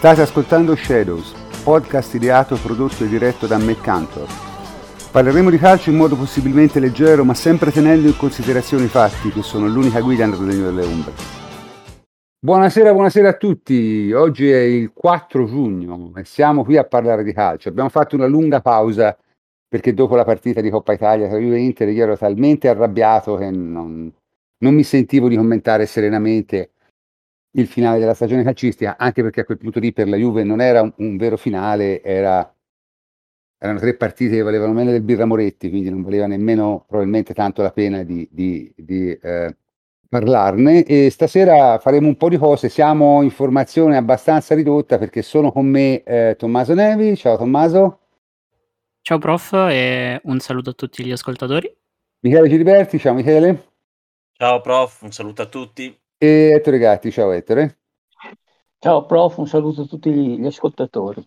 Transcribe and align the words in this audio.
State 0.00 0.22
ascoltando 0.22 0.74
Shadows, 0.74 1.34
podcast 1.62 2.14
ideato, 2.14 2.56
prodotto 2.56 3.04
e 3.04 3.06
diretto 3.06 3.46
da 3.46 3.58
McCantor. 3.58 4.26
Parleremo 5.12 5.50
di 5.50 5.58
calcio 5.58 5.90
in 5.90 5.96
modo 5.96 6.16
possibilmente 6.16 6.80
leggero, 6.80 7.22
ma 7.22 7.34
sempre 7.34 7.70
tenendo 7.70 8.08
in 8.08 8.16
considerazione 8.16 8.84
i 8.84 8.88
fatti, 8.88 9.28
che 9.28 9.42
sono 9.42 9.66
l'unica 9.66 10.00
guida 10.00 10.24
nel 10.24 10.38
regno 10.38 10.64
delle 10.64 10.84
ombre. 10.86 11.12
Buonasera, 12.38 12.94
buonasera 12.94 13.28
a 13.28 13.36
tutti. 13.36 14.10
Oggi 14.10 14.50
è 14.50 14.60
il 14.60 14.90
4 14.94 15.44
giugno 15.44 16.12
e 16.16 16.24
siamo 16.24 16.64
qui 16.64 16.78
a 16.78 16.84
parlare 16.84 17.22
di 17.22 17.34
calcio. 17.34 17.68
Abbiamo 17.68 17.90
fatto 17.90 18.16
una 18.16 18.26
lunga 18.26 18.62
pausa 18.62 19.14
perché 19.68 19.92
dopo 19.92 20.16
la 20.16 20.24
partita 20.24 20.62
di 20.62 20.70
Coppa 20.70 20.94
Italia 20.94 21.28
tra 21.28 21.36
Juve 21.36 21.56
e 21.56 21.60
Inter 21.60 21.90
io 21.90 22.04
ero 22.04 22.16
talmente 22.16 22.70
arrabbiato 22.70 23.36
che 23.36 23.50
non, 23.50 24.10
non 24.60 24.74
mi 24.74 24.82
sentivo 24.82 25.28
di 25.28 25.36
commentare 25.36 25.84
serenamente 25.84 26.70
il 27.52 27.66
finale 27.66 27.98
della 27.98 28.14
stagione 28.14 28.42
calcistica, 28.44 28.96
anche 28.96 29.22
perché 29.22 29.40
a 29.40 29.44
quel 29.44 29.58
punto 29.58 29.80
lì 29.80 29.92
per 29.92 30.08
la 30.08 30.16
Juve 30.16 30.44
non 30.44 30.60
era 30.60 30.82
un, 30.82 30.92
un 30.96 31.16
vero 31.16 31.36
finale, 31.36 32.02
era, 32.02 32.54
erano 33.58 33.78
tre 33.78 33.94
partite 33.94 34.36
che 34.36 34.42
valevano 34.42 34.72
meno 34.72 34.90
del 34.90 35.02
Birra 35.02 35.24
Moretti, 35.24 35.68
quindi 35.68 35.90
non 35.90 36.02
valeva 36.02 36.26
nemmeno 36.26 36.84
probabilmente 36.86 37.34
tanto 37.34 37.62
la 37.62 37.72
pena 37.72 38.02
di, 38.02 38.28
di, 38.30 38.72
di 38.76 39.10
eh, 39.10 39.56
parlarne. 40.08 40.84
E 40.84 41.10
stasera 41.10 41.78
faremo 41.78 42.06
un 42.06 42.16
po' 42.16 42.28
di 42.28 42.36
cose, 42.36 42.68
siamo 42.68 43.22
in 43.22 43.30
formazione 43.30 43.96
abbastanza 43.96 44.54
ridotta 44.54 44.98
perché 44.98 45.22
sono 45.22 45.50
con 45.50 45.66
me 45.66 46.02
eh, 46.02 46.36
Tommaso 46.38 46.74
Nevi. 46.74 47.16
Ciao 47.16 47.36
Tommaso. 47.36 47.98
Ciao 49.02 49.18
prof 49.18 49.52
e 49.52 50.20
un 50.24 50.38
saluto 50.40 50.70
a 50.70 50.74
tutti 50.74 51.04
gli 51.04 51.10
ascoltatori. 51.10 51.74
Michele 52.20 52.48
Giliberti, 52.48 52.98
ciao 52.98 53.14
Michele. 53.14 53.68
Ciao 54.32 54.60
prof, 54.60 55.02
un 55.02 55.10
saluto 55.10 55.42
a 55.42 55.46
tutti. 55.46 55.98
E 56.22 56.50
Ettore 56.52 56.76
Gatti, 56.76 57.10
ciao 57.10 57.30
Ettore. 57.30 57.78
Ciao 58.78 59.06
prof, 59.06 59.38
un 59.38 59.46
saluto 59.46 59.80
a 59.80 59.86
tutti 59.86 60.10
gli 60.10 60.44
ascoltatori. 60.44 61.26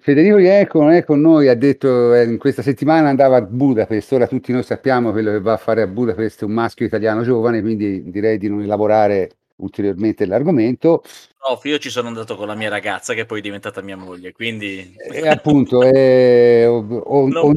Federico 0.00 0.38
Ieco 0.38 0.80
non 0.80 0.90
è 0.90 1.04
con 1.04 1.20
noi, 1.20 1.46
ha 1.46 1.54
detto 1.54 2.12
eh, 2.12 2.24
in 2.24 2.36
questa 2.36 2.62
settimana 2.62 3.10
andava 3.10 3.36
a 3.36 3.42
Budapest, 3.42 4.10
ora 4.10 4.26
tutti 4.26 4.50
noi 4.50 4.64
sappiamo 4.64 5.12
quello 5.12 5.30
che 5.30 5.40
va 5.40 5.52
a 5.52 5.56
fare 5.56 5.82
a 5.82 5.86
Budapest 5.86 6.42
un 6.42 6.50
maschio 6.50 6.84
italiano 6.84 7.22
giovane, 7.22 7.60
quindi 7.60 8.10
direi 8.10 8.38
di 8.38 8.48
non 8.48 8.60
elaborare 8.60 9.36
ulteriormente 9.58 10.26
l'argomento. 10.26 11.04
Prof, 11.38 11.64
io 11.66 11.78
ci 11.78 11.88
sono 11.88 12.08
andato 12.08 12.34
con 12.34 12.48
la 12.48 12.56
mia 12.56 12.70
ragazza 12.70 13.14
che 13.14 13.24
poi 13.24 13.38
è 13.38 13.42
diventata 13.42 13.80
mia 13.82 13.96
moglie, 13.96 14.32
quindi... 14.32 14.96
E 14.96 15.28
appunto, 15.28 15.84
eh, 15.84 16.66
o, 16.66 16.78
o, 16.78 17.28
o, 17.30 17.52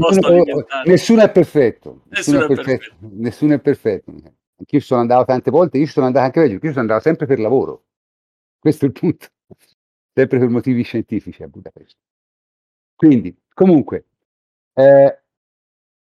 nessuno 0.85 1.23
è 1.23 1.31
perfetto. 1.31 2.01
Nessuno, 2.09 2.37
nessuno 2.37 2.43
è 2.43 2.47
perfetto. 2.47 2.91
perfetto. 2.99 3.15
Nessuno 3.17 3.53
è 3.55 3.59
perfetto. 3.59 4.13
Anch'io 4.61 4.79
sono 4.79 5.01
andato 5.01 5.25
tante 5.25 5.49
volte, 5.49 5.79
io 5.79 5.87
sono 5.87 6.05
andato 6.05 6.25
anche 6.25 6.39
peggio, 6.39 6.53
io 6.53 6.69
sono 6.69 6.81
andato 6.81 7.01
sempre 7.01 7.25
per 7.25 7.39
lavoro. 7.39 7.85
Questo 8.59 8.85
è 8.85 8.87
il 8.89 8.93
punto. 8.93 9.27
Sempre 10.13 10.39
per 10.39 10.49
motivi 10.49 10.83
scientifici 10.83 11.41
a 11.41 11.47
Budapest. 11.47 11.97
Quindi, 12.95 13.35
comunque, 13.53 14.05
eh, 14.73 15.21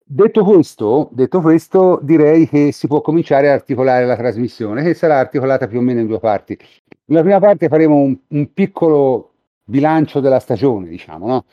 detto, 0.03 0.43
questo, 0.43 1.09
detto 1.11 1.41
questo, 1.41 1.99
direi 2.01 2.47
che 2.47 2.71
si 2.71 2.87
può 2.87 3.01
cominciare 3.01 3.49
a 3.49 3.53
articolare 3.53 4.05
la 4.05 4.15
trasmissione, 4.15 4.81
che 4.81 4.93
sarà 4.95 5.19
articolata 5.19 5.67
più 5.67 5.79
o 5.79 5.81
meno 5.81 5.99
in 5.99 6.07
due 6.07 6.19
parti. 6.19 6.57
Nella 7.05 7.21
prima 7.21 7.39
parte 7.39 7.67
faremo 7.67 7.97
un, 7.97 8.17
un 8.29 8.53
piccolo 8.53 9.33
bilancio 9.65 10.19
della 10.19 10.39
stagione, 10.39 10.87
diciamo, 10.87 11.27
no? 11.27 11.45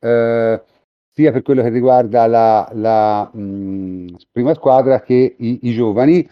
Eh, 0.00 0.62
sia 1.14 1.30
per 1.30 1.42
quello 1.42 1.62
che 1.62 1.68
riguarda 1.68 2.26
la, 2.26 2.68
la 2.72 3.30
mh, 3.32 4.16
prima 4.32 4.52
squadra 4.54 5.00
che 5.00 5.36
i, 5.38 5.60
i 5.62 5.72
giovani. 5.72 6.28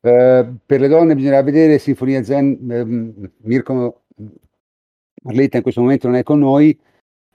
Eh, 0.00 0.54
per 0.64 0.80
le 0.80 0.88
donne 0.88 1.14
bisognerà 1.14 1.42
vedere 1.42 1.78
Sinfonia 1.78 2.22
Zen, 2.22 2.70
eh, 2.70 3.30
Mirko 3.42 4.02
Marletta 5.22 5.56
in 5.56 5.62
questo 5.62 5.80
momento 5.80 6.06
non 6.06 6.16
è 6.16 6.22
con 6.22 6.38
noi, 6.38 6.78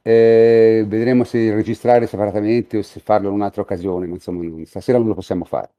eh, 0.02 0.86
vedremo 0.88 1.24
se 1.24 1.54
registrare 1.54 2.08
separatamente 2.08 2.78
o 2.78 2.82
se 2.82 3.00
farlo 3.00 3.30
in 3.30 3.34
un'altra 3.34 3.62
occasione, 3.62 4.06
ma 4.06 4.14
insomma 4.14 4.66
stasera 4.66 4.98
non 5.00 5.08
lo 5.08 5.16
possiamo 5.16 5.46
fare. 5.46 5.72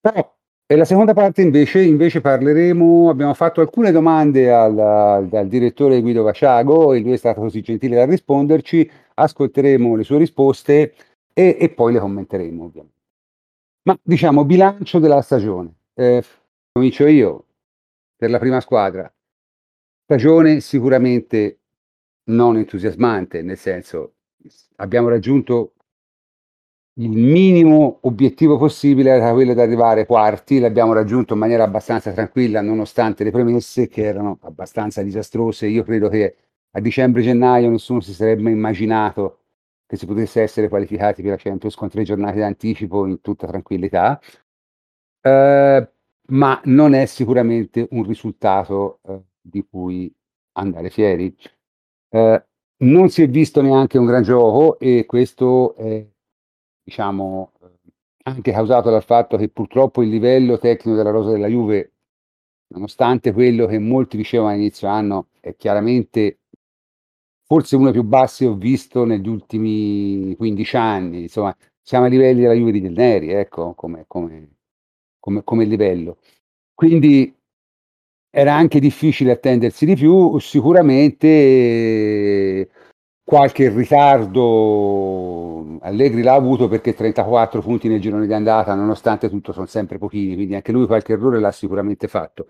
Però 0.00 0.38
e 0.72 0.76
la 0.76 0.84
seconda 0.84 1.14
parte 1.14 1.42
invece, 1.42 1.82
invece, 1.82 2.20
parleremo, 2.20 3.10
abbiamo 3.10 3.34
fatto 3.34 3.60
alcune 3.60 3.90
domande 3.90 4.52
al, 4.52 4.78
al, 4.78 5.28
al 5.32 5.48
direttore 5.48 6.00
Guido 6.00 6.22
Vasciago 6.22 6.92
e 6.92 7.00
lui 7.00 7.10
è 7.10 7.16
stato 7.16 7.40
così 7.40 7.60
gentile 7.60 7.96
da 7.96 8.04
risponderci, 8.04 8.88
ascolteremo 9.20 9.96
le 9.96 10.04
sue 10.04 10.18
risposte 10.18 10.94
e, 11.32 11.56
e 11.58 11.68
poi 11.70 11.92
le 11.92 12.00
commenteremo 12.00 12.64
ovviamente. 12.64 12.98
Ma 13.82 13.98
diciamo 14.02 14.44
bilancio 14.44 14.98
della 14.98 15.22
stagione. 15.22 15.74
Eh, 15.94 16.22
comincio 16.72 17.06
io 17.06 17.46
per 18.16 18.30
la 18.30 18.38
prima 18.38 18.60
squadra. 18.60 19.12
Stagione 20.04 20.60
sicuramente 20.60 21.58
non 22.24 22.56
entusiasmante, 22.56 23.42
nel 23.42 23.56
senso 23.56 24.14
abbiamo 24.76 25.08
raggiunto 25.08 25.74
il 26.94 27.10
minimo 27.10 27.98
obiettivo 28.02 28.58
possibile 28.58 29.10
era 29.10 29.32
quello 29.32 29.54
di 29.54 29.60
arrivare 29.60 30.04
quarti, 30.04 30.58
l'abbiamo 30.58 30.92
raggiunto 30.92 31.32
in 31.32 31.38
maniera 31.38 31.64
abbastanza 31.64 32.12
tranquilla 32.12 32.60
nonostante 32.60 33.24
le 33.24 33.30
premesse 33.30 33.88
che 33.88 34.02
erano 34.02 34.38
abbastanza 34.42 35.02
disastrose. 35.02 35.66
Io 35.66 35.82
credo 35.82 36.08
che 36.08 36.36
a 36.72 36.80
dicembre-gennaio 36.80 37.70
nessuno 37.70 38.00
si 38.00 38.12
sarebbe 38.12 38.50
immaginato 38.50 39.38
che 39.86 39.96
si 39.96 40.06
potesse 40.06 40.40
essere 40.40 40.68
qualificati 40.68 41.20
per 41.20 41.32
la 41.32 41.36
Champions 41.36 41.74
con 41.74 41.88
tre 41.88 42.04
giornate 42.04 42.38
d'anticipo 42.38 43.06
in 43.06 43.20
tutta 43.20 43.48
tranquillità, 43.48 44.20
eh, 45.20 45.90
ma 46.28 46.60
non 46.64 46.94
è 46.94 47.06
sicuramente 47.06 47.88
un 47.90 48.04
risultato 48.04 49.00
eh, 49.02 49.20
di 49.40 49.66
cui 49.68 50.12
andare 50.52 50.90
fieri. 50.90 51.34
Eh, 52.08 52.44
non 52.82 53.08
si 53.08 53.22
è 53.22 53.28
visto 53.28 53.60
neanche 53.62 53.98
un 53.98 54.06
gran 54.06 54.22
gioco 54.22 54.78
e 54.78 55.06
questo 55.06 55.74
è 55.74 56.06
diciamo, 56.84 57.52
anche 58.22 58.52
causato 58.52 58.90
dal 58.90 59.02
fatto 59.04 59.36
che 59.36 59.48
purtroppo 59.48 60.02
il 60.02 60.08
livello 60.08 60.58
tecnico 60.58 60.96
della 60.96 61.10
rosa 61.10 61.30
della 61.30 61.48
Juve, 61.48 61.92
nonostante 62.68 63.32
quello 63.32 63.66
che 63.66 63.78
molti 63.78 64.16
dicevano 64.16 64.50
all'inizio 64.50 64.88
anno, 64.88 65.28
è 65.40 65.56
chiaramente 65.56 66.39
forse 67.50 67.74
uno 67.74 67.90
più 67.90 68.04
bassi 68.04 68.44
ho 68.44 68.54
visto 68.54 69.04
negli 69.04 69.26
ultimi 69.26 70.36
15 70.36 70.76
anni. 70.76 71.22
Insomma, 71.22 71.52
siamo 71.82 72.04
a 72.04 72.08
livelli 72.08 72.42
della 72.42 72.54
Juve 72.54 72.70
di 72.70 72.88
Neri, 72.88 73.32
ecco, 73.32 73.74
come, 73.74 74.04
come, 74.06 74.50
come, 75.18 75.42
come 75.42 75.64
livello. 75.64 76.18
Quindi 76.72 77.36
era 78.30 78.54
anche 78.54 78.78
difficile 78.78 79.32
attendersi 79.32 79.84
di 79.84 79.96
più, 79.96 80.38
sicuramente 80.38 82.70
qualche 83.24 83.68
ritardo 83.70 85.78
Allegri 85.80 86.22
l'ha 86.22 86.34
avuto 86.34 86.68
perché 86.68 86.94
34 86.94 87.60
punti 87.62 87.88
nel 87.88 88.00
girone 88.00 88.28
di 88.28 88.32
andata, 88.32 88.76
nonostante 88.76 89.28
tutto 89.28 89.52
sono 89.52 89.66
sempre 89.66 89.98
pochini, 89.98 90.34
quindi 90.34 90.54
anche 90.54 90.70
lui 90.70 90.86
qualche 90.86 91.14
errore 91.14 91.40
l'ha 91.40 91.50
sicuramente 91.50 92.06
fatto. 92.06 92.46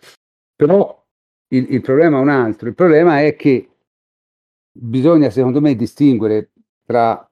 Però 0.55 1.06
il, 1.49 1.69
il 1.70 1.81
problema 1.81 2.19
è 2.19 2.20
un 2.20 2.29
altro, 2.29 2.69
il 2.69 2.75
problema 2.75 3.23
è 3.23 3.35
che 3.35 3.69
bisogna 4.72 5.31
secondo 5.31 5.61
me 5.61 5.75
distinguere 5.75 6.52
tra 6.84 7.25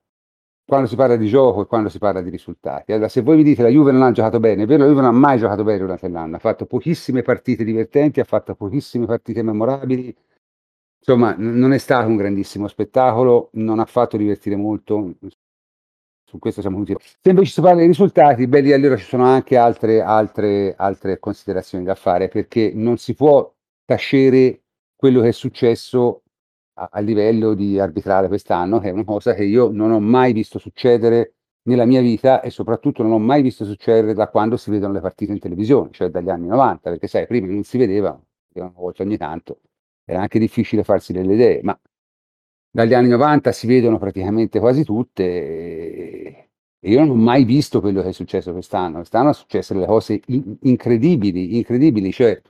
quando 0.64 0.86
si 0.86 0.96
parla 0.96 1.16
di 1.16 1.28
gioco 1.28 1.62
e 1.62 1.66
quando 1.66 1.88
si 1.88 1.98
parla 1.98 2.20
di 2.20 2.30
risultati. 2.30 2.92
Allora, 2.92 3.08
se 3.08 3.22
voi 3.22 3.36
mi 3.36 3.42
dite 3.42 3.62
la 3.62 3.68
Juve 3.68 3.90
non 3.92 4.02
ha 4.02 4.12
giocato 4.12 4.38
bene, 4.38 4.64
è 4.64 4.66
vero, 4.66 4.82
la 4.82 4.88
Juve 4.90 5.00
non 5.00 5.14
ha 5.14 5.18
mai 5.18 5.38
giocato 5.38 5.64
bene 5.64 5.78
durante 5.78 6.08
l'anno, 6.08 6.36
ha 6.36 6.38
fatto 6.38 6.66
pochissime 6.66 7.22
partite 7.22 7.64
divertenti, 7.64 8.20
ha 8.20 8.24
fatto 8.24 8.54
pochissime 8.54 9.06
partite 9.06 9.42
memorabili, 9.42 10.14
Insomma, 10.98 11.34
non 11.38 11.72
è 11.72 11.78
stato 11.78 12.08
un 12.08 12.16
grandissimo 12.16 12.68
spettacolo, 12.68 13.50
non 13.52 13.78
ha 13.78 13.86
fatto 13.86 14.16
divertire 14.16 14.56
molto, 14.56 15.14
su 16.24 16.38
questo 16.38 16.60
siamo 16.60 16.76
tutti. 16.78 16.96
Se 16.98 17.30
invece 17.30 17.52
si 17.52 17.60
parla 17.60 17.78
dei 17.78 17.86
risultati, 17.86 18.46
beh, 18.46 18.60
lì 18.60 18.72
allora 18.72 18.96
ci 18.96 19.04
sono 19.04 19.24
anche 19.24 19.56
altre, 19.56 20.02
altre, 20.02 20.74
altre 20.76 21.18
considerazioni 21.18 21.84
da 21.84 21.94
fare, 21.94 22.28
perché 22.28 22.72
non 22.74 22.98
si 22.98 23.14
può 23.14 23.50
tacere 23.84 24.64
quello 24.96 25.22
che 25.22 25.28
è 25.28 25.32
successo 25.32 26.24
a, 26.90 27.00
livello 27.00 27.54
di 27.54 27.78
arbitrare 27.78 28.28
quest'anno, 28.28 28.78
che 28.78 28.88
è 28.88 28.92
una 28.92 29.04
cosa 29.04 29.34
che 29.34 29.44
io 29.44 29.70
non 29.70 29.90
ho 29.90 30.00
mai 30.00 30.32
visto 30.32 30.58
succedere 30.58 31.34
nella 31.62 31.84
mia 31.84 32.00
vita 32.00 32.40
e 32.40 32.50
soprattutto 32.50 33.02
non 33.02 33.12
ho 33.12 33.18
mai 33.18 33.42
visto 33.42 33.64
succedere 33.64 34.14
da 34.14 34.28
quando 34.28 34.56
si 34.56 34.70
vedono 34.70 34.92
le 34.92 35.00
partite 35.00 35.32
in 35.32 35.38
televisione, 35.38 35.90
cioè 35.92 36.08
dagli 36.08 36.30
anni 36.30 36.46
90, 36.48 36.90
perché 36.90 37.06
sai, 37.06 37.26
prima 37.26 37.46
non 37.46 37.64
si 37.64 37.78
vedeva, 37.78 38.18
una 38.54 38.72
volta 38.74 39.02
ogni 39.02 39.16
tanto, 39.16 39.60
era 40.04 40.20
anche 40.20 40.38
difficile 40.38 40.84
farsi 40.84 41.12
delle 41.12 41.34
idee, 41.34 41.60
ma 41.62 41.78
dagli 42.70 42.94
anni 42.94 43.08
90 43.08 43.52
si 43.52 43.66
vedono 43.66 43.98
praticamente 43.98 44.58
quasi 44.60 44.84
tutte 44.84 46.48
e 46.80 46.90
io 46.90 47.00
non 47.00 47.10
ho 47.10 47.14
mai 47.14 47.44
visto 47.44 47.80
quello 47.80 48.02
che 48.02 48.10
è 48.10 48.12
successo 48.12 48.52
quest'anno. 48.52 48.98
Quest'anno 48.98 49.32
sono 49.32 49.44
successe 49.44 49.74
delle 49.74 49.86
cose 49.86 50.20
in- 50.26 50.56
incredibili, 50.62 51.56
incredibili, 51.56 52.12
cioè 52.12 52.40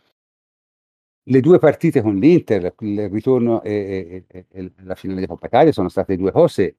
le 1.28 1.40
due 1.40 1.58
partite 1.58 2.00
con 2.00 2.16
l'Inter, 2.16 2.74
il 2.80 3.08
ritorno 3.08 3.62
e, 3.62 4.24
e, 4.26 4.46
e 4.50 4.72
la 4.82 4.94
finale 4.94 5.20
di 5.20 5.26
Coppa 5.26 5.46
Italia 5.46 5.72
sono 5.72 5.88
state 5.88 6.16
due 6.16 6.32
cose 6.32 6.76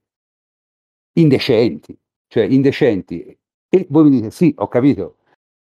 indecenti, 1.14 1.98
cioè 2.28 2.44
indecenti. 2.44 3.38
E 3.70 3.86
voi 3.90 4.04
mi 4.06 4.10
dite 4.10 4.32
sì, 4.32 4.54
ho 4.58 4.68
capito, 4.68 5.18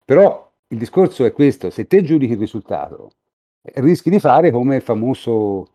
però 0.05 0.51
il 0.69 0.79
discorso 0.79 1.25
è 1.25 1.33
questo, 1.33 1.71
se 1.71 1.87
te 1.87 2.03
giudichi 2.03 2.33
il 2.33 2.39
risultato 2.39 3.13
rischi 3.75 4.11
di 4.11 4.19
fare 4.19 4.51
come 4.51 4.77
il 4.77 4.83
famoso 4.83 5.67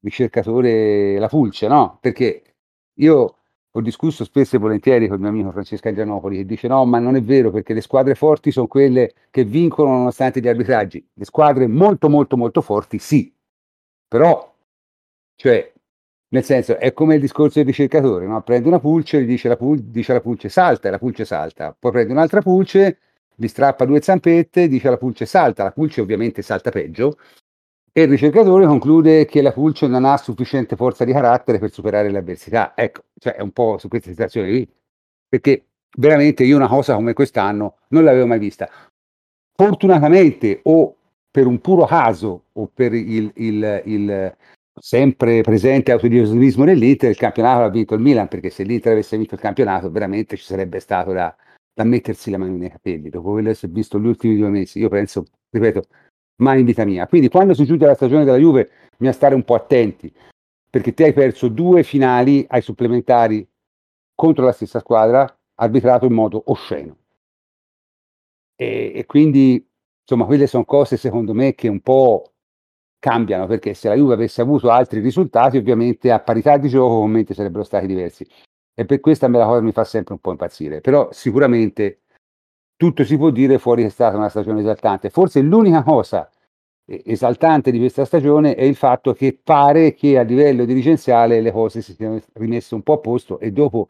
ricercatore 0.00 1.18
la 1.18 1.28
pulce, 1.28 1.66
no? 1.66 1.98
Perché 2.00 2.42
io 2.94 3.38
ho 3.72 3.80
discusso 3.80 4.24
spesso 4.24 4.56
e 4.56 4.58
volentieri 4.58 5.06
con 5.06 5.16
il 5.16 5.22
mio 5.22 5.30
amico 5.30 5.52
Francesco 5.52 5.88
Adrianopoli 5.88 6.38
che 6.38 6.46
dice 6.46 6.68
no, 6.68 6.84
ma 6.84 6.98
non 6.98 7.16
è 7.16 7.22
vero 7.22 7.50
perché 7.50 7.74
le 7.74 7.80
squadre 7.80 8.14
forti 8.14 8.50
sono 8.50 8.66
quelle 8.66 9.12
che 9.30 9.44
vincono 9.44 9.90
nonostante 9.90 10.40
gli 10.40 10.48
arbitraggi. 10.48 11.06
Le 11.12 11.24
squadre 11.24 11.66
molto 11.66 12.08
molto 12.08 12.36
molto 12.36 12.60
forti 12.60 12.98
sì, 12.98 13.32
però, 14.08 14.54
cioè, 15.36 15.72
nel 16.30 16.44
senso, 16.44 16.78
è 16.78 16.92
come 16.92 17.14
il 17.16 17.20
discorso 17.20 17.58
del 17.58 17.68
ricercatore, 17.68 18.26
no? 18.26 18.42
prende 18.42 18.68
una 18.68 18.80
pulce, 18.80 19.22
gli 19.22 19.26
dice 19.26 19.48
la, 19.48 19.56
pul- 19.56 19.80
dice 19.80 20.12
la 20.14 20.20
pulce 20.20 20.48
salta 20.48 20.88
e 20.88 20.90
la 20.90 20.98
pulce 20.98 21.24
salta, 21.24 21.74
poi 21.78 21.92
prende 21.92 22.12
un'altra 22.12 22.40
pulce, 22.42 22.98
gli 23.34 23.46
strappa 23.46 23.84
due 23.84 24.00
zampette, 24.00 24.66
dice 24.68 24.90
la 24.90 24.96
pulce 24.96 25.26
salta, 25.26 25.62
la 25.62 25.70
pulce 25.72 26.00
ovviamente 26.00 26.42
salta 26.42 26.70
peggio, 26.70 27.18
e 27.98 28.02
il 28.02 28.10
ricercatore 28.10 28.64
conclude 28.64 29.24
che 29.24 29.42
la 29.42 29.50
pulce 29.50 29.88
non 29.88 30.04
ha 30.04 30.16
sufficiente 30.18 30.76
forza 30.76 31.04
di 31.04 31.12
carattere 31.12 31.58
per 31.58 31.72
superare 31.72 32.08
l'avversità. 32.10 32.72
Ecco, 32.76 33.06
cioè 33.18 33.34
è 33.34 33.40
un 33.40 33.50
po' 33.50 33.76
su 33.78 33.88
queste 33.88 34.10
situazioni 34.10 34.52
lì, 34.52 34.72
perché 35.28 35.64
veramente 35.96 36.44
io 36.44 36.54
una 36.54 36.68
cosa 36.68 36.94
come 36.94 37.12
quest'anno 37.12 37.78
non 37.88 38.04
l'avevo 38.04 38.26
mai 38.26 38.38
vista. 38.38 38.70
Fortunatamente 39.52 40.60
o 40.62 40.94
per 41.28 41.46
un 41.46 41.60
puro 41.60 41.86
caso 41.86 42.44
o 42.52 42.70
per 42.72 42.94
il, 42.94 43.32
il, 43.34 43.82
il 43.86 44.36
sempre 44.78 45.40
presente 45.40 45.90
autodionismo 45.90 46.64
dell'Inter, 46.64 47.10
il 47.10 47.16
campionato 47.16 47.62
l'ha 47.62 47.68
vinto 47.68 47.94
il 47.94 48.00
Milan, 48.00 48.28
perché 48.28 48.50
se 48.50 48.62
l'Inter 48.62 48.92
avesse 48.92 49.16
vinto 49.16 49.34
il 49.34 49.40
campionato 49.40 49.90
veramente 49.90 50.36
ci 50.36 50.44
sarebbe 50.44 50.78
stato 50.78 51.10
da, 51.10 51.34
da 51.74 51.82
mettersi 51.82 52.30
la 52.30 52.38
mano 52.38 52.56
nei 52.56 52.70
capelli. 52.70 53.08
Dopo 53.08 53.32
quello 53.32 53.48
che 53.48 53.54
si 53.56 53.66
è 53.66 53.68
visto 53.68 53.98
gli 53.98 54.06
ultimi 54.06 54.36
due 54.36 54.50
mesi, 54.50 54.78
io 54.78 54.88
penso, 54.88 55.24
ripeto, 55.50 55.82
mai 56.38 56.60
in 56.60 56.66
vita 56.66 56.84
mia. 56.84 57.06
Quindi 57.06 57.28
quando 57.28 57.54
si 57.54 57.64
chiude 57.64 57.86
la 57.86 57.94
stagione 57.94 58.24
della 58.24 58.36
Juve 58.36 58.70
bisogna 58.90 59.12
stare 59.12 59.34
un 59.34 59.44
po' 59.44 59.54
attenti, 59.54 60.12
perché 60.68 60.92
te 60.94 61.04
hai 61.04 61.12
perso 61.12 61.48
due 61.48 61.82
finali 61.82 62.44
ai 62.48 62.62
supplementari 62.62 63.46
contro 64.14 64.44
la 64.44 64.52
stessa 64.52 64.80
squadra, 64.80 65.26
arbitrato 65.54 66.06
in 66.06 66.12
modo 66.12 66.42
osceno. 66.46 66.96
E, 68.56 68.92
e 68.94 69.06
quindi, 69.06 69.64
insomma, 70.00 70.26
quelle 70.26 70.46
sono 70.46 70.64
cose 70.64 70.96
secondo 70.96 71.32
me 71.32 71.54
che 71.54 71.68
un 71.68 71.80
po' 71.80 72.32
cambiano, 72.98 73.46
perché 73.46 73.74
se 73.74 73.88
la 73.88 73.94
Juve 73.94 74.14
avesse 74.14 74.40
avuto 74.40 74.70
altri 74.70 75.00
risultati, 75.00 75.56
ovviamente 75.56 76.10
a 76.10 76.18
parità 76.20 76.56
di 76.56 76.68
gioco 76.68 76.98
commenti 76.98 77.34
sarebbero 77.34 77.62
stati 77.62 77.86
diversi. 77.86 78.26
E 78.74 78.84
per 78.84 79.00
questa 79.00 79.28
me 79.28 79.38
la 79.38 79.46
cosa 79.46 79.60
mi 79.60 79.72
fa 79.72 79.84
sempre 79.84 80.14
un 80.14 80.20
po' 80.20 80.32
impazzire. 80.32 80.80
Però 80.80 81.08
sicuramente 81.12 82.02
tutto 82.78 83.04
si 83.04 83.16
può 83.16 83.30
dire 83.30 83.58
fuori 83.58 83.82
che 83.82 83.88
è 83.88 83.90
stata 83.90 84.16
una 84.16 84.28
stagione 84.28 84.60
esaltante. 84.60 85.10
Forse 85.10 85.40
l'unica 85.42 85.82
cosa 85.82 86.30
esaltante 86.86 87.70
di 87.70 87.78
questa 87.78 88.04
stagione 88.06 88.54
è 88.54 88.62
il 88.62 88.76
fatto 88.76 89.12
che 89.12 89.38
pare 89.42 89.92
che 89.92 90.16
a 90.16 90.22
livello 90.22 90.64
dirigenziale 90.64 91.40
le 91.42 91.52
cose 91.52 91.82
si 91.82 91.92
siano 91.92 92.18
rimesse 92.34 92.74
un 92.74 92.82
po' 92.82 92.94
a 92.94 92.98
posto 92.98 93.40
e 93.40 93.50
dopo, 93.50 93.88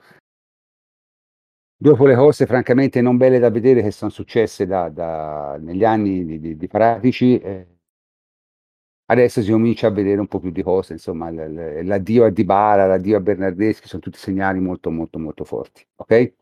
dopo 1.77 2.07
le 2.07 2.17
cose 2.17 2.47
francamente 2.47 3.01
non 3.01 3.17
belle 3.19 3.39
da 3.39 3.51
vedere 3.51 3.83
che 3.83 3.93
sono 3.93 4.11
successe 4.11 4.67
da, 4.67 4.89
da, 4.89 5.57
negli 5.61 5.85
anni 5.85 6.25
di, 6.25 6.41
di, 6.41 6.57
di 6.57 6.67
Paratici, 6.67 7.39
eh, 7.39 7.67
adesso 9.11 9.43
si 9.43 9.51
comincia 9.53 9.89
a 9.89 9.91
vedere 9.91 10.19
un 10.19 10.27
po' 10.27 10.41
più 10.41 10.51
di 10.51 10.63
cose, 10.63 10.95
insomma 10.95 11.31
l'addio 11.31 12.25
a 12.25 12.31
Dybala, 12.31 12.87
l'addio 12.87 13.19
a 13.19 13.21
Bernardeschi 13.21 13.87
sono 13.87 14.03
tutti 14.03 14.19
segnali 14.19 14.59
molto 14.61 14.91
molto 14.91 15.19
molto 15.19 15.45
forti, 15.45 15.87
ok? 15.97 16.35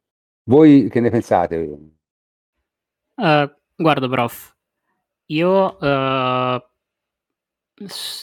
Voi 0.45 0.89
che 0.89 1.01
ne 1.01 1.11
pensate? 1.11 1.96
Uh, 3.17 3.51
guarda, 3.75 4.09
prof, 4.09 4.55
io 5.27 5.79
uh, 5.81 6.63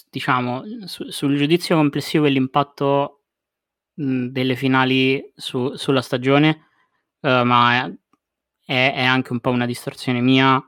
diciamo 0.09 0.63
su, 0.85 1.09
sul 1.09 1.35
giudizio 1.35 1.75
complessivo 1.75 2.25
e 2.25 2.29
l'impatto 2.29 3.23
mh, 3.95 4.27
delle 4.27 4.55
finali 4.55 5.33
su, 5.35 5.73
sulla 5.75 6.03
stagione, 6.03 6.67
uh, 7.21 7.43
ma 7.43 7.87
è, 8.65 8.93
è, 8.93 9.03
anche 9.03 9.31
un 9.33 9.39
po' 9.39 9.49
una 9.49 9.65
distorsione 9.65 10.21
mia. 10.21 10.63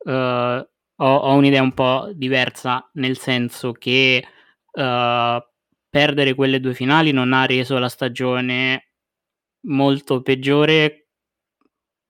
Ho, 0.00 0.66
ho, 0.96 1.34
un'idea 1.34 1.62
un 1.62 1.74
po' 1.74 2.10
diversa, 2.12 2.88
nel 2.94 3.18
senso 3.18 3.72
che 3.72 4.24
perdere 4.72 6.34
quelle 6.34 6.60
due 6.60 6.74
finali 6.74 7.12
non 7.12 7.32
ha 7.32 7.46
reso 7.46 7.78
la 7.78 7.88
stagione 7.88 8.92
molto 9.62 10.22
peggiore 10.22 11.07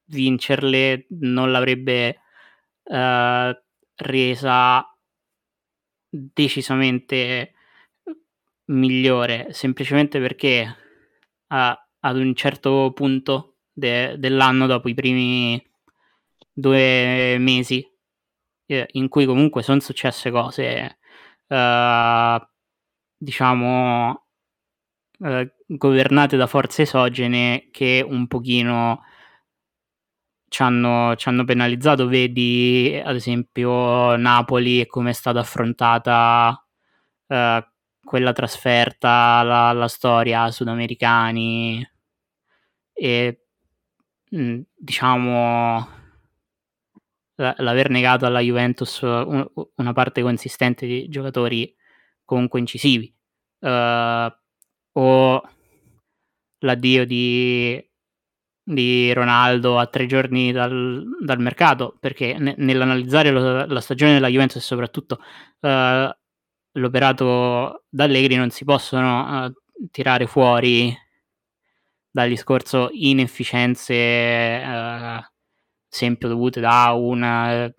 vincerle 0.09 1.07
non 1.21 1.50
l'avrebbe 1.50 2.21
uh, 2.85 3.57
resa 3.97 4.85
decisamente 6.11 7.53
migliore, 8.67 9.53
semplicemente 9.53 10.21
perché 10.21 10.77
uh, 11.49 11.55
ad 12.00 12.17
un 12.17 12.35
certo 12.35 12.93
punto 12.95 13.57
de- 13.73 14.17
dell'anno, 14.19 14.67
dopo 14.67 14.88
i 14.88 14.95
primi 14.95 15.62
due 16.53 17.37
mesi, 17.38 17.87
eh, 18.67 18.87
in 18.93 19.09
cui 19.09 19.27
comunque 19.27 19.62
sono 19.62 19.81
successe 19.81 20.31
cose, 20.31 20.99
uh, 21.47 22.47
diciamo, 23.17 24.23
governate 25.67 26.37
da 26.37 26.47
forze 26.47 26.83
esogene 26.83 27.69
che 27.73 28.05
un 28.09 28.29
pochino 28.29 29.03
ci 30.49 30.62
hanno, 30.62 31.14
ci 31.17 31.28
hanno 31.28 31.45
penalizzato, 31.45 32.07
vedi 32.07 33.00
ad 33.02 33.14
esempio 33.14 34.17
Napoli 34.17 34.81
e 34.81 34.87
come 34.87 35.11
è 35.11 35.12
stata 35.12 35.40
affrontata 35.40 36.64
eh, 37.26 37.67
quella 38.05 38.33
trasferta, 38.33 39.43
la, 39.43 39.73
la 39.73 39.88
storia 39.88 40.50
sudamericani 40.50 41.87
e 42.93 43.45
mm, 44.35 44.61
diciamo 44.76 45.97
l'aver 47.37 47.88
negato 47.90 48.26
alla 48.26 48.40
Juventus 48.40 49.00
una 49.02 49.93
parte 49.93 50.23
consistente 50.23 50.87
di 50.87 51.09
giocatori 51.09 51.73
comunque 52.25 52.59
incisivi. 52.59 53.14
Uh, 53.61 54.31
o 54.93 55.43
l'addio 56.59 57.07
di 57.07 57.88
di 58.71 59.13
Ronaldo 59.15 59.79
a 59.79 59.87
tre 59.87 60.05
giorni 60.05 60.53
dal, 60.53 61.03
dal 61.21 61.41
mercato, 61.41 61.97
perché 61.99 62.37
ne, 62.39 62.55
nell'analizzare 62.59 63.31
lo, 63.31 63.65
la 63.65 63.81
stagione 63.81 64.13
della 64.13 64.29
Juventus 64.29 64.57
e 64.57 64.61
soprattutto 64.61 65.21
uh, 65.61 66.11
l'operato 66.73 67.85
da 67.89 68.05
Allegri 68.05 68.37
non 68.37 68.51
si 68.51 68.65
possono 68.65 69.47
uh, 69.47 69.53
tirare 69.91 70.27
fuori 70.27 70.95
dal 72.11 72.29
discorso 72.29 72.91
inefficienze, 72.93 73.95
uh, 74.65 75.25
esempio 75.91 76.29
dovute 76.29 76.61
da 76.61 76.93
una 76.93 77.73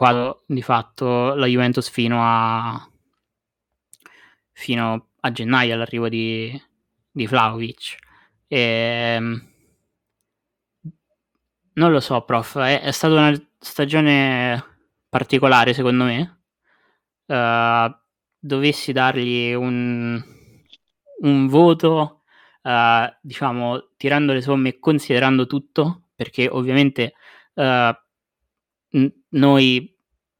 quadro 0.00 0.44
di 0.46 0.62
fatto 0.62 1.34
la 1.34 1.44
Juventus 1.44 1.90
fino 1.90 2.20
a, 2.22 2.90
fino 4.52 5.08
a 5.20 5.30
gennaio 5.30 5.74
all'arrivo 5.74 6.08
di, 6.08 6.58
di 7.10 7.26
Vlaovic. 7.26 7.96
E, 8.46 8.58
ehm, 8.58 9.52
non 11.74 11.92
lo 11.92 12.00
so, 12.00 12.22
prof, 12.22 12.56
è, 12.60 12.80
è, 12.80 12.90
stata 12.92 13.12
una 13.12 13.48
stagione 13.58 14.64
particolare 15.10 15.74
secondo 15.74 16.04
me. 16.04 16.44
Uh, 17.26 17.94
dovessi 18.38 18.92
dargli 18.92 19.52
un, 19.52 20.18
un 21.20 21.46
voto, 21.46 22.22
uh, 22.62 23.14
diciamo, 23.20 23.90
tirando 23.98 24.32
le 24.32 24.40
somme 24.40 24.70
e 24.70 24.78
considerando 24.78 25.46
tutto, 25.46 26.04
perché 26.14 26.48
ovviamente 26.48 27.12
uh, 27.52 27.94
noi 29.30 29.96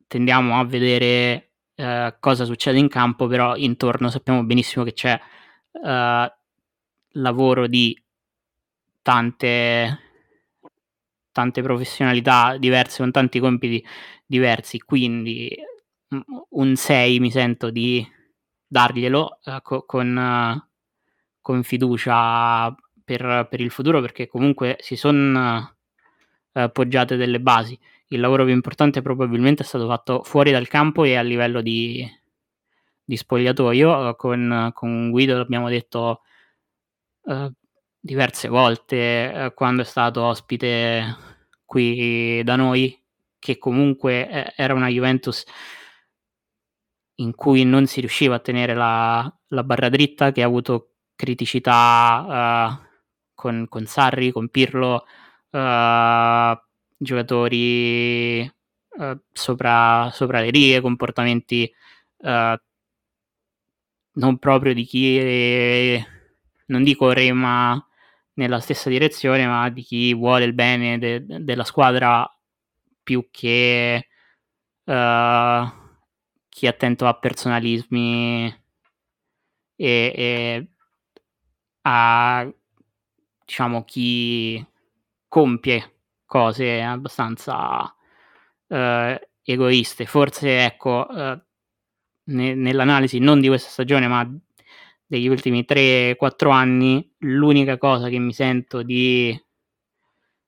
tendiamo 0.06 0.59
a 0.59 0.64
vedere 0.64 1.50
uh, 1.76 2.14
cosa 2.18 2.44
succede 2.44 2.78
in 2.78 2.88
campo, 2.88 3.26
però 3.26 3.54
intorno 3.56 4.09
sappiamo 4.09 4.42
benissimo 4.44 4.85
che 4.85 4.92
c'è 4.92 5.20
uh, 5.70 6.32
lavoro 7.12 7.66
di 7.66 7.97
tante, 9.02 9.99
tante 11.32 11.62
professionalità 11.62 12.56
diverse, 12.56 13.02
con 13.02 13.11
tanti 13.11 13.38
compiti 13.38 13.85
diversi, 14.26 14.78
quindi 14.80 15.56
un 16.50 16.75
6 16.75 17.20
mi 17.20 17.30
sento 17.30 17.70
di 17.70 18.04
darglielo 18.66 19.38
uh, 19.44 19.62
co- 19.62 19.85
con, 19.85 20.68
con, 21.40 21.62
fiducia 21.62 22.75
per, 23.04 23.47
per, 23.49 23.61
il 23.61 23.70
futuro 23.70 24.00
perché 24.00 24.26
comunque 24.26 24.76
si 24.80 24.97
sono 24.97 25.76
poggiate 26.73 27.14
delle 27.14 27.38
basi 27.38 27.78
il 28.12 28.21
lavoro 28.21 28.45
più 28.45 28.52
importante 28.52 29.02
probabilmente 29.02 29.62
è 29.62 29.67
stato 29.67 29.87
fatto 29.87 30.23
fuori 30.23 30.50
dal 30.50 30.69
campo 30.69 31.05
e 31.05 31.17
a 31.17 31.23
livello 31.23 31.61
di, 31.61 32.05
di 33.05 33.17
spogliatoio. 33.17 34.17
Con, 34.17 34.71
con 34.75 35.11
Guido 35.11 35.37
l'abbiamo 35.37 35.69
detto 35.69 36.23
uh, 37.23 37.52
diverse 38.00 38.49
volte 38.49 39.33
uh, 39.35 39.55
quando 39.55 39.83
è 39.83 39.85
stato 39.85 40.23
ospite 40.23 41.17
qui 41.64 42.43
da 42.43 42.57
noi, 42.57 43.00
che 43.38 43.59
comunque 43.59 44.29
eh, 44.29 44.52
era 44.57 44.75
una 44.75 44.88
Juventus 44.88 45.45
in 47.17 47.35
cui 47.35 47.64
non 47.64 47.87
si 47.87 48.00
riusciva 48.00 48.37
a 48.37 48.40
tenere 48.40 48.75
la, 48.75 49.33
la 49.49 49.62
barra 49.62 49.88
dritta, 49.88 50.33
che 50.33 50.43
ha 50.43 50.47
avuto 50.47 50.95
criticità 51.14 52.79
uh, 52.81 52.87
con, 53.35 53.67
con, 53.69 53.87
Sarri, 53.87 54.33
con 54.33 54.49
Pirlo, 54.49 55.05
uh, 55.50 56.59
giocatori 57.02 58.42
uh, 58.42 59.21
sopra, 59.33 60.11
sopra, 60.12 60.40
le 60.40 60.50
righe, 60.50 60.80
comportamenti 60.80 61.73
non 64.12 64.38
proprio 64.38 64.75
di 64.75 64.85
chi, 64.85 66.04
non 66.66 66.83
dico 66.83 67.12
rema 67.12 67.83
nella 68.35 68.61
stessa 68.61 68.90
direzione, 68.90 69.47
ma 69.47 69.71
di 69.71 69.83
chi 69.83 70.12
vuole 70.14 70.45
il 70.45 70.52
bene 70.52 70.99
de, 70.99 71.25
de, 71.25 71.42
della 71.45 71.64
squadra 71.64 72.28
più 73.02 73.28
che 73.30 74.07
chi 74.85 76.66
è 76.66 76.69
attento 76.69 77.07
a 77.07 77.19
personalismi 77.19 78.47
e, 79.76 80.12
e 80.14 80.69
a 81.83 82.52
diciamo 83.45 83.85
chi 83.85 84.64
compie 85.28 86.00
cose 86.30 86.80
abbastanza 86.80 87.92
eh, 88.68 89.30
egoiste. 89.42 90.06
Forse 90.06 90.64
ecco, 90.64 91.08
eh, 91.10 91.40
ne, 92.26 92.54
nell'analisi 92.54 93.18
non 93.18 93.40
di 93.40 93.49
questa 93.49 93.68
stagione, 93.68 94.06
ma 94.06 94.25
degli 95.04 95.26
ultimi 95.26 95.64
3-4 95.68 96.52
anni, 96.52 97.14
l'unica 97.18 97.78
cosa 97.78 98.08
che 98.08 98.18
mi 98.20 98.32
sento 98.32 98.82
di 98.82 99.37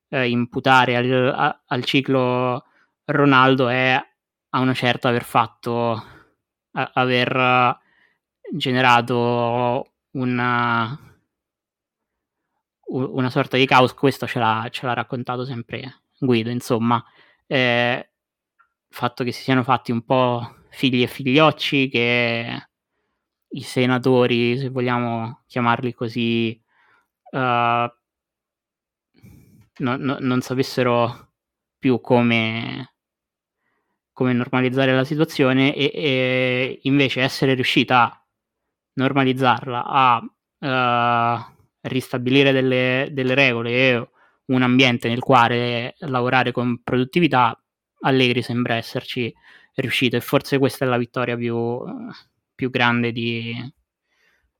eh, 0.07 0.29
imputare 0.29 0.95
al, 0.95 1.33
a, 1.35 1.63
al 1.65 1.83
ciclo 1.83 2.63
Ronaldo 3.03 3.67
è 3.67 4.01
a 4.51 4.59
una 4.59 4.73
certa 4.73 5.09
aver 5.09 5.25
fatto, 5.25 6.01
a, 6.71 6.91
aver 6.93 7.77
generato 8.53 9.91
una, 10.11 10.97
una 12.93 13.29
sorta 13.29 13.57
di 13.57 13.65
caos, 13.65 13.93
questo 13.93 14.27
ce 14.27 14.39
l'ha, 14.39 14.67
ce 14.71 14.85
l'ha 14.85 14.93
raccontato 14.93 15.45
sempre 15.45 16.03
Guido, 16.19 16.49
insomma, 16.49 17.03
eh, 17.47 18.09
il 18.87 18.95
fatto 18.95 19.23
che 19.23 19.31
si 19.31 19.41
siano 19.41 19.63
fatti 19.63 19.91
un 19.91 20.03
po' 20.03 20.55
figli 20.69 21.01
e 21.01 21.07
figliocci, 21.07 21.89
che 21.89 22.67
i 23.47 23.61
senatori, 23.61 24.57
se 24.57 24.69
vogliamo 24.69 25.43
chiamarli 25.47 25.93
così, 25.93 26.59
uh, 27.31 27.37
no, 27.37 27.91
no, 29.77 30.17
non 30.19 30.41
sapessero 30.41 31.33
più 31.77 31.99
come, 31.99 32.95
come 34.11 34.33
normalizzare 34.33 34.93
la 34.93 35.03
situazione 35.03 35.75
e, 35.75 35.91
e, 35.93 36.79
invece 36.83 37.21
essere 37.21 37.53
riuscita 37.53 38.03
a 38.03 38.25
normalizzarla, 38.93 39.83
a 39.85 40.17
uh, 40.19 41.52
ristabilire 41.83 42.51
delle, 42.51 43.09
delle 43.11 43.33
regole 43.33 43.71
e 43.71 44.09
un 44.45 44.61
ambiente 44.61 45.07
nel 45.07 45.21
quale 45.21 45.95
lavorare 45.99 46.51
con 46.51 46.81
produttività, 46.83 47.57
Allegri 48.01 48.41
sembra 48.41 48.75
esserci 48.75 49.33
riuscito 49.75 50.15
e 50.15 50.21
forse 50.21 50.57
questa 50.57 50.85
è 50.85 50.87
la 50.87 50.97
vittoria 50.97 51.35
più, 51.35 51.81
più 52.53 52.69
grande 52.69 53.11
di, 53.11 53.55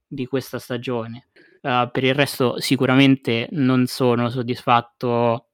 di, 0.08 0.26
questa 0.26 0.60
stagione. 0.60 1.28
Uh, 1.62 1.90
per 1.92 2.04
il 2.04 2.14
resto 2.14 2.60
sicuramente 2.60 3.48
non 3.52 3.86
sono 3.88 4.30
soddisfatto 4.30 5.48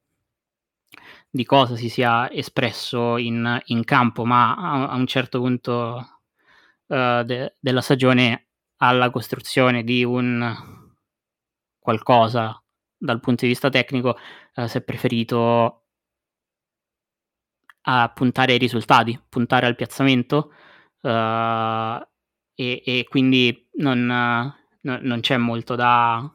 di 1.28 1.44
cosa 1.44 1.76
si 1.76 1.88
sia 1.88 2.30
espresso 2.30 3.16
in, 3.16 3.60
in 3.66 3.84
campo, 3.84 4.24
ma 4.24 4.54
a, 4.54 4.88
a, 4.88 4.96
un 4.96 5.06
certo 5.06 5.38
punto 5.38 6.20
uh, 6.86 7.22
de, 7.22 7.54
della 7.58 7.80
stagione 7.80 8.46
alla 8.78 9.10
costruzione 9.10 9.84
di 9.84 10.02
un 10.04 10.79
qualcosa 11.90 12.62
dal 12.96 13.20
punto 13.20 13.42
di 13.42 13.48
vista 13.48 13.68
tecnico, 13.68 14.16
uh, 14.54 14.66
si 14.66 14.78
è 14.78 14.82
preferito 14.82 15.84
a 17.82 18.12
puntare 18.14 18.52
ai 18.52 18.58
risultati, 18.58 19.18
puntare 19.28 19.66
al 19.66 19.74
piazzamento 19.74 20.52
uh, 21.00 21.08
e, 22.54 22.82
e, 22.84 23.06
quindi 23.08 23.68
non, 23.76 24.04
no, 24.04 24.98
non, 25.00 25.20
c'è 25.20 25.36
molto 25.38 25.74
da 25.74 26.30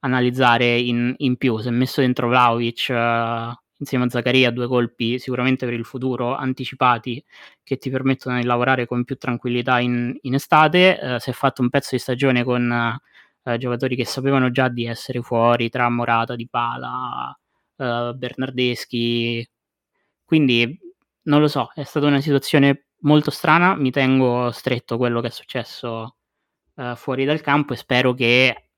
analizzare 0.00 0.78
in, 0.78 1.14
in, 1.18 1.36
più. 1.36 1.58
Si 1.58 1.68
è 1.68 1.70
messo 1.70 2.00
dentro 2.00 2.28
Vlaovic 2.28 2.86
uh, 2.88 3.54
insieme 3.76 4.04
a 4.06 4.08
Zaccaria 4.08 4.50
due 4.50 4.66
colpi 4.66 5.18
sicuramente 5.18 5.66
per 5.66 5.74
il 5.74 5.84
futuro 5.84 6.34
anticipati 6.34 7.22
che 7.62 7.76
ti 7.76 7.90
permettono 7.90 8.38
di 8.38 8.44
lavorare 8.44 8.86
con 8.86 9.04
più 9.04 9.16
tranquillità 9.16 9.80
in, 9.80 10.16
in 10.22 10.34
estate. 10.34 10.98
Uh, 11.00 11.18
si 11.18 11.30
è 11.30 11.32
fatto 11.34 11.60
un 11.60 11.68
pezzo 11.68 11.90
di 11.92 12.00
stagione 12.00 12.42
con 12.42 12.98
giocatori 13.58 13.96
che 13.96 14.04
sapevano 14.06 14.50
già 14.50 14.68
di 14.68 14.86
essere 14.86 15.20
fuori 15.22 15.68
tra 15.68 15.88
Morata, 15.88 16.36
Di 16.36 16.48
Pala, 16.48 17.36
Bernardeschi, 17.76 19.46
quindi 20.24 20.78
non 21.22 21.40
lo 21.40 21.48
so, 21.48 21.70
è 21.74 21.84
stata 21.84 22.06
una 22.06 22.20
situazione 22.20 22.86
molto 23.00 23.30
strana, 23.30 23.74
mi 23.74 23.90
tengo 23.90 24.50
stretto 24.50 24.96
quello 24.96 25.20
che 25.20 25.28
è 25.28 25.30
successo 25.30 26.16
uh, 26.74 26.94
fuori 26.96 27.24
dal 27.24 27.40
campo 27.40 27.72
e 27.72 27.76
spero 27.76 28.14
che 28.14 28.68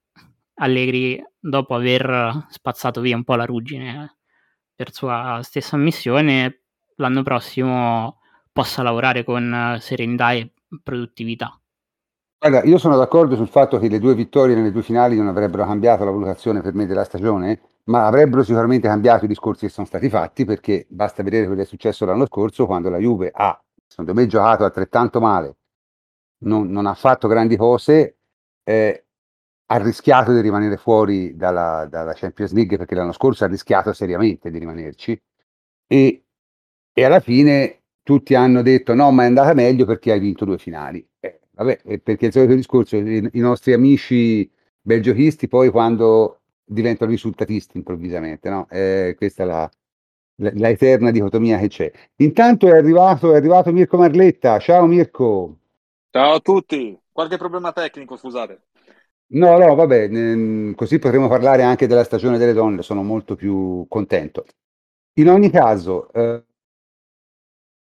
Allegri, 0.59 1.23
dopo 1.39 1.75
aver 1.75 2.47
spazzato 2.49 3.01
via 3.01 3.17
un 3.17 3.25
po' 3.25 3.35
la 3.35 3.45
ruggine 3.45 4.19
per 4.75 4.93
sua 4.93 5.41
stessa 5.43 5.77
ammissione, 5.77 6.63
l'anno 6.97 7.23
prossimo 7.23 8.21
possa 8.53 8.83
lavorare 8.83 9.23
con 9.23 9.77
serenità 9.81 10.33
e 10.33 10.53
produttività. 10.83 11.61
Guarda, 12.39 12.63
io 12.65 12.77
sono 12.77 12.97
d'accordo 12.97 13.35
sul 13.35 13.49
fatto 13.49 13.79
che 13.79 13.89
le 13.89 13.99
due 13.99 14.15
vittorie 14.15 14.55
nelle 14.55 14.71
due 14.71 14.83
finali 14.83 15.17
non 15.17 15.27
avrebbero 15.27 15.65
cambiato 15.65 16.05
la 16.05 16.11
valutazione 16.11 16.61
per 16.61 16.75
me 16.75 16.85
della 16.85 17.05
stagione, 17.05 17.61
ma 17.85 18.07
avrebbero 18.07 18.43
sicuramente 18.43 18.89
cambiato 18.89 19.25
i 19.25 19.29
discorsi 19.29 19.67
che 19.67 19.73
sono 19.73 19.87
stati 19.87 20.09
fatti, 20.11 20.45
perché 20.45 20.87
basta 20.89 21.23
vedere 21.23 21.47
quello 21.47 21.61
che 21.61 21.67
è 21.67 21.69
successo 21.69 22.05
l'anno 22.05 22.27
scorso, 22.27 22.67
quando 22.67 22.91
la 22.91 22.99
Juve 22.99 23.31
ha, 23.35 23.59
secondo 23.87 24.13
me, 24.13 24.27
giocato 24.27 24.65
altrettanto 24.65 25.19
male, 25.19 25.57
non, 26.41 26.69
non 26.71 26.87
ha 26.87 26.95
fatto 26.95 27.27
grandi 27.27 27.57
cose, 27.57 28.19
eh, 28.65 29.07
ha 29.67 29.77
rischiato 29.79 30.33
di 30.33 30.41
rimanere 30.41 30.77
fuori 30.77 31.35
dalla, 31.37 31.87
dalla, 31.89 32.13
Champions 32.13 32.53
League, 32.53 32.77
perché 32.77 32.95
l'anno 32.95 33.13
scorso 33.13 33.45
ha 33.45 33.49
rischiato 33.49 33.93
seriamente 33.93 34.51
di 34.51 34.59
rimanerci, 34.59 35.21
e, 35.87 36.25
e, 36.93 37.05
alla 37.05 37.21
fine 37.21 37.83
tutti 38.03 38.35
hanno 38.35 38.63
detto 38.63 38.95
no, 38.95 39.11
ma 39.11 39.23
è 39.25 39.27
andata 39.27 39.55
meglio 39.55 39.87
perché 39.87 40.13
hai 40.13 40.21
vinto 40.21 40.45
due 40.45 40.59
finali. 40.59 41.07
Eh, 41.59 41.65
vabbè, 41.65 41.99
perché 42.01 42.27
il 42.27 42.33
solito 42.33 42.55
discorso, 42.55 42.97
i, 42.97 43.31
i 43.33 43.41
nostri 43.41 43.73
amici 43.73 44.51
belgiochisti 44.81 45.49
poi 45.49 45.71
quando 45.71 46.41
diventano 46.65 47.11
risultatisti 47.11 47.77
improvvisamente, 47.77 48.51
no? 48.51 48.67
Eh, 48.71 49.15
questa 49.17 49.45
è 49.45 49.47
la, 49.47 49.71
la, 50.37 50.51
la, 50.55 50.69
eterna 50.69 51.11
dicotomia 51.11 51.59
che 51.59 51.69
c'è. 51.69 51.91
Intanto 52.17 52.67
è 52.69 52.77
arrivato, 52.77 53.33
è 53.33 53.37
arrivato 53.37 53.73
Mirko 53.73 53.97
Marletta. 53.97 54.59
Ciao 54.59 54.87
Mirko. 54.87 55.59
Ciao 56.11 56.35
a 56.35 56.41
tutti. 56.41 56.99
Qualche 57.11 57.39
problema 57.39 57.73
tecnico, 57.73 58.17
scusate. 58.17 58.61
No, 59.29 59.59
no, 59.59 59.75
vabbè, 59.75 60.09
ne, 60.09 60.75
così 60.75 60.99
potremo 60.99 61.27
parlare 61.27 61.63
anche 61.63 61.87
della 61.87 62.05
stagione 62.05 62.39
delle 62.39 62.53
donne, 62.53 62.83
sono 62.83 63.03
molto 63.03 63.35
più 63.35 63.87
contento. 63.89 64.45
In 65.15 65.31
ogni 65.31 65.51
caso, 65.51 66.13
eh, 66.13 66.45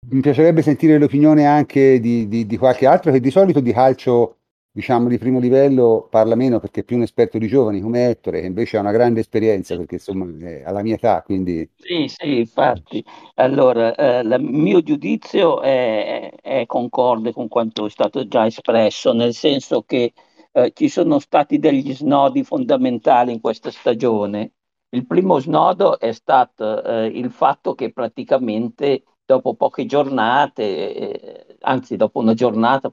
mi 0.08 0.20
piacerebbe 0.20 0.62
sentire 0.62 0.98
l'opinione 0.98 1.46
anche 1.46 2.00
di, 2.00 2.26
di, 2.26 2.46
di, 2.46 2.56
qualche 2.56 2.86
altro 2.86 3.12
che 3.12 3.20
di 3.20 3.30
solito 3.30 3.60
di 3.60 3.72
calcio 3.72 4.36
diciamo 4.72 5.08
di 5.08 5.18
primo 5.18 5.38
livello 5.38 6.06
parla 6.08 6.34
meno 6.34 6.58
perché 6.58 6.80
è 6.80 6.84
più 6.84 6.96
un 6.96 7.02
esperto 7.02 7.38
di 7.38 7.48
giovani 7.48 7.80
come 7.80 8.08
Ettore 8.08 8.40
che 8.40 8.46
invece 8.46 8.76
ha 8.76 8.80
una 8.80 8.92
grande 8.92 9.20
esperienza 9.20 9.76
perché 9.76 9.96
insomma 9.96 10.26
è 10.46 10.62
alla 10.64 10.82
mia 10.82 10.94
età 10.94 11.22
quindi 11.22 11.68
sì 11.76 12.06
sì 12.08 12.38
infatti. 12.38 13.04
Allora 13.34 13.94
eh, 13.94 14.20
il 14.20 14.40
mio 14.40 14.80
giudizio 14.82 15.60
è, 15.60 16.32
è, 16.40 16.66
concorde 16.66 17.32
con 17.32 17.48
quanto 17.48 17.86
è 17.86 17.90
stato 17.90 18.26
già 18.26 18.46
espresso 18.46 19.12
nel 19.12 19.34
senso 19.34 19.82
che 19.82 20.12
eh, 20.52 20.72
ci 20.74 20.88
sono 20.88 21.18
stati 21.18 21.58
degli 21.58 21.92
snodi 21.92 22.42
fondamentali 22.42 23.32
in 23.32 23.40
questa 23.40 23.70
stagione. 23.70 24.52
Il 24.92 25.06
primo 25.06 25.38
snodo 25.38 26.00
è 26.00 26.12
stato 26.12 26.82
eh, 26.82 27.06
il 27.06 27.30
fatto 27.30 27.74
che 27.74 27.92
praticamente 27.92 29.04
dopo 29.30 29.54
poche 29.54 29.86
giornate 29.86 30.94
eh, 30.94 31.56
anzi 31.60 31.94
dopo 31.96 32.18
una 32.18 32.34
giornata 32.34 32.90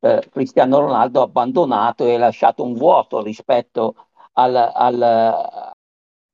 eh, 0.00 0.28
Cristiano 0.30 0.80
Ronaldo 0.80 1.20
ha 1.20 1.24
abbandonato 1.24 2.06
e 2.06 2.18
lasciato 2.18 2.62
un 2.62 2.74
vuoto 2.74 3.22
rispetto 3.22 3.94
al, 4.32 4.54
al, 4.54 5.72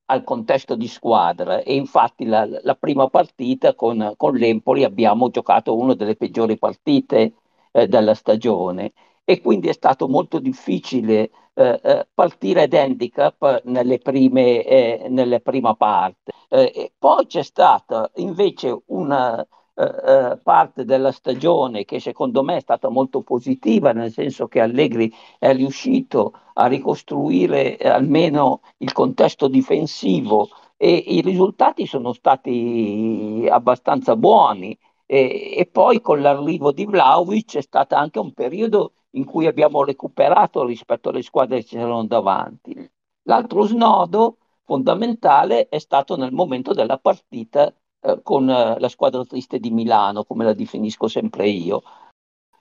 al 0.06 0.24
contesto 0.24 0.74
di 0.74 0.88
squadra. 0.88 1.62
E 1.62 1.76
infatti 1.76 2.24
la, 2.24 2.44
la 2.46 2.74
prima 2.74 3.08
partita 3.08 3.74
con, 3.74 4.14
con, 4.16 4.34
l'Empoli 4.34 4.82
abbiamo 4.82 5.30
giocato 5.30 5.76
una 5.76 5.94
delle 5.94 6.16
peggiori 6.16 6.58
partite 6.58 7.34
eh, 7.70 7.86
della 7.86 8.14
stagione. 8.14 8.92
E 9.24 9.40
quindi 9.40 9.68
è 9.68 9.72
stato 9.72 10.08
molto 10.08 10.40
difficile 10.40 11.30
eh, 11.54 11.80
eh 11.82 12.06
partire 12.14 12.62
ad 12.62 12.72
handicap 12.72 13.62
nelle 13.64 13.98
prime, 13.98 14.64
eh, 14.64 15.06
nelle 15.08 15.40
prima 15.40 15.74
parte. 15.74 16.32
Eh, 16.48 16.92
poi 16.98 17.26
c'è 17.26 17.42
stata 17.42 18.10
invece 18.16 18.82
una 18.86 19.46
eh, 19.80 20.38
parte 20.42 20.84
della 20.84 21.10
stagione 21.12 21.84
che 21.84 22.00
secondo 22.00 22.42
me 22.42 22.56
è 22.56 22.60
stata 22.60 22.88
molto 22.90 23.22
positiva, 23.22 23.92
nel 23.92 24.12
senso 24.12 24.46
che 24.46 24.60
Allegri 24.60 25.10
è 25.38 25.54
riuscito 25.54 26.34
a 26.54 26.66
ricostruire 26.66 27.78
almeno 27.78 28.60
il 28.78 28.92
contesto 28.92 29.48
difensivo 29.48 30.48
e 30.76 30.92
i 30.92 31.20
risultati 31.22 31.86
sono 31.86 32.12
stati 32.12 33.46
abbastanza 33.50 34.16
buoni. 34.16 34.76
E, 35.06 35.54
e 35.56 35.66
poi 35.66 36.00
con 36.00 36.20
l'arrivo 36.20 36.72
di 36.72 36.84
Vlaovic 36.84 37.46
c'è 37.46 37.62
stato 37.62 37.94
anche 37.96 38.18
un 38.18 38.32
periodo 38.32 38.92
in 39.12 39.24
cui 39.24 39.46
abbiamo 39.46 39.84
recuperato 39.84 40.64
rispetto 40.64 41.08
alle 41.08 41.22
squadre 41.22 41.60
che 41.60 41.66
c'erano 41.66 42.04
davanti. 42.06 42.90
L'altro 43.22 43.62
snodo 43.62 44.38
fondamentale 44.64 45.68
è 45.68 45.78
stato 45.78 46.16
nel 46.16 46.32
momento 46.32 46.72
della 46.72 46.98
partita 46.98 47.72
eh, 48.00 48.20
con 48.22 48.48
eh, 48.48 48.78
la 48.78 48.88
squadra 48.88 49.24
triste 49.24 49.58
di 49.58 49.70
Milano, 49.70 50.24
come 50.24 50.44
la 50.44 50.54
definisco 50.54 51.08
sempre 51.08 51.48
io, 51.48 51.82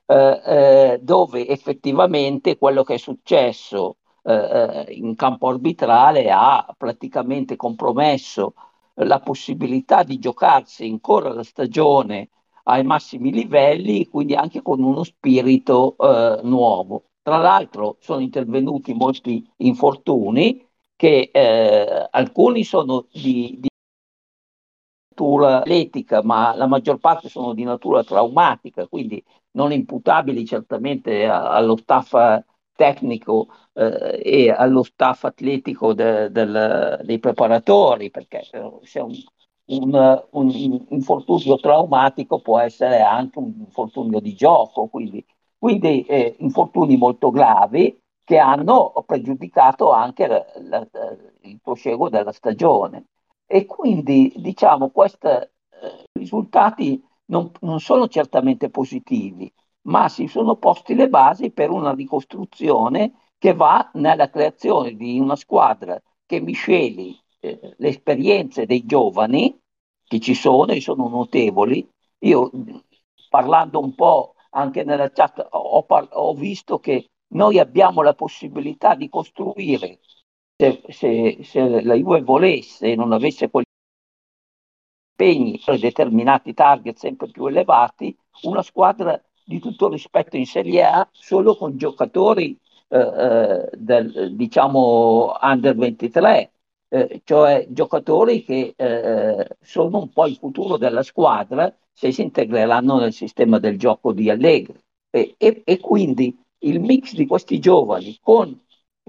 eh, 0.06 0.42
eh 0.46 1.00
dove 1.02 1.48
effettivamente 1.48 2.58
quello 2.58 2.84
che 2.84 2.96
è 2.96 2.98
successo 2.98 3.98
eh, 4.24 4.86
in 4.90 5.16
campo 5.16 5.48
arbitrale 5.50 6.30
ha 6.32 6.74
praticamente 6.78 7.56
compromesso 7.56 8.54
la 8.96 9.20
possibilità 9.20 10.04
di 10.04 10.20
giocarsi 10.20 10.86
ancora 10.86 11.32
la 11.34 11.44
stagione 11.44 12.30
ai 12.70 12.84
massimi 12.84 13.32
livelli, 13.32 14.08
quindi 14.08 14.36
anche 14.36 14.62
con 14.62 14.82
uno 14.82 15.04
spirito 15.04 15.96
eh, 15.98 16.42
nuovo. 16.44 17.06
Tra 17.22 17.38
l'altro 17.38 17.98
sono 18.00 18.22
intervenuti 18.22 18.94
molti 18.94 19.48
infortuni 19.58 20.66
che 20.96 21.30
eh, 21.34 22.08
alcuni 22.12 22.64
sono 22.64 23.08
di, 23.12 23.58
di 23.60 23.68
natura 25.10 25.58
atletica, 25.58 26.24
ma 26.24 26.56
la 26.56 26.68
maggior 26.68 26.98
parte 27.00 27.30
sono 27.30 27.54
di 27.54 27.64
natura 27.64 28.04
traumatica, 28.04 28.88
quindi 28.88 29.24
non 29.52 29.72
imputabili 29.72 30.46
certamente 30.46 31.26
allo 31.26 31.76
staff 31.78 32.16
tecnico 32.76 33.48
eh, 33.74 34.22
e 34.24 34.50
allo 34.52 34.84
staff 34.84 35.26
atletico 35.26 35.94
de, 35.94 36.32
del, 36.32 37.02
dei 37.04 37.20
preparatori, 37.20 38.10
perché 38.10 38.44
se 38.84 39.00
un, 39.00 39.14
un, 39.70 40.24
un, 40.32 40.86
infortunio 40.90 41.58
traumatico 41.58 42.40
può 42.42 42.60
essere 42.60 43.02
anche 43.02 43.40
un 43.40 43.54
infortunio 43.60 44.20
di 44.20 44.34
gioco, 44.34 44.88
quindi, 44.88 45.24
quindi 45.58 46.04
eh, 46.04 46.36
infortuni 46.40 46.98
molto 46.98 47.30
gravi 47.30 47.98
che 48.24 48.38
hanno 48.38 48.94
pregiudicato 49.06 49.92
anche 49.92 50.28
la, 50.28 50.46
la, 50.62 50.88
il 51.42 51.60
prosieguo 51.62 52.10
della 52.10 52.32
stagione. 52.32 53.06
E 53.46 53.66
quindi 53.66 54.32
diciamo 54.38 54.90
questi 54.92 55.28
eh, 55.28 55.50
risultati 56.14 57.04
non, 57.26 57.52
non 57.62 57.80
sono 57.80 58.08
certamente 58.08 58.70
positivi, 58.70 59.52
ma 59.84 60.10
si 60.10 60.28
sono 60.28 60.56
posti 60.56 60.94
le 60.96 61.10
basi 61.10 61.52
per 61.52 61.70
una 61.72 61.94
ricostruzione 61.94 63.14
che 63.38 63.54
va 63.54 63.90
nella 63.94 64.30
creazione 64.30 64.94
di 64.96 65.20
una 65.20 65.36
squadra 65.36 66.00
che 66.26 66.40
misceli 66.42 67.18
eh, 67.40 67.76
le 67.78 67.88
esperienze 67.88 68.66
dei 68.66 68.86
giovani 68.86 69.58
che 70.04 70.20
ci 70.20 70.34
sono 70.34 70.72
e 70.72 70.82
sono 70.82 71.08
notevoli. 71.08 71.88
Io 72.20 72.52
parlando 73.30 73.80
un 73.80 73.94
po' 73.96 74.34
anche 74.52 74.84
nella 74.84 75.12
chat 75.12 75.48
ho, 75.52 75.84
par- 75.84 76.10
ho 76.12 76.34
visto 76.34 76.80
che 76.80 77.10
noi 77.34 77.60
abbiamo 77.60 78.02
la 78.02 78.14
possibilità 78.14 78.96
di 78.96 79.08
costruire, 79.10 80.00
se, 80.56 80.82
se, 80.90 81.40
se 81.44 81.84
la 81.84 81.94
Juve 81.94 82.22
volesse 82.22 82.92
e 82.92 82.96
non 82.96 83.12
avesse 83.12 83.50
quegli 83.50 83.66
impegni 85.12 85.62
per 85.64 85.80
determinati 85.80 86.54
target 86.54 86.98
sempre 86.98 87.30
più 87.30 87.46
elevati, 87.46 88.18
una 88.44 88.64
squadra 88.64 89.22
di 89.44 89.60
tutto 89.60 89.90
rispetto 89.90 90.38
in 90.38 90.46
Serie 90.46 90.84
A 90.84 91.08
solo 91.12 91.56
con 91.56 91.78
giocatori 91.78 92.58
eh, 92.88 92.98
eh 92.98 93.70
del, 93.74 94.36
diciamo 94.36 95.38
under 95.42 95.76
23, 95.76 96.52
eh, 96.90 97.22
cioè 97.24 97.66
giocatori 97.70 98.44
che 98.44 98.74
eh, 98.76 99.48
sono 99.62 100.00
un 100.00 100.10
po' 100.12 100.26
il 100.28 100.36
futuro 100.36 100.78
della 100.78 101.04
squadra 101.04 101.74
se 101.92 102.12
si 102.12 102.22
integreranno 102.22 102.98
nel 103.00 103.14
sistema 103.14 103.60
del 103.60 103.78
gioco 103.78 104.14
di 104.14 104.30
Allegri. 104.30 104.80
E, 105.12 105.36
e, 105.38 105.62
e 105.66 105.80
quindi 105.80 106.38
il 106.60 106.80
mix 106.80 107.14
di 107.14 107.26
questi 107.26 107.60
giovani 107.60 108.18
con 108.22 108.58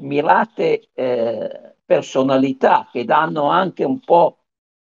mirate 0.03 0.89
eh, 0.95 1.75
personalità 1.85 2.89
che 2.91 3.05
danno 3.05 3.49
anche 3.49 3.85
un 3.85 4.01
po' 4.01 4.37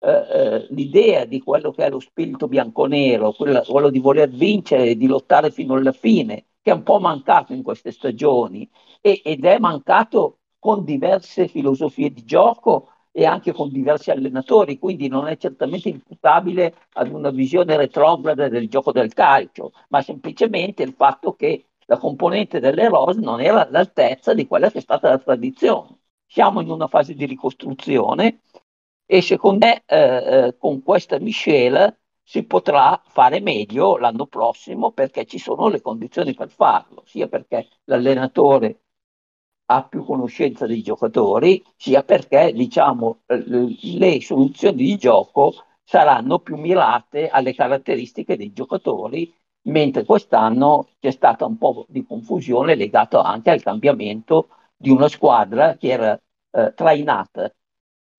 Eh, 0.01 0.09
eh, 0.31 0.67
l'idea 0.69 1.25
di 1.25 1.41
quello 1.41 1.71
che 1.71 1.85
è 1.85 1.89
lo 1.89 1.99
spirito 1.99 2.47
bianconero, 2.47 3.33
quello, 3.33 3.61
quello 3.67 3.89
di 3.89 3.99
voler 3.99 4.29
vincere 4.29 4.91
e 4.91 4.95
di 4.95 5.07
lottare 5.07 5.51
fino 5.51 5.73
alla 5.73 5.91
fine, 5.91 6.45
che 6.61 6.71
è 6.71 6.73
un 6.73 6.83
po' 6.83 6.99
mancato 6.99 7.51
in 7.51 7.61
queste 7.63 7.91
stagioni 7.91 8.69
e, 9.01 9.21
ed 9.23 9.43
è 9.43 9.59
mancato 9.59 10.38
con 10.59 10.83
diverse 10.83 11.47
filosofie 11.47 12.11
di 12.11 12.23
gioco 12.25 12.89
e 13.11 13.25
anche 13.25 13.51
con 13.53 13.71
diversi 13.71 14.11
allenatori, 14.11 14.77
quindi 14.77 15.07
non 15.07 15.27
è 15.27 15.37
certamente 15.37 15.89
imputabile 15.89 16.75
ad 16.93 17.11
una 17.11 17.31
visione 17.31 17.75
retrograda 17.75 18.47
del 18.49 18.69
gioco 18.69 18.91
del 18.91 19.13
calcio, 19.13 19.71
ma 19.89 20.01
semplicemente 20.01 20.83
il 20.83 20.93
fatto 20.93 21.33
che 21.33 21.69
la 21.85 21.97
componente 21.97 22.59
delle 22.59 22.87
rose 22.87 23.19
non 23.19 23.41
era 23.41 23.65
all'altezza 23.65 24.33
di 24.33 24.45
quella 24.45 24.69
che 24.69 24.77
è 24.77 24.81
stata 24.81 25.09
la 25.09 25.17
tradizione. 25.17 25.97
Siamo 26.27 26.61
in 26.61 26.69
una 26.69 26.87
fase 26.87 27.15
di 27.15 27.25
ricostruzione 27.25 28.41
e 29.05 29.21
secondo 29.21 29.65
me 29.65 29.83
eh, 29.87 29.97
eh, 30.47 30.57
con 30.57 30.83
questa 30.83 31.17
miscela 31.19 31.91
si 32.21 32.43
potrà 32.43 33.01
fare 33.07 33.39
meglio 33.39 33.97
l'anno 33.97 34.27
prossimo 34.27 34.91
perché 34.91 35.25
ci 35.25 35.39
sono 35.39 35.67
le 35.67 35.81
condizioni 35.81 36.35
per 36.35 36.49
farlo, 36.51 37.01
sia 37.07 37.27
perché 37.27 37.67
l'allenatore 37.85 38.83
ha 39.71 39.83
più 39.83 40.03
conoscenza 40.03 40.65
dei 40.65 40.81
giocatori, 40.81 41.63
sia 41.75 42.03
perché 42.03 42.51
diciamo, 42.53 43.19
le 43.27 44.19
soluzioni 44.21 44.77
di 44.77 44.97
gioco 44.97 45.53
saranno 45.83 46.39
più 46.39 46.55
mirate 46.57 47.29
alle 47.29 47.53
caratteristiche 47.53 48.35
dei 48.35 48.51
giocatori, 48.51 49.31
mentre 49.63 50.05
quest'anno 50.05 50.89
c'è 50.99 51.11
stata 51.11 51.45
un 51.45 51.57
po' 51.57 51.85
di 51.87 52.03
confusione 52.03 52.73
legata 52.73 53.21
anche 53.21 53.51
al 53.51 53.61
cambiamento 53.61 54.49
di 54.75 54.89
una 54.89 55.07
squadra 55.07 55.77
che 55.77 55.87
era 55.89 56.19
eh, 56.51 56.73
trainata 56.73 57.53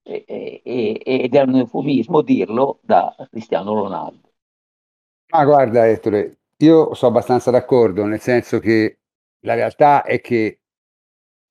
e, 0.03 0.23
e, 0.63 1.01
ed 1.03 1.35
è 1.35 1.41
un 1.41 1.55
eufemismo 1.55 2.21
dirlo 2.21 2.79
da 2.81 3.13
Cristiano 3.29 3.73
Ronaldo. 3.73 4.29
Ma 5.33 5.43
guarda 5.43 5.87
Ettore, 5.87 6.39
io 6.57 6.93
sono 6.93 7.11
abbastanza 7.11 7.51
d'accordo, 7.51 8.05
nel 8.05 8.21
senso 8.21 8.59
che 8.59 8.99
la 9.41 9.53
realtà 9.53 10.03
è 10.03 10.21
che 10.21 10.60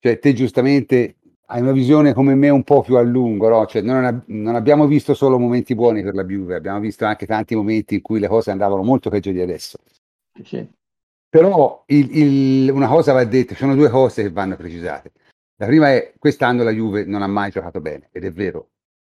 cioè, 0.01 0.19
te 0.19 0.33
giustamente 0.33 1.17
hai 1.47 1.61
una 1.61 1.73
visione 1.73 2.15
come 2.15 2.35
me 2.35 2.49
un 2.49 2.63
po' 2.63 2.81
più 2.83 2.97
a 2.97 3.03
lungo, 3.03 3.49
no? 3.49 3.67
cioè, 3.67 3.83
non, 3.83 4.05
ab- 4.05 4.25
non, 4.27 4.55
abbiamo 4.55 4.87
visto 4.87 5.15
solo 5.15 5.39
momenti 5.39 5.75
buoni 5.75 6.03
per 6.03 6.15
la 6.15 6.25
Juve, 6.25 6.55
abbiamo 6.55 6.81
visto 6.81 7.05
anche 7.05 7.27
tanti 7.27 7.55
momenti 7.55 7.97
in 7.97 8.03
cui 8.03 8.21
le 8.21 8.29
cose 8.29 8.51
andavano 8.51 8.83
molto 8.83 9.11
peggio 9.11 9.31
di 9.31 9.41
adesso. 9.41 9.79
Sì. 10.43 10.67
Però 11.29 11.85
il, 11.87 12.17
il, 12.17 12.71
una 12.71 12.89
cosa 12.89 13.13
va 13.13 13.25
detta, 13.25 13.55
ci 13.55 13.61
sono 13.61 13.75
due 13.75 13.91
cose 13.91 14.23
che 14.23 14.31
vanno 14.31 14.57
precisate. 14.57 15.13
La 15.57 15.67
prima 15.67 15.93
è 15.93 16.15
quest'anno 16.19 16.63
la 16.63 16.71
Juve 16.71 17.05
non 17.05 17.23
ha 17.23 17.27
mai 17.27 17.51
giocato 17.51 17.81
bene, 17.81 18.09
ed 18.13 18.25
è 18.25 18.33
vero. 18.33 18.71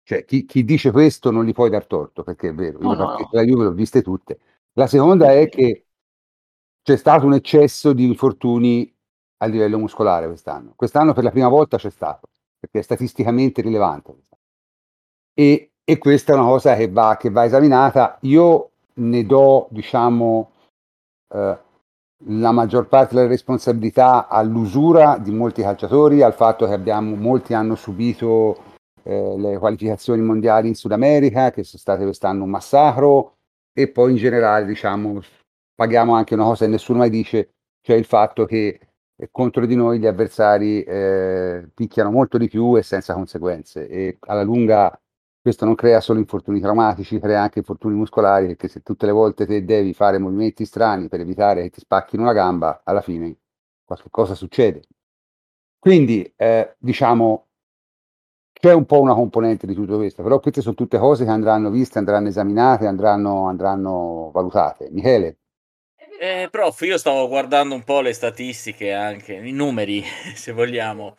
Cioè, 0.03 0.25
chi, 0.25 0.45
chi 0.47 0.65
dice 0.65 0.91
questo 0.91 1.31
non 1.31 1.45
gli 1.45 1.53
puoi 1.53 1.69
dar 1.69 1.87
torto, 1.87 2.23
perché 2.23 2.49
è 2.49 2.55
vero. 2.55 2.79
No, 2.81 2.95
no. 2.95 3.29
la 3.31 3.43
Juve 3.43 3.65
l'ho 3.65 3.73
viste 3.73 4.03
tutte. 4.03 4.39
La 4.73 4.87
seconda 4.87 5.33
è 5.33 5.49
che 5.49 5.87
c'è 6.83 6.97
stato 6.97 7.27
un 7.27 7.35
eccesso 7.35 7.93
di 7.93 8.05
infortuni 8.05 8.93
a 9.43 9.47
livello 9.47 9.79
muscolare 9.79 10.27
quest'anno. 10.27 10.73
Quest'anno 10.77 11.13
per 11.13 11.25
la 11.25 11.31
prima 11.31 11.49
volta 11.49 11.77
c'è 11.77 11.91
stato, 11.91 12.29
perché 12.59 12.81
è 12.81 12.83
statisticamente 12.83 13.63
rilevante. 13.63 14.15
E, 15.35 15.73
e 15.83 15.99
questa 15.99 16.33
è 16.33 16.37
una 16.37 16.47
cosa 16.47 16.75
che 16.77 16.89
va, 16.91 17.17
che 17.19 17.31
va 17.31 17.45
esaminata. 17.45 18.19
Io 18.23 18.71
ne 18.95 19.25
do, 19.25 19.67
diciamo, 19.71 20.51
eh, 21.35 21.59
la 22.25 22.53
maggior 22.53 22.87
parte 22.87 23.15
della 23.15 23.29
responsabilità 23.29 24.29
all'usura 24.29 25.17
di 25.17 25.31
molti 25.31 25.63
calciatori, 25.63 26.21
al 26.23 26.35
fatto 26.35 26.67
che 26.67 26.75
abbiamo, 26.75 27.17
molti 27.17 27.55
hanno 27.55 27.77
subito 27.77 28.63
eh, 29.03 29.39
le 29.39 29.57
qualificazioni 29.57 30.21
mondiali 30.21 30.69
in 30.69 30.75
Sud 30.75 30.93
America, 30.93 31.51
che 31.51 31.65
sono 31.65 31.81
state 31.81 32.05
quest'anno 32.05 32.45
un 32.45 32.51
massacro, 32.51 33.37
e 33.73 33.89
poi 33.89 34.11
in 34.11 34.17
generale 34.19 34.67
diciamo, 34.67 35.21
paghiamo 35.75 36.13
anche 36.13 36.35
una 36.35 36.45
cosa 36.45 36.67
che 36.67 36.71
nessuno 36.71 36.99
mai 36.99 37.09
dice, 37.09 37.55
cioè 37.81 37.97
il 37.97 38.05
fatto 38.05 38.45
che 38.45 38.79
contro 39.31 39.67
di 39.67 39.75
noi 39.75 39.99
gli 39.99 40.07
avversari 40.07 40.83
eh, 40.83 41.69
picchiano 41.75 42.11
molto 42.11 42.39
di 42.39 42.49
più 42.49 42.77
e 42.77 42.83
senza 42.83 43.15
conseguenze 43.15 43.89
e 43.89 44.19
alla 44.21 44.43
lunga 44.43 44.99
questo 45.43 45.65
non 45.65 45.75
crea 45.75 46.01
solo 46.01 46.19
infortuni 46.19 46.61
traumatici, 46.61 47.19
crea 47.19 47.43
anche 47.43 47.61
infortuni 47.61 47.95
muscolari, 47.95 48.47
perché 48.47 48.69
se 48.69 48.83
tutte 48.83 49.07
le 49.07 49.13
volte 49.13 49.47
te 49.47 49.65
devi 49.65 49.95
fare 49.95 50.19
movimenti 50.19 50.65
strani 50.67 51.09
per 51.09 51.21
evitare 51.21 51.63
che 51.63 51.71
ti 51.71 51.81
spacchino 51.81 52.23
una 52.23 52.33
gamba, 52.35 52.83
alla 52.85 53.01
fine 53.01 53.37
qualche 53.85 54.09
cosa 54.11 54.35
succede. 54.35 54.83
Quindi, 55.79 56.33
eh, 56.37 56.77
diciamo, 56.79 57.49
c'è 58.53 58.73
un 58.73 58.85
po' 58.87 59.01
una 59.01 59.15
componente 59.15 59.67
di 59.67 59.75
tutto 59.75 59.97
questo, 59.97 60.23
però 60.23 60.39
queste 60.39 60.61
sono 60.61 60.77
tutte 60.77 60.99
cose 60.99 61.25
che 61.25 61.31
andranno 61.31 61.71
viste, 61.71 61.99
andranno 61.99 62.29
esaminate, 62.29 62.87
andranno, 62.87 63.49
andranno 63.49 64.31
valutate. 64.33 64.89
Michele? 64.93 65.40
Eh, 66.23 66.49
prof, 66.51 66.79
io 66.83 66.99
stavo 66.99 67.27
guardando 67.29 67.75
un 67.75 67.83
po' 67.83 68.03
le 68.03 68.13
statistiche 68.13 68.93
anche, 68.93 69.33
i 69.33 69.53
numeri, 69.53 70.05
se 70.37 70.53
vogliamo. 70.53 71.17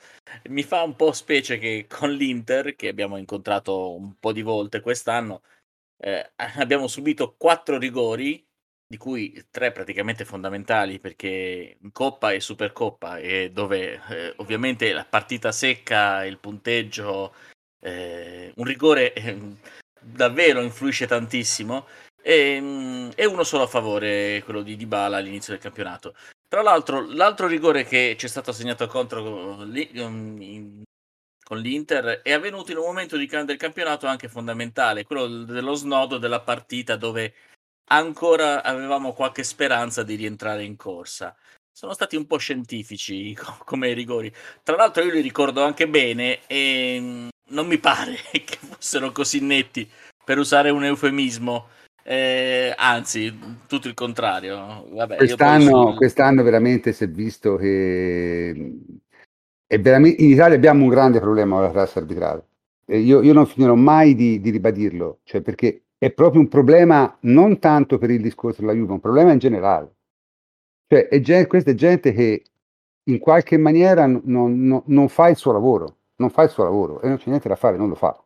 Mi 0.49 0.61
fa 0.61 0.83
un 0.83 0.95
po' 0.95 1.11
specie 1.11 1.57
che 1.57 1.87
con 1.89 2.11
l'Inter, 2.11 2.75
che 2.75 2.87
abbiamo 2.87 3.17
incontrato 3.17 3.95
un 3.95 4.19
po' 4.19 4.31
di 4.31 4.43
volte 4.43 4.79
quest'anno, 4.79 5.41
eh, 5.97 6.33
abbiamo 6.35 6.85
subito 6.87 7.35
quattro 7.35 7.79
rigori, 7.79 8.45
di 8.85 8.97
cui 8.97 9.43
tre 9.49 9.71
praticamente 9.71 10.23
fondamentali, 10.23 10.99
perché 10.99 11.77
in 11.81 11.91
Coppa 11.91 12.31
e 12.33 12.39
Supercoppa, 12.39 13.17
e 13.17 13.49
dove 13.51 13.99
eh, 14.07 14.33
ovviamente 14.37 14.93
la 14.93 15.05
partita 15.05 15.51
secca, 15.51 16.25
il 16.25 16.37
punteggio, 16.37 17.33
eh, 17.79 18.53
un 18.55 18.65
rigore 18.65 19.13
eh, 19.13 19.35
davvero 19.99 20.61
influisce 20.61 21.07
tantissimo 21.07 21.87
e, 22.21 22.55
ehm, 22.55 23.11
e, 23.15 23.25
uno 23.25 23.43
solo 23.43 23.63
a 23.63 23.67
favore, 23.67 24.41
quello 24.43 24.61
di 24.61 24.75
Dybala 24.75 25.17
all'inizio 25.17 25.53
del 25.53 25.61
campionato. 25.61 26.13
Tra 26.47 26.61
l'altro, 26.61 27.05
l'altro 27.07 27.47
rigore 27.47 27.85
che 27.85 28.15
ci 28.17 28.25
è 28.25 28.29
stato 28.29 28.49
assegnato 28.49 28.85
contro 28.87 29.23
um, 29.23 30.83
con 31.43 31.59
l'Inter 31.59 32.21
è 32.21 32.31
avvenuto 32.31 32.71
in 32.71 32.77
un 32.77 32.85
momento 32.85 33.17
del 33.17 33.57
campionato 33.57 34.07
anche 34.07 34.27
fondamentale, 34.27 35.03
quello 35.03 35.43
dello 35.43 35.73
snodo 35.73 36.17
della 36.17 36.41
partita 36.41 36.95
dove 36.95 37.33
ancora 37.89 38.63
avevamo 38.63 39.13
qualche 39.13 39.43
speranza 39.43 40.03
di 40.03 40.15
rientrare 40.15 40.63
in 40.63 40.75
corsa. 40.75 41.35
Sono 41.73 41.93
stati 41.93 42.15
un 42.15 42.25
po' 42.25 42.37
scientifici 42.37 43.35
come 43.65 43.93
rigori. 43.93 44.33
Tra 44.63 44.75
l'altro 44.75 45.03
io 45.03 45.11
li 45.11 45.21
ricordo 45.21 45.63
anche 45.63 45.87
bene 45.87 46.45
e 46.47 47.29
non 47.49 47.67
mi 47.67 47.77
pare 47.77 48.15
che 48.31 48.57
fossero 48.57 49.11
così 49.11 49.41
netti 49.41 49.89
per 50.23 50.37
usare 50.37 50.69
un 50.69 50.83
eufemismo 50.83 51.69
eh, 52.03 52.73
anzi, 52.75 53.37
tutto 53.67 53.87
il 53.87 53.93
contrario. 53.93 54.87
Vabbè, 54.89 55.17
quest'anno, 55.17 55.83
poi... 55.83 55.95
quest'anno, 55.95 56.43
veramente 56.43 56.93
si 56.93 57.03
è 57.03 57.09
visto 57.09 57.55
che 57.55 58.51
è 59.67 59.79
veramente... 59.79 60.21
in 60.21 60.31
Italia 60.31 60.55
abbiamo 60.55 60.83
un 60.83 60.89
grande 60.89 61.19
problema 61.19 61.55
con 61.55 61.63
la 61.65 61.71
classe 61.71 61.99
arbitrale. 61.99 62.45
Io, 62.87 63.21
io, 63.21 63.33
non 63.33 63.45
finirò 63.45 63.75
mai 63.75 64.15
di, 64.15 64.41
di, 64.41 64.49
ribadirlo, 64.49 65.19
cioè 65.23 65.41
perché 65.41 65.83
è 65.97 66.11
proprio 66.11 66.41
un 66.41 66.49
problema 66.49 67.15
non 67.21 67.59
tanto 67.59 67.97
per 67.97 68.09
il 68.09 68.21
discorso 68.21 68.61
della 68.61 68.73
Juve, 68.73 68.91
un 68.91 68.99
problema 68.99 69.31
in 69.31 69.37
generale. 69.37 69.93
Cioè, 70.87 71.07
è 71.07 71.21
gente, 71.21 71.47
questa 71.47 71.71
è 71.71 71.75
gente 71.75 72.11
che 72.11 72.43
in 73.03 73.19
qualche 73.19 73.57
maniera 73.57 74.05
non, 74.07 74.21
non, 74.25 74.83
non, 74.87 75.07
fa 75.07 75.29
il 75.29 75.37
suo 75.37 75.53
lavoro, 75.53 75.95
non 76.17 76.29
fa 76.29 76.43
il 76.43 76.49
suo 76.49 76.63
lavoro 76.63 76.99
e 77.01 77.07
non 77.07 77.17
c'è 77.17 77.29
niente 77.29 77.47
da 77.47 77.55
fare, 77.55 77.77
non 77.77 77.87
lo 77.87 77.95
fa. 77.95 78.21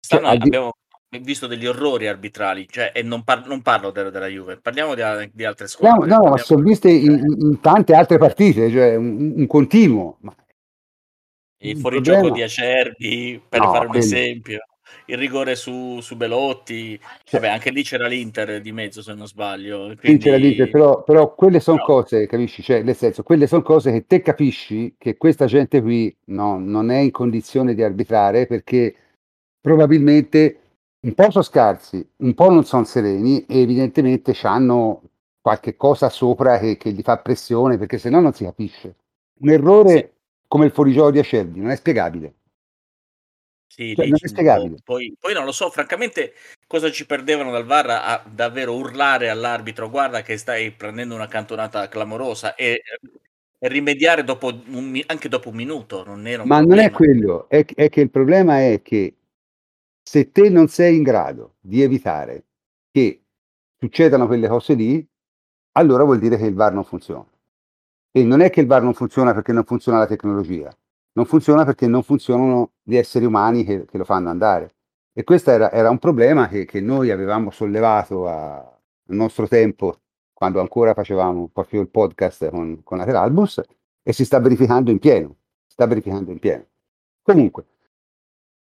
Cioè, 0.00 0.22
abbiamo, 0.22 0.72
visto 1.20 1.46
degli 1.46 1.66
orrori 1.66 2.06
arbitrali, 2.06 2.66
cioè, 2.68 2.92
e 2.94 3.02
non, 3.02 3.24
par- 3.24 3.46
non 3.46 3.62
parlo 3.62 3.90
della, 3.90 4.10
della, 4.10 4.26
Juve, 4.26 4.58
parliamo 4.58 4.94
di, 4.94 5.02
di 5.32 5.44
altre 5.44 5.66
squadre. 5.66 6.06
No, 6.06 6.16
no 6.16 6.30
ma 6.30 6.36
sono 6.36 6.62
viste 6.62 6.90
in, 6.90 7.22
in, 7.38 7.60
tante 7.60 7.94
altre 7.94 8.18
partite, 8.18 8.70
cioè 8.70 8.94
un, 8.96 9.32
un 9.36 9.46
continuo. 9.46 10.18
Ma... 10.20 10.34
Il 11.60 11.78
fuorigioco 11.78 12.18
problema... 12.18 12.36
di 12.36 12.42
Acerbi, 12.42 13.42
per 13.48 13.60
no, 13.60 13.72
fare 13.72 13.84
un 13.86 13.90
quelli... 13.90 14.04
esempio, 14.04 14.58
il 15.06 15.16
rigore 15.16 15.56
su, 15.56 16.00
su 16.00 16.14
Belotti, 16.16 17.00
cioè, 17.24 17.40
vabbè, 17.40 17.52
anche 17.52 17.70
lì 17.70 17.82
c'era 17.82 18.06
l'Inter 18.06 18.60
di 18.60 18.72
mezzo, 18.72 19.00
se 19.00 19.14
non 19.14 19.26
sbaglio. 19.26 19.94
Quindi... 19.98 20.22
c'era 20.22 20.36
l'Inter, 20.36 20.70
però, 20.70 21.02
però 21.04 21.34
quelle 21.34 21.60
sono 21.60 21.78
però... 21.78 22.00
cose, 22.02 22.26
capisci? 22.26 22.62
Cioè, 22.62 22.82
nel 22.82 22.96
senso, 22.96 23.22
quelle 23.22 23.46
sono 23.46 23.62
cose 23.62 23.92
che 23.92 24.04
te 24.06 24.20
capisci 24.20 24.94
che 24.98 25.16
questa 25.16 25.46
gente 25.46 25.80
qui 25.80 26.14
no, 26.26 26.58
non 26.58 26.90
è 26.90 26.98
in 26.98 27.10
condizione 27.10 27.74
di 27.74 27.82
arbitrare 27.82 28.46
perché 28.46 28.94
probabilmente 29.58 30.60
un 31.00 31.14
po' 31.14 31.30
sono 31.30 31.44
scarsi, 31.44 32.06
un 32.16 32.34
po' 32.34 32.50
non 32.50 32.64
sono 32.64 32.84
sereni 32.84 33.44
e 33.46 33.60
evidentemente 33.60 34.36
hanno 34.42 35.02
qualche 35.40 35.76
cosa 35.76 36.08
sopra 36.08 36.58
che, 36.58 36.76
che, 36.76 36.90
gli 36.90 37.02
fa 37.02 37.18
pressione 37.18 37.78
perché 37.78 37.98
se 37.98 38.10
no 38.10 38.20
non 38.20 38.32
si 38.32 38.44
capisce. 38.44 38.96
Un 39.40 39.50
errore 39.50 39.90
sì. 39.90 40.08
come 40.48 40.66
il 40.66 40.72
fuorigioco 40.72 41.10
di 41.12 41.20
Acerbi 41.20 41.60
non 41.60 41.70
è 41.70 41.76
spiegabile. 41.76 42.34
Sì, 43.66 43.94
cioè, 43.94 44.08
non 44.08 44.18
è 44.20 44.26
spiegabile. 44.26 44.76
Poi, 44.82 45.14
poi, 45.18 45.34
non 45.34 45.44
lo 45.44 45.52
so, 45.52 45.70
francamente, 45.70 46.32
cosa 46.66 46.90
ci 46.90 47.06
perdevano 47.06 47.52
dal 47.52 47.64
VAR 47.64 47.90
a 47.90 48.24
davvero 48.28 48.74
urlare 48.74 49.28
all'arbitro: 49.28 49.88
guarda 49.88 50.22
che 50.22 50.36
stai 50.36 50.72
prendendo 50.72 51.14
una 51.14 51.28
cantonata 51.28 51.86
clamorosa 51.86 52.56
e, 52.56 52.82
e 53.58 53.68
rimediare 53.68 54.24
dopo 54.24 54.48
un, 54.48 55.00
anche 55.06 55.28
dopo 55.28 55.50
un 55.50 55.54
minuto. 55.54 56.02
Non 56.04 56.26
era 56.26 56.42
un 56.42 56.48
Ma 56.48 56.56
problema. 56.56 56.82
non 56.82 56.90
è 56.90 56.92
quello, 56.92 57.48
è, 57.48 57.64
è 57.74 57.88
che 57.88 58.00
il 58.00 58.10
problema 58.10 58.58
è 58.60 58.82
che 58.82 59.17
se 60.08 60.32
te 60.32 60.48
non 60.48 60.68
sei 60.68 60.96
in 60.96 61.02
grado 61.02 61.56
di 61.60 61.82
evitare 61.82 62.46
che 62.90 63.24
succedano 63.78 64.26
quelle 64.26 64.48
cose 64.48 64.72
lì, 64.72 65.06
allora 65.72 66.02
vuol 66.02 66.18
dire 66.18 66.38
che 66.38 66.46
il 66.46 66.54
VAR 66.54 66.72
non 66.72 66.82
funziona. 66.82 67.26
E 68.10 68.24
non 68.24 68.40
è 68.40 68.48
che 68.48 68.62
il 68.62 68.66
VAR 68.66 68.82
non 68.82 68.94
funziona 68.94 69.34
perché 69.34 69.52
non 69.52 69.64
funziona 69.64 69.98
la 69.98 70.06
tecnologia, 70.06 70.74
non 71.12 71.26
funziona 71.26 71.66
perché 71.66 71.86
non 71.86 72.02
funzionano 72.02 72.70
gli 72.82 72.96
esseri 72.96 73.26
umani 73.26 73.64
che, 73.64 73.84
che 73.84 73.98
lo 73.98 74.04
fanno 74.04 74.30
andare. 74.30 74.76
E 75.12 75.24
questo 75.24 75.50
era, 75.50 75.70
era 75.70 75.90
un 75.90 75.98
problema 75.98 76.48
che, 76.48 76.64
che, 76.64 76.80
noi 76.80 77.10
avevamo 77.10 77.50
sollevato 77.50 78.26
a, 78.26 78.56
al 78.56 79.14
nostro 79.14 79.46
tempo, 79.46 80.00
quando 80.32 80.58
ancora 80.60 80.94
facevamo 80.94 81.50
proprio 81.52 81.82
il 81.82 81.88
podcast 81.90 82.48
con, 82.48 82.82
con 82.82 82.96
Lateralbus, 82.96 83.60
e 84.02 84.14
si 84.14 84.24
sta 84.24 84.40
verificando 84.40 84.90
in 84.90 85.00
pieno. 85.00 85.36
Sta 85.66 85.86
verificando 85.86 86.30
in 86.30 86.38
pieno. 86.38 86.64
Comunque, 87.20 87.66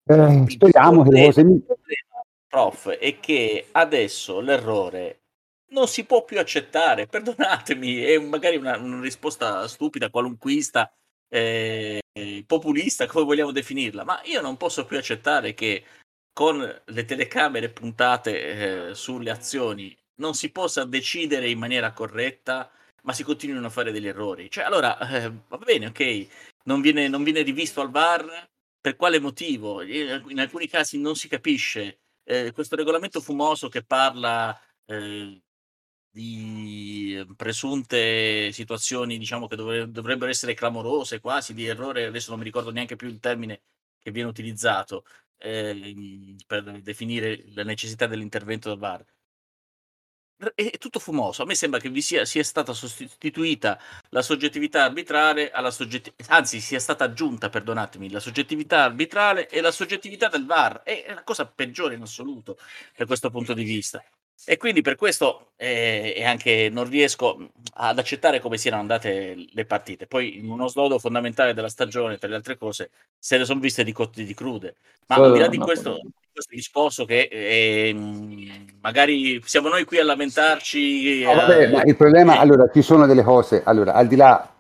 eh, 0.06 0.44
speriamo 0.48 1.02
che 1.02 1.10
le 1.10 1.24
cose... 1.24 1.42
Problema, 1.42 2.24
prof, 2.46 2.88
è 2.90 3.20
che 3.20 3.68
adesso 3.72 4.40
l'errore 4.40 5.20
non 5.68 5.88
si 5.88 6.04
può 6.04 6.24
più 6.24 6.38
accettare, 6.38 7.06
perdonatemi, 7.08 7.96
è 7.98 8.18
magari 8.18 8.56
una, 8.56 8.76
una 8.78 9.00
risposta 9.00 9.66
stupida, 9.68 10.10
qualunquista, 10.10 10.92
eh, 11.28 12.00
populista, 12.46 13.06
come 13.06 13.24
vogliamo 13.24 13.50
definirla, 13.50 14.04
ma 14.04 14.20
io 14.24 14.40
non 14.40 14.56
posso 14.56 14.84
più 14.84 14.96
accettare 14.96 15.54
che 15.54 15.84
con 16.32 16.82
le 16.84 17.04
telecamere 17.04 17.70
puntate 17.70 18.88
eh, 18.90 18.94
sulle 18.94 19.30
azioni 19.30 19.96
non 20.16 20.34
si 20.34 20.50
possa 20.50 20.84
decidere 20.84 21.48
in 21.48 21.58
maniera 21.58 21.92
corretta, 21.92 22.70
ma 23.02 23.12
si 23.12 23.22
continuino 23.22 23.66
a 23.66 23.70
fare 23.70 23.92
degli 23.92 24.06
errori. 24.06 24.50
Cioè, 24.50 24.64
allora, 24.64 24.98
eh, 24.98 25.32
va 25.48 25.58
bene, 25.58 25.86
ok, 25.86 26.26
non 26.64 26.80
viene, 26.80 27.08
non 27.08 27.22
viene 27.22 27.42
rivisto 27.42 27.80
al 27.80 27.90
VAR, 27.90 28.48
per 28.84 28.96
quale 28.96 29.18
motivo? 29.18 29.80
In 29.82 30.38
alcuni 30.38 30.68
casi 30.68 31.00
non 31.00 31.16
si 31.16 31.26
capisce. 31.26 32.00
Eh, 32.22 32.52
questo 32.52 32.76
regolamento 32.76 33.22
fumoso 33.22 33.68
che 33.70 33.82
parla 33.82 34.54
eh, 34.84 35.42
di 36.10 37.14
ehm, 37.16 37.34
presunte 37.34 38.52
situazioni, 38.52 39.16
diciamo, 39.18 39.46
che 39.48 39.56
dovre- 39.56 39.90
dovrebbero 39.90 40.30
essere 40.30 40.52
clamorose, 40.54 41.20
quasi 41.20 41.54
di 41.54 41.66
errore, 41.66 42.04
adesso 42.04 42.30
non 42.30 42.40
mi 42.40 42.44
ricordo 42.44 42.70
neanche 42.70 42.96
più 42.96 43.08
il 43.08 43.20
termine 43.20 43.62
che 43.98 44.10
viene 44.10 44.28
utilizzato 44.28 45.04
eh, 45.38 46.36
per 46.46 46.82
definire 46.82 47.44
la 47.54 47.64
necessità 47.64 48.06
dell'intervento 48.06 48.68
del 48.68 48.78
VAR 48.78 49.04
è 50.54 50.78
tutto 50.78 50.98
fumoso. 50.98 51.42
A 51.42 51.46
me 51.46 51.54
sembra 51.54 51.80
che 51.80 51.88
vi 51.88 52.02
sia, 52.02 52.24
sia 52.24 52.44
stata 52.44 52.72
sostituita 52.72 53.78
la 54.10 54.22
soggettività 54.22 54.84
arbitrale 54.84 55.50
alla 55.50 55.70
soggettività, 55.70 56.34
anzi, 56.34 56.60
sia 56.60 56.80
stata 56.80 57.04
aggiunta, 57.04 57.48
perdonatemi, 57.48 58.10
la 58.10 58.20
soggettività 58.20 58.84
arbitrale 58.84 59.48
e 59.48 59.60
la 59.60 59.70
soggettività 59.70 60.28
del 60.28 60.46
VAR. 60.46 60.82
È 60.82 61.04
la 61.14 61.22
cosa 61.22 61.46
peggiore 61.46 61.94
in 61.94 62.02
assoluto 62.02 62.58
da 62.96 63.06
questo 63.06 63.30
punto 63.30 63.54
di 63.54 63.64
vista. 63.64 64.04
E 64.46 64.56
quindi 64.56 64.82
per 64.82 64.96
questo 64.96 65.52
eh, 65.56 66.22
anche 66.24 66.68
non 66.70 66.88
riesco 66.88 67.52
ad 67.74 67.98
accettare 67.98 68.40
come 68.40 68.58
siano 68.58 68.78
andate 68.78 69.46
le 69.48 69.64
partite. 69.64 70.06
Poi 70.06 70.38
in 70.38 70.50
uno 70.50 70.68
snodo 70.68 70.98
fondamentale 70.98 71.54
della 71.54 71.68
stagione, 71.68 72.18
tra 72.18 72.28
le 72.28 72.34
altre 72.34 72.58
cose, 72.58 72.90
se 73.18 73.38
ne 73.38 73.44
sono 73.44 73.60
viste 73.60 73.84
di 73.84 73.92
cotte 73.92 74.20
e 74.22 74.24
di 74.24 74.34
crude. 74.34 74.76
Ma 75.06 75.16
al 75.16 75.32
di 75.32 75.38
là 75.38 75.48
di 75.48 75.56
questo, 75.58 75.98
questo 76.34 76.54
discorso 76.54 77.04
che 77.04 77.28
eh, 77.30 77.94
magari 78.80 79.40
siamo 79.44 79.68
noi 79.68 79.84
qui 79.84 79.98
a 79.98 80.04
lamentarci. 80.04 81.22
No, 81.22 81.34
vabbè, 81.34 81.70
ma 81.70 81.82
il 81.84 81.96
problema, 81.96 82.34
eh. 82.34 82.38
allora, 82.38 82.68
ci 82.72 82.82
sono 82.82 83.06
delle 83.06 83.22
cose, 83.22 83.62
allora, 83.64 83.94
al 83.94 84.08
di 84.08 84.16
là, 84.16 84.52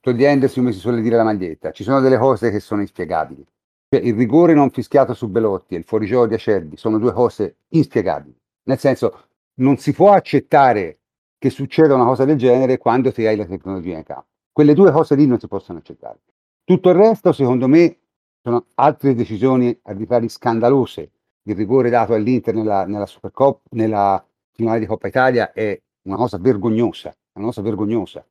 togliendosi 0.00 0.58
come 0.58 0.72
si 0.72 0.78
suole 0.78 1.00
dire 1.00 1.16
la 1.16 1.24
maglietta, 1.24 1.70
ci 1.70 1.84
sono 1.84 2.00
delle 2.00 2.18
cose 2.18 2.50
che 2.50 2.60
sono 2.60 2.82
inspiegabili. 2.82 3.42
Cioè, 3.88 4.00
il 4.02 4.14
rigore 4.14 4.52
non 4.52 4.70
fischiato 4.70 5.14
su 5.14 5.28
Belotti 5.28 5.74
e 5.74 5.78
il 5.78 5.84
fuorigioco 5.84 6.26
di 6.26 6.34
Acerbi 6.34 6.76
sono 6.76 6.98
due 6.98 7.12
cose 7.12 7.56
inspiegabili. 7.68 8.36
Nel 8.64 8.78
senso, 8.78 9.28
non 9.54 9.78
si 9.78 9.94
può 9.94 10.12
accettare 10.12 10.98
che 11.38 11.48
succeda 11.48 11.94
una 11.94 12.04
cosa 12.04 12.26
del 12.26 12.36
genere 12.36 12.76
quando 12.76 13.10
ti 13.10 13.26
hai 13.26 13.36
la 13.36 13.46
tecnologia 13.46 13.96
in 13.96 14.04
campo. 14.04 14.26
Quelle 14.52 14.74
due 14.74 14.92
cose 14.92 15.14
lì 15.14 15.26
non 15.26 15.40
si 15.40 15.48
possono 15.48 15.78
accettare. 15.78 16.18
Tutto 16.62 16.90
il 16.90 16.96
resto, 16.96 17.32
secondo 17.32 17.66
me, 17.66 17.99
sono 18.42 18.66
altre 18.74 19.14
decisioni 19.14 19.78
arbitrali 19.82 20.28
scandalose. 20.28 21.10
Il 21.42 21.56
rigore 21.56 21.90
dato 21.90 22.14
all'Inter 22.14 22.54
nella, 22.54 22.86
nella 22.86 23.06
Supercoppa, 23.06 23.68
nella 23.72 24.24
finale 24.52 24.78
di 24.78 24.86
Coppa 24.86 25.08
Italia 25.08 25.52
è 25.52 25.80
una 26.02 26.16
cosa 26.16 26.38
vergognosa, 26.38 27.14
una 27.34 27.46
cosa 27.46 27.62
vergognosa. 27.62 28.26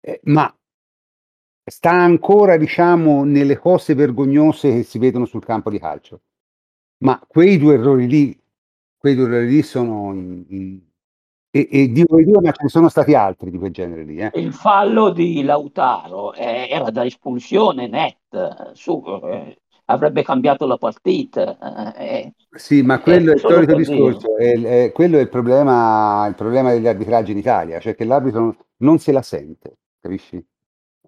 Eh, 0.00 0.20
ma 0.24 0.52
sta 1.64 1.90
ancora, 1.90 2.56
diciamo, 2.56 3.24
nelle 3.24 3.58
cose 3.58 3.94
vergognose 3.94 4.70
che 4.70 4.82
si 4.82 4.98
vedono 4.98 5.26
sul 5.26 5.44
campo 5.44 5.70
di 5.70 5.78
calcio. 5.78 6.22
Ma 6.98 7.20
quei 7.26 7.58
due 7.58 7.74
errori 7.74 8.08
lì, 8.08 8.42
quei 8.96 9.14
due 9.14 9.24
errori 9.26 9.48
lì 9.48 9.62
sono 9.62 10.12
in, 10.14 10.44
in, 10.48 10.80
e, 11.50 11.68
e 11.70 11.88
di 11.88 12.04
due, 12.04 12.24
ma 12.40 12.52
ce 12.52 12.62
ne 12.62 12.68
sono 12.68 12.88
stati 12.88 13.14
altri 13.14 13.50
di 13.50 13.58
quel 13.58 13.72
genere 13.72 14.04
lì. 14.04 14.18
Eh. 14.18 14.30
Il 14.34 14.52
fallo 14.52 15.10
di 15.10 15.42
Lautaro 15.42 16.34
eh, 16.34 16.68
era 16.70 16.90
da 16.90 17.04
espulsione 17.04 17.88
net, 17.88 18.72
su, 18.72 19.02
eh, 19.24 19.58
avrebbe 19.86 20.22
cambiato 20.22 20.66
la 20.66 20.76
partita. 20.76 21.94
Eh, 21.96 22.32
sì, 22.50 22.82
ma 22.82 23.00
quello 23.00 23.30
è 23.30 23.34
il 23.34 23.40
solito 23.40 23.74
discorso, 23.74 24.36
è, 24.36 24.60
è, 24.60 24.92
quello 24.92 25.18
è 25.18 25.20
il 25.20 25.28
problema, 25.28 26.26
il 26.26 26.34
problema 26.34 26.72
degli 26.72 26.86
arbitraggi 26.86 27.32
in 27.32 27.38
Italia, 27.38 27.80
cioè 27.80 27.94
che 27.94 28.04
l'arbitro 28.04 28.40
non, 28.40 28.56
non 28.78 28.98
se 28.98 29.12
la 29.12 29.22
sente, 29.22 29.78
capisci? 30.00 30.36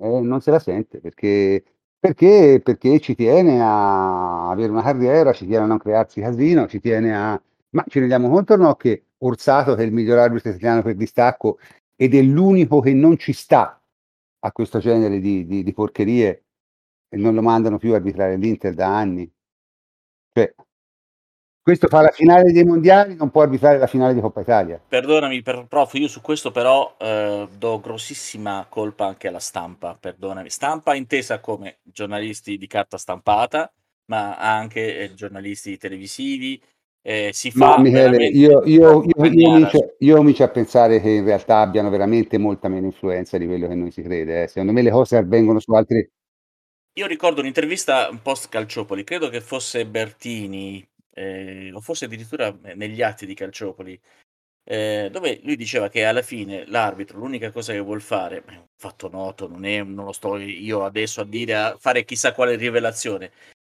Eh, 0.03 0.21
non 0.21 0.41
se 0.41 0.51
la 0.51 0.59
sente 0.59 0.99
perché, 1.01 1.63
perché, 1.99 2.61
perché 2.65 2.99
ci 3.01 3.15
tiene 3.15 3.61
a 3.61 4.49
avere 4.49 4.73
una 4.73 4.83
carriera, 4.83 5.35
ci 5.35 5.47
tiene 5.47 5.65
a 5.65 5.67
non 5.67 5.79
crearsi 5.79 6.21
casino, 6.21 6.67
ci 6.67 6.81
tiene 6.81 7.15
a... 7.15 7.43
Ma 7.71 7.85
ci 7.89 7.99
rendiamo 7.99 8.29
conto 8.29 8.55
o 8.55 8.57
no 8.57 8.75
che 8.75 9.05
Orsato, 9.19 9.75
che 9.75 9.83
è 9.83 9.85
il 9.85 9.93
miglior 9.93 10.19
arbitro 10.19 10.51
italiano 10.51 10.83
per 10.83 10.95
distacco 10.95 11.59
ed 11.95 12.15
è 12.15 12.23
l'unico 12.23 12.81
che 12.81 12.95
non 12.95 13.19
ci 13.19 13.33
sta 13.33 13.81
a 14.43 14.53
questo 14.53 14.79
genere 14.79 15.21
di, 15.21 15.47
di, 15.47 15.63
di 15.63 15.73
porcherie 15.73 16.45
e 17.09 17.17
non 17.17 17.35
lo 17.35 17.43
mandano 17.43 17.77
più 17.77 17.93
a 17.93 17.97
arbitrare 17.97 18.37
l'Inter 18.37 18.73
da 18.73 18.97
anni. 18.97 19.31
Cioè, 20.33 20.55
questo 21.63 21.89
fa 21.89 22.01
la 22.01 22.11
finale 22.11 22.53
dei 22.53 22.65
mondiali, 22.65 23.15
non 23.15 23.31
può 23.31 23.43
arbitrare 23.43 23.77
la 23.77 23.87
finale 23.87 24.15
di 24.15 24.21
Coppa 24.21 24.41
Italia. 24.41 24.81
Perdonami, 24.89 25.43
per, 25.43 25.67
prof, 25.69 25.93
io 25.95 26.09
su 26.09 26.23
questo 26.23 26.51
però 26.51 26.97
eh, 26.99 27.47
do 27.59 27.81
grossissima 27.81 28.65
colpa 28.69 29.07
anche 29.07 29.29
alla 29.29 29.41
stampa, 29.41 29.95
perdonami. 29.95 30.49
Stampa 30.49 30.95
intesa 30.95 31.41
come 31.41 31.81
giornalisti 31.83 32.57
di 32.57 32.67
carta 32.67 32.97
stampata, 32.97 33.71
ma 34.07 34.39
anche 34.39 35.01
eh, 35.01 35.15
giornalisti 35.15 35.77
televisivi, 35.77 36.61
eh, 37.03 37.31
si 37.33 37.51
fa 37.51 37.77
Ma 37.77 37.79
Michele, 37.79 38.27
io, 38.27 38.63
io, 38.65 39.03
io, 39.03 39.05
io, 39.05 39.13
comincio, 39.15 39.97
io 39.99 40.17
comincio 40.17 40.45
a 40.45 40.49
pensare 40.49 41.01
che 41.01 41.11
in 41.11 41.25
realtà 41.25 41.61
abbiano 41.61 41.89
veramente 41.89 42.37
molta 42.37 42.69
meno 42.69 42.87
influenza 42.87 43.39
di 43.39 43.47
quello 43.47 43.69
che 43.69 43.75
non 43.75 43.91
si 43.91 44.03
crede. 44.03 44.43
eh. 44.43 44.49
Secondo 44.49 44.73
me 44.73 44.83
le 44.83 44.91
cose 44.91 45.17
avvengono 45.17 45.61
su 45.61 45.73
altri... 45.73 46.09
Io 46.95 47.07
ricordo 47.07 47.41
un'intervista 47.41 48.11
post 48.23 48.49
Calciopoli, 48.49 49.05
credo 49.05 49.29
che 49.29 49.41
fosse 49.41 49.87
Bertini, 49.87 50.87
eh, 51.15 51.71
o 51.73 51.81
forse 51.81 52.05
addirittura 52.05 52.55
negli 52.75 53.01
atti 53.01 53.25
di 53.25 53.35
Calciopoli, 53.35 53.99
eh, 54.65 55.09
dove 55.11 55.41
lui 55.43 55.57
diceva 55.57 55.89
che 55.89 56.05
alla 56.05 56.23
fine 56.23 56.67
l'arbitro 56.67 57.19
l'unica 57.19 57.51
cosa 57.51 57.73
che 57.73 57.81
vuol 57.81 58.03
fare, 58.03 58.45
fatto 58.77 59.09
noto, 59.09 59.49
non, 59.49 59.65
è, 59.65 59.83
non 59.83 60.05
lo 60.05 60.13
sto 60.13 60.37
io 60.37 60.85
adesso 60.85 61.23
a 61.23 61.25
dire, 61.25 61.55
a 61.57 61.77
fare 61.79 62.05
chissà 62.05 62.35
quale 62.35 62.57
rivelazione, 62.57 63.31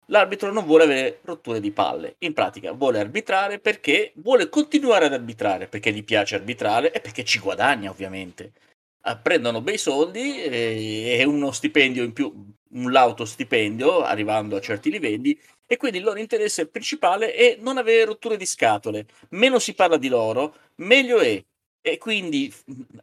L'arbitro 0.07 0.53
non 0.53 0.65
vuole 0.67 0.85
avere 0.85 1.21
rotture 1.23 1.61
di 1.61 1.71
palle, 1.71 2.17
in 2.19 2.33
pratica 2.35 2.73
vuole 2.73 2.99
arbitrare 2.99 3.59
perché 3.59 4.13
vuole 4.17 4.49
continuare 4.49 5.07
ad 5.07 5.13
arbitrare, 5.13 5.69
perché 5.69 5.93
gli 5.93 6.05
piace 6.05 6.35
arbitrare 6.35 6.93
e 6.93 7.01
perché 7.01 7.25
ci 7.25 7.39
guadagna 7.39 7.91
ovviamente. 7.91 8.53
Ah, 9.03 9.17
prendono 9.17 9.61
bei 9.63 9.79
soldi 9.79 10.43
e 10.43 11.25
uno 11.25 11.51
stipendio 11.51 12.05
in 12.05 12.13
più, 12.13 12.33
un 12.75 12.93
lauto 12.93 13.25
stipendio 13.25 14.03
arrivando 14.03 14.57
a 14.57 14.61
certi 14.61 14.91
livelli 14.91 15.39
e 15.67 15.77
quindi 15.77 15.99
il 15.99 16.05
loro 16.05 16.19
interesse 16.19 16.69
principale 16.69 17.33
è 17.33 17.57
non 17.59 17.79
avere 17.79 18.05
rotture 18.05 18.37
di 18.37 18.47
scatole. 18.47 19.07
Meno 19.31 19.59
si 19.59 19.75
parla 19.75 19.97
di 19.97 20.09
loro, 20.09 20.55
meglio 20.77 21.19
è. 21.19 21.43
E 21.81 21.99
quindi 21.99 22.53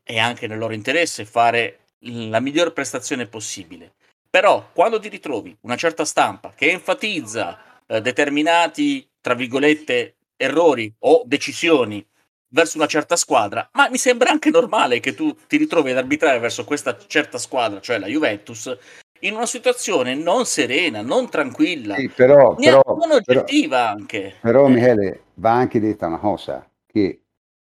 è 0.04 0.18
anche 0.18 0.48
nel 0.48 0.58
loro 0.58 0.74
interesse 0.74 1.26
fare 1.26 1.80
la 2.00 2.40
miglior 2.40 2.72
prestazione 2.72 3.28
possibile. 3.28 3.96
Però 4.30 4.70
quando 4.74 5.00
ti 5.00 5.10
ritrovi 5.10 5.58
una 5.62 5.76
certa 5.76 6.06
stampa 6.06 6.54
che 6.56 6.70
enfatizza 6.70 7.58
eh, 7.88 8.02
determinati, 8.02 9.08
tra 9.20 9.34
virgolette, 9.34 10.16
errori 10.38 10.94
o 11.00 11.24
decisioni 11.26 12.06
verso 12.52 12.78
una 12.78 12.88
certa 12.88 13.16
squadra, 13.16 13.68
ma 13.74 13.90
mi 13.90 13.98
sembra 13.98 14.30
anche 14.30 14.50
normale 14.50 15.00
che 15.00 15.14
tu 15.14 15.36
ti 15.48 15.58
ritrovi 15.58 15.92
ad 15.92 15.98
arbitrare 15.98 16.40
verso 16.40 16.64
questa 16.64 16.98
certa 16.98 17.38
squadra, 17.38 17.80
cioè 17.80 18.00
la 18.00 18.08
Juventus, 18.08 18.76
in 19.22 19.36
una 19.36 19.46
situazione 19.46 20.16
non 20.16 20.46
serena, 20.46 21.02
non 21.02 21.30
tranquilla, 21.30 21.96
sì, 21.96 22.10
però, 22.10 22.56
però, 22.56 22.82
non 22.86 23.12
oggettiva 23.12 23.78
però, 23.78 23.92
anche. 23.92 24.36
Però 24.42 24.68
eh. 24.68 24.70
Michele, 24.70 25.24
va 25.36 25.52
anche 25.52 25.80
detta 25.80 26.08
una 26.08 26.20
cosa, 26.20 26.68
che 26.86 27.22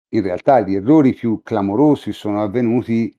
in 0.08 0.22
realtà 0.22 0.60
gli 0.60 0.74
errori 0.74 1.14
più 1.14 1.42
clamorosi 1.42 2.12
sono 2.12 2.42
avvenuti 2.42 3.14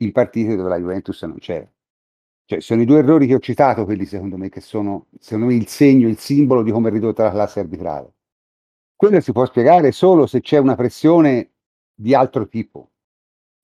in 0.00 0.12
partite 0.12 0.56
dove 0.56 0.68
la 0.68 0.78
Juventus 0.78 1.22
non 1.22 1.38
c'è. 1.38 1.66
Cioè, 2.48 2.60
sono 2.60 2.80
i 2.80 2.86
due 2.86 3.00
errori 3.00 3.26
che 3.26 3.34
ho 3.34 3.40
citato, 3.40 3.84
quelli 3.84 4.06
secondo 4.06 4.38
me, 4.38 4.48
che 4.48 4.62
sono 4.62 5.08
me 5.32 5.54
il 5.54 5.66
segno, 5.66 6.08
il 6.08 6.16
simbolo 6.16 6.62
di 6.62 6.70
come 6.70 6.88
è 6.88 6.90
ridotta 6.90 7.24
la 7.24 7.30
classe 7.30 7.60
arbitrale. 7.60 8.14
Quello 8.96 9.20
si 9.20 9.32
può 9.32 9.44
spiegare 9.44 9.92
solo 9.92 10.26
se 10.26 10.40
c'è 10.40 10.56
una 10.56 10.74
pressione 10.74 11.50
di 11.94 12.14
altro 12.14 12.48
tipo, 12.48 12.92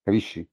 capisci? 0.02 0.46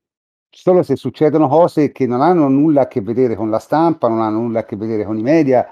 Solo 0.49 0.81
se 0.81 0.95
succedono 0.95 1.49
cose 1.49 1.91
che 1.91 2.07
non 2.07 2.21
hanno 2.21 2.47
nulla 2.47 2.83
a 2.83 2.87
che 2.87 3.01
vedere 3.01 3.35
con 3.35 3.49
la 3.49 3.59
stampa, 3.59 4.07
non 4.07 4.21
hanno 4.21 4.39
nulla 4.39 4.59
a 4.59 4.63
che 4.63 4.77
vedere 4.77 5.03
con 5.03 5.17
i 5.17 5.23
media. 5.23 5.67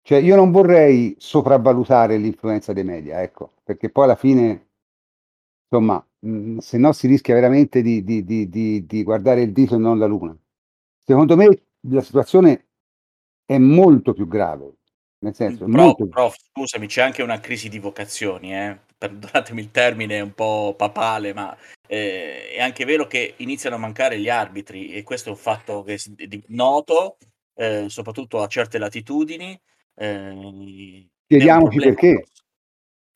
Cioè, 0.00 0.18
io 0.18 0.34
non 0.34 0.50
vorrei 0.50 1.14
sopravvalutare 1.18 2.16
l'influenza 2.16 2.72
dei 2.72 2.84
media, 2.84 3.20
ecco, 3.20 3.50
perché 3.62 3.90
poi 3.90 4.04
alla 4.04 4.16
fine, 4.16 4.68
insomma, 5.68 6.02
mh, 6.20 6.56
se 6.56 6.78
no 6.78 6.92
si 6.92 7.06
rischia 7.06 7.34
veramente 7.34 7.82
di, 7.82 8.02
di, 8.02 8.24
di, 8.24 8.86
di 8.86 9.02
guardare 9.02 9.42
il 9.42 9.52
dito 9.52 9.74
e 9.74 9.78
non 9.78 9.98
la 9.98 10.06
luna. 10.06 10.34
Secondo 11.04 11.36
me 11.36 11.48
la 11.88 12.02
situazione 12.02 12.68
è 13.44 13.58
molto 13.58 14.12
più 14.12 14.26
grave. 14.26 14.74
Nel 15.22 15.34
senso, 15.34 15.64
prof, 15.66 15.74
molto... 15.74 16.08
prof, 16.08 16.36
scusami, 16.52 16.86
c'è 16.86 17.02
anche 17.02 17.22
una 17.22 17.38
crisi 17.38 17.68
di 17.68 17.78
vocazioni, 17.78 18.54
eh? 18.54 18.76
perdonatemi 19.02 19.60
il 19.60 19.70
termine 19.70 20.20
un 20.20 20.32
po' 20.32 20.74
papale, 20.76 21.32
ma 21.32 21.56
eh, 21.88 22.50
è 22.50 22.60
anche 22.60 22.84
vero 22.84 23.06
che 23.06 23.34
iniziano 23.38 23.76
a 23.76 23.78
mancare 23.78 24.18
gli 24.18 24.28
arbitri 24.28 24.92
e 24.92 25.02
questo 25.02 25.28
è 25.28 25.32
un 25.32 25.38
fatto 25.38 25.82
che 25.82 25.94
è 25.94 26.40
noto, 26.48 27.18
eh, 27.54 27.86
soprattutto 27.88 28.40
a 28.42 28.46
certe 28.46 28.78
latitudini. 28.78 29.60
Eh, 29.94 31.08
Chiediamoci 31.26 31.78
perché. 31.78 32.24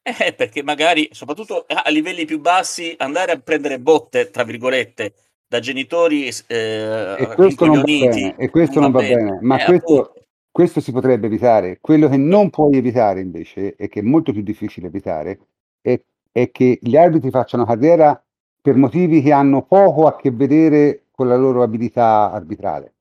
Eh, 0.02 0.33
perché 0.35 0.62
magari, 0.62 1.09
soprattutto 1.11 1.66
a 1.66 1.90
livelli 1.90 2.24
più 2.24 2.40
bassi, 2.40 2.94
andare 2.98 3.33
a 3.33 3.40
prendere 3.40 3.81
botte, 3.81 4.31
tra 4.31 4.44
virgolette, 4.44 5.14
da 5.48 5.61
genitori 5.61 6.28
eh, 6.46 7.16
e 7.18 7.35
questo 7.35 7.66
non 7.66 7.76
va 7.76 7.82
bene, 7.82 8.37
e 8.37 8.50
questo 8.50 8.80
non 8.80 8.90
va 8.90 9.00
bene, 9.00 9.22
bene. 9.22 9.38
ma 9.42 9.61
eh, 9.61 9.64
questo, 9.64 10.14
questo, 10.50 10.80
si 10.80 10.92
potrebbe 10.92 11.26
evitare. 11.26 11.78
Quello 11.80 12.09
che 12.09 12.16
non 12.16 12.50
puoi 12.50 12.76
evitare 12.76 13.20
invece, 13.20 13.76
e 13.76 13.88
che 13.88 14.00
è 14.00 14.02
molto 14.02 14.32
più 14.32 14.42
difficile 14.42 14.88
evitare, 14.88 15.38
è, 15.80 16.00
è 16.32 16.50
che 16.50 16.78
gli 16.80 16.96
arbitri 16.96 17.30
facciano 17.30 17.64
carriera 17.64 18.20
per 18.61 18.74
motivi 18.74 19.22
che 19.22 19.32
hanno 19.32 19.62
poco 19.62 20.06
a 20.06 20.16
che 20.16 20.30
vedere 20.32 21.04
con 21.12 21.28
la 21.28 21.37
loro 21.37 21.62
abilità 21.62 22.32
arbitrale. 22.32 22.94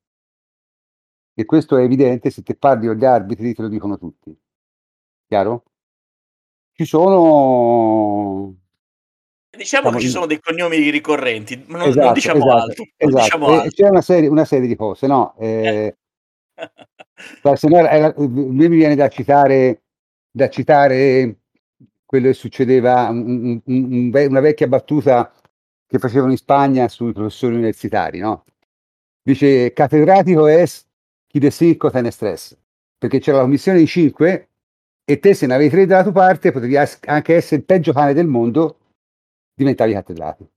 E 1.34 1.46
questo 1.46 1.76
è 1.78 1.84
evidente, 1.84 2.30
se 2.30 2.44
te 2.44 2.56
parli 2.56 2.88
con 2.88 2.96
gli 2.96 3.06
arbitri 3.06 3.54
te 3.54 3.62
lo 3.64 3.68
dicono 3.68 3.98
tutti. 3.98 4.38
Chiaro? 5.28 5.64
Ci 6.72 6.86
sono 6.86 8.56
Diciamo 9.56 9.90
che 9.92 10.00
ci 10.00 10.10
sono 10.10 10.26
dei 10.26 10.40
cognomi 10.40 10.90
ricorrenti, 10.90 11.64
non, 11.68 11.82
esatto, 11.82 12.06
non 12.06 12.14
diciamo 12.14 12.38
esatto, 12.40 12.56
altro. 12.56 12.84
Non 12.98 13.10
esatto. 13.10 13.24
diciamo 13.24 13.48
altro. 13.48 13.70
C'è 13.72 13.90
una 13.90 14.02
serie, 14.02 14.30
una 14.30 14.46
serie, 14.46 14.68
di 14.68 14.76
cose, 14.76 15.08
no? 15.08 15.36
Eh, 16.58 17.56
se 17.56 17.68
no 17.70 17.78
era, 17.78 18.14
mi 18.18 18.68
viene 18.68 18.96
da 18.96 19.08
citare, 19.08 19.84
da 20.30 20.50
citare 20.50 21.38
quello 22.06 22.28
che 22.28 22.34
succedeva, 22.34 23.08
un, 23.10 23.62
un, 23.64 24.12
un, 24.12 24.12
una 24.14 24.40
vecchia 24.40 24.68
battuta 24.68 25.34
che 25.88 26.00
facevano 26.00 26.32
in 26.32 26.38
Spagna 26.38 26.88
sui 26.88 27.14
professori 27.14 27.56
universitari, 27.56 28.20
no? 28.20 28.44
Dice, 29.22 29.74
cattedratico 29.74 30.48
es 30.48 30.86
chi 31.28 31.40
de 31.40 31.52
cinco 31.52 31.90
te 31.90 32.02
ne 32.02 32.12
stress, 32.12 32.56
perché 32.98 33.20
c'era 33.20 33.38
la 33.38 33.44
commissione 33.44 33.80
di 33.80 33.88
cinque 33.88 34.50
e 35.04 35.20
te 35.20 35.34
se 35.34 35.48
ne 35.48 35.54
avevi 35.56 35.70
tre 35.70 35.86
dalla 35.86 36.04
tua 36.04 36.12
parte 36.12 36.52
potevi 36.52 36.78
anche 36.78 37.36
essere 37.36 37.58
il 37.58 37.66
peggio 37.66 37.94
cane 37.94 38.14
del 38.14 38.28
mondo 38.28 38.78
diventavi 39.56 39.94
cattedratico. 39.94 40.50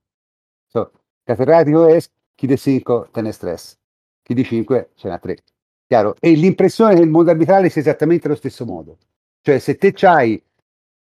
So, 0.67 0.93
cattedratico 1.23 1.87
è 1.87 1.99
chi 2.35 2.47
di 2.47 2.57
5 2.57 3.09
te 3.11 3.23
ne 3.23 3.33
stress, 3.33 3.77
chi 4.23 4.35
di 4.35 4.45
5 4.45 4.91
ce 4.95 5.09
n'ha 5.09 5.19
3. 5.19 5.39
Chiaro? 5.87 6.15
E 6.21 6.33
l'impressione 6.33 6.95
che 6.95 7.01
il 7.01 7.09
mondo 7.09 7.31
arbitrale 7.31 7.71
sia 7.71 7.81
esattamente 7.81 8.27
allo 8.27 8.37
stesso 8.37 8.65
modo. 8.67 8.99
Cioè, 9.41 9.59
se 9.59 9.77
te 9.77 9.93
c'hai 9.93 10.43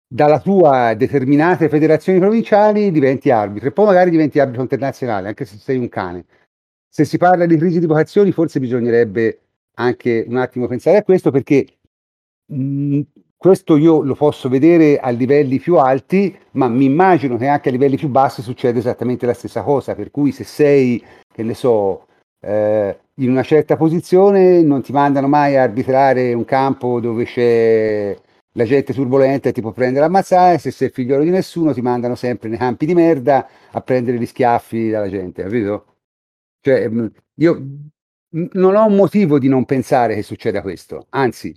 dalla 0.07 0.41
tua 0.41 0.95
determinate 0.95 1.69
federazioni 1.69 2.19
provinciali, 2.19 2.91
diventi 2.91 3.31
arbitro, 3.31 3.69
e 3.69 3.73
poi 3.73 3.87
magari 3.87 4.11
diventi 4.11 4.41
arbitro 4.41 4.63
internazionale, 4.63 5.29
anche 5.29 5.45
se 5.45 5.57
sei 5.57 5.79
un 5.79 5.89
cane. 5.89 6.25
Se 6.89 7.05
si 7.05 7.17
parla 7.17 7.47
di 7.47 7.57
crisi 7.57 7.79
di 7.79 7.87
vocazioni, 7.87 8.33
forse 8.33 8.61
bisognerebbe 8.61 9.41
anche 9.77 10.25
un 10.29 10.37
attimo 10.37 10.67
pensare 10.67 10.99
a 10.99 11.03
questo 11.03 11.31
perché 11.31 11.79
mh, 12.47 12.55
mhmm, 12.57 13.03
questo 13.43 13.77
io 13.77 14.03
lo 14.03 14.15
posso 14.15 14.49
vedere 14.49 15.01
a 15.01 15.11
livelli 15.11 15.59
più 15.59 15.77
alti, 15.77 16.33
ma 16.53 16.69
mi 16.69 16.85
immagino 16.85 17.37
che 17.37 17.49
anche 17.49 17.71
a 17.71 17.73
livelli 17.73 17.97
più 17.97 18.07
bassi 18.07 18.41
succede 18.41 18.79
esattamente 18.79 19.27
la 19.27 19.35
stessa 19.35 19.65
cosa, 19.65 19.97
per 19.97 20.13
cui 20.13 20.31
se 20.31 20.45
sei, 20.45 21.05
che 21.35 21.43
ne 21.43 21.53
so, 21.53 22.07
eh, 22.41 22.97
in 23.17 23.31
una 23.31 23.43
certa 23.43 23.77
posizione 23.77 24.63
non 24.63 24.81
ti 24.83 24.93
mandano 24.93 25.27
mai 25.27 25.57
a 25.57 25.65
arbitrare 25.65 26.33
un 26.35 26.45
campo 26.45 27.01
dove 27.01 27.25
c'è 27.25 28.17
la 28.53 28.65
gente 28.65 28.95
turbolenta 28.95 29.49
e 29.49 29.53
ti 29.53 29.61
può 29.61 29.73
prendere 29.73 30.05
ammazzare, 30.05 30.59
se 30.59 30.71
sei 30.71 30.91
figliolo 30.91 31.25
di 31.25 31.31
nessuno 31.31 31.73
ti 31.73 31.81
mandano 31.81 32.15
sempre 32.15 32.49
nei 32.49 32.59
campi 32.59 32.87
di 32.87 32.95
merda 32.95 33.49
a 33.73 33.81
prendere 33.81 34.19
gli 34.19 34.27
schiaffi 34.27 34.89
dalla 34.89 35.09
gente, 35.09 35.43
capito? 35.43 35.87
Cioè, 36.61 36.89
mm, 36.89 37.07
io 37.39 37.67
non 38.53 38.77
ho 38.77 38.89
motivo 38.89 39.41
di 39.41 39.49
non 39.49 39.65
pensare 39.65 40.15
che 40.15 40.23
succeda 40.23 40.63
questo, 40.63 41.07
anzi, 41.11 41.53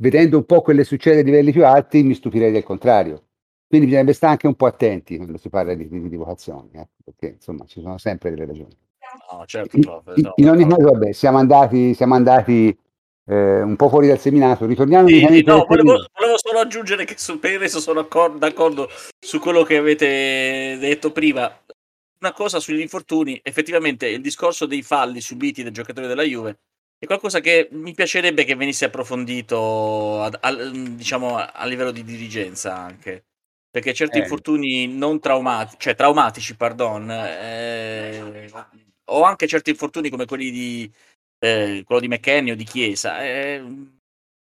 vedendo 0.00 0.38
un 0.38 0.44
po' 0.44 0.62
quello 0.62 0.80
che 0.80 0.86
succede 0.86 1.20
a 1.20 1.22
livelli 1.22 1.52
più 1.52 1.64
alti 1.64 2.02
mi 2.02 2.14
stupirei 2.14 2.50
del 2.50 2.62
contrario. 2.62 3.24
Quindi 3.68 3.86
bisogna 3.86 4.12
stare 4.12 4.32
anche 4.32 4.46
un 4.48 4.56
po' 4.56 4.66
attenti 4.66 5.16
quando 5.16 5.38
si 5.38 5.48
parla 5.48 5.74
di, 5.74 5.88
di, 5.88 6.08
di 6.08 6.16
vocazioni, 6.16 6.70
eh? 6.72 6.88
perché 7.04 7.34
insomma 7.34 7.64
ci 7.66 7.80
sono 7.80 7.98
sempre 7.98 8.30
delle 8.30 8.46
ragioni. 8.46 8.76
No, 9.30 9.44
certo, 9.46 9.78
prof, 9.78 10.16
in, 10.16 10.32
in, 10.36 10.48
ogni 10.48 10.66
caso, 10.66 10.90
vabbè, 10.90 11.12
siamo 11.12 11.38
andati, 11.38 11.94
siamo 11.94 12.14
andati 12.14 12.76
eh, 13.26 13.62
un 13.62 13.76
po' 13.76 13.88
fuori 13.88 14.08
dal 14.08 14.18
seminato. 14.18 14.66
Ritorniamo 14.66 15.06
sì, 15.06 15.24
sì, 15.28 15.42
no, 15.44 15.64
volevo, 15.68 16.04
volevo, 16.18 16.36
solo 16.36 16.58
aggiungere 16.58 17.04
che 17.04 17.14
su, 17.16 17.38
per 17.38 17.52
il 17.52 17.58
resto 17.60 17.78
sono 17.78 18.00
accordo, 18.00 18.38
d'accordo 18.38 18.88
su 19.18 19.38
quello 19.38 19.62
che 19.62 19.76
avete 19.76 20.76
detto 20.80 21.12
prima. 21.12 21.52
Una 22.22 22.32
cosa 22.32 22.58
sugli 22.58 22.80
infortuni, 22.80 23.38
effettivamente 23.42 24.08
il 24.08 24.20
discorso 24.20 24.66
dei 24.66 24.82
falli 24.82 25.20
subiti 25.20 25.62
dai 25.62 25.72
giocatori 25.72 26.06
della 26.06 26.22
Juve 26.22 26.58
è 27.00 27.06
qualcosa 27.06 27.40
che 27.40 27.68
mi 27.72 27.94
piacerebbe 27.94 28.44
che 28.44 28.54
venisse 28.54 28.84
approfondito 28.84 30.22
a, 30.22 30.30
a, 30.40 30.70
diciamo, 30.70 31.36
a 31.36 31.64
livello 31.64 31.90
di 31.90 32.04
dirigenza 32.04 32.76
anche 32.76 33.24
perché 33.70 33.94
certi 33.94 34.18
eh. 34.18 34.22
infortuni 34.22 34.86
non 34.88 35.20
traumatici, 35.20 35.76
cioè 35.78 35.94
traumatici, 35.94 36.56
pardon, 36.56 37.08
eh, 37.10 38.50
o 39.10 39.22
anche 39.22 39.46
certi 39.46 39.70
infortuni 39.70 40.10
come 40.10 40.26
quelli 40.26 40.50
di 40.50 40.92
eh, 41.38 41.82
quello 41.86 42.00
di 42.00 42.08
McKenny 42.08 42.50
o 42.50 42.56
di 42.56 42.64
Chiesa, 42.64 43.24
eh, 43.24 43.64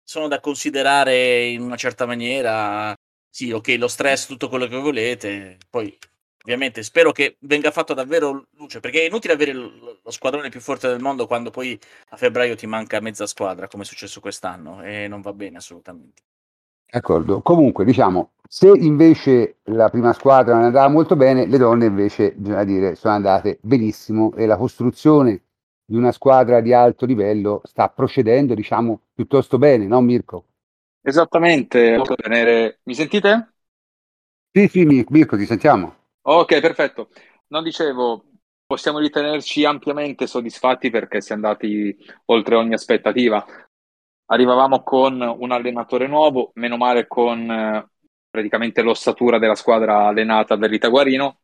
sono 0.03 0.27
da 0.27 0.39
considerare 0.39 1.47
in 1.47 1.61
una 1.61 1.75
certa 1.75 2.05
maniera. 2.05 2.95
Sì, 3.29 3.51
ok, 3.51 3.75
lo 3.77 3.87
stress, 3.87 4.25
tutto 4.25 4.49
quello 4.49 4.67
che 4.67 4.77
volete, 4.77 5.57
poi 5.69 5.95
ovviamente 6.47 6.81
spero 6.81 7.11
che 7.11 7.35
venga 7.39 7.71
fatto 7.71 7.93
davvero 7.93 8.45
luce, 8.55 8.79
perché 8.79 9.01
è 9.01 9.07
inutile 9.07 9.33
avere 9.33 9.51
lo, 9.51 9.99
lo 10.01 10.11
squadrone 10.11 10.47
più 10.47 10.61
forte 10.61 10.87
del 10.87 11.01
mondo 11.01 11.27
quando 11.27 11.49
poi 11.49 11.77
a 12.09 12.15
febbraio 12.15 12.55
ti 12.55 12.65
manca 12.65 13.01
mezza 13.01 13.27
squadra, 13.27 13.67
come 13.67 13.83
è 13.83 13.85
successo 13.85 14.21
quest'anno, 14.21 14.81
e 14.81 15.09
non 15.09 15.19
va 15.19 15.33
bene 15.33 15.57
assolutamente. 15.57 16.21
D'accordo. 16.89 17.41
Comunque, 17.41 17.83
diciamo, 17.83 18.31
se 18.47 18.69
invece 18.69 19.57
la 19.63 19.89
prima 19.89 20.13
squadra 20.13 20.53
non 20.55 20.63
andava 20.63 20.87
molto 20.87 21.17
bene, 21.17 21.45
le 21.45 21.57
donne 21.57 21.87
invece, 21.87 22.31
bisogna 22.31 22.63
dire, 22.63 22.95
sono 22.95 23.15
andate 23.15 23.59
benissimo 23.61 24.33
e 24.33 24.45
la 24.45 24.55
costruzione 24.55 25.41
di 25.83 25.97
una 25.97 26.13
squadra 26.13 26.61
di 26.61 26.71
alto 26.71 27.05
livello 27.05 27.61
sta 27.65 27.89
procedendo, 27.89 28.53
diciamo, 28.53 29.01
piuttosto 29.13 29.57
bene, 29.57 29.85
no 29.85 29.99
Mirko? 29.99 30.45
Esattamente, 31.01 31.97
mi 32.83 32.93
sentite? 32.95 33.51
Sì, 34.53 34.67
sì, 34.69 34.85
Mirko, 34.85 35.35
ti 35.35 35.45
sentiamo. 35.45 35.95
Ok, 36.29 36.59
perfetto. 36.59 37.09
Non 37.47 37.63
dicevo, 37.63 38.25
possiamo 38.65 38.99
ritenerci 38.99 39.63
ampiamente 39.63 40.27
soddisfatti 40.27 40.89
perché 40.89 41.21
si 41.21 41.31
è 41.31 41.35
andati 41.35 41.95
oltre 42.25 42.55
ogni 42.55 42.73
aspettativa. 42.73 43.45
Arrivavamo 44.25 44.83
con 44.83 45.21
un 45.21 45.51
allenatore 45.51 46.05
nuovo, 46.05 46.51
meno 46.55 46.75
male 46.75 47.07
con 47.07 47.49
eh, 47.49 47.89
praticamente 48.29 48.81
l'ossatura 48.81 49.39
della 49.39 49.55
squadra 49.55 50.07
allenata 50.07 50.57
da 50.57 50.67
Rita 50.67 50.89
Guarino, 50.89 51.39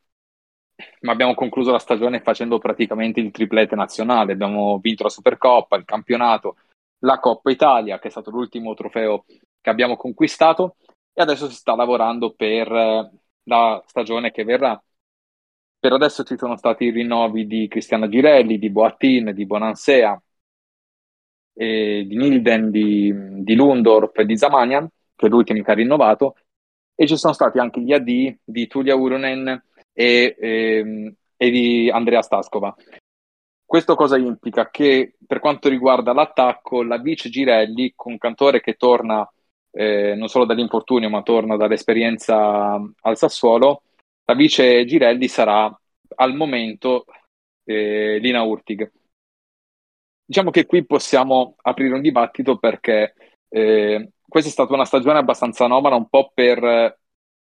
ma 1.01 1.13
abbiamo 1.13 1.33
concluso 1.33 1.71
la 1.71 1.79
stagione 1.79 2.19
facendo 2.21 2.57
praticamente 2.57 3.21
il 3.21 3.31
triplete 3.31 3.75
nazionale. 3.75 4.33
Abbiamo 4.33 4.79
vinto 4.79 5.03
la 5.03 5.09
Supercoppa, 5.09 5.77
il 5.77 5.85
campionato, 5.85 6.57
la 6.99 7.19
Coppa 7.19 7.51
Italia, 7.51 7.99
che 7.99 8.09
è 8.09 8.11
stato 8.11 8.31
l'ultimo 8.31 8.73
trofeo 8.73 9.23
che 9.61 9.69
abbiamo 9.69 9.95
conquistato, 9.95 10.75
e 11.13 11.21
adesso 11.21 11.47
si 11.47 11.55
sta 11.55 11.73
lavorando 11.73 12.33
per 12.33 12.69
eh, 12.69 13.11
la 13.43 13.81
stagione 13.85 14.31
che 14.31 14.43
verrà. 14.43 14.81
Per 15.79 15.91
adesso 15.91 16.23
ci 16.23 16.37
sono 16.37 16.55
stati 16.57 16.85
i 16.85 16.91
rinnovi 16.91 17.45
di 17.45 17.67
Cristiana 17.67 18.07
Girelli, 18.07 18.57
di 18.57 18.69
Boattin, 18.69 19.31
di 19.33 19.45
Bonansea, 19.45 20.21
di 21.53 22.15
Nilden, 22.15 22.71
di, 22.71 23.13
di 23.43 23.57
e 24.13 24.25
di 24.25 24.37
Zamanian, 24.37 24.87
che 25.15 25.25
è 25.25 25.29
l'ultimo 25.29 25.61
che 25.61 25.71
ha 25.71 25.75
rinnovato, 25.75 26.35
e 26.95 27.07
ci 27.07 27.17
sono 27.17 27.33
stati 27.33 27.59
anche 27.59 27.81
gli 27.81 27.91
AD 27.91 28.37
di 28.43 28.67
Tulia 28.67 28.95
Urunen 28.95 29.47
e, 29.91 30.35
e, 30.39 30.77
ehm, 30.77 31.15
e 31.35 31.49
di 31.49 31.89
Andrea 31.89 32.21
Staskova. 32.21 32.73
Questo 33.65 33.95
cosa 33.95 34.17
implica? 34.17 34.69
Che 34.69 35.15
per 35.25 35.39
quanto 35.39 35.67
riguarda 35.67 36.13
l'attacco, 36.13 36.83
la 36.83 36.97
vice 36.97 37.29
Girelli, 37.29 37.93
con 37.95 38.17
Cantore 38.17 38.61
che 38.61 38.75
torna 38.75 39.27
eh, 39.73 40.13
non 40.15 40.27
solo 40.27 40.45
dall'infortunio, 40.45 41.09
ma 41.09 41.23
torna 41.23 41.57
dall'esperienza 41.57 42.73
al 43.01 43.17
Sassuolo, 43.17 43.83
la 44.25 44.35
vice 44.35 44.85
Girelli 44.85 45.27
sarà 45.27 45.75
al 46.15 46.35
momento 46.35 47.05
eh, 47.65 48.19
Lina 48.19 48.43
Urtig. 48.43 48.91
Diciamo 50.25 50.51
che 50.51 50.65
qui 50.65 50.85
possiamo 50.85 51.55
aprire 51.61 51.93
un 51.95 52.01
dibattito 52.01 52.57
perché 52.57 53.13
eh, 53.49 54.11
questa 54.27 54.49
è 54.49 54.53
stata 54.53 54.73
una 54.73 54.85
stagione 54.85 55.19
abbastanza 55.19 55.65
anomala 55.65 55.95
un 55.95 56.07
po' 56.07 56.31
per 56.33 56.97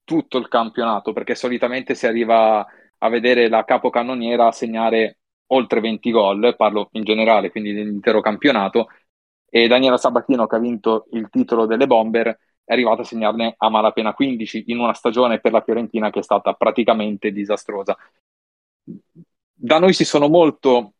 tutto 0.05 0.39
il 0.39 0.49
campionato, 0.49 1.13
perché 1.13 1.35
solitamente 1.35 1.95
si 1.95 2.07
arriva 2.07 2.65
a 2.99 3.09
vedere 3.09 3.49
la 3.49 3.65
capocannoniera 3.65 4.53
segnare 4.53 5.19
oltre 5.49 5.81
20 5.81 6.11
gol, 6.11 6.55
parlo 6.57 6.89
in 6.93 7.05
generale, 7.05 7.51
quindi 7.51 7.73
dell'intero 7.73 8.21
campionato, 8.21 8.89
e 9.57 9.69
Daniela 9.69 9.97
Sabatino, 9.97 10.47
che 10.47 10.57
ha 10.57 10.59
vinto 10.59 11.07
il 11.13 11.31
titolo 11.31 11.65
delle 11.65 11.87
Bomber, 11.87 12.29
è 12.63 12.73
arrivata 12.75 13.01
a 13.01 13.05
segnarne 13.05 13.55
a 13.57 13.71
malapena 13.71 14.13
15 14.13 14.65
in 14.67 14.79
una 14.79 14.93
stagione 14.93 15.41
per 15.41 15.53
la 15.53 15.63
Fiorentina 15.63 16.11
che 16.11 16.19
è 16.19 16.23
stata 16.23 16.53
praticamente 16.53 17.33
disastrosa. 17.33 17.97
Da 19.55 19.79
noi 19.79 19.95
si 19.95 20.05
sono 20.05 20.29
molto 20.29 20.93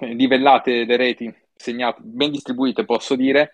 livellate 0.00 0.84
le 0.84 0.96
reti, 0.96 1.34
segnate, 1.54 2.02
ben 2.02 2.30
distribuite 2.30 2.84
posso 2.84 3.16
dire, 3.16 3.50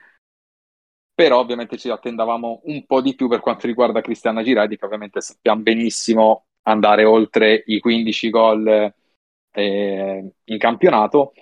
però 1.14 1.38
ovviamente 1.38 1.78
ci 1.78 1.88
attendavamo 1.88 2.62
un 2.64 2.84
po' 2.84 3.00
di 3.00 3.14
più 3.14 3.28
per 3.28 3.38
quanto 3.38 3.68
riguarda 3.68 4.00
Cristiana 4.00 4.42
Girardi, 4.42 4.76
che 4.76 4.84
ovviamente 4.84 5.20
sappiamo 5.20 5.62
benissimo 5.62 6.46
andare 6.62 7.04
oltre 7.04 7.62
i 7.66 7.78
15 7.78 8.30
gol 8.30 8.92
eh, 9.52 10.32
in 10.42 10.58
campionato. 10.58 11.32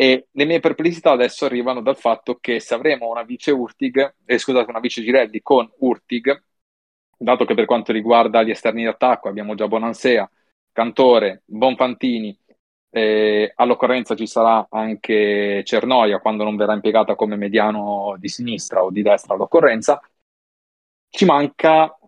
E 0.00 0.28
le 0.30 0.44
mie 0.44 0.60
perplessità 0.60 1.10
adesso 1.10 1.44
arrivano 1.44 1.82
dal 1.82 1.96
fatto 1.96 2.36
che 2.36 2.60
se 2.60 2.72
avremo 2.72 3.08
una 3.10 3.24
vice 3.24 3.50
Urtig, 3.50 4.14
eh, 4.26 4.38
scusate, 4.38 4.70
una 4.70 4.78
vice 4.78 5.02
Girelli 5.02 5.42
con 5.42 5.68
Urtig, 5.78 6.40
dato 7.18 7.44
che 7.44 7.54
per 7.54 7.64
quanto 7.64 7.90
riguarda 7.90 8.44
gli 8.44 8.50
esterni 8.50 8.84
d'attacco 8.84 9.28
abbiamo 9.28 9.56
già 9.56 9.66
Bonansea, 9.66 10.30
Cantore, 10.70 11.42
Bonfantini, 11.46 12.38
eh, 12.90 13.52
all'occorrenza 13.56 14.14
ci 14.14 14.28
sarà 14.28 14.68
anche 14.70 15.64
Cernoia 15.64 16.20
quando 16.20 16.44
non 16.44 16.54
verrà 16.54 16.74
impiegata 16.74 17.16
come 17.16 17.34
mediano 17.34 18.14
di 18.20 18.28
sinistra 18.28 18.84
o 18.84 18.92
di 18.92 19.02
destra 19.02 19.34
all'occorrenza. 19.34 20.00
Ci 21.08 21.24
manca 21.24 21.98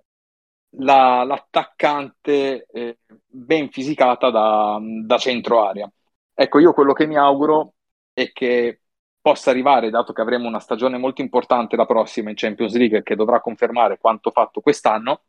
la, 0.76 1.24
l'attaccante 1.24 2.66
eh, 2.70 2.99
ben 3.26 3.68
fisicata 3.70 4.30
da, 4.30 4.78
da 4.80 5.18
centro 5.18 5.64
area. 5.64 5.91
Ecco, 6.34 6.61
io 6.61 6.72
quello 6.72 6.93
che 6.93 7.07
mi 7.07 7.16
auguro 7.16 7.74
è 8.13 8.33
che 8.33 8.81
possa 9.21 9.51
arrivare, 9.51 9.91
dato 9.91 10.13
che 10.13 10.21
avremo 10.21 10.49
una 10.49 10.61
stagione 10.61 10.97
molto 10.97 11.21
importante 11.21 11.77
la 11.77 11.87
prossima 11.87 12.31
in 12.31 12.37
Champions 12.37 12.75
League 12.75 13.03
che 13.03 13.17
dovrà 13.17 13.41
confermare 13.41 13.99
quanto 13.99 14.31
fatto 14.31 14.61
quest'anno. 14.61 15.23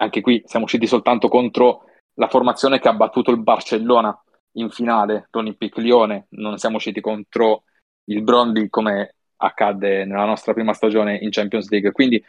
Anche 0.00 0.20
qui 0.20 0.42
siamo 0.46 0.66
usciti 0.66 0.86
soltanto 0.86 1.28
contro 1.28 1.84
la 2.14 2.28
formazione 2.28 2.78
che 2.78 2.88
ha 2.88 2.94
battuto 2.94 3.30
il 3.30 3.42
Barcellona 3.42 4.16
in 4.52 4.70
finale 4.70 5.28
l'Olympique 5.30 5.82
Lione, 5.82 6.26
non 6.30 6.58
siamo 6.58 6.76
usciti 6.76 7.00
contro 7.00 7.64
il 8.04 8.22
Brondi 8.22 8.68
come 8.68 9.14
accadde 9.36 10.04
nella 10.04 10.24
nostra 10.24 10.52
prima 10.52 10.72
stagione 10.72 11.16
in 11.16 11.30
Champions 11.30 11.68
League. 11.70 11.92
Quindi 11.92 12.22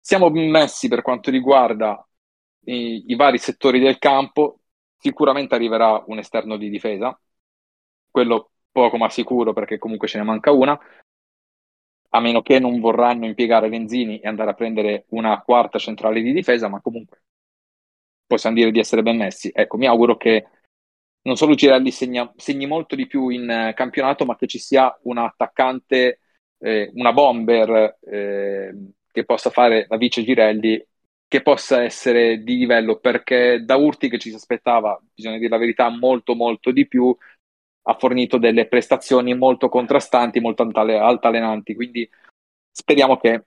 siamo 0.00 0.30
messi 0.30 0.88
per 0.88 1.02
quanto 1.02 1.30
riguarda 1.30 2.06
i, 2.66 3.04
i 3.08 3.16
vari 3.16 3.38
settori 3.38 3.80
del 3.80 3.98
campo. 3.98 4.60
Sicuramente 4.96 5.54
arriverà 5.54 6.02
un 6.06 6.18
esterno 6.18 6.56
di 6.56 6.70
difesa, 6.70 7.18
quello 8.10 8.52
poco 8.76 8.98
ma 8.98 9.08
sicuro 9.08 9.54
perché 9.54 9.78
comunque 9.78 10.06
ce 10.06 10.18
ne 10.18 10.24
manca 10.24 10.50
una, 10.50 10.78
a 12.10 12.20
meno 12.20 12.42
che 12.42 12.58
non 12.58 12.78
vorranno 12.78 13.24
impiegare 13.24 13.70
Lenzini 13.70 14.20
e 14.20 14.28
andare 14.28 14.50
a 14.50 14.54
prendere 14.54 15.06
una 15.08 15.40
quarta 15.40 15.78
centrale 15.78 16.20
di 16.20 16.32
difesa, 16.32 16.68
ma 16.68 16.82
comunque 16.82 17.22
possiamo 18.26 18.56
dire 18.56 18.70
di 18.70 18.78
essere 18.78 19.02
ben 19.02 19.16
messi. 19.16 19.50
Ecco, 19.54 19.78
mi 19.78 19.86
auguro 19.86 20.18
che 20.18 20.46
non 21.22 21.36
solo 21.36 21.54
Girelli 21.54 21.90
segna, 21.90 22.30
segni 22.36 22.66
molto 22.66 22.94
di 22.94 23.06
più 23.06 23.30
in 23.30 23.48
eh, 23.48 23.72
campionato, 23.74 24.26
ma 24.26 24.36
che 24.36 24.46
ci 24.46 24.58
sia 24.58 24.94
un 25.04 25.16
attaccante, 25.16 26.20
eh, 26.58 26.90
una 26.94 27.12
bomber 27.14 27.98
eh, 28.02 28.74
che 29.10 29.24
possa 29.24 29.48
fare 29.48 29.86
la 29.88 29.96
vice 29.96 30.22
Girelli, 30.22 30.84
che 31.26 31.40
possa 31.40 31.82
essere 31.82 32.42
di 32.42 32.58
livello, 32.58 32.98
perché 32.98 33.62
da 33.64 33.76
Urti 33.76 34.10
che 34.10 34.18
ci 34.18 34.28
si 34.28 34.36
aspettava, 34.36 35.00
bisogna 35.14 35.38
dire 35.38 35.48
la 35.48 35.58
verità, 35.58 35.88
molto 35.88 36.34
molto 36.34 36.70
di 36.70 36.86
più, 36.86 37.16
ha 37.88 37.94
fornito 37.94 38.38
delle 38.38 38.66
prestazioni 38.66 39.34
molto 39.34 39.68
contrastanti, 39.68 40.40
molto 40.40 40.62
altalenanti, 40.62 41.74
quindi 41.74 42.08
speriamo 42.70 43.16
che 43.16 43.44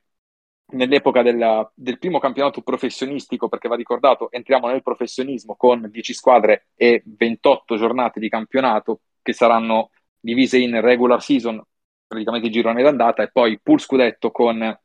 nell'epoca 0.71 1.21
della, 1.21 1.69
del 1.73 1.97
primo 1.99 2.19
campionato 2.19 2.61
professionistico, 2.61 3.49
perché 3.49 3.67
va 3.67 3.75
ricordato, 3.75 4.31
entriamo 4.31 4.67
nel 4.67 4.83
professionismo 4.83 5.55
con 5.55 5.89
10 5.89 6.13
squadre 6.13 6.67
e 6.75 7.01
28 7.05 7.75
giornate 7.77 8.19
di 8.19 8.29
campionato 8.29 9.01
che 9.21 9.33
saranno 9.33 9.91
divise 10.19 10.57
in 10.57 10.79
regular 10.79 11.21
season, 11.21 11.61
praticamente 12.07 12.49
girone 12.49 12.81
d'andata, 12.81 13.23
e 13.23 13.31
poi 13.31 13.59
pool 13.59 13.79
scudetto 13.79 14.31
con 14.31 14.77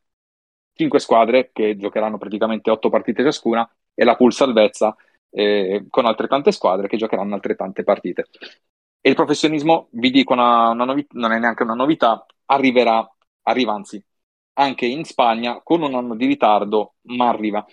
5 0.75 0.99
squadre 0.99 1.51
che 1.53 1.77
giocheranno 1.77 2.19
praticamente 2.19 2.71
8 2.71 2.89
partite 2.89 3.23
ciascuna 3.23 3.69
e 3.95 4.05
la 4.05 4.17
pool 4.17 4.33
salvezza 4.33 4.97
eh, 5.31 5.87
con 5.89 6.07
altrettante 6.07 6.51
squadre 6.51 6.89
che 6.89 6.97
giocheranno 6.97 7.35
altrettante 7.35 7.85
partite. 7.85 8.29
E 9.07 9.11
il 9.11 9.15
professionismo, 9.15 9.89
vi 9.91 10.11
dico 10.11 10.33
una, 10.33 10.71
una 10.71 10.87
novità, 10.87 11.19
non 11.19 11.33
è 11.33 11.39
neanche 11.39 11.63
una 11.63 11.75
novità, 11.75 12.25
arriverà, 12.47 13.07
arriva 13.43 13.75
anzi 13.75 14.03
anche 14.55 14.87
in 14.87 15.05
Spagna 15.05 15.61
con 15.63 15.83
un 15.83 15.95
anno 15.95 16.15
di 16.17 16.25
ritardo, 16.25 16.95
ma 17.09 17.29
arriva. 17.29 17.67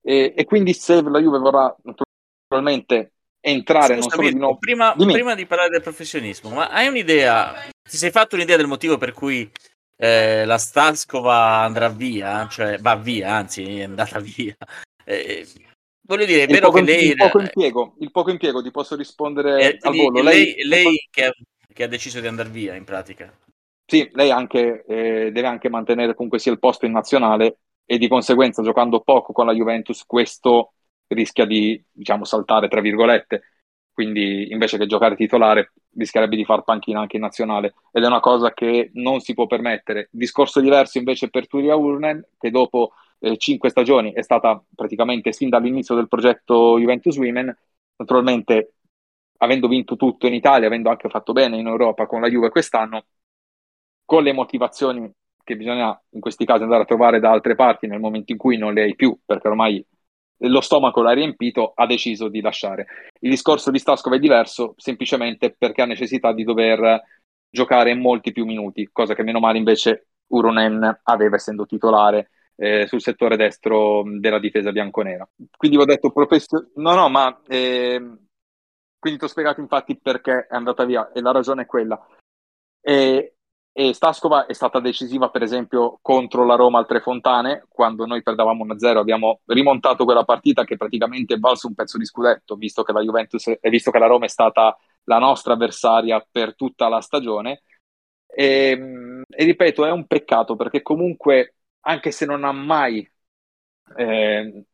E, 0.00 0.32
e 0.34 0.44
quindi 0.46 0.72
se 0.72 1.02
la 1.02 1.18
Juve 1.18 1.38
vorrà 1.38 1.76
naturalmente 1.82 3.12
entrare 3.40 3.96
non 3.96 4.08
solo 4.08 4.26
di 4.26 4.36
nuovo... 4.36 4.56
Prima, 4.56 4.94
prima, 4.94 5.34
di 5.34 5.44
parlare 5.44 5.68
del 5.68 5.82
professionismo, 5.82 6.48
ma 6.48 6.68
hai 6.68 6.88
un'idea, 6.88 7.68
ti 7.82 7.98
sei 7.98 8.10
fatto 8.10 8.34
un'idea 8.34 8.56
del 8.56 8.68
motivo 8.68 8.96
per 8.96 9.12
cui 9.12 9.50
eh, 9.96 10.46
la 10.46 10.56
Staskova 10.56 11.58
andrà 11.58 11.90
via, 11.90 12.48
cioè 12.48 12.78
va 12.78 12.96
via, 12.96 13.34
anzi 13.34 13.80
è 13.80 13.82
andata 13.82 14.18
via. 14.20 14.56
Eh, 15.04 15.46
voglio 16.08 16.24
dire, 16.24 16.40
è 16.40 16.44
il 16.44 16.52
vero 16.52 16.70
che 16.70 16.82
lei... 16.82 17.08
Il 17.08 17.16
poco, 17.16 17.40
impiego, 17.40 17.94
il 18.00 18.10
poco 18.10 18.30
impiego, 18.30 18.62
ti 18.62 18.70
posso 18.70 18.96
rispondere 18.96 19.60
eh, 19.60 19.78
al 19.80 19.94
volo. 19.94 20.22
Lei, 20.22 20.54
lei, 20.56 20.82
lei 20.82 21.08
che, 21.10 21.26
ha, 21.26 21.32
che 21.72 21.82
ha 21.84 21.88
deciso 21.88 22.20
di 22.20 22.26
andare 22.26 22.48
via 22.48 22.74
in 22.74 22.84
pratica. 22.84 23.32
Sì, 23.84 24.08
lei 24.12 24.30
anche, 24.30 24.84
eh, 24.86 25.30
deve 25.32 25.46
anche 25.46 25.68
mantenere 25.68 26.14
comunque 26.14 26.38
sia 26.38 26.52
il 26.52 26.58
posto 26.58 26.86
in 26.86 26.92
nazionale 26.92 27.58
e 27.84 27.96
di 27.96 28.08
conseguenza 28.08 28.62
giocando 28.62 29.00
poco 29.00 29.32
con 29.32 29.46
la 29.46 29.54
Juventus 29.54 30.04
questo 30.04 30.74
rischia 31.06 31.46
di 31.46 31.82
diciamo 31.90 32.24
saltare 32.24 32.68
tra 32.68 32.82
virgolette 32.82 33.42
quindi 33.98 34.52
invece 34.52 34.76
che 34.76 34.84
giocare 34.86 35.16
titolare 35.16 35.72
rischierebbe 35.96 36.36
di 36.36 36.44
far 36.44 36.64
panchina 36.64 37.00
anche 37.00 37.16
in 37.16 37.22
nazionale 37.22 37.74
ed 37.90 38.04
è 38.04 38.06
una 38.06 38.20
cosa 38.20 38.52
che 38.52 38.90
non 38.92 39.20
si 39.20 39.32
può 39.32 39.46
permettere 39.46 40.08
discorso 40.12 40.60
diverso 40.60 40.98
invece 40.98 41.30
per 41.30 41.48
Turia 41.48 41.76
Urnen 41.76 42.22
che 42.38 42.50
dopo 42.50 42.92
eh, 43.20 43.36
cinque 43.36 43.70
stagioni 43.70 44.12
è 44.12 44.22
stata 44.22 44.62
praticamente 44.74 45.32
sin 45.32 45.48
dall'inizio 45.48 45.94
del 45.94 46.08
progetto 46.08 46.78
Juventus 46.78 47.16
Women 47.16 47.56
naturalmente 47.96 48.74
avendo 49.38 49.68
vinto 49.68 49.96
tutto 49.96 50.26
in 50.26 50.34
Italia 50.34 50.66
avendo 50.66 50.90
anche 50.90 51.08
fatto 51.08 51.32
bene 51.32 51.58
in 51.58 51.66
Europa 51.66 52.06
con 52.06 52.20
la 52.20 52.28
Juve 52.28 52.50
quest'anno 52.50 53.04
con 54.04 54.22
le 54.22 54.32
motivazioni 54.32 55.12
che 55.48 55.56
bisogna 55.56 55.98
in 56.10 56.20
questi 56.20 56.44
casi 56.44 56.62
andare 56.62 56.82
a 56.82 56.86
trovare 56.86 57.20
da 57.20 57.30
altre 57.30 57.54
parti 57.54 57.86
nel 57.86 58.00
momento 58.00 58.32
in 58.32 58.38
cui 58.38 58.58
non 58.58 58.74
le 58.74 58.82
hai 58.82 58.94
più, 58.94 59.18
perché 59.24 59.48
ormai 59.48 59.82
lo 60.42 60.60
stomaco 60.60 61.00
l'ha 61.00 61.12
riempito, 61.12 61.72
ha 61.74 61.86
deciso 61.86 62.28
di 62.28 62.42
lasciare. 62.42 62.86
Il 63.20 63.30
discorso 63.30 63.70
di 63.70 63.78
Staskov 63.78 64.12
è 64.12 64.18
diverso 64.18 64.74
semplicemente 64.76 65.54
perché 65.56 65.80
ha 65.80 65.86
necessità 65.86 66.34
di 66.34 66.44
dover 66.44 67.02
giocare 67.48 67.94
molti 67.94 68.30
più 68.30 68.44
minuti, 68.44 68.90
cosa 68.92 69.14
che 69.14 69.22
meno 69.22 69.40
male 69.40 69.56
invece 69.56 70.08
Uronen 70.26 71.00
aveva 71.04 71.36
essendo 71.36 71.64
titolare 71.64 72.30
eh, 72.60 72.86
sul 72.86 73.00
settore 73.00 73.36
destro 73.36 74.02
della 74.18 74.38
difesa 74.38 74.72
bianconera. 74.72 75.28
Quindi 75.56 75.76
ho 75.76 75.84
detto 75.84 76.10
professio... 76.10 76.70
No, 76.74 76.94
no, 76.94 77.08
ma 77.08 77.40
eh, 77.46 77.98
quindi 78.98 79.18
ti 79.18 79.24
ho 79.24 79.28
spiegato 79.28 79.60
infatti 79.60 79.96
perché 79.96 80.46
è 80.48 80.54
andata 80.54 80.84
via 80.84 81.12
e 81.12 81.20
la 81.20 81.30
ragione 81.30 81.62
è 81.62 81.66
quella. 81.66 82.04
E 82.80 83.34
e 83.78 83.94
Staskova 83.94 84.46
è 84.46 84.54
stata 84.54 84.80
decisiva 84.80 85.30
per 85.30 85.42
esempio 85.42 86.00
contro 86.02 86.44
la 86.44 86.56
Roma 86.56 86.80
al 86.80 86.86
Tre 86.88 87.00
Fontane 87.00 87.64
quando 87.68 88.06
noi 88.06 88.24
perdavamo 88.24 88.64
1-0 88.64 88.96
abbiamo 88.96 89.38
rimontato 89.44 90.04
quella 90.04 90.24
partita 90.24 90.64
che 90.64 90.76
praticamente 90.76 91.34
è 91.34 91.38
valso 91.38 91.68
un 91.68 91.74
pezzo 91.74 91.96
di 91.96 92.04
scudetto 92.04 92.56
visto 92.56 92.82
che 92.82 92.90
la 92.90 93.02
Juventus 93.02 93.46
e 93.46 93.70
visto 93.70 93.92
che 93.92 94.00
la 94.00 94.08
Roma 94.08 94.24
è 94.24 94.28
stata 94.28 94.76
la 95.04 95.18
nostra 95.20 95.52
avversaria 95.52 96.26
per 96.28 96.56
tutta 96.56 96.88
la 96.88 97.00
stagione 97.00 97.62
e, 98.26 99.22
e 99.28 99.44
ripeto 99.44 99.84
è 99.84 99.92
un 99.92 100.08
peccato 100.08 100.56
perché 100.56 100.82
comunque 100.82 101.57
anche 101.80 102.10
se 102.10 102.26
non 102.26 102.44
ha 102.44 102.52
mai 102.52 103.08
eh, 103.96 104.64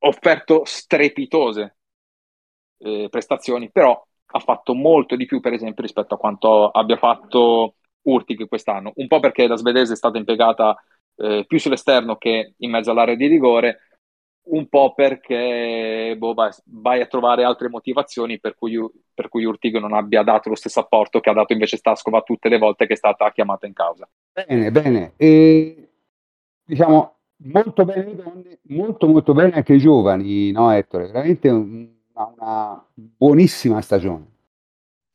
offerto 0.00 0.64
strepitose 0.64 1.76
eh, 2.78 3.08
prestazioni 3.10 3.70
però 3.70 4.06
ha 4.26 4.38
fatto 4.40 4.74
molto 4.74 5.16
di 5.16 5.26
più 5.26 5.40
per 5.40 5.52
esempio 5.52 5.82
rispetto 5.82 6.14
a 6.14 6.18
quanto 6.18 6.68
abbia 6.70 6.96
fatto 6.96 7.76
Urtig 8.06 8.46
quest'anno, 8.46 8.92
un 8.96 9.06
po' 9.08 9.20
perché 9.20 9.46
la 9.46 9.56
svedese 9.56 9.92
è 9.92 9.96
stata 9.96 10.18
impiegata 10.18 10.76
eh, 11.16 11.44
più 11.46 11.58
sull'esterno 11.58 12.16
che 12.16 12.54
in 12.58 12.70
mezzo 12.70 12.90
all'area 12.90 13.14
di 13.14 13.26
rigore, 13.26 13.80
un 14.48 14.68
po' 14.68 14.94
perché 14.94 16.14
boh, 16.16 16.34
vai, 16.34 16.52
vai, 16.66 17.00
a 17.00 17.06
trovare 17.06 17.42
altre 17.42 17.68
motivazioni 17.68 18.38
per 18.38 18.54
cui, 18.54 18.78
per 19.12 19.28
cui 19.28 19.44
Urtig 19.44 19.76
non 19.78 19.92
abbia 19.92 20.22
dato 20.22 20.48
lo 20.48 20.54
stesso 20.54 20.80
apporto 20.80 21.18
che 21.18 21.30
ha 21.30 21.34
dato 21.34 21.52
invece 21.52 21.76
Staskova 21.76 22.22
tutte 22.22 22.48
le 22.48 22.58
volte 22.58 22.86
che 22.86 22.92
è 22.92 22.96
stata 22.96 23.30
chiamata 23.32 23.66
in 23.66 23.72
causa. 23.72 24.08
Bene, 24.32 24.70
bene. 24.70 25.14
E, 25.16 25.85
diciamo 26.66 27.14
molto 27.38 27.84
bene 27.84 28.04
le 28.04 28.16
donne, 28.16 28.58
molto 28.68 29.06
molto 29.06 29.32
bene 29.32 29.54
anche 29.54 29.74
i 29.74 29.78
giovani, 29.78 30.50
no 30.50 30.70
Ettore? 30.70 31.06
Veramente 31.06 31.48
una, 31.48 31.88
una 32.36 32.86
buonissima 32.94 33.80
stagione. 33.80 34.34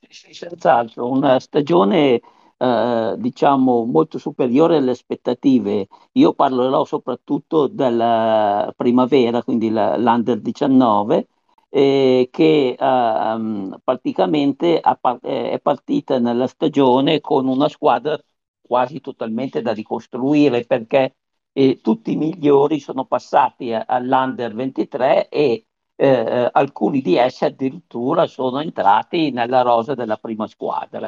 Sì, 0.09 0.33
senz'altro, 0.33 1.09
una 1.09 1.39
stagione 1.39 2.19
eh, 2.57 3.15
diciamo 3.17 3.85
molto 3.85 4.17
superiore 4.17 4.77
alle 4.77 4.91
aspettative. 4.91 5.87
Io 6.13 6.33
parlerò 6.33 6.83
soprattutto 6.85 7.67
della 7.67 8.73
primavera, 8.75 9.41
quindi 9.43 9.69
la, 9.69 9.95
l'Under 9.97 10.39
19, 10.41 11.27
eh, 11.69 12.27
che 12.31 12.75
eh, 12.77 13.79
praticamente 13.83 14.81
è 14.81 15.59
partita 15.61 16.19
nella 16.19 16.47
stagione 16.47 17.21
con 17.21 17.47
una 17.47 17.69
squadra 17.69 18.19
quasi 18.61 18.99
totalmente 19.01 19.61
da 19.61 19.71
ricostruire 19.73 20.65
perché 20.65 21.15
eh, 21.53 21.79
tutti 21.81 22.11
i 22.13 22.15
migliori 22.15 22.79
sono 22.79 23.05
passati 23.05 23.73
all'Under 23.73 24.53
23 24.53 25.29
e 25.29 25.65
eh, 25.95 26.49
alcuni 26.51 27.01
di 27.01 27.15
essi 27.17 27.45
addirittura 27.45 28.25
sono 28.27 28.59
entrati 28.59 29.31
nella 29.31 29.61
rosa 29.61 29.93
della 29.93 30.17
prima 30.17 30.47
squadra. 30.47 31.07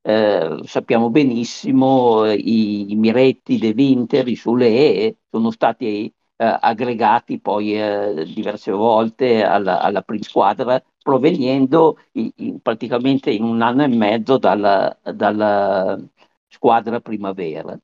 Eh, 0.00 0.60
sappiamo 0.64 1.10
benissimo 1.10 2.24
eh, 2.24 2.34
i, 2.34 2.92
i, 2.92 2.96
Miretti, 2.96 3.58
De 3.58 3.72
Winter, 3.76 4.26
i 4.28 4.36
Sule 4.36 5.16
sono 5.30 5.50
stati 5.50 6.06
eh, 6.36 6.58
aggregati 6.60 7.40
poi 7.40 7.74
eh, 7.80 8.24
diverse 8.32 8.70
volte 8.70 9.42
alla, 9.44 9.80
alla 9.80 10.02
prima 10.02 10.22
squadra 10.22 10.82
provenendo 11.02 11.98
in, 12.12 12.30
in, 12.36 12.60
praticamente 12.60 13.30
in 13.30 13.42
un 13.42 13.60
anno 13.62 13.82
e 13.82 13.88
mezzo 13.88 14.38
dalla, 14.38 14.96
dalla 15.02 15.98
squadra 16.46 17.00
primavera. 17.00 17.78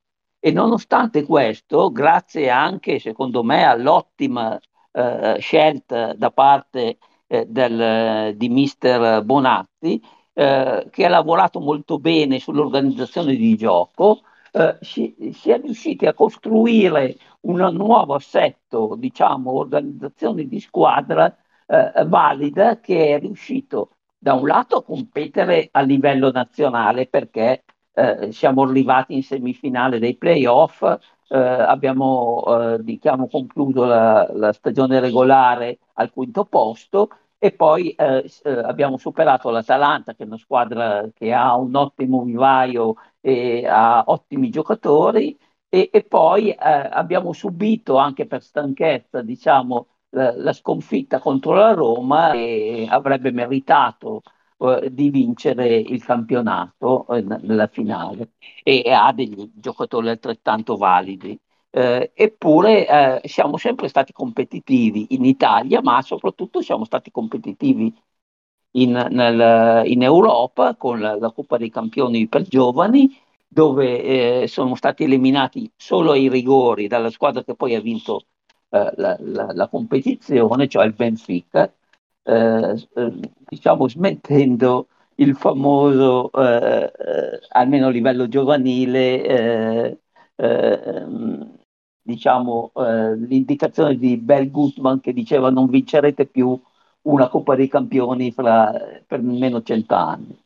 E 0.45 0.51
nonostante 0.51 1.23
questo, 1.25 1.91
grazie 1.91 2.51
anche, 2.51 2.99
secondo 2.99 3.41
me, 3.43 3.63
all'ottima 3.65 4.59
eh, 4.91 5.37
scelta 5.39 6.13
da 6.13 6.29
parte 6.29 6.99
eh, 7.25 7.47
del, 7.47 8.35
di 8.37 8.49
mister 8.49 9.23
Bonatti, 9.23 9.99
eh, 10.33 10.87
che 10.91 11.03
ha 11.03 11.09
lavorato 11.09 11.59
molto 11.59 11.97
bene 11.97 12.37
sull'organizzazione 12.37 13.35
di 13.35 13.55
gioco, 13.57 14.21
eh, 14.51 14.77
si, 14.81 15.15
si, 15.33 15.49
è 15.49 15.59
riusciti 15.59 16.05
a 16.05 16.13
costruire 16.13 17.17
un 17.41 17.67
nuovo 17.73 18.13
assetto, 18.13 18.93
diciamo, 18.99 19.51
organizzazione 19.51 20.45
di 20.45 20.59
squadra 20.59 21.35
eh, 21.65 22.05
valida 22.05 22.79
che 22.79 23.15
è 23.15 23.19
riuscito 23.19 23.95
da 24.15 24.33
un 24.33 24.45
lato 24.45 24.77
a 24.77 24.83
competere 24.83 25.69
a 25.71 25.81
livello 25.81 26.29
nazionale 26.29 27.07
perché 27.07 27.63
eh, 27.95 28.31
siamo 28.31 28.63
arrivati 28.63 29.15
in 29.15 29.23
semifinale 29.23 29.99
dei 29.99 30.15
playoff, 30.17 30.81
eh, 30.83 31.37
abbiamo 31.37 32.43
eh, 32.75 32.83
diciamo, 32.83 33.27
concluso 33.27 33.85
la, 33.85 34.29
la 34.33 34.53
stagione 34.53 34.99
regolare 34.99 35.79
al 35.93 36.11
quinto 36.11 36.45
posto 36.45 37.09
e 37.37 37.51
poi 37.51 37.91
eh, 37.91 38.23
abbiamo 38.43 38.97
superato 38.97 39.49
l'Atalanta, 39.49 40.13
che 40.15 40.23
è 40.23 40.25
una 40.25 40.37
squadra 40.37 41.09
che 41.13 41.33
ha 41.33 41.55
un 41.55 41.75
ottimo 41.75 42.23
vivaio 42.23 42.95
e 43.21 43.65
ha 43.67 44.03
ottimi 44.07 44.49
giocatori, 44.49 45.37
e, 45.69 45.89
e 45.91 46.03
poi 46.03 46.53
abbiamo 46.57 47.33
subito 47.33 47.97
anche 47.97 48.25
per 48.27 48.41
stanchezza, 48.41 49.21
diciamo, 49.21 49.87
la, 50.09 50.33
la 50.35 50.53
sconfitta 50.53 51.19
contro 51.19 51.53
la 51.53 51.73
Roma 51.73 52.31
e 52.33 52.87
avrebbe 52.89 53.31
meritato 53.31 54.21
eh, 54.57 54.89
di 54.93 55.09
vincere 55.09 55.75
il 55.77 56.03
campionato 56.03 57.07
eh, 57.07 57.21
nella 57.21 57.67
finale 57.67 58.31
e, 58.63 58.83
ha 58.91 59.11
degli 59.13 59.51
giocatori 59.55 60.09
altrettanto 60.09 60.77
validi. 60.77 61.37
Eh, 61.69 62.11
eppure 62.13 63.21
siamo 63.25 63.57
sempre 63.57 63.89
stati 63.89 64.13
competitivi 64.13 65.07
in 65.09 65.25
Italia, 65.25 65.81
ma 65.81 66.01
soprattutto 66.01 66.61
siamo 66.61 66.85
stati 66.85 67.11
competitivi 67.11 67.93
in, 68.75 68.91
nel, 69.11 69.85
in 69.87 70.03
Europa 70.03 70.75
con 70.75 70.99
la, 70.99 71.15
la, 71.17 71.31
Coppa 71.31 71.57
dei 71.57 71.69
Campioni 71.69 72.27
per 72.27 72.43
giovani, 72.43 73.09
dove 73.47 74.43
eh, 74.43 74.47
sono 74.47 74.75
stati 74.75 75.03
eliminati 75.03 75.71
solo 75.75 76.11
ai 76.11 76.29
rigori 76.29 76.87
dalla 76.87 77.09
squadra 77.09 77.43
che 77.43 77.55
poi 77.55 77.75
ha 77.75 77.81
vinto 77.81 78.25
eh, 78.69 78.91
la, 78.95 79.17
la, 79.19 79.51
la, 79.53 79.67
competizione, 79.69 80.67
cioè 80.67 80.85
il 80.85 80.93
Benfica, 80.93 81.73
eh, 82.25 82.87
eh, 82.95 83.31
diciamo 83.47 83.87
smettendo 83.87 84.87
il 85.15 85.35
famoso, 85.35 86.31
eh, 86.31 86.91
almeno 87.49 87.87
a 87.87 87.89
livello 87.89 88.27
giovanile, 88.27 89.99
diciamo, 92.01 92.71
l'indicazione 92.75 93.97
di 93.97 94.17
Bell 94.17 94.49
Gutman 94.51 94.99
che 94.99 95.13
diceva 95.13 95.49
non 95.49 95.67
vincerete 95.67 96.25
più 96.25 96.59
una 97.03 97.29
Coppa 97.29 97.55
dei 97.55 97.67
Campioni 97.67 98.31
fra, 98.31 98.71
per 99.05 99.19
almeno 99.19 99.61
cent'anni 99.61 100.37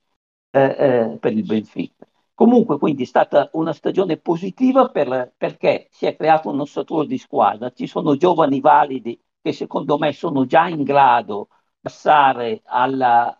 eh, 0.51 0.75
eh, 0.77 1.17
per 1.19 1.33
il 1.33 1.45
Benfica. 1.45 2.05
Comunque, 2.33 2.77
quindi 2.77 3.03
è 3.03 3.05
stata 3.05 3.49
una 3.53 3.73
stagione 3.73 4.17
positiva 4.17 4.89
per, 4.89 5.33
perché 5.37 5.87
si 5.91 6.05
è 6.05 6.15
creato 6.15 6.49
un 6.49 6.59
ossatura 6.61 7.05
di 7.05 7.17
squadra, 7.17 7.71
ci 7.71 7.85
sono 7.87 8.15
giovani 8.15 8.59
validi 8.61 9.19
che 9.41 9.51
secondo 9.53 9.97
me 9.97 10.11
sono 10.13 10.45
già 10.45 10.67
in 10.67 10.83
grado 10.83 11.49
passare 11.81 12.61
alla 12.65 13.37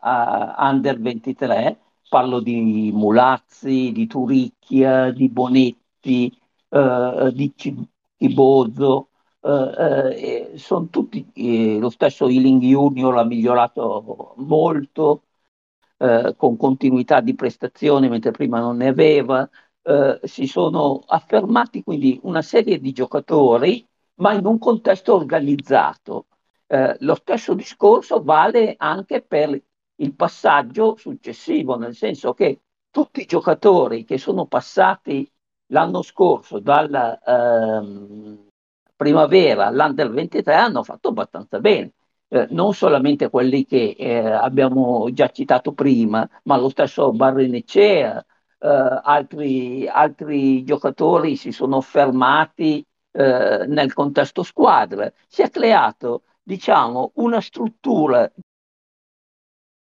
Under 0.57 0.99
23, 0.99 1.79
parlo 2.09 2.39
di 2.39 2.91
Mulazzi, 2.93 3.91
di 3.91 4.07
Turicchia, 4.07 5.11
di 5.11 5.29
Bonetti, 5.29 6.35
eh, 6.69 7.31
di 7.33 7.53
Cibozzo, 8.17 9.09
eh, 9.41 10.51
eh, 10.53 10.57
sono 10.57 10.87
tutti, 10.89 11.79
lo 11.79 11.89
stesso 11.89 12.27
Ealing 12.27 12.61
Junior 12.61 13.17
ha 13.17 13.23
migliorato 13.23 14.33
molto, 14.37 15.23
con 16.37 16.55
continuità 16.55 17.19
di 17.19 17.35
prestazione 17.35 18.07
mentre 18.07 18.31
prima 18.31 18.59
non 18.59 18.77
ne 18.77 18.87
aveva, 18.87 19.49
si 20.23 20.47
sono 20.47 21.01
affermati 21.07 21.83
quindi 21.83 22.19
una 22.23 22.41
serie 22.41 22.79
di 22.79 22.91
giocatori, 22.93 23.85
ma 24.15 24.33
in 24.33 24.45
un 24.45 24.57
contesto 24.59 25.13
organizzato. 25.15 26.27
Eh, 26.71 26.97
lo 26.99 27.15
stesso 27.15 27.53
discorso 27.55 28.21
vale 28.21 28.75
anche 28.77 29.21
per 29.21 29.59
il 29.95 30.13
passaggio 30.13 30.95
successivo, 30.97 31.75
nel 31.77 31.95
senso 31.95 32.33
che 32.33 32.61
tutti 32.91 33.21
i 33.21 33.25
giocatori 33.25 34.03
che 34.05 34.17
sono 34.17 34.45
passati 34.45 35.29
l'anno 35.67 36.01
scorso 36.03 36.59
dalla 36.59 37.19
ehm, 37.19 38.47
primavera 38.95 39.67
all'Under 39.67 40.11
23 40.11 40.53
hanno 40.55 40.83
fatto 40.83 41.09
abbastanza 41.09 41.59
bene 41.59 41.93
eh, 42.29 42.47
non 42.51 42.73
solamente 42.73 43.29
quelli 43.29 43.65
che 43.65 43.95
eh, 43.97 44.19
abbiamo 44.19 45.11
già 45.11 45.29
citato 45.29 45.73
prima, 45.73 46.27
ma 46.43 46.57
lo 46.57 46.69
stesso 46.69 47.11
Barrenecea, 47.11 48.23
eh, 48.59 48.67
altri, 49.03 49.87
altri, 49.87 50.63
giocatori 50.63 51.35
si 51.35 51.51
sono 51.51 51.81
fermati 51.81 52.85
eh, 53.11 53.65
nel 53.67 53.93
contesto 53.93 54.43
squadra. 54.43 55.11
Si 55.27 55.41
è 55.41 55.49
creato, 55.49 56.23
diciamo, 56.49 57.11
una 57.17 57.41
struttura 57.41 58.31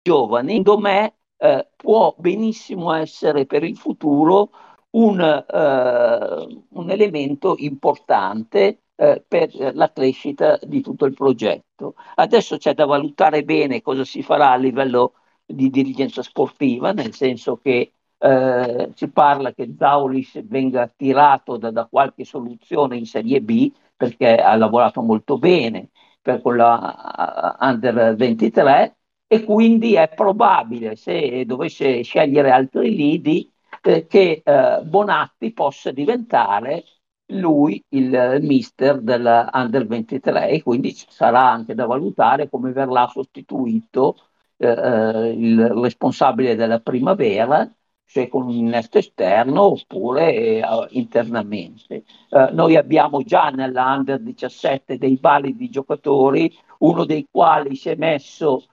giovane, 0.01 0.49
secondo 0.57 0.79
me 0.79 1.15
eh, 1.37 1.69
può 1.77 2.13
benissimo 2.17 2.91
essere 2.91 3.45
per 3.45 3.63
il 3.63 3.77
futuro 3.77 4.49
un, 4.91 5.19
uh, 5.19 6.65
un 6.79 6.89
elemento 6.89 7.55
importante 7.59 8.81
eh, 8.95 9.23
per 9.25 9.53
la 9.75 9.91
crescita 9.93 10.59
di 10.61 10.81
tutto 10.81 11.05
il 11.05 11.13
progetto. 11.13 11.95
Adesso 12.15 12.57
c'è 12.57 12.73
da 12.73 12.85
valutare 12.85 13.43
bene 13.43 13.81
cosa 13.81 14.03
si 14.03 14.21
farà 14.21 14.51
a 14.51 14.57
livello 14.57 15.13
di 15.45 15.69
dirigenza 15.69 16.21
sportiva, 16.21 16.91
nel 16.91 17.13
senso 17.13 17.57
che 17.57 17.93
eh, 18.17 18.91
si 18.93 19.09
parla 19.09 19.53
che 19.53 19.73
Zaulis 19.77 20.43
venga 20.45 20.91
tirato 20.93 21.55
da, 21.57 21.71
da, 21.71 21.85
qualche 21.85 22.25
soluzione 22.25 22.97
in 22.97 23.05
Serie 23.05 23.41
B 23.41 23.71
perché 23.95 24.35
ha 24.35 24.55
lavorato 24.55 25.01
molto 25.01 25.37
bene 25.37 25.89
per 26.27 26.41
quella 26.41 27.55
uh, 27.59 27.65
Under 27.65 28.15
23 28.15 28.97
e 29.27 29.43
quindi 29.45 29.93
è 29.95 30.09
probabile, 30.13 30.95
se 30.97 31.45
dovesse 31.45 32.01
scegliere 32.01 32.51
altri 32.51 32.93
lidi, 32.93 33.49
eh, 33.81 34.05
che 34.07 34.41
eh, 34.43 34.81
Bonatti 34.83 35.53
possa 35.53 35.91
diventare 35.91 36.83
lui 37.27 37.81
il 37.89 38.39
mister 38.41 38.99
della 39.01 39.49
Under 39.53 39.85
23 39.87 40.49
e 40.49 40.63
quindi 40.63 40.93
sarà 40.93 41.49
anche 41.49 41.73
da 41.75 41.85
valutare 41.85 42.49
come 42.49 42.71
verrà 42.73 43.07
sostituito 43.07 44.17
eh, 44.57 44.67
eh, 44.67 45.29
il 45.31 45.69
responsabile 45.69 46.55
della 46.55 46.79
primavera 46.81 47.69
se 48.07 48.29
con 48.29 48.43
un 48.47 48.51
innesto 48.51 48.97
esterno 48.97 49.63
oppure 49.63 50.33
eh, 50.33 50.61
internamente. 50.91 52.05
Eh, 52.29 52.49
noi 52.53 52.77
abbiamo 52.77 53.21
già 53.21 53.49
nella 53.49 53.93
Under 53.93 54.19
17 54.21 54.97
dei 54.97 55.17
validi 55.19 55.69
giocatori, 55.69 56.51
uno 56.79 57.03
dei 57.05 57.27
quali 57.29 57.75
si 57.75 57.89
è 57.89 57.95
messo 57.95 58.63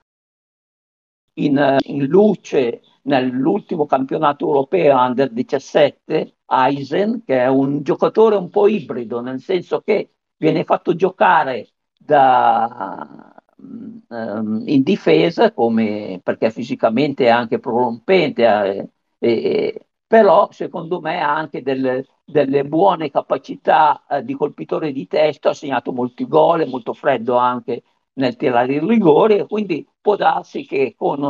in, 1.33 1.77
in 1.83 2.05
luce 2.05 2.81
nell'ultimo 3.03 3.85
campionato 3.85 4.45
europeo 4.47 4.97
Under 4.97 5.29
17 5.29 6.37
Eisen, 6.47 7.23
che 7.25 7.39
è 7.41 7.47
un 7.47 7.81
giocatore 7.83 8.35
un 8.35 8.49
po' 8.49 8.67
ibrido, 8.67 9.19
nel 9.21 9.41
senso 9.41 9.81
che 9.81 10.11
viene 10.37 10.63
fatto 10.63 10.95
giocare 10.95 11.69
da, 11.97 13.35
um, 13.57 14.63
in 14.65 14.83
difesa, 14.83 15.51
come, 15.51 16.19
perché 16.23 16.51
fisicamente 16.51 17.25
è 17.25 17.29
anche 17.29 17.59
prorompente, 17.59 18.91
eh, 19.19 19.87
però 20.07 20.49
secondo 20.51 20.99
me 21.01 21.19
ha 21.21 21.35
anche 21.35 21.61
delle, 21.61 22.05
delle 22.23 22.63
buone 22.65 23.09
capacità 23.11 24.05
eh, 24.07 24.23
di 24.23 24.33
colpitore 24.35 24.91
di 24.91 25.07
testa, 25.07 25.49
ha 25.49 25.53
segnato 25.53 25.91
molti 25.91 26.27
gol, 26.27 26.61
è 26.61 26.65
molto 26.65 26.93
freddo 26.93 27.35
anche 27.37 27.83
nel 28.13 28.35
tirare 28.35 28.73
i 28.73 28.79
rigori 28.79 29.37
e 29.37 29.47
quindi 29.47 29.85
può 29.99 30.15
darsi 30.15 30.65
che 30.65 30.95
con, 30.97 31.23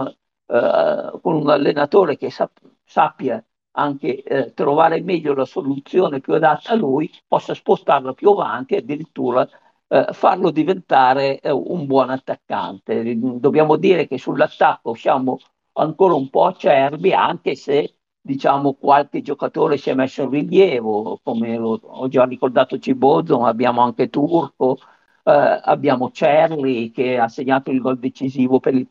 eh, 0.48 1.20
con 1.22 1.36
un 1.36 1.50
allenatore 1.50 2.18
che 2.18 2.30
sap- 2.30 2.62
sappia 2.84 3.44
anche 3.78 4.24
eh, 4.24 4.54
trovare 4.54 5.02
meglio 5.02 5.34
la 5.34 5.46
soluzione 5.46 6.20
più 6.22 6.34
adatta 6.34 6.72
a 6.72 6.76
lui, 6.76 7.12
possa 7.28 7.54
spostarlo 7.54 8.14
più 8.14 8.30
avanti 8.32 8.74
e 8.76 8.78
addirittura 8.78 9.48
eh, 9.88 10.08
farlo 10.12 10.52
diventare 10.52 11.40
eh, 11.40 11.52
un 11.52 11.86
buon 11.86 12.10
attaccante. 12.10 13.18
Dobbiamo 13.18 13.76
dire 13.76 14.08
che 14.08 14.18
sull'attacco 14.18 14.94
siamo 14.94 15.40
ancora 15.76 16.14
un 16.16 16.30
po' 16.30 16.46
acerbi, 16.46 17.14
anche 17.14 17.56
se 17.56 17.98
diciamo 18.22 18.74
qualche 18.74 19.22
giocatore 19.22 19.78
si 19.78 19.90
è 19.90 19.94
messo 19.94 20.24
in 20.24 20.30
rilievo, 20.30 21.20
come 21.24 21.58
ho 21.58 22.08
già 22.08 22.26
ricordato 22.26 22.80
Cibozzo, 22.80 23.40
ma 23.40 23.50
abbiamo 23.50 23.82
anche 23.82 24.10
Turco, 24.10 24.78
eh, 25.24 25.32
abbiamo 25.64 26.12
Cerli 26.12 26.92
che 26.92 27.18
ha 27.18 27.28
segnato 27.28 27.72
il 27.72 27.80
gol 27.82 28.00
decisivo 28.00 28.60
per 28.60 28.74
il 28.76 28.88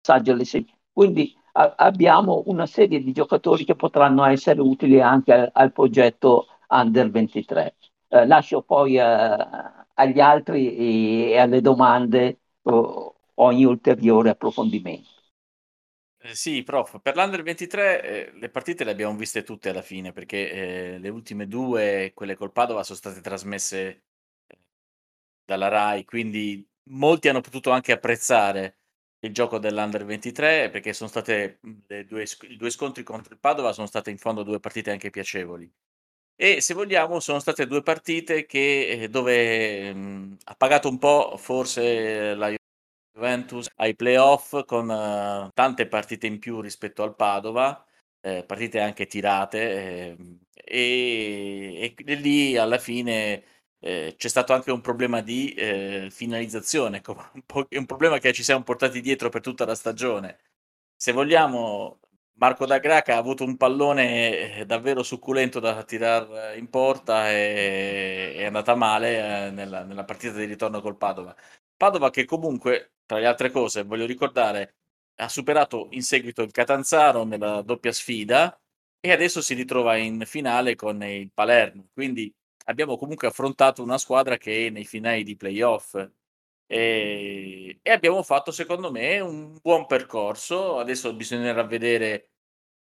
passaggio 0.00 0.32
alle 0.32 0.44
sei. 0.44 0.66
Quindi 0.92 1.34
abbiamo 1.52 2.42
una 2.46 2.66
serie 2.66 3.02
di 3.02 3.12
giocatori 3.12 3.64
che 3.64 3.74
potranno 3.74 4.24
essere 4.24 4.60
utili 4.60 5.00
anche 5.00 5.32
al, 5.32 5.50
al 5.52 5.72
progetto 5.72 6.46
Under 6.68 7.10
23. 7.10 7.74
Eh, 8.08 8.26
lascio 8.26 8.62
poi 8.62 8.96
eh, 8.98 9.02
agli 9.94 10.20
altri 10.20 10.76
e, 10.76 11.30
e 11.32 11.38
alle 11.38 11.60
domande 11.60 12.40
oh, 12.62 13.14
ogni 13.34 13.64
ulteriore 13.64 14.30
approfondimento. 14.30 15.15
Eh, 16.28 16.34
sì, 16.34 16.62
prof, 16.64 16.98
per 17.02 17.14
l'Under 17.14 17.42
23 17.42 18.02
eh, 18.02 18.32
le 18.32 18.48
partite 18.48 18.82
le 18.84 18.90
abbiamo 18.90 19.14
viste 19.16 19.42
tutte 19.44 19.68
alla 19.68 19.82
fine 19.82 20.12
perché 20.12 20.50
eh, 20.94 20.98
le 20.98 21.08
ultime 21.08 21.46
due, 21.46 22.12
quelle 22.14 22.34
col 22.34 22.50
Padova, 22.52 22.82
sono 22.82 22.96
state 22.98 23.20
trasmesse 23.20 24.02
eh, 24.46 24.58
dalla 25.44 25.68
RAI, 25.68 26.04
quindi 26.04 26.66
molti 26.90 27.28
hanno 27.28 27.40
potuto 27.42 27.70
anche 27.70 27.92
apprezzare 27.92 28.78
il 29.20 29.32
gioco 29.32 29.58
dell'Under 29.58 30.04
23 30.04 30.70
perché 30.70 30.92
sono 30.92 31.08
state 31.08 31.60
le 31.86 32.04
due, 32.06 32.24
i 32.48 32.56
due 32.56 32.70
scontri 32.70 33.02
contro 33.04 33.34
il 33.34 33.40
Padova 33.40 33.72
sono 33.72 33.86
state 33.86 34.10
in 34.10 34.18
fondo 34.18 34.42
due 34.42 34.58
partite 34.60 34.90
anche 34.90 35.10
piacevoli. 35.10 35.70
E 36.36 36.60
se 36.60 36.74
vogliamo, 36.74 37.20
sono 37.20 37.38
state 37.40 37.66
due 37.66 37.82
partite 37.82 38.46
che, 38.46 38.88
eh, 39.04 39.08
dove 39.08 39.92
mh, 39.94 40.38
ha 40.44 40.54
pagato 40.56 40.88
un 40.88 40.98
po' 40.98 41.36
forse 41.38 42.34
la 42.34 42.48
Juventus 43.16 43.68
ai 43.76 43.94
playoff 43.96 44.64
con 44.66 44.88
uh, 44.90 45.50
tante 45.54 45.86
partite 45.88 46.26
in 46.26 46.38
più 46.38 46.60
rispetto 46.60 47.02
al 47.02 47.16
Padova, 47.16 47.82
eh, 48.20 48.44
partite 48.44 48.80
anche 48.80 49.06
tirate, 49.06 50.16
eh, 50.16 50.38
e, 50.52 51.94
e, 51.96 52.14
lì 52.16 52.56
alla 52.58 52.78
fine 52.78 53.42
eh, 53.78 54.14
c'è 54.18 54.28
stato 54.28 54.52
anche 54.52 54.70
un 54.70 54.80
problema 54.82 55.20
di 55.22 55.54
eh, 55.54 56.08
finalizzazione, 56.10 57.00
un, 57.06 57.66
un 57.70 57.86
problema 57.86 58.18
che 58.18 58.32
ci 58.32 58.42
siamo 58.42 58.62
portati 58.62 59.00
dietro 59.00 59.28
per 59.30 59.40
tutta 59.40 59.64
la 59.64 59.74
stagione. 59.74 60.38
Se 60.94 61.12
vogliamo, 61.12 62.00
Marco 62.34 62.66
da 62.66 62.78
Graca 62.78 63.14
ha 63.14 63.18
avuto 63.18 63.44
un 63.44 63.56
pallone 63.56 64.58
eh, 64.58 64.66
davvero 64.66 65.02
succulento 65.02 65.60
da 65.60 65.82
tirare 65.84 66.56
in 66.58 66.68
porta 66.68 67.30
e 67.30 68.34
è 68.36 68.44
andata 68.44 68.74
male 68.74 69.50
nella, 69.50 69.84
nella, 69.84 70.04
partita 70.04 70.34
di 70.36 70.44
ritorno 70.44 70.80
col 70.82 70.96
Padova. 70.96 71.34
Padova 71.76 72.10
che 72.10 72.24
comunque, 72.24 72.95
tra 73.06 73.18
le 73.18 73.26
altre 73.26 73.50
cose, 73.50 73.84
voglio 73.84 74.06
ricordare, 74.06 74.74
ha 75.16 75.28
superato 75.28 75.88
in 75.92 76.02
seguito 76.02 76.42
il 76.42 76.50
Catanzaro 76.50 77.24
nella 77.24 77.62
doppia 77.62 77.92
sfida 77.92 78.58
e 79.00 79.12
adesso 79.12 79.40
si 79.40 79.54
ritrova 79.54 79.96
in 79.96 80.22
finale 80.26 80.74
con 80.74 81.02
il 81.02 81.30
Palermo. 81.32 81.88
Quindi 81.92 82.32
abbiamo 82.66 82.96
comunque 82.96 83.28
affrontato 83.28 83.82
una 83.82 83.98
squadra 83.98 84.36
che 84.36 84.66
è 84.66 84.70
nei 84.70 84.84
finali 84.84 85.22
di 85.22 85.36
playoff 85.36 85.94
e, 86.66 87.78
e 87.82 87.90
abbiamo 87.90 88.22
fatto, 88.22 88.50
secondo 88.50 88.90
me, 88.90 89.20
un 89.20 89.58
buon 89.62 89.86
percorso. 89.86 90.78
Adesso 90.78 91.14
bisognerà 91.14 91.62
vedere 91.64 92.30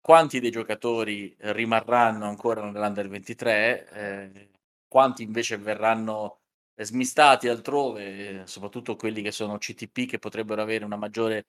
quanti 0.00 0.40
dei 0.40 0.50
giocatori 0.50 1.34
rimarranno 1.38 2.26
ancora 2.26 2.62
nell'Under 2.70 3.08
23, 3.08 3.88
eh, 3.90 4.50
quanti 4.88 5.22
invece 5.22 5.56
verranno 5.58 6.41
smistati 6.76 7.48
altrove, 7.48 8.46
soprattutto 8.46 8.96
quelli 8.96 9.22
che 9.22 9.32
sono 9.32 9.58
CTP 9.58 10.06
che 10.06 10.18
potrebbero 10.18 10.62
avere 10.62 10.84
una 10.84 10.96
maggiore 10.96 11.46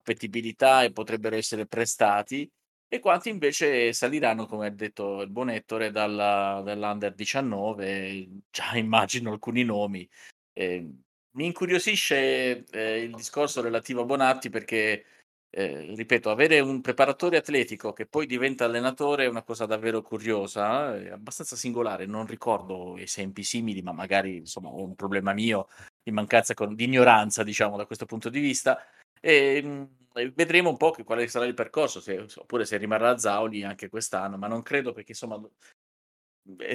appetibilità 0.00 0.82
e 0.82 0.92
potrebbero 0.92 1.36
essere 1.36 1.66
prestati 1.66 2.50
e 2.92 3.00
quanti 3.00 3.30
invece 3.30 3.94
saliranno, 3.94 4.44
come 4.44 4.66
ha 4.66 4.70
detto 4.70 5.22
il 5.22 5.30
buon 5.30 5.48
Ettore, 5.48 5.90
dalla, 5.90 6.60
dall'Under 6.62 7.14
19, 7.14 8.28
già 8.50 8.76
immagino 8.76 9.32
alcuni 9.32 9.64
nomi. 9.64 10.06
Eh, 10.52 10.86
mi 11.30 11.46
incuriosisce 11.46 12.64
eh, 12.70 12.98
il 12.98 13.14
discorso 13.14 13.62
relativo 13.62 14.02
a 14.02 14.04
Bonatti 14.04 14.50
perché, 14.50 15.06
eh, 15.54 15.92
ripeto, 15.94 16.30
avere 16.30 16.60
un 16.60 16.80
preparatore 16.80 17.36
atletico 17.36 17.92
che 17.92 18.06
poi 18.06 18.24
diventa 18.24 18.64
allenatore 18.64 19.24
è 19.24 19.28
una 19.28 19.42
cosa 19.42 19.66
davvero 19.66 20.00
curiosa, 20.00 20.96
è 20.96 21.10
abbastanza 21.10 21.56
singolare, 21.56 22.06
non 22.06 22.26
ricordo 22.26 22.96
esempi 22.96 23.42
simili, 23.42 23.82
ma 23.82 23.92
magari 23.92 24.36
insomma 24.36 24.70
ho 24.70 24.82
un 24.82 24.94
problema 24.94 25.34
mio 25.34 25.68
di 26.02 26.10
mancanza 26.10 26.54
con, 26.54 26.74
di 26.74 26.84
ignoranza, 26.84 27.42
diciamo, 27.42 27.76
da 27.76 27.84
questo 27.84 28.06
punto 28.06 28.30
di 28.30 28.40
vista. 28.40 28.82
Ehm, 29.20 30.06
e, 30.14 30.32
vedremo 30.34 30.70
un 30.70 30.78
po' 30.78 30.90
che, 30.90 31.04
quale 31.04 31.28
sarà 31.28 31.44
il 31.44 31.54
percorso, 31.54 32.00
se, 32.00 32.26
oppure 32.36 32.64
se 32.64 32.78
rimarrà 32.78 33.18
Zauli 33.18 33.62
anche 33.62 33.90
quest'anno, 33.90 34.38
ma 34.38 34.46
non 34.46 34.62
credo 34.62 34.92
perché 34.92 35.12
insomma 35.12 35.38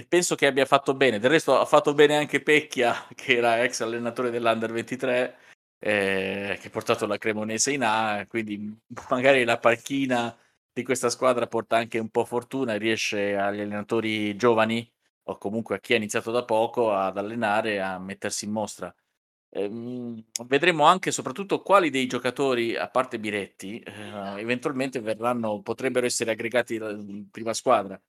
penso 0.08 0.36
che 0.36 0.46
abbia 0.46 0.66
fatto 0.66 0.94
bene. 0.94 1.18
Del 1.18 1.32
resto 1.32 1.60
ha 1.60 1.66
fatto 1.66 1.96
bene 1.96 2.16
anche 2.16 2.44
Pecchia, 2.44 3.08
che 3.16 3.38
era 3.38 3.64
ex 3.64 3.82
allenatore 3.82 4.30
dell'Under 4.30 4.72
23, 4.72 5.38
eh, 5.80 6.58
che 6.60 6.68
ha 6.68 6.72
portato 6.72 7.06
la 7.06 7.18
Cremonese 7.18 7.72
in 7.72 7.84
A, 7.84 8.26
quindi 8.28 8.76
magari 9.10 9.44
la 9.44 9.58
panchina 9.58 10.36
di 10.72 10.84
questa 10.84 11.10
squadra 11.10 11.48
porta 11.48 11.78
anche 11.78 12.00
un 12.00 12.10
po' 12.10 12.26
fortuna 12.26 12.74
e 12.74 12.78
riesce 12.78 13.36
agli 13.36 13.62
allenatori 13.62 14.36
giovani 14.36 14.90
o 15.30 15.38
comunque 15.38 15.76
a 15.76 15.80
chi 15.80 15.94
ha 15.94 15.98
iniziato 15.98 16.32
da 16.32 16.46
poco 16.46 16.94
ad 16.94 17.18
allenare 17.18 17.82
a 17.82 18.00
mettersi 18.00 18.46
in 18.46 18.52
mostra. 18.52 18.94
Ehm, 19.50 20.24
vedremo 20.46 20.86
anche 20.86 21.12
soprattutto 21.12 21.62
quali 21.62 21.90
dei 21.90 22.06
giocatori, 22.08 22.76
a 22.76 22.90
parte 22.90 23.20
Biretti, 23.20 23.80
eh, 23.80 24.40
eventualmente 24.40 25.00
verranno, 25.00 25.62
potrebbero 25.62 26.06
essere 26.06 26.32
aggregati 26.32 26.76
in 26.76 27.30
prima 27.32 27.54
squadra. 27.54 28.00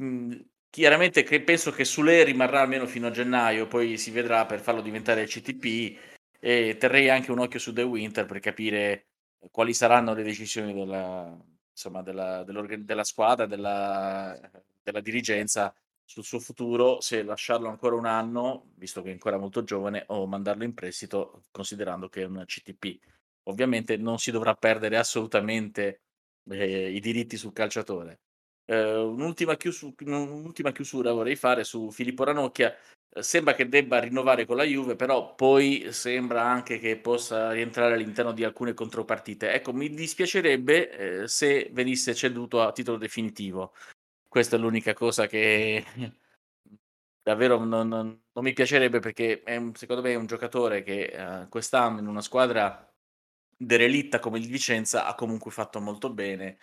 Mm, 0.00 0.32
chiaramente 0.70 1.22
che 1.22 1.42
penso 1.42 1.70
che 1.72 1.84
Sule 1.84 2.22
rimarrà 2.24 2.60
almeno 2.60 2.86
fino 2.86 3.08
a 3.08 3.10
gennaio, 3.10 3.66
poi 3.66 3.98
si 3.98 4.10
vedrà 4.10 4.46
per 4.46 4.60
farlo 4.60 4.80
diventare 4.80 5.26
CTP 5.26 6.17
e 6.38 6.76
terrei 6.78 7.08
anche 7.10 7.32
un 7.32 7.40
occhio 7.40 7.58
su 7.58 7.72
The 7.72 7.82
Winter 7.82 8.26
per 8.26 8.40
capire 8.40 9.06
quali 9.50 9.74
saranno 9.74 10.14
le 10.14 10.22
decisioni 10.22 10.72
della, 10.72 11.36
insomma, 11.70 12.02
della, 12.02 12.44
della 12.44 13.04
squadra, 13.04 13.46
della, 13.46 14.38
della 14.82 15.00
dirigenza 15.00 15.74
sul 16.04 16.24
suo 16.24 16.40
futuro, 16.40 17.00
se 17.00 17.22
lasciarlo 17.22 17.68
ancora 17.68 17.94
un 17.94 18.06
anno, 18.06 18.70
visto 18.76 19.02
che 19.02 19.10
è 19.10 19.12
ancora 19.12 19.36
molto 19.38 19.62
giovane, 19.62 20.04
o 20.08 20.26
mandarlo 20.26 20.64
in 20.64 20.74
prestito, 20.74 21.42
considerando 21.50 22.08
che 22.08 22.22
è 22.22 22.24
un 22.24 22.42
CTP. 22.46 22.98
Ovviamente 23.44 23.96
non 23.96 24.18
si 24.18 24.30
dovrà 24.30 24.54
perdere 24.54 24.96
assolutamente 24.96 26.00
eh, 26.50 26.90
i 26.92 27.00
diritti 27.00 27.36
sul 27.36 27.52
calciatore. 27.52 28.20
Eh, 28.70 28.96
un'ultima, 28.96 29.56
chiusu- 29.56 29.94
un'ultima, 30.02 30.72
chiusura 30.72 31.12
vorrei 31.12 31.36
fare 31.36 31.64
su 31.64 31.90
Filippo 31.90 32.24
Ranocchia. 32.24 32.76
Eh, 33.08 33.22
sembra 33.22 33.54
che 33.54 33.66
debba 33.66 33.98
rinnovare 33.98 34.44
con 34.44 34.56
la 34.56 34.64
Juve, 34.64 34.94
però 34.94 35.34
poi 35.34 35.86
sembra 35.90 36.42
anche 36.42 36.78
che 36.78 36.98
possa 36.98 37.50
rientrare 37.52 37.94
all'interno 37.94 38.32
di 38.32 38.44
alcune 38.44 38.74
contropartite. 38.74 39.52
Ecco, 39.52 39.72
mi 39.72 39.88
dispiacerebbe 39.88 41.22
eh, 41.22 41.28
se 41.28 41.70
venisse 41.72 42.14
ceduto 42.14 42.60
a 42.60 42.72
titolo 42.72 42.98
definitivo. 42.98 43.72
Questa 44.28 44.56
è 44.56 44.58
l'unica 44.58 44.92
cosa 44.92 45.26
che 45.26 45.82
davvero 47.22 47.64
non, 47.64 47.88
non, 47.88 48.22
non 48.32 48.44
mi 48.44 48.52
piacerebbe 48.52 49.00
perché 49.00 49.42
è 49.44 49.62
secondo 49.74 50.02
me 50.02 50.12
è 50.12 50.14
un 50.16 50.26
giocatore 50.26 50.82
che 50.82 51.04
eh, 51.04 51.48
quest'anno 51.48 52.00
in 52.00 52.06
una 52.06 52.20
squadra 52.20 52.86
derelitta 53.56 54.18
come 54.18 54.38
il 54.38 54.46
Vicenza 54.46 55.06
ha 55.06 55.14
comunque 55.14 55.50
fatto 55.50 55.80
molto 55.80 56.12
bene 56.12 56.58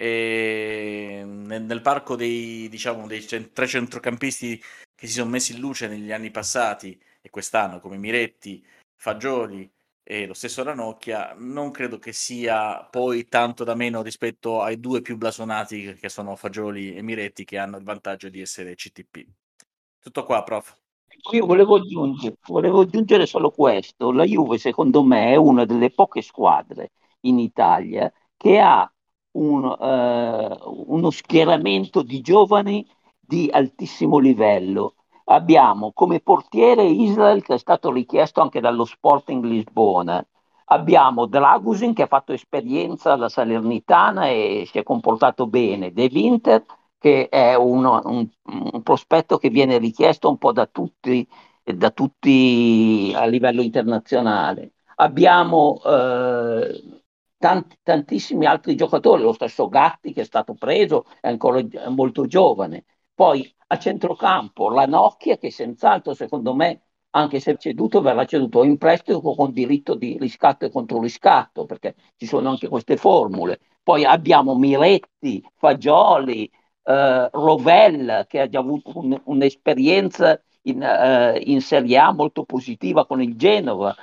e 0.00 1.22
nel, 1.26 1.62
nel 1.64 1.82
parco 1.82 2.14
dei, 2.14 2.68
diciamo, 2.68 3.08
dei 3.08 3.20
cent- 3.26 3.50
tre 3.52 3.66
centrocampisti 3.66 4.62
che 4.94 5.06
si 5.08 5.14
sono 5.14 5.28
messi 5.28 5.54
in 5.54 5.58
luce 5.58 5.88
negli 5.88 6.12
anni 6.12 6.30
passati 6.30 6.96
e 7.20 7.30
quest'anno 7.30 7.80
come 7.80 7.96
Miretti, 7.96 8.64
Fagioli 8.96 9.68
e 10.04 10.26
lo 10.26 10.34
stesso 10.34 10.62
Ranocchia, 10.62 11.34
non 11.38 11.72
credo 11.72 11.98
che 11.98 12.12
sia 12.12 12.84
poi 12.84 13.26
tanto 13.26 13.64
da 13.64 13.74
meno 13.74 14.00
rispetto 14.02 14.62
ai 14.62 14.78
due 14.78 15.02
più 15.02 15.16
blasonati 15.16 15.94
che 15.94 16.08
sono 16.08 16.36
Fagioli 16.36 16.94
e 16.94 17.02
Miretti 17.02 17.44
che 17.44 17.58
hanno 17.58 17.76
il 17.76 17.82
vantaggio 17.84 18.28
di 18.28 18.40
essere 18.40 18.76
CTP. 18.76 19.26
Tutto 19.98 20.22
qua, 20.22 20.44
prof. 20.44 20.76
Io 21.32 21.44
volevo 21.44 21.74
aggiungere, 21.74 22.36
volevo 22.46 22.82
aggiungere 22.82 23.26
solo 23.26 23.50
questo. 23.50 24.12
La 24.12 24.24
Juve, 24.24 24.58
secondo 24.58 25.02
me, 25.02 25.32
è 25.32 25.36
una 25.36 25.64
delle 25.64 25.90
poche 25.90 26.22
squadre 26.22 26.92
in 27.22 27.40
Italia 27.40 28.10
che 28.36 28.60
ha 28.60 28.90
un, 29.38 29.64
uh, 29.64 30.84
uno 30.94 31.10
schieramento 31.10 32.02
di 32.02 32.20
giovani 32.20 32.86
di 33.18 33.48
altissimo 33.52 34.18
livello 34.18 34.94
Abbiamo 35.30 35.92
come 35.92 36.20
portiere 36.20 36.84
Israel 36.84 37.42
che 37.42 37.54
è 37.54 37.58
stato 37.58 37.92
richiesto 37.92 38.40
anche 38.40 38.60
dallo 38.60 38.84
Sporting 38.86 39.44
Lisbona. 39.44 40.24
Abbiamo 40.70 41.26
Dragusin 41.26 41.92
che 41.92 42.02
ha 42.02 42.06
fatto 42.06 42.32
esperienza 42.32 43.12
alla 43.12 43.28
Salernitana 43.28 44.28
e 44.28 44.64
si 44.70 44.78
è 44.78 44.82
comportato 44.82 45.46
bene. 45.46 45.92
De 45.92 46.08
Winter 46.10 46.64
che 46.98 47.28
è 47.28 47.54
uno, 47.54 48.00
un, 48.04 48.26
un, 48.72 48.82
prospetto 48.82 49.36
che 49.38 49.50
viene 49.50 49.76
richiesto 49.78 50.28
un 50.30 50.38
po' 50.38 50.52
da 50.52 50.66
tutti, 50.66 51.26
da 51.62 51.90
tutti 51.90 53.12
a 53.14 53.26
livello 53.26 53.60
internazionale. 53.60 54.72
Abbiamo 54.96 55.80
eh, 55.84 56.97
tanti, 57.38 57.78
tantissimi 57.82 58.46
altri 58.46 58.74
giocatori, 58.74 59.22
lo 59.22 59.32
stesso 59.32 59.68
Gatti 59.68 60.12
che 60.12 60.22
è 60.22 60.24
stato 60.24 60.54
preso, 60.54 61.04
è 61.20 61.28
ancora 61.28 61.62
molto 61.88 62.26
giovane. 62.26 62.84
Poi 63.14 63.52
a 63.68 63.78
centrocampo 63.78 64.70
la 64.70 64.86
Nokia 64.86 65.36
che 65.38 65.50
senz'altro 65.50 66.14
secondo 66.14 66.54
me 66.54 66.82
anche 67.10 67.40
se 67.40 67.56
ceduto 67.56 68.00
verrà 68.00 68.24
ceduto 68.24 68.64
in 68.64 68.76
prestito 68.76 69.20
con 69.20 69.52
diritto 69.52 69.94
di 69.94 70.16
riscatto 70.18 70.64
e 70.66 70.70
controriscatto 70.70 71.64
perché 71.64 71.94
ci 72.16 72.26
sono 72.26 72.50
anche 72.50 72.68
queste 72.68 72.96
formule. 72.96 73.60
Poi 73.82 74.04
abbiamo 74.04 74.54
Miretti, 74.54 75.42
Fagioli, 75.56 76.50
eh, 76.84 77.28
Rovell 77.32 78.26
che 78.26 78.40
ha 78.40 78.48
già 78.48 78.58
avuto 78.60 78.98
un, 78.98 79.20
un'esperienza 79.24 80.40
in, 80.62 80.82
eh, 80.82 81.38
in 81.44 81.60
Serie 81.60 81.98
A 81.98 82.12
molto 82.12 82.44
positiva 82.44 83.06
con 83.06 83.22
il 83.22 83.36
Genova, 83.36 83.94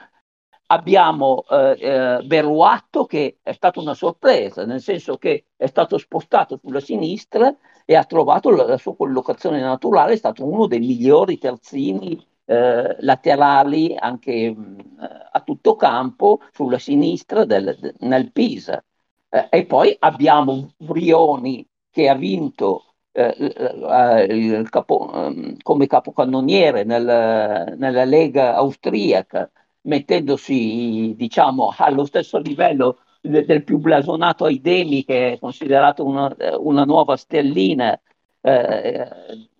abbiamo 0.67 1.43
eh, 1.49 1.77
eh, 1.79 2.23
Beruatto 2.23 3.05
che 3.05 3.37
è 3.41 3.51
stata 3.53 3.79
una 3.79 3.93
sorpresa, 3.93 4.65
nel 4.65 4.81
senso 4.81 5.17
che 5.17 5.45
è 5.55 5.67
stato 5.67 5.97
spostato 5.97 6.57
sulla 6.61 6.79
sinistra 6.79 7.55
e 7.85 7.95
ha 7.95 8.03
trovato 8.03 8.49
la, 8.49 8.65
la 8.65 8.77
sua 8.77 8.95
collocazione 8.95 9.59
naturale, 9.61 10.13
è 10.13 10.17
stato 10.17 10.45
uno 10.45 10.67
dei 10.67 10.79
migliori 10.79 11.37
terzini 11.37 12.19
eh, 12.45 12.95
laterali 12.99 13.95
anche 13.97 14.51
mh, 14.51 14.97
a 15.31 15.41
tutto 15.41 15.75
campo 15.75 16.41
sulla 16.51 16.79
sinistra 16.79 17.45
del, 17.45 17.77
de, 17.79 17.93
nel 17.99 18.31
Pisa. 18.31 18.83
Eh, 19.29 19.47
e 19.49 19.65
poi 19.65 19.95
abbiamo 19.99 20.71
Vrioni 20.77 21.67
che 21.89 22.09
ha 22.09 22.15
vinto 22.15 22.95
eh, 23.11 24.63
capo, 24.69 25.11
ehm, 25.13 25.57
come 25.61 25.87
capocannoniere 25.87 26.83
nel, 26.83 27.75
nella 27.77 28.03
Lega 28.03 28.55
austriaca 28.55 29.49
mettendosi 29.85 31.13
diciamo 31.15 31.73
allo 31.77 32.05
stesso 32.05 32.37
livello 32.37 32.99
de- 33.21 33.45
del 33.45 33.63
più 33.63 33.77
blasonato 33.77 34.45
Aidemi 34.45 35.03
che 35.03 35.33
è 35.33 35.39
considerato 35.39 36.05
una, 36.05 36.35
una 36.59 36.83
nuova 36.85 37.15
stellina 37.15 37.99
eh, 38.41 39.09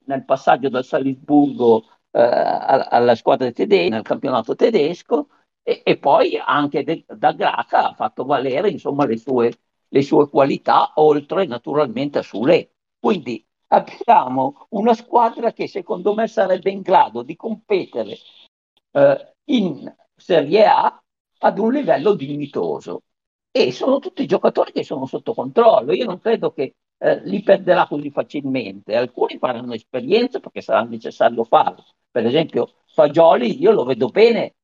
nel 0.06 0.26
passaggio 0.26 0.70
dal 0.70 0.86
Salisburgo 0.86 1.84
eh, 2.12 2.20
alla 2.22 3.16
squadra 3.16 3.52
tedesca 3.52 3.96
nel 3.96 4.04
campionato 4.04 4.56
tedesco 4.56 5.28
e, 5.68 5.82
e 5.84 5.98
poi 5.98 6.38
anche 6.38 6.84
de, 6.84 7.04
da 7.08 7.32
Graca 7.32 7.90
ha 7.90 7.94
fatto 7.94 8.24
valere 8.24 8.70
insomma, 8.70 9.06
le, 9.06 9.18
sue, 9.18 9.52
le 9.88 10.02
sue 10.04 10.30
qualità, 10.30 10.92
oltre 10.96 11.48
naturalmente 11.48 12.20
a 12.20 12.22
Sule. 12.22 12.76
Quindi 13.00 13.44
abbiamo 13.70 14.68
una 14.70 14.94
squadra 14.94 15.52
che 15.54 15.68
secondo 15.68 16.14
me 16.14 16.28
sarebbe 16.28 16.70
in 16.70 16.82
grado 16.82 17.24
di 17.24 17.36
competere 17.36 18.16
eh, 18.92 19.34
in 19.46 19.92
Serie 20.16 20.66
A 20.66 21.02
ad 21.40 21.60
un 21.60 21.72
livello 21.74 22.14
dignitoso. 22.14 23.04
E 23.52 23.72
sono 23.72 24.00
tutti 24.00 24.26
giocatori 24.26 24.72
che 24.72 24.84
sono 24.84 25.06
sotto 25.06 25.34
controllo. 25.34 25.94
Io 25.94 26.06
non 26.06 26.20
credo 26.20 26.52
che 26.52 26.76
eh, 26.98 27.22
li 27.24 27.42
perderà 27.42 27.88
così 27.88 28.12
facilmente. 28.12 28.96
Alcuni 28.96 29.38
faranno 29.38 29.74
esperienza 29.74 30.40
perché 30.40 30.62
sarà 30.62 30.84
necessario 30.84 31.44
farlo. 31.44 31.84
Per 32.12 32.26
esempio, 32.26 32.74
Fagioli, 32.88 33.60
io 33.62 33.72
lo 33.72 33.84
vedo 33.84 34.08
bene 34.08 34.56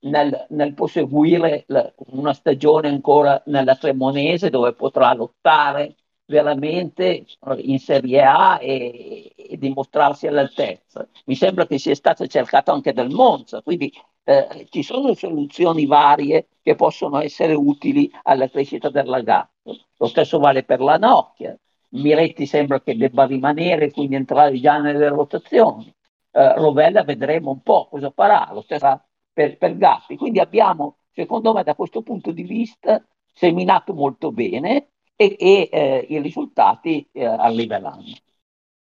nel, 0.00 0.46
nel 0.50 0.74
proseguire 0.74 1.64
la, 1.68 1.92
una 2.12 2.32
stagione 2.32 2.88
ancora 2.88 3.42
nella 3.46 3.76
Cremonese 3.76 4.50
dove 4.50 4.74
potrà 4.74 5.12
lottare 5.14 5.96
veramente 6.26 7.26
in 7.58 7.78
Serie 7.80 8.22
A 8.22 8.58
e, 8.60 9.32
e, 9.36 9.58
dimostrarsi 9.58 10.26
all'altezza. 10.28 11.06
Mi 11.26 11.34
sembra 11.34 11.66
che 11.66 11.78
sia 11.78 11.94
stato 11.94 12.26
cercato 12.26 12.70
anche 12.70 12.92
del 12.92 13.10
Monza, 13.10 13.62
quindi 13.62 13.92
eh, 14.24 14.66
ci 14.70 14.82
sono 14.82 15.14
soluzioni 15.14 15.86
varie 15.86 16.48
che 16.62 16.74
possono 16.74 17.20
essere 17.20 17.54
utili 17.54 18.10
alla 18.22 18.48
crescita 18.48 18.90
del 18.90 19.06
ragazzo. 19.06 19.86
Lo 19.96 20.06
stesso 20.06 20.38
vale 20.38 20.62
per 20.62 20.80
la 20.80 20.96
Nokia. 20.96 21.56
Miretti 21.92 22.46
sembra 22.46 22.80
che 22.80 22.96
debba 22.96 23.26
rimanere, 23.26 23.90
quindi 23.90 24.14
entrare 24.14 24.58
già 24.60 24.78
nelle 24.78 25.08
rotazioni. 25.08 25.92
Eh, 26.30 26.54
Rovella 26.54 27.02
vedremo 27.02 27.50
un 27.50 27.62
po' 27.62 27.88
cosa 27.88 28.10
farà, 28.10 28.48
lo 28.52 28.62
stesso 28.62 29.02
per, 29.32 29.56
per 29.56 29.76
Gappi. 29.76 30.16
Quindi 30.16 30.38
abbiamo, 30.38 30.98
secondo 31.12 31.52
me, 31.52 31.64
da 31.64 31.74
questo 31.74 32.02
punto 32.02 32.30
di 32.30 32.42
vista, 32.42 33.04
seminato 33.32 33.94
molto 33.94 34.30
bene 34.30 34.90
e, 35.16 35.36
e 35.38 35.68
eh, 35.72 36.06
i 36.08 36.20
risultati 36.20 37.08
eh, 37.12 37.24
arriveranno. 37.24 38.04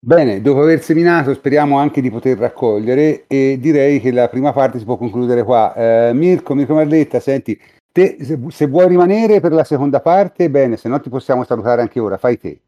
Bene, 0.06 0.40
dopo 0.40 0.62
aver 0.62 0.84
seminato 0.84 1.34
speriamo 1.34 1.80
anche 1.80 2.00
di 2.00 2.12
poter 2.12 2.38
raccogliere 2.38 3.26
e 3.26 3.58
direi 3.60 4.00
che 4.00 4.12
la 4.12 4.30
prima 4.30 4.54
parte 4.54 4.78
si 4.78 4.86
può 4.86 4.98
concludere 4.98 5.42
qua. 5.42 5.74
Eh, 5.74 6.12
Mirko, 6.14 6.54
Mirko 6.54 6.76
Marletta, 6.76 7.20
senti, 7.20 7.60
te, 7.92 8.18
se, 8.22 8.40
se, 8.50 8.68
vuoi 8.68 8.88
rimanere 8.88 9.40
per 9.40 9.52
la 9.52 9.64
seconda 9.64 10.02
parte, 10.02 10.52
bene, 10.52 10.78
se 10.78 10.90
no 10.90 11.00
ti 11.00 11.10
possiamo 11.10 11.44
salutare 11.44 11.82
anche 11.82 12.00
ora, 12.00 12.20
fai 12.20 12.38
te. 12.38 12.62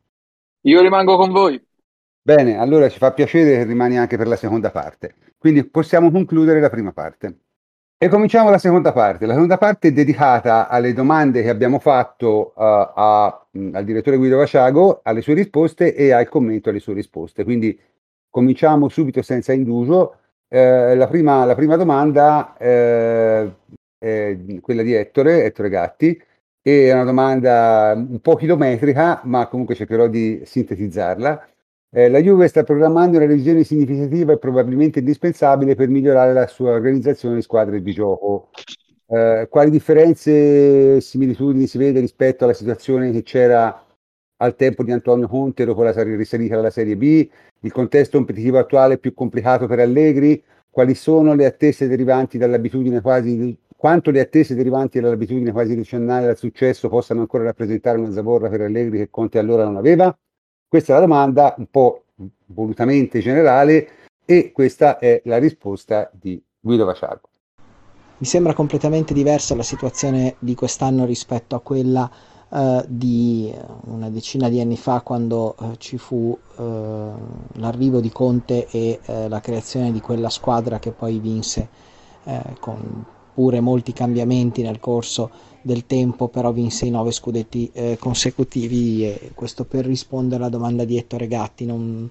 Io 0.61 0.81
rimango 0.81 1.15
con 1.15 1.31
voi. 1.31 1.63
Bene, 2.23 2.57
allora 2.57 2.89
ci 2.89 2.97
fa 2.97 3.13
piacere 3.13 3.57
che 3.57 3.63
rimani 3.65 3.99
anche 3.99 4.17
per 4.17 4.25
la 4.25 4.35
seconda 4.35 4.71
parte. 4.71 5.13
Quindi 5.37 5.63
possiamo 5.63 6.09
concludere 6.09 6.59
la 6.59 6.71
prima 6.71 6.91
parte. 6.91 7.41
E 7.99 8.09
cominciamo 8.09 8.51
la 8.51 8.59
seconda 8.59 8.91
parte. 8.91 9.25
La 9.25 9.33
seconda 9.33 9.57
parte 9.57 9.87
è 9.87 9.91
dedicata 9.91 10.67
alle 10.67 10.93
domande 10.93 11.41
che 11.41 11.49
abbiamo 11.49 11.79
fatto 11.79 12.53
uh, 12.55 12.61
a, 12.61 13.47
mh, 13.49 13.71
al 13.73 13.83
direttore 13.85 14.17
Guido 14.17 14.37
Vaciago, 14.37 14.99
alle 15.01 15.21
sue 15.21 15.33
risposte 15.33 15.95
e 15.95 16.11
al 16.11 16.29
commento 16.29 16.69
alle 16.69 16.77
sue 16.77 16.93
risposte. 16.93 17.43
Quindi 17.43 17.79
cominciamo 18.29 18.87
subito 18.87 19.23
senza 19.23 19.51
indugio. 19.51 20.17
Eh, 20.47 20.95
la, 20.95 21.07
prima, 21.07 21.43
la, 21.43 21.55
prima, 21.55 21.75
domanda 21.75 22.55
eh, 22.59 23.51
è 23.97 24.37
quella 24.61 24.83
di 24.83 24.93
Ettore, 24.93 25.45
Ettore 25.45 25.69
Gatti, 25.69 26.21
è 26.61 26.93
una 26.93 27.03
domanda 27.03 27.93
un 27.95 28.19
po' 28.21 28.35
chilometrica, 28.35 29.21
ma 29.23 29.47
comunque 29.47 29.73
cercherò 29.73 30.07
di 30.07 30.43
sintetizzarla. 30.45 31.47
Eh, 31.97 32.09
la 32.09 32.21
Juve 32.21 32.47
sta 32.47 32.61
programmando 32.61 33.17
una 33.17 33.25
revisione 33.25 33.63
significativa 33.63 34.31
e 34.31 34.37
probabilmente 34.37 34.99
indispensabile 34.99 35.73
per 35.73 35.87
migliorare 35.87 36.31
la 36.31 36.45
sua 36.45 36.73
organizzazione 36.73 37.33
di 37.33 37.41
squadre 37.41 37.81
di 37.81 37.91
gioco. 37.91 38.51
Eh, 39.07 39.47
quali 39.49 39.71
differenze 39.71 40.97
e 40.97 41.01
similitudini 41.01 41.65
si 41.65 41.79
vede 41.79 41.99
rispetto 41.99 42.43
alla 42.43 42.53
situazione 42.53 43.09
che 43.09 43.23
c'era 43.23 43.83
al 44.35 44.55
tempo 44.55 44.83
di 44.83 44.91
Antonio 44.91 45.27
Conte 45.27 45.65
dopo 45.65 45.81
la 45.81 45.91
risalita 46.03 46.53
alla 46.59 46.69
Serie 46.69 46.95
B? 46.95 47.27
Il 47.61 47.71
contesto 47.71 48.17
competitivo 48.17 48.59
attuale 48.59 48.93
è 48.93 48.99
più 48.99 49.15
complicato 49.15 49.65
per 49.65 49.79
Allegri? 49.79 50.43
Quali 50.69 50.93
sono 50.93 51.33
le 51.33 51.47
attese 51.47 51.87
derivanti 51.87 52.37
dall'abitudine 52.37 53.01
quasi 53.01 53.57
quanto 53.75 54.11
le 54.11 54.19
attese 54.19 54.53
derivanti 54.53 54.99
dall'abitudine 54.99 55.51
quasi 55.51 55.75
decennale 55.75 56.27
al 56.27 56.37
successo 56.37 56.89
possano 56.89 57.21
ancora 57.21 57.45
rappresentare 57.45 57.97
una 57.97 58.11
zavorra 58.11 58.49
per 58.49 58.61
Allegri 58.61 58.99
che 58.99 59.09
Conte 59.09 59.39
allora 59.39 59.63
non 59.63 59.77
aveva? 59.77 60.15
Questa 60.69 60.91
è 60.91 60.95
la 60.95 61.01
domanda 61.01 61.55
un 61.57 61.67
po' 61.71 62.03
volutamente 62.47 63.19
generale 63.19 63.87
e 64.25 64.51
questa 64.51 64.99
è 64.99 65.21
la 65.23 65.37
risposta 65.37 66.11
di 66.11 66.43
Guido 66.59 66.83
Vaciago. 66.83 67.29
Mi 68.17 68.27
sembra 68.27 68.53
completamente 68.53 69.13
diversa 69.13 69.55
la 69.55 69.63
situazione 69.63 70.35
di 70.39 70.55
quest'anno 70.55 71.05
rispetto 71.05 71.55
a 71.55 71.61
quella 71.61 72.11
uh, 72.49 72.83
di 72.85 73.53
una 73.85 74.09
decina 74.09 74.49
di 74.49 74.59
anni 74.59 74.75
fa 74.75 74.99
quando 74.99 75.55
uh, 75.57 75.75
ci 75.77 75.97
fu 75.97 76.37
uh, 76.57 76.63
l'arrivo 77.53 78.01
di 78.01 78.11
Conte 78.11 78.67
e 78.69 78.99
la 79.05 79.39
creazione 79.39 79.93
di 79.93 80.01
quella 80.01 80.29
squadra 80.29 80.79
che 80.79 80.91
poi 80.91 81.19
vinse 81.19 81.69
con 82.59 83.05
pure 83.33 83.61
molti 83.61 83.93
cambiamenti 83.93 84.63
nel 84.63 84.81
corso 84.81 85.29
del 85.67 85.85
tempo, 85.85 86.29
però 86.29 86.51
vinse 86.51 86.85
i 86.85 86.89
nove 86.89 87.11
scudetti 87.11 87.69
eh, 87.73 87.97
consecutivi 87.99 89.03
e 89.03 89.31
questo 89.35 89.65
per 89.65 89.85
rispondere 89.85 90.41
alla 90.41 90.49
domanda 90.49 90.85
di 90.85 90.97
Ettore 90.97 91.27
Gatti. 91.27 91.65
Non, 91.65 92.09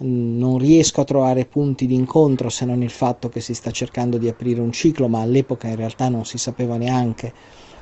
non 0.00 0.58
riesco 0.58 1.00
a 1.00 1.04
trovare 1.04 1.44
punti 1.46 1.86
di 1.86 1.94
incontro 1.94 2.50
se 2.50 2.64
non 2.64 2.82
il 2.82 2.90
fatto 2.90 3.28
che 3.28 3.40
si 3.40 3.54
sta 3.54 3.72
cercando 3.72 4.18
di 4.18 4.28
aprire 4.28 4.60
un 4.60 4.70
ciclo, 4.70 5.08
ma 5.08 5.22
all'epoca 5.22 5.66
in 5.66 5.76
realtà 5.76 6.08
non 6.08 6.24
si 6.24 6.38
sapeva 6.38 6.76
neanche 6.76 7.32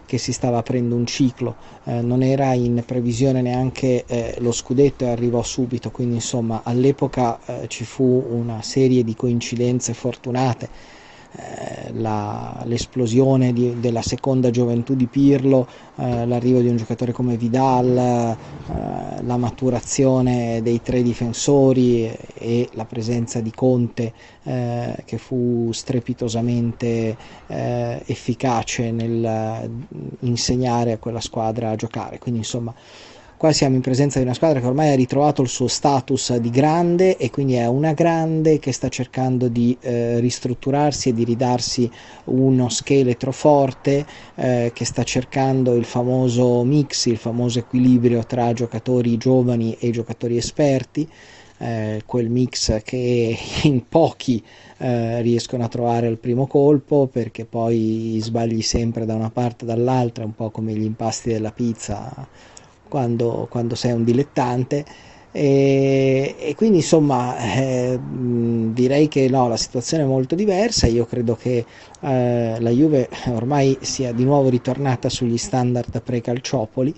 che 0.07 0.19
si 0.19 0.33
stava 0.33 0.59
aprendo 0.59 0.95
un 0.95 1.05
ciclo, 1.05 1.57
eh, 1.85 2.01
non 2.01 2.23
era 2.23 2.53
in 2.55 2.83
previsione 2.87 3.43
neanche 3.43 4.05
eh, 4.07 4.37
lo 4.39 4.53
scudetto 4.53 5.05
e 5.05 5.09
arrivò 5.09 5.43
subito, 5.43 5.91
quindi 5.91 6.15
insomma 6.15 6.61
all'epoca 6.63 7.41
eh, 7.45 7.67
ci 7.67 7.85
fu 7.85 8.25
una 8.31 8.63
serie 8.63 9.03
di 9.03 9.17
coincidenze 9.17 9.93
fortunate 9.95 10.71
la, 11.93 12.63
l'esplosione 12.65 13.53
di, 13.53 13.79
della 13.81 14.03
seconda 14.03 14.51
gioventù 14.51 14.95
di 14.95 15.07
Pirlo, 15.07 15.67
eh, 15.97 16.27
l'arrivo 16.27 16.61
di 16.61 16.69
un 16.69 16.77
giocatore 16.77 17.13
come 17.13 17.37
Vidal, 17.37 17.97
eh, 17.97 19.23
la 19.23 19.37
maturazione 19.37 20.61
dei 20.63 20.83
tre 20.83 21.03
difensori 21.03 22.11
e 22.35 22.69
la 22.73 22.85
presenza 22.85 23.41
di 23.41 23.53
Conte 23.53 24.13
eh, 24.45 24.97
che 25.05 25.19
fu 25.19 25.71
strepitosamente 25.73 27.17
eh, 27.47 28.03
efficace 28.07 28.91
nel 28.91 29.71
insegnare 30.21 30.93
a 30.93 30.99
quella 30.99 31.21
squadra 31.21 31.71
a 31.71 31.77
giocare. 31.77 32.19
Quindi 32.19 32.41
insomma 32.41 32.75
Qua 33.39 33.53
siamo 33.53 33.75
in 33.75 33.83
presenza 33.83 34.19
di 34.19 34.25
una 34.25 34.33
squadra 34.33 34.61
che 34.61 34.67
ormai 34.67 34.93
ha 34.93 34.95
ritrovato 34.95 35.43
il 35.43 35.49
suo 35.49 35.67
status 35.67 36.35
di 36.37 36.49
grande 36.49 37.19
e 37.19 37.29
quindi 37.29 37.53
è 37.53 37.67
una 37.67 37.93
grande 37.93 38.59
che 38.59 38.73
sta 38.73 38.89
cercando 38.89 39.49
di 39.49 39.77
eh, 39.83 40.21
ristrutturarsi 40.21 41.11
e 41.11 41.13
di 41.13 41.23
ridarsi 41.23 41.91
uno 42.25 42.71
scheletro 42.71 43.33
forte, 43.33 44.07
eh, 44.37 44.71
che 44.73 44.87
sta 44.87 45.03
cercando 45.03 45.75
il 45.75 45.85
famoso 45.85 46.65
mix, 46.65 47.05
il 47.07 47.19
famoso 47.19 47.59
equilibrio 47.59 48.25
tra 48.25 48.55
giocatori 48.55 49.19
giovani 49.19 49.77
e 49.79 49.91
giocatori 49.91 50.39
esperti. 50.39 51.07
Eh, 51.59 52.03
quel 52.07 52.31
mix 52.31 52.83
che 52.83 53.37
in 53.65 53.87
pochi 53.87 54.43
eh, 54.79 55.21
riescono 55.21 55.63
a 55.65 55.69
trovare 55.69 56.07
al 56.07 56.19
primo 56.19 56.47
colpo 56.47 57.07
perché 57.07 57.45
poi 57.45 58.19
sbagli 58.19 58.63
sempre 58.63 59.05
da 59.05 59.15
una 59.15 59.31
parte 59.31 59.65
o 59.65 59.67
dall'altra, 59.67 60.25
un 60.25 60.35
po' 60.35 60.51
come 60.51 60.73
gli 60.73 60.85
impasti 60.85 61.31
della 61.31 61.53
pizza 61.53 62.27
quando, 62.89 63.47
quando 63.51 63.75
sei 63.75 63.93
un 63.93 64.05
dilettante. 64.05 64.85
E, 65.33 66.35
e, 66.39 66.55
quindi 66.55 66.79
insomma 66.79 67.37
eh, 67.37 67.99
direi 68.01 69.07
che 69.07 69.29
no, 69.29 69.49
la 69.49 69.59
situazione 69.59 70.05
è 70.05 70.07
molto 70.07 70.35
diversa 70.35 70.87
io 70.87 71.05
credo 71.05 71.37
che 71.37 71.63
eh, 72.01 72.57
la 72.59 72.71
Juve 72.71 73.11
ormai 73.29 73.77
sia 73.83 74.13
di 74.13 74.25
nuovo 74.25 74.49
ritornata 74.49 75.11
sugli 75.11 75.37
standard 75.37 76.01
pre-calciopoli 76.01 76.95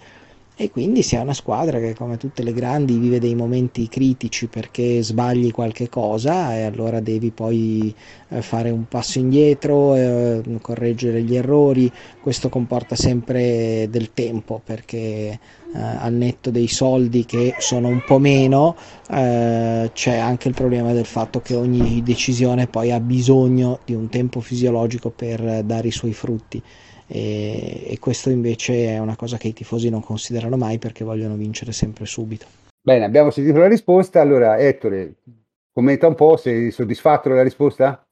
e 0.61 0.73
quindi 0.73 1.05
sia 1.05 1.21
una 1.21 1.35
squadra 1.35 1.79
che 1.79 1.95
come 1.95 2.17
tutte 2.17 2.43
le 2.43 2.53
grandi 2.53 2.99
vive 2.99 3.21
dei 3.21 3.37
momenti 3.37 3.89
critici 3.89 4.49
perché 4.49 5.01
sbagli 5.05 5.53
qualche 5.53 5.89
cosa 5.89 6.57
e 6.57 6.63
allora 6.63 6.99
devi 6.99 7.31
poi 7.31 7.95
eh, 8.31 8.43
fare 8.43 8.71
un 8.71 8.89
passo 8.89 9.21
indietro, 9.21 9.95
eh, 9.95 10.43
correggere 10.61 11.23
gli 11.23 11.37
errori, 11.37 11.89
questo 12.21 12.49
comporta 12.49 12.97
sempre 12.97 13.87
del 13.89 14.13
tempo 14.13 14.61
perché 14.65 15.39
eh, 15.75 15.79
al 15.79 16.13
netto 16.13 16.51
dei 16.51 16.69
soldi 16.69 17.25
che 17.25 17.55
sono 17.59 17.89
un 17.89 18.03
po' 18.05 18.19
meno 18.19 18.77
eh, 19.11 19.91
c'è 19.93 20.17
anche 20.17 20.49
il 20.49 20.55
problema 20.55 20.93
del 20.93 21.07
fatto 21.07 21.41
che 21.41 21.55
ogni 21.55 22.03
decisione 22.03 22.67
poi 22.67 22.93
ha 22.93 23.01
bisogno 23.01 23.81
di 23.85 23.95
un 23.95 24.09
tempo 24.09 24.41
fisiologico 24.41 25.11
per 25.11 25.63
dare 25.65 25.89
i 25.89 25.93
suoi 25.93 26.13
frutti 26.13 26.63
e, 27.07 27.85
e 27.87 27.99
questo 27.99 28.31
invece 28.31 28.89
è 28.89 28.99
una 28.99 29.17
cosa 29.17 29.39
che 29.39 29.49
i 29.49 29.53
tifosi 29.53 29.89
non 29.89 30.03
considerano 30.03 30.57
mai 30.57 30.79
perché 30.79 31.05
vogliono 31.05 31.35
vincere 31.35 31.73
sempre 31.73 32.05
subito. 32.05 32.47
Bene, 32.81 33.05
abbiamo 33.05 33.31
sentito 33.31 33.59
la 33.59 33.67
risposta, 33.67 34.21
allora 34.21 34.59
Ettore, 34.59 35.17
commenta 35.73 36.07
un 36.07 36.15
po', 36.15 36.37
sei 36.37 36.71
soddisfatto 36.71 37.29
della 37.29 37.43
risposta? 37.43 38.07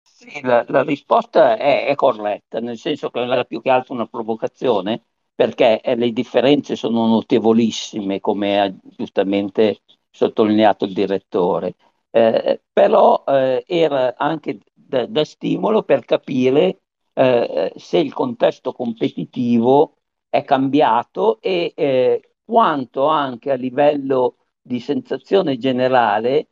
Sì, 0.00 0.40
la, 0.42 0.64
la 0.68 0.82
risposta 0.82 1.56
è, 1.56 1.86
è, 1.86 1.94
corretta, 1.94 2.60
nel 2.60 2.76
senso 2.76 3.10
che 3.10 3.20
era 3.20 3.44
più 3.44 3.60
che 3.60 3.70
altro 3.70 3.94
una 3.94 4.06
provocazione, 4.06 5.06
perché 5.42 5.80
eh, 5.80 5.96
le 5.96 6.12
differenze 6.12 6.76
sono 6.76 7.08
notevolissime, 7.08 8.20
come 8.20 8.60
ha 8.60 8.72
giustamente 8.96 9.80
sottolineato 10.08 10.84
il 10.84 10.92
direttore, 10.92 11.74
eh, 12.10 12.62
però 12.72 13.24
eh, 13.26 13.64
era 13.66 14.14
anche 14.16 14.60
da, 14.72 15.04
da, 15.06 15.24
stimolo 15.24 15.82
per 15.82 16.04
capire 16.04 16.82
eh, 17.12 17.72
se 17.74 17.98
il 17.98 18.12
contesto 18.12 18.72
competitivo 18.72 19.96
è 20.28 20.44
cambiato 20.44 21.40
e 21.40 21.72
eh, 21.74 22.34
quanto 22.44 23.06
anche 23.06 23.50
a 23.50 23.56
livello 23.56 24.36
di 24.60 24.78
sensazione 24.78 25.58
generale 25.58 26.50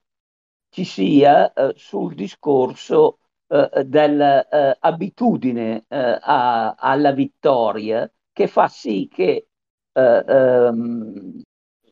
ci 0.68 0.82
sia 0.82 1.52
eh, 1.52 1.74
sul 1.76 2.14
discorso 2.14 3.18
dell'abitudine 3.50 5.84
alla 5.88 7.12
vittoria 7.12 8.08
che 8.40 8.46
fa 8.46 8.68
sì 8.68 9.06
che 9.12 9.48
eh, 9.92 10.24
ehm, 10.26 11.42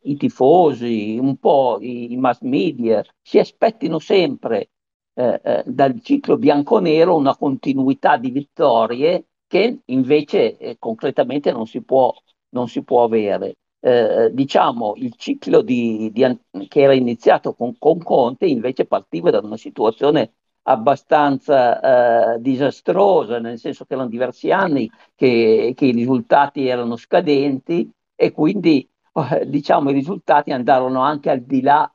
i 0.03 0.17
tifosi, 0.17 1.19
un 1.21 1.37
po' 1.37 1.79
i, 1.81 2.13
i, 2.13 2.17
mass 2.17 2.41
media 2.41 3.05
si 3.21 3.39
aspettino 3.39 3.99
sempre 3.99 4.71
eh, 5.15 5.41
eh, 5.45 5.63
dal 5.67 6.01
ciclo 6.01 6.39
bianconero 6.39 7.17
una 7.17 7.37
continuità 7.37 8.17
di 8.17 8.31
vittorie 8.31 9.27
che 9.47 9.81
invece 9.87 10.57
eh, 10.57 10.77
concretamente 10.79 11.53
non 11.53 11.67
si 11.67 11.83
può, 11.83 12.15
non 12.51 12.69
si 12.69 12.83
può 12.83 13.03
avere. 13.05 13.57
Eh, 13.81 14.31
diciamo 14.33 14.95
il 14.97 15.15
ciclo 15.17 15.61
di, 15.63 16.11
di, 16.13 16.25
che 16.67 16.81
era 16.81 16.95
iniziato 16.95 17.55
con, 17.55 17.77
con, 17.79 17.99
Conte 18.03 18.47
invece 18.47 18.87
partiva 18.87 19.31
da 19.31 19.39
una 19.41 19.57
situazione 19.57 20.33
abbastanza 20.69 22.35
eh, 22.35 22.41
disastrosa, 22.41 23.39
nel 23.39 23.59
senso 23.59 23.85
che 23.87 23.95
erano 23.95 24.09
diversi 24.09 24.51
anni 24.51 24.91
che, 25.15 25.73
che 25.75 25.87
i 25.87 25.93
risultati 25.93 26.67
erano 26.67 26.97
scadenti 26.97 27.91
e 28.15 28.33
quindi 28.33 28.87
eh, 29.15 29.49
diciamo 29.49 29.91
i 29.91 29.95
risultati 29.95 30.53
andarono 30.53 31.01
anche 31.01 31.31
al 31.31 31.41
di 31.41 31.63
là 31.63 31.91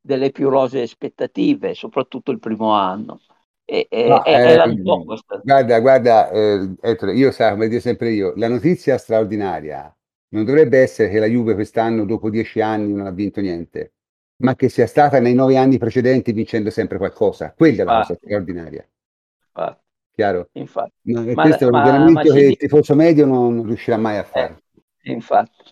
delle 0.00 0.30
più 0.30 0.48
rosee 0.48 0.82
aspettative, 0.82 1.74
soprattutto 1.74 2.30
il 2.30 2.38
primo 2.38 2.72
anno. 2.72 3.20
E, 3.66 3.86
no, 3.90 4.24
eh, 4.24 4.56
guarda, 5.42 5.78
guarda, 5.80 6.30
eh, 6.30 6.74
Ettore, 6.80 7.14
io 7.14 7.30
sa, 7.30 7.50
come 7.50 7.68
dico 7.68 7.80
sempre 7.80 8.10
io, 8.12 8.32
la 8.36 8.48
notizia 8.48 8.96
straordinaria. 8.96 9.94
Non 10.32 10.44
dovrebbe 10.44 10.80
essere 10.80 11.10
che 11.10 11.18
la 11.18 11.26
Juve 11.26 11.54
quest'anno, 11.54 12.04
dopo 12.04 12.30
dieci 12.30 12.60
anni, 12.60 12.92
non 12.92 13.06
ha 13.06 13.10
vinto 13.10 13.40
niente, 13.40 13.92
ma 14.40 14.54
che 14.54 14.68
sia 14.68 14.86
stata 14.86 15.20
nei 15.20 15.34
nove 15.34 15.56
anni 15.56 15.78
precedenti 15.78 16.32
vincendo 16.32 16.70
sempre 16.70 16.98
qualcosa. 16.98 17.52
Quella 17.56 17.82
è 17.82 17.84
la 17.84 17.96
cosa 17.98 18.14
straordinaria. 18.14 18.86
Infatti. 19.46 19.88
Chiaro? 20.12 20.48
Infatti. 20.52 20.92
No, 21.02 21.22
ma, 21.22 21.42
questo 21.42 21.64
è 21.64 21.66
un 21.66 21.72
ragionamento 21.72 22.32
che 22.32 22.40
il 22.40 22.56
tifoso 22.56 22.94
medio 22.94 23.26
non, 23.26 23.64
riuscirà 23.64 23.96
mai 23.96 24.18
a 24.18 24.24
fare. 24.24 24.62
Eh, 25.02 25.12
infatti. 25.12 25.62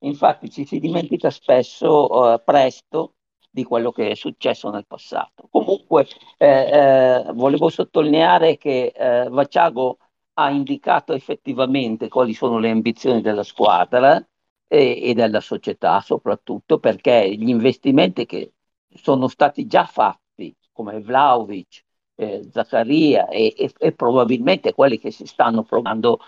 infatti 0.00 0.50
ci 0.50 0.64
si 0.64 0.78
dimentica 0.78 1.30
spesso, 1.30 2.06
uh, 2.10 2.40
presto, 2.44 3.14
di 3.50 3.64
quello 3.64 3.90
che 3.90 4.10
è 4.10 4.14
successo 4.14 4.70
nel 4.70 4.86
passato. 4.86 5.48
Comunque 5.50 6.06
eh, 6.36 6.46
eh, 6.46 7.32
volevo 7.34 7.68
sottolineare 7.68 8.56
che 8.56 8.92
eh, 8.94 9.28
Vaciago 9.28 9.98
ha 10.34 10.50
indicato 10.50 11.12
effettivamente 11.12 12.08
quali 12.08 12.32
sono 12.32 12.58
le 12.58 12.70
ambizioni 12.70 13.20
della 13.20 13.42
squadra 13.42 14.24
e, 14.72 15.00
e 15.02 15.14
della 15.14 15.40
società, 15.40 16.00
soprattutto 16.00 16.78
perché 16.78 17.34
gli 17.34 17.48
investimenti 17.48 18.24
che 18.24 18.52
sono 18.94 19.26
stati 19.26 19.66
già 19.66 19.84
fatti, 19.84 20.54
come 20.70 21.00
Vlaovic, 21.00 21.82
eh, 22.14 22.48
Zaccaria 22.52 23.26
e, 23.26 23.52
e, 23.56 23.72
e, 23.76 23.92
probabilmente 23.92 24.72
quelli 24.72 25.00
che 25.00 25.10
si 25.10 25.26
stanno 25.26 25.64
provando 25.64 26.20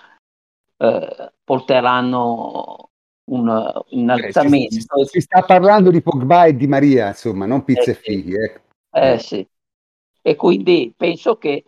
eh, 0.76 1.32
porteranno 1.44 2.90
un 3.30 3.82
innalzamento. 3.90 4.74
Si, 4.74 4.80
si, 4.80 5.04
si, 5.04 5.20
sta 5.20 5.42
parlando 5.42 5.90
di 5.90 6.02
Pogba 6.02 6.46
e 6.46 6.56
di 6.56 6.66
Maria, 6.66 7.08
insomma, 7.08 7.46
non 7.46 7.62
pizza 7.62 7.90
eh, 7.90 7.90
e 7.90 7.94
figli. 7.94 8.34
Eh. 8.34 8.60
eh 8.90 9.18
sì. 9.18 9.48
E 10.20 10.34
quindi 10.34 10.92
penso 10.96 11.36
che 11.36 11.64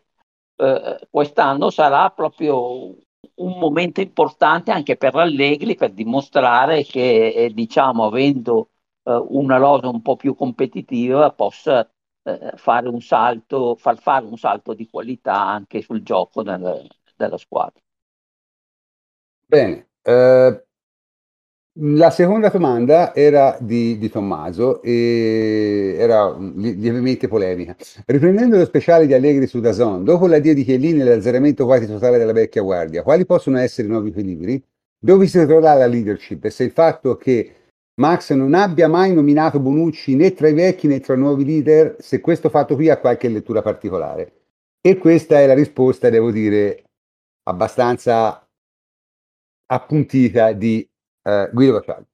eh, 0.57 1.09
quest'anno 1.09 1.71
sarà 1.71 2.11
proprio 2.11 2.97
un 3.37 3.59
momento 3.59 4.01
importante 4.01 4.71
anche 4.71 4.97
per 4.97 5.15
Allegri 5.17 5.75
per 5.75 5.93
dimostrare 5.93 6.85
che, 6.85 7.29
eh, 7.29 7.51
diciamo, 7.53 8.05
avendo 8.05 8.71
eh, 9.05 9.13
una 9.29 9.57
rosa 9.57 9.89
un 9.89 10.03
po' 10.03 10.17
più 10.17 10.35
competitiva, 10.35 11.33
possa 11.33 11.89
eh, 12.23 12.53
fare 12.57 12.89
un 12.89 13.01
salto, 13.01 13.77
far 13.77 13.99
fare 13.99 14.25
un 14.25 14.37
salto 14.37 14.75
di 14.75 14.89
qualità 14.89 15.35
anche 15.47 15.83
sul 15.83 16.03
gioco 16.03 16.43
del, 16.43 16.87
della 17.17 17.39
squadra. 17.39 17.81
Bene, 19.47 19.91
eh, 20.03 20.64
la 21.79 22.11
seconda 22.11 22.51
domanda 22.51 23.15
era 23.15 23.57
di, 23.61 23.99
di 23.99 24.09
Tommaso 24.09 24.81
e 24.83 25.97
era 25.99 26.37
lievemente 26.39 27.27
polemica. 27.27 27.75
Riprendendo 28.07 28.57
lo 28.57 28.65
speciale 28.65 29.07
di 29.07 29.15
Allegri 29.15 29.47
su 29.47 29.59
Dazon, 29.61 30.05
dopo 30.05 30.27
l'addio 30.27 30.55
di 30.55 30.63
Chiellini 30.63 31.01
e 31.01 31.05
l'azzeramento 31.05 31.65
quasi 31.65 31.87
totale 31.87 32.19
della 32.19 32.33
vecchia 32.33 32.63
guardia, 32.63 33.03
quali 33.03 33.27
possono 33.27 33.59
essere 33.59 33.89
i 33.89 33.91
nuovi 33.91 34.11
equilibri? 34.11 34.63
Dove 34.99 35.27
si 35.27 35.45
troverà 35.45 35.75
la 35.75 35.87
leadership? 35.87 36.45
E 36.45 36.51
se 36.51 36.65
il 36.65 36.71
fatto 36.71 37.17
che 37.17 37.55
Max 38.01 38.33
non 38.33 38.55
abbia 38.55 38.89
mai 38.89 39.13
nominato 39.13 39.61
Bonucci 39.61 40.15
né 40.15 40.33
tra 40.33 40.49
i 40.49 40.55
vecchi 40.55 40.87
né 40.87 41.01
tra 41.01 41.15
i 41.15 41.19
nuovi 41.19 41.45
leader, 41.45 41.97
se 41.99 42.21
questo 42.21 42.49
fatto 42.51 42.75
qui 42.75 42.89
ha 42.89 42.99
qualche 42.99 43.29
lettura 43.29 43.63
particolare. 43.63 44.33
E 44.81 44.97
questa 44.97 45.41
è 45.41 45.47
la 45.47 45.55
risposta, 45.55 46.09
devo 46.09 46.31
dire, 46.31 46.85
abbastanza 47.45 48.47
appuntita 49.67 50.53
di 50.53 50.87
eh, 51.25 51.51
Guido 51.53 51.73
Vacciali. 51.73 52.05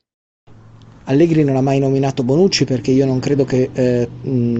Allegri 1.05 1.43
non 1.43 1.57
ha 1.57 1.61
mai 1.61 1.81
nominato 1.81 2.23
Bonucci 2.23 2.65
perché 2.65 2.93
io 2.93 3.05
non 3.05 3.19
credo 3.19 3.45
che 3.45 3.71
eh, 3.73 4.09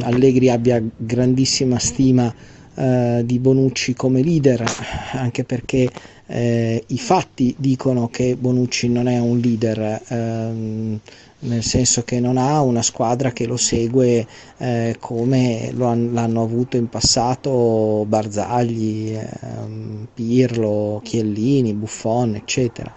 Allegri 0.03 0.51
abbia 0.51 0.83
grandissima 0.97 1.79
stima 1.79 2.35
eh, 2.75 3.23
di 3.25 3.39
Bonucci 3.39 3.95
come 3.95 4.23
leader, 4.23 4.65
anche 5.13 5.45
perché 5.45 5.89
eh, 6.27 6.83
i 6.85 6.99
fatti 6.99 7.55
dicono 7.57 8.09
che 8.09 8.37
Bonucci 8.37 8.89
non 8.89 9.07
è 9.07 9.19
un 9.21 9.39
leader, 9.39 10.03
ehm, 10.09 10.99
nel 11.41 11.63
senso 11.63 12.03
che 12.03 12.19
non 12.19 12.37
ha 12.37 12.61
una 12.63 12.83
squadra 12.83 13.31
che 13.31 13.47
lo 13.47 13.57
segue 13.57 14.27
eh, 14.59 14.97
come 14.99 15.71
lo 15.73 15.87
han, 15.87 16.13
l'hanno 16.13 16.43
avuto 16.43 16.77
in 16.77 16.89
passato 16.89 18.05
Barzagli, 18.09 19.17
ehm, 19.17 20.09
Pirlo, 20.15 21.01
Chiellini, 21.05 21.75
Buffon, 21.75 22.35
eccetera 22.35 22.93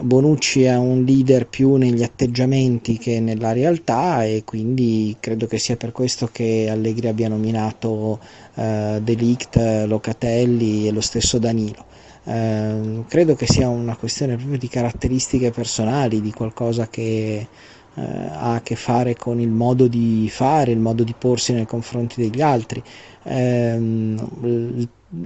Bonucci 0.00 0.62
è 0.62 0.76
un 0.76 1.02
leader 1.02 1.48
più 1.48 1.74
negli 1.74 2.04
atteggiamenti 2.04 2.98
che 2.98 3.18
nella 3.18 3.52
realtà 3.52 4.24
e 4.24 4.44
quindi 4.44 5.16
credo 5.18 5.46
che 5.46 5.58
sia 5.58 5.76
per 5.76 5.90
questo 5.90 6.28
che 6.30 6.68
Allegri 6.70 7.08
abbia 7.08 7.28
nominato 7.28 8.20
eh, 8.54 9.00
Delict, 9.02 9.84
Locatelli 9.86 10.86
e 10.86 10.92
lo 10.92 11.00
stesso 11.00 11.38
Danilo. 11.38 11.84
Eh, 12.24 13.02
credo 13.08 13.34
che 13.34 13.46
sia 13.46 13.68
una 13.68 13.96
questione 13.96 14.36
proprio 14.36 14.58
di 14.58 14.68
caratteristiche 14.68 15.50
personali, 15.50 16.20
di 16.20 16.32
qualcosa 16.32 16.88
che 16.88 17.48
eh, 17.94 18.00
ha 18.00 18.54
a 18.54 18.60
che 18.62 18.76
fare 18.76 19.16
con 19.16 19.40
il 19.40 19.50
modo 19.50 19.88
di 19.88 20.28
fare, 20.30 20.70
il 20.70 20.78
modo 20.78 21.02
di 21.02 21.14
porsi 21.18 21.52
nei 21.52 21.66
confronti 21.66 22.20
degli 22.20 22.40
altri. 22.40 22.80
Eh, 23.24 24.16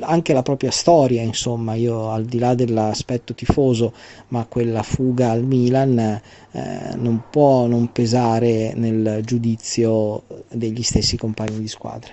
anche 0.01 0.33
la 0.33 0.43
propria 0.43 0.71
storia, 0.71 1.23
insomma, 1.23 1.75
io 1.75 2.11
al 2.11 2.25
di 2.25 2.39
là 2.39 2.55
dell'aspetto 2.55 3.35
tifoso, 3.35 3.93
ma 4.29 4.45
quella 4.47 4.83
fuga 4.83 5.31
al 5.31 5.45
Milan 5.45 5.99
eh, 5.99 6.95
non 6.97 7.25
può 7.31 7.67
non 7.67 7.93
pesare 7.93 8.73
nel 8.75 9.21
giudizio 9.25 10.25
degli 10.49 10.83
stessi 10.83 11.17
compagni 11.17 11.61
di 11.61 11.69
squadra. 11.69 12.13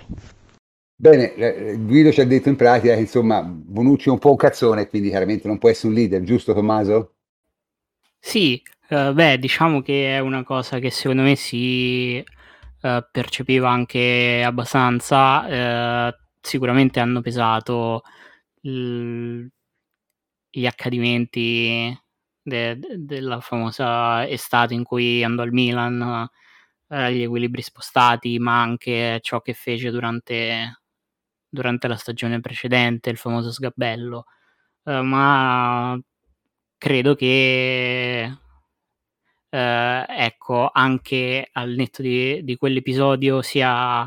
Bene, 0.96 1.34
eh, 1.34 1.76
Guido 1.76 2.12
ci 2.12 2.20
ha 2.20 2.26
detto 2.26 2.48
in 2.48 2.56
pratica 2.56 2.94
che 2.94 3.00
insomma 3.00 3.42
Bonucci 3.42 4.08
è 4.08 4.12
un 4.12 4.18
po' 4.18 4.30
un 4.30 4.36
cazzone, 4.36 4.88
quindi 4.88 5.08
chiaramente 5.08 5.48
non 5.48 5.58
può 5.58 5.68
essere 5.68 5.88
un 5.88 5.94
leader, 5.94 6.22
giusto 6.22 6.54
Tommaso? 6.54 7.14
Sì, 8.18 8.62
uh, 8.90 9.12
beh, 9.12 9.38
diciamo 9.38 9.82
che 9.82 10.14
è 10.14 10.20
una 10.20 10.44
cosa 10.44 10.78
che 10.78 10.90
secondo 10.90 11.22
me 11.22 11.34
si 11.34 12.24
uh, 12.82 13.04
percepiva 13.10 13.68
anche 13.68 14.42
abbastanza. 14.42 16.16
Sicuramente 16.46 17.00
hanno 17.00 17.22
pesato 17.22 18.02
l- 18.62 19.46
gli 20.50 20.66
accadimenti 20.66 21.96
de- 22.42 22.78
della 22.98 23.40
famosa 23.40 24.26
estate 24.28 24.74
in 24.74 24.84
cui 24.84 25.24
andò 25.24 25.42
al 25.42 25.52
Milan, 25.52 26.28
eh, 26.88 27.14
gli 27.14 27.22
equilibri 27.22 27.62
spostati, 27.62 28.38
ma 28.38 28.60
anche 28.60 29.18
ciò 29.22 29.40
che 29.40 29.54
fece 29.54 29.90
durante, 29.90 30.82
durante 31.48 31.88
la 31.88 31.96
stagione 31.96 32.40
precedente, 32.40 33.10
il 33.10 33.16
famoso 33.18 33.50
sgabello. 33.52 34.26
Eh, 34.84 35.02
ma 35.02 35.98
credo 36.78 37.14
che 37.16 38.32
eh, 39.50 40.04
ecco 40.08 40.70
anche 40.72 41.48
al 41.52 41.70
netto 41.70 42.02
di, 42.02 42.42
di 42.44 42.56
quell'episodio 42.56 43.42
sia 43.42 44.04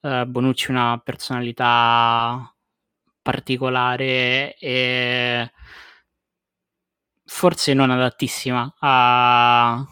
uh, 0.00 0.24
Bonucci 0.26 0.70
una 0.70 0.98
personalità 1.02 2.54
particolare 3.22 4.56
e 4.58 5.50
forse 7.24 7.74
non 7.74 7.90
adattissima 7.90 8.74
a 8.80 9.86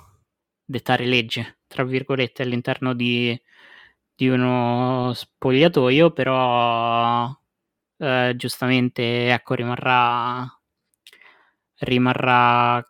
dettare 0.65 1.07
legge, 1.07 1.61
tra 1.67 1.85
virgolette, 1.85 2.43
all'interno 2.43 2.95
di, 2.95 3.41
di 4.15 4.29
uno 4.29 5.13
spogliatoio, 5.15 6.11
però 6.13 7.33
eh, 7.99 8.35
giustamente 8.37 9.33
ecco, 9.33 9.55
rimarrà, 9.55 10.47
rimarrà 11.81 12.87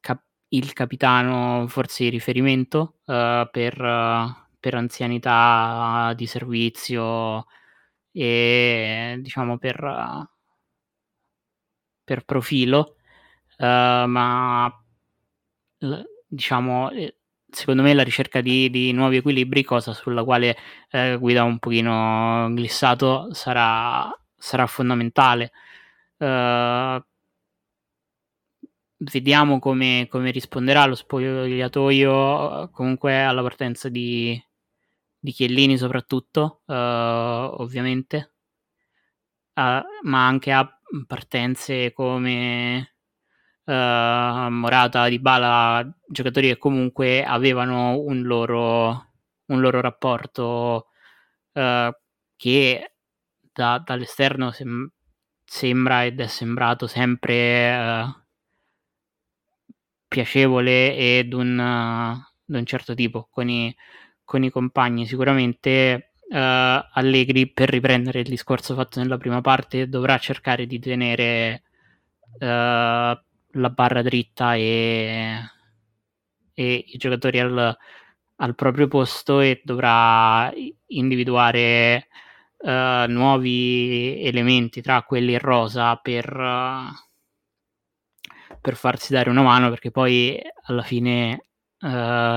cap- 0.00 0.24
il 0.48 0.72
capitano 0.72 1.66
forse 1.68 2.04
di 2.04 2.10
riferimento 2.10 2.98
eh, 3.06 3.48
per, 3.50 3.80
per 4.62 4.74
anzianità 4.76 6.12
di 6.14 6.26
servizio 6.26 7.46
e 8.12 9.18
diciamo 9.20 9.58
per, 9.58 10.28
per 12.04 12.24
profilo, 12.24 12.96
uh, 13.58 14.06
ma 14.06 14.72
diciamo 16.28 16.90
secondo 17.50 17.82
me 17.82 17.92
la 17.94 18.02
ricerca 18.04 18.40
di, 18.40 18.70
di, 18.70 18.92
nuovi 18.92 19.16
equilibri, 19.18 19.64
cosa 19.64 19.92
sulla 19.92 20.24
quale 20.24 20.56
eh, 20.90 21.16
guida 21.18 21.42
un 21.44 21.58
pochino 21.58 22.48
glissato, 22.50 23.32
sarà, 23.34 24.10
sarà 24.36 24.66
fondamentale. 24.66 25.52
Uh, 26.18 27.02
vediamo 28.98 29.58
come, 29.58 30.06
come, 30.08 30.30
risponderà 30.30 30.86
lo 30.86 30.94
spogliatoio 30.94 32.70
comunque 32.72 33.22
alla 33.22 33.42
partenza 33.42 33.88
di, 33.88 34.40
di 35.22 35.30
Chiellini 35.30 35.78
soprattutto, 35.78 36.62
uh, 36.66 36.72
ovviamente, 36.74 38.32
uh, 39.54 39.82
ma 40.02 40.26
anche 40.26 40.50
a 40.50 40.68
partenze 41.06 41.92
come 41.92 42.94
uh, 43.64 43.72
Morata, 44.50 45.08
Di 45.08 45.20
Bala, 45.20 45.88
giocatori 46.08 46.48
che 46.48 46.58
comunque 46.58 47.22
avevano 47.24 48.00
un 48.00 48.22
loro, 48.22 49.12
un 49.46 49.60
loro 49.60 49.80
rapporto 49.80 50.88
uh, 51.52 51.90
che 52.36 52.94
da, 53.52 53.78
dall'esterno 53.84 54.50
sem- 54.50 54.90
sembra 55.44 56.04
ed 56.04 56.20
è 56.20 56.26
sembrato 56.26 56.88
sempre 56.88 58.24
piacevole 60.08 60.96
ed 60.96 61.32
un, 61.32 61.58
uh, 61.58 62.56
un 62.56 62.66
certo 62.66 62.94
tipo 62.94 63.28
con 63.30 63.48
i, 63.48 63.74
con 64.32 64.44
i 64.44 64.50
compagni. 64.50 65.06
Sicuramente 65.06 66.14
Allegri, 66.32 67.46
per 67.52 67.68
riprendere 67.68 68.20
il 68.20 68.28
discorso 68.28 68.74
fatto 68.74 69.00
nella 69.00 69.18
prima 69.18 69.42
parte, 69.42 69.86
dovrà 69.86 70.16
cercare 70.16 70.66
di 70.66 70.78
tenere 70.78 71.62
la 72.38 73.68
barra 73.68 74.00
dritta 74.00 74.54
e, 74.54 75.36
e 76.54 76.84
i 76.86 76.96
giocatori 76.96 77.38
al, 77.38 77.76
al, 78.36 78.54
proprio 78.54 78.88
posto 78.88 79.40
e 79.40 79.60
dovrà 79.62 80.50
individuare 80.86 82.08
uh, 82.58 83.04
nuovi 83.08 84.24
elementi 84.24 84.80
tra 84.80 85.02
quelli 85.02 85.32
in 85.32 85.38
rosa 85.38 85.96
per, 85.96 86.34
uh, 86.34 86.88
per 88.58 88.76
farsi 88.76 89.12
dare 89.12 89.28
una 89.28 89.42
mano 89.42 89.68
perché 89.68 89.90
poi 89.90 90.40
alla 90.64 90.82
fine 90.82 91.44
uh, 91.82 91.86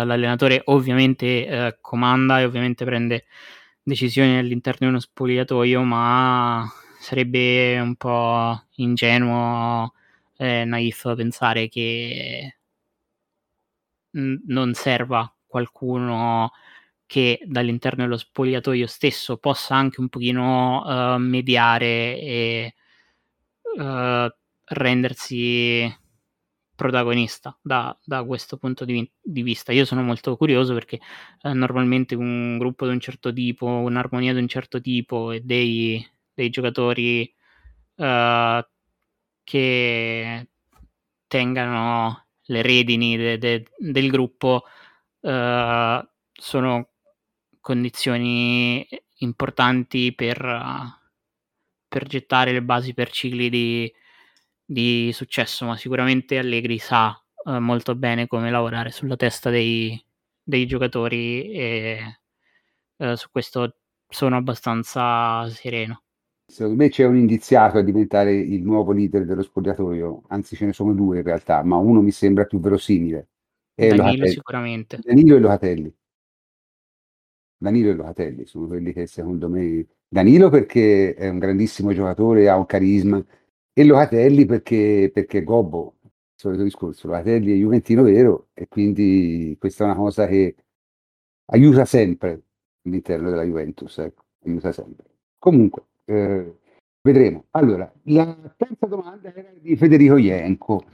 l'allenatore 0.05 0.61
ovviamente 0.65 1.77
comanda 1.81 2.39
e 2.39 2.45
ovviamente 2.45 2.85
prende 2.85 3.25
decisioni 3.83 4.37
all'interno 4.37 4.79
di 4.81 4.87
uno 4.87 4.99
spogliatoio 4.99 5.83
ma 5.83 6.67
sarebbe 6.99 7.79
un 7.79 7.95
po' 7.95 8.63
ingenuo 8.75 9.93
eh, 10.37 10.65
naif 10.65 11.15
pensare 11.15 11.67
che 11.69 12.55
n- 14.11 14.41
non 14.47 14.73
serva 14.73 15.31
qualcuno 15.45 16.51
che 17.05 17.39
dall'interno 17.45 18.03
dello 18.03 18.17
spogliatoio 18.17 18.87
stesso 18.87 19.37
possa 19.37 19.75
anche 19.75 19.99
un 20.01 20.09
pochino 20.09 20.83
uh, 20.83 21.17
mediare 21.19 22.19
e 22.19 22.75
uh, 23.77 24.27
rendersi 24.65 25.95
protagonista 26.75 27.57
da, 27.61 27.97
da 28.03 28.23
questo 28.23 28.57
punto 28.57 28.85
di, 28.85 29.09
di, 29.21 29.41
vista. 29.41 29.71
Io 29.71 29.85
sono 29.85 30.03
molto 30.03 30.35
curioso 30.37 30.73
perché 30.73 30.99
eh, 31.41 31.53
normalmente 31.53 32.15
un 32.15 32.57
gruppo 32.57 32.85
di 32.85 32.91
un 32.91 32.99
certo 32.99 33.31
tipo, 33.33 33.65
un'armonia 33.65 34.33
di 34.33 34.39
un 34.39 34.47
certo 34.47 34.81
tipo 34.81 35.31
e 35.31 35.41
dei, 35.41 36.05
dei 36.33 36.49
giocatori 36.49 37.33
uh, 37.95 38.63
che 39.43 40.47
tengano 41.27 42.25
le 42.47 42.61
redini 42.61 43.17
de, 43.17 43.37
de, 43.37 43.65
del 43.77 44.09
gruppo 44.11 44.63
uh, 45.21 46.07
sono 46.33 46.89
condizioni 47.61 48.87
importanti 49.19 50.13
per, 50.13 50.37
per, 51.87 52.05
gettare 52.05 52.51
le 52.51 52.61
basi 52.61 52.93
per 52.93 53.09
cicli 53.09 53.49
di, 53.49 53.91
di 54.65 55.11
successo, 55.13 55.65
ma 55.65 55.77
sicuramente 55.77 56.37
Allegri 56.37 56.79
sa 56.79 57.15
uh, 57.43 57.59
molto 57.59 57.95
bene 57.95 58.27
come 58.27 58.49
lavorare 58.49 58.91
sulla 58.91 59.15
testa 59.15 59.49
dei, 59.49 60.03
dei 60.41 60.65
giocatori 60.65 61.51
e 61.51 62.19
su 63.15 63.29
questo 63.29 63.75
sono 64.07 64.37
abbastanza 64.37 65.47
sereno. 65.49 66.03
Secondo 66.47 66.81
me 66.81 66.89
c'è 66.89 67.03
un 67.05 67.17
indiziato 67.17 67.77
a 67.77 67.81
diventare 67.81 68.33
il 68.33 68.61
nuovo 68.63 68.91
leader 68.93 69.25
dello 69.25 69.41
spogliatoio, 69.41 70.23
anzi 70.29 70.55
ce 70.55 70.65
ne 70.65 70.73
sono 70.73 70.93
due 70.93 71.17
in 71.17 71.23
realtà, 71.23 71.61
ma 71.63 71.75
uno 71.75 72.01
mi 72.01 72.11
sembra 72.11 72.45
più 72.45 72.59
verosimile. 72.59 73.27
È 73.73 73.87
Danilo 73.87 74.03
Locatelli. 74.03 74.29
sicuramente. 74.29 74.99
Danilo 75.03 75.35
e 75.35 75.39
Locatelli. 75.39 75.95
Danilo 77.57 77.89
e 77.89 77.93
Locatelli 77.93 78.45
sono 78.45 78.67
quelli 78.67 78.93
che 78.93 79.07
secondo 79.07 79.49
me... 79.49 79.85
Danilo 80.07 80.49
perché 80.49 81.15
è 81.15 81.27
un 81.27 81.39
grandissimo 81.39 81.91
giocatore, 81.93 82.47
ha 82.47 82.55
un 82.55 82.65
carisma, 82.65 83.21
e 83.77 83.83
Locatelli 83.83 84.45
perché, 84.45 85.11
perché 85.13 85.43
gobbo, 85.43 85.95
il 86.01 86.09
solito 86.33 86.63
discorso. 86.63 87.07
Locatelli 87.07 87.51
è 87.51 87.55
juventino 87.55 88.03
vero 88.03 88.47
e 88.53 88.69
quindi 88.69 89.57
questa 89.59 89.83
è 89.83 89.87
una 89.87 89.97
cosa 89.97 90.25
che 90.27 90.55
aiuta 91.47 91.83
sempre 91.83 92.41
all'interno 92.85 93.29
della 93.29 93.43
Juventus, 93.43 93.97
ecco, 93.97 94.23
aiuta 94.45 94.71
sempre. 94.71 95.05
Comunque, 95.37 95.83
eh, 96.05 96.55
vedremo. 97.01 97.47
Allora, 97.51 97.91
la 98.03 98.53
terza 98.55 98.85
domanda 98.85 99.33
era 99.35 99.51
di 99.59 99.75
Federico 99.75 100.15
Ienco. 100.15 100.85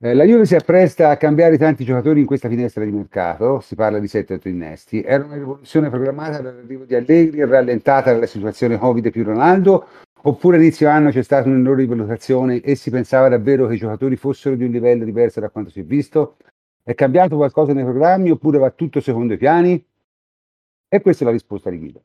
Eh, 0.00 0.14
la 0.14 0.24
Juve 0.24 0.46
si 0.46 0.54
appresta 0.54 1.10
a 1.10 1.16
cambiare 1.16 1.58
tanti 1.58 1.84
giocatori 1.84 2.20
in 2.20 2.26
questa 2.26 2.48
finestra 2.48 2.84
di 2.84 2.92
mercato, 2.92 3.58
si 3.58 3.74
parla 3.74 3.98
di 3.98 4.06
7-8 4.06 4.48
innesti. 4.48 5.02
Era 5.02 5.24
una 5.24 5.34
rivoluzione 5.34 5.90
programmata 5.90 6.40
dall'arrivo 6.40 6.84
di 6.84 6.94
Allegri 6.94 7.44
rallentata 7.44 8.12
dalla 8.12 8.26
situazione 8.26 8.78
Covid 8.78 9.10
più 9.10 9.24
Ronaldo? 9.24 9.86
Oppure 10.24 10.56
inizio 10.56 10.88
anno 10.88 11.10
c'è 11.10 11.22
stata 11.22 11.48
un'errore 11.48 11.82
di 11.82 11.88
valutazione 11.88 12.60
e 12.60 12.76
si 12.76 12.90
pensava 12.90 13.28
davvero 13.28 13.66
che 13.66 13.74
i 13.74 13.78
giocatori 13.78 14.14
fossero 14.14 14.54
di 14.54 14.64
un 14.64 14.70
livello 14.70 15.04
diverso 15.04 15.40
da 15.40 15.48
quanto 15.48 15.70
si 15.70 15.80
è 15.80 15.82
visto? 15.82 16.36
È 16.80 16.94
cambiato 16.94 17.34
qualcosa 17.34 17.72
nei 17.72 17.82
programmi 17.82 18.30
oppure 18.30 18.58
va 18.58 18.70
tutto 18.70 19.00
secondo 19.00 19.32
i 19.32 19.36
piani? 19.36 19.84
E 20.88 21.00
questa 21.00 21.24
è 21.24 21.26
la 21.26 21.32
risposta 21.32 21.70
di 21.70 21.78
Guido 21.78 22.02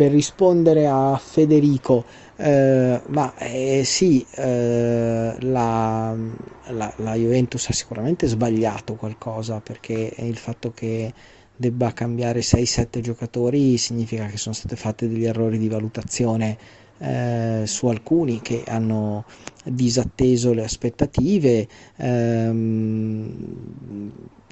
per 0.00 0.12
rispondere 0.12 0.86
a 0.86 1.20
Federico, 1.22 2.06
eh, 2.36 3.02
ma 3.08 3.34
eh, 3.36 3.82
sì, 3.84 4.24
eh, 4.36 5.36
la, 5.40 6.16
la, 6.68 6.94
la, 6.96 7.14
Juventus 7.16 7.68
ha 7.68 7.74
sicuramente 7.74 8.26
sbagliato 8.26 8.94
qualcosa 8.94 9.60
perché 9.60 10.14
il 10.16 10.38
fatto 10.38 10.72
che 10.72 11.12
debba 11.54 11.92
cambiare 11.92 12.40
6-7 12.40 13.00
giocatori 13.00 13.76
significa 13.76 14.24
che 14.24 14.38
sono 14.38 14.54
state 14.54 14.74
fatte 14.74 15.06
degli 15.06 15.26
errori 15.26 15.58
di 15.58 15.68
valutazione 15.68 16.56
eh, 17.00 17.62
su 17.66 17.86
alcuni 17.86 18.40
che 18.40 18.62
hanno 18.66 19.24
disatteso 19.64 20.52
le 20.52 20.64
aspettative. 20.64 21.66
Ehm, 21.96 23.30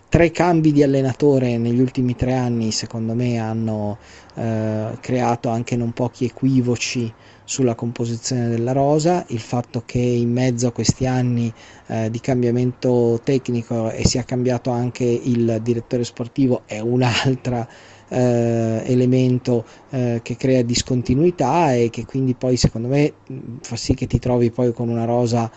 tre 0.09 0.30
cambi 0.30 0.72
di 0.72 0.82
allenatore 0.82 1.59
negli 1.59 1.80
ultimi 1.80 2.16
tre 2.16 2.32
anni 2.32 2.72
secondo 2.72 3.14
me 3.14 3.38
hanno 3.38 3.99
eh, 4.36 4.96
creato 5.01 5.51
anche 5.51 5.76
non 5.76 5.92
pochi 5.92 6.24
equivoci 6.24 7.12
sulla 7.44 7.74
composizione 7.74 8.49
della 8.49 8.72
rosa, 8.72 9.24
il 9.28 9.40
fatto 9.40 9.82
che 9.86 9.99
in 9.99 10.30
mezzo 10.30 10.66
a 10.66 10.72
questi 10.72 11.07
anni 11.07 11.53
eh, 11.86 12.11
di 12.11 12.20
cambiamento 12.20 13.20
tecnico 13.24 13.90
e 13.90 14.07
sia 14.07 14.22
cambiato 14.22 14.70
anche 14.70 15.05
il 15.05 15.59
direttore 15.62 16.05
sportivo 16.05 16.62
è 16.66 16.78
un 16.80 17.03
altro 17.03 17.66
eh, 18.09 18.83
elemento 18.87 19.65
eh, 19.91 20.21
che 20.23 20.37
crea 20.37 20.63
discontinuità 20.63 21.75
e 21.75 21.91
che 21.91 22.05
quindi 22.05 22.35
poi 22.35 22.57
secondo 22.57 22.89
me 22.89 23.13
fa 23.61 23.77
sì 23.77 23.95
che 23.95 24.07
ti 24.07 24.19
trovi 24.19 24.51
poi 24.51 24.73
con 24.73 24.89
una 24.89 25.05
rosa 25.05 25.51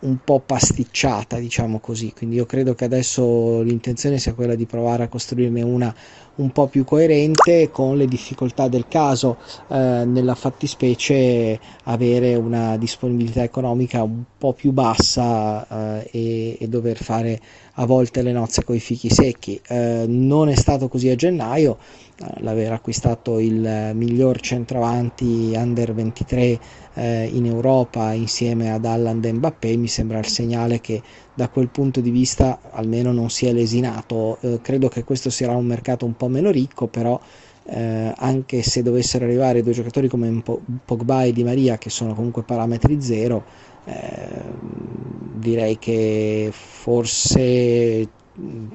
un 0.00 0.18
po' 0.22 0.40
pasticciata, 0.40 1.38
diciamo 1.38 1.80
così. 1.80 2.12
Quindi 2.12 2.36
io 2.36 2.46
credo 2.46 2.74
che 2.74 2.84
adesso 2.84 3.62
l'intenzione 3.62 4.18
sia 4.18 4.34
quella 4.34 4.54
di 4.54 4.66
provare 4.66 5.04
a 5.04 5.08
costruirne 5.08 5.62
una 5.62 5.94
un 6.36 6.50
po' 6.50 6.66
più 6.66 6.84
coerente 6.84 7.70
con 7.70 7.96
le 7.96 8.06
difficoltà 8.06 8.68
del 8.68 8.86
caso, 8.88 9.36
eh, 9.68 10.04
nella 10.06 10.34
fattispecie 10.34 11.58
avere 11.84 12.34
una 12.34 12.76
disponibilità 12.76 13.42
economica 13.42 14.02
un 14.02 14.22
po' 14.38 14.52
più 14.52 14.72
bassa 14.72 16.00
eh, 16.00 16.08
e, 16.10 16.56
e, 16.58 16.68
dover 16.68 16.96
fare 16.96 17.40
a 17.74 17.84
volte 17.84 18.22
le 18.22 18.32
nozze 18.32 18.64
con 18.64 18.74
i 18.74 18.80
fichi 18.80 19.10
secchi. 19.10 19.60
Eh, 19.68 20.04
non 20.08 20.48
è 20.48 20.54
stato 20.54 20.88
così 20.88 21.08
a 21.10 21.14
gennaio, 21.14 21.78
eh, 22.18 22.40
l'aver 22.40 22.72
acquistato 22.72 23.38
il 23.38 23.92
miglior 23.94 24.40
centravanti 24.40 25.52
under 25.54 25.92
23 25.92 26.60
eh, 26.94 27.30
in 27.32 27.46
Europa 27.46 28.12
insieme 28.12 28.72
ad 28.72 28.84
Allan 28.84 29.20
e 29.22 29.32
Mbappé 29.32 29.76
mi 29.76 29.88
sembra 29.88 30.18
il 30.18 30.26
segnale 30.26 30.80
che 30.80 31.02
da 31.34 31.48
quel 31.48 31.70
punto 31.70 32.00
di 32.00 32.10
vista 32.10 32.60
almeno 32.70 33.12
non 33.12 33.30
si 33.30 33.46
è 33.46 33.52
lesinato. 33.52 34.38
Eh, 34.40 34.60
credo 34.60 34.88
che 34.88 35.04
questo 35.04 35.30
sarà 35.30 35.54
un 35.56 35.66
mercato 35.66 36.04
un 36.06 36.14
po' 36.16 36.28
meno 36.28 36.50
ricco, 36.50 36.88
però 36.88 37.20
eh, 37.64 38.12
anche 38.16 38.62
se 38.62 38.82
dovessero 38.82 39.24
arrivare 39.24 39.62
due 39.62 39.72
giocatori 39.72 40.08
come 40.08 40.42
Pogba 40.84 41.24
e 41.24 41.32
Di 41.32 41.44
Maria, 41.44 41.78
che 41.78 41.90
sono 41.90 42.14
comunque 42.14 42.42
parametri 42.44 43.00
zero, 43.00 43.46
eh, 43.84 44.54
direi 44.60 45.78
che 45.78 46.50
forse 46.52 48.12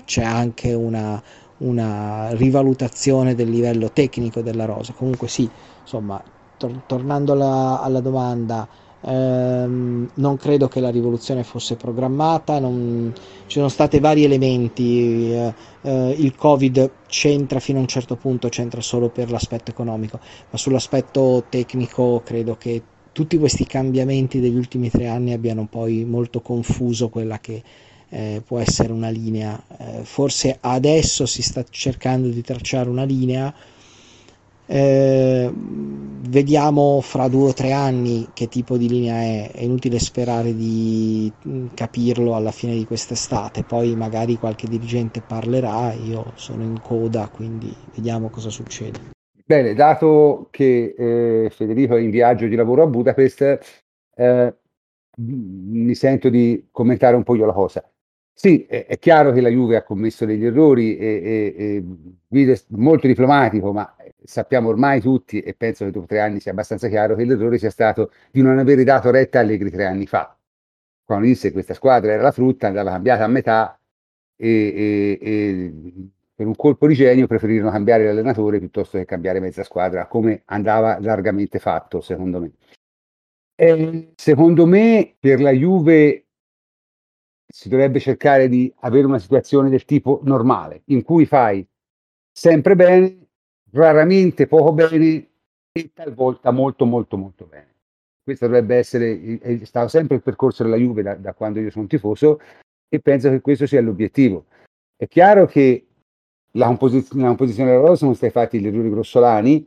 c'è 0.05 0.23
anche 0.23 0.73
una, 0.73 1.21
una 1.57 2.29
rivalutazione 2.33 3.35
del 3.35 3.49
livello 3.49 3.91
tecnico 3.91 4.41
della 4.41 4.65
rosa. 4.65 4.93
Comunque 4.93 5.27
sì, 5.27 5.51
insomma, 5.81 6.21
tor- 6.55 6.83
tornando 6.85 7.33
alla, 7.33 7.81
alla 7.81 8.01
domanda, 8.01 8.67
ehm, 9.07 10.09
non 10.15 10.37
credo 10.37 10.67
che 10.67 10.79
la 10.79 10.89
rivoluzione 10.89 11.43
fosse 11.43 11.75
programmata, 11.75 12.59
non, 12.59 13.13
ci 13.47 13.57
sono 13.57 13.69
stati 13.69 13.99
vari 13.99 14.23
elementi, 14.23 15.31
eh, 15.31 15.53
eh, 15.81 16.15
il 16.17 16.35
Covid 16.35 16.91
c'entra 17.07 17.59
fino 17.59 17.77
a 17.77 17.81
un 17.81 17.87
certo 17.87 18.15
punto, 18.15 18.49
c'entra 18.49 18.81
solo 18.81 19.09
per 19.09 19.31
l'aspetto 19.31 19.71
economico, 19.71 20.19
ma 20.49 20.57
sull'aspetto 20.57 21.45
tecnico 21.49 22.21
credo 22.23 22.55
che 22.57 22.81
tutti 23.11 23.37
questi 23.37 23.65
cambiamenti 23.65 24.39
degli 24.39 24.55
ultimi 24.55 24.91
tre 24.91 25.07
anni 25.07 25.33
abbiano 25.33 25.65
poi 25.65 26.05
molto 26.05 26.41
confuso 26.41 27.09
quella 27.09 27.39
che 27.39 27.63
eh, 28.09 28.41
può 28.45 28.59
essere 28.59 28.93
una 28.93 29.09
linea. 29.09 29.59
Eh, 29.77 30.03
forse 30.03 30.57
adesso 30.61 31.25
si 31.25 31.41
sta 31.41 31.63
cercando 31.67 32.27
di 32.27 32.41
tracciare 32.41 32.89
una 32.89 33.03
linea, 33.03 33.53
eh, 34.67 35.51
vediamo 36.29 36.99
fra 37.01 37.27
due 37.27 37.49
o 37.49 37.53
tre 37.53 37.71
anni 37.71 38.27
che 38.33 38.47
tipo 38.47 38.77
di 38.77 38.89
linea 38.89 39.15
è, 39.15 39.51
è 39.53 39.63
inutile 39.63 39.97
sperare 39.97 40.53
di 40.53 41.31
mm, 41.47 41.67
capirlo 41.73 42.35
alla 42.35 42.51
fine 42.51 42.75
di 42.75 42.85
quest'estate, 42.85 43.63
poi 43.63 43.95
magari 43.95 44.35
qualche 44.35 44.67
dirigente 44.67 45.21
parlerà, 45.21 45.93
io 45.93 46.33
sono 46.35 46.63
in 46.63 46.79
coda, 46.81 47.29
quindi 47.33 47.73
vediamo 47.95 48.29
cosa 48.29 48.49
succede. 48.49 49.15
Bene, 49.45 49.73
dato 49.73 50.49
che 50.51 50.93
eh, 50.97 51.49
Federico 51.49 51.95
è 51.95 52.01
in 52.01 52.09
viaggio 52.09 52.47
di 52.47 52.55
lavoro 52.55 52.83
a 52.83 52.87
Budapest, 52.87 53.59
eh, 54.15 54.55
mi 55.19 55.95
sento 55.95 56.29
di 56.29 56.67
commentare 56.69 57.15
un 57.15 57.23
po' 57.23 57.35
io 57.35 57.45
la 57.45 57.53
cosa. 57.53 57.89
Sì, 58.33 58.65
è, 58.65 58.85
è 58.85 58.99
chiaro 58.99 59.31
che 59.31 59.41
la 59.41 59.49
Juve 59.49 59.77
ha 59.77 59.83
commesso 59.83 60.25
degli 60.25 60.45
errori 60.45 60.95
e, 60.95 61.53
e, 61.57 61.83
e 62.29 62.53
è 62.53 62.61
molto 62.75 63.07
diplomatico, 63.07 63.73
ma 63.73 63.95
sappiamo 64.27 64.69
ormai 64.69 64.99
tutti, 65.01 65.39
e 65.39 65.53
penso 65.53 65.85
che 65.85 65.91
dopo 65.91 66.05
tre 66.05 66.19
anni 66.19 66.39
sia 66.39 66.51
abbastanza 66.51 66.87
chiaro, 66.89 67.15
che 67.15 67.23
l'errore 67.25 67.57
sia 67.57 67.69
stato 67.69 68.11
di 68.29 68.41
non 68.41 68.59
aver 68.59 68.83
dato 68.83 69.09
retta 69.09 69.39
Allegri 69.39 69.71
tre 69.71 69.85
anni 69.85 70.05
fa. 70.05 70.37
Quando 71.03 71.25
disse 71.25 71.47
che 71.47 71.53
questa 71.53 71.73
squadra 71.73 72.11
era 72.11 72.21
la 72.21 72.31
frutta, 72.31 72.67
andava 72.67 72.91
cambiata 72.91 73.23
a 73.23 73.27
metà 73.27 73.79
e, 74.35 75.17
e 75.19 75.73
per 76.35 76.45
un 76.45 76.55
colpo 76.55 76.85
di 76.85 76.93
genio 76.93 77.25
preferirono 77.25 77.71
cambiare 77.71 78.03
l'allenatore 78.03 78.59
piuttosto 78.59 78.97
che 78.97 79.05
cambiare 79.05 79.39
mezza 79.39 79.63
squadra, 79.63 80.05
come 80.07 80.41
andava 80.45 80.99
largamente 80.99 81.59
fatto, 81.59 82.01
secondo 82.01 82.41
me. 82.41 82.51
E 83.55 84.11
secondo 84.15 84.65
me 84.65 85.15
per 85.17 85.39
la 85.39 85.51
Juve 85.51 86.25
si 87.47 87.69
dovrebbe 87.69 87.99
cercare 87.99 88.49
di 88.49 88.71
avere 88.81 89.07
una 89.07 89.19
situazione 89.19 89.69
del 89.69 89.85
tipo 89.85 90.19
normale, 90.23 90.81
in 90.87 91.01
cui 91.01 91.25
fai 91.25 91.65
sempre 92.31 92.75
bene, 92.75 93.26
raramente 93.71 94.47
poco 94.47 94.73
bene 94.73 95.27
e 95.71 95.91
talvolta 95.93 96.51
molto 96.51 96.85
molto 96.85 97.17
molto 97.17 97.45
bene. 97.45 97.75
Questo 98.23 98.45
dovrebbe 98.45 98.75
essere, 98.75 99.39
è 99.39 99.63
stato 99.63 99.87
sempre 99.87 100.17
il 100.17 100.21
percorso 100.21 100.63
della 100.63 100.75
Juve 100.75 101.01
da, 101.01 101.15
da 101.15 101.33
quando 101.33 101.59
io 101.59 101.69
sono 101.69 101.87
tifoso 101.87 102.39
e 102.89 102.99
penso 102.99 103.29
che 103.29 103.41
questo 103.41 103.65
sia 103.65 103.81
l'obiettivo. 103.81 104.45
È 104.95 105.07
chiaro 105.07 105.45
che 105.45 105.85
la 106.51 106.65
composizione, 106.65 107.21
la 107.21 107.27
composizione 107.29 107.69
della 107.69 107.81
rosa 107.81 107.95
sono 107.95 108.13
stati 108.13 108.31
fatti 108.31 108.59
gli 108.59 108.67
errori 108.67 108.89
grossolani, 108.89 109.65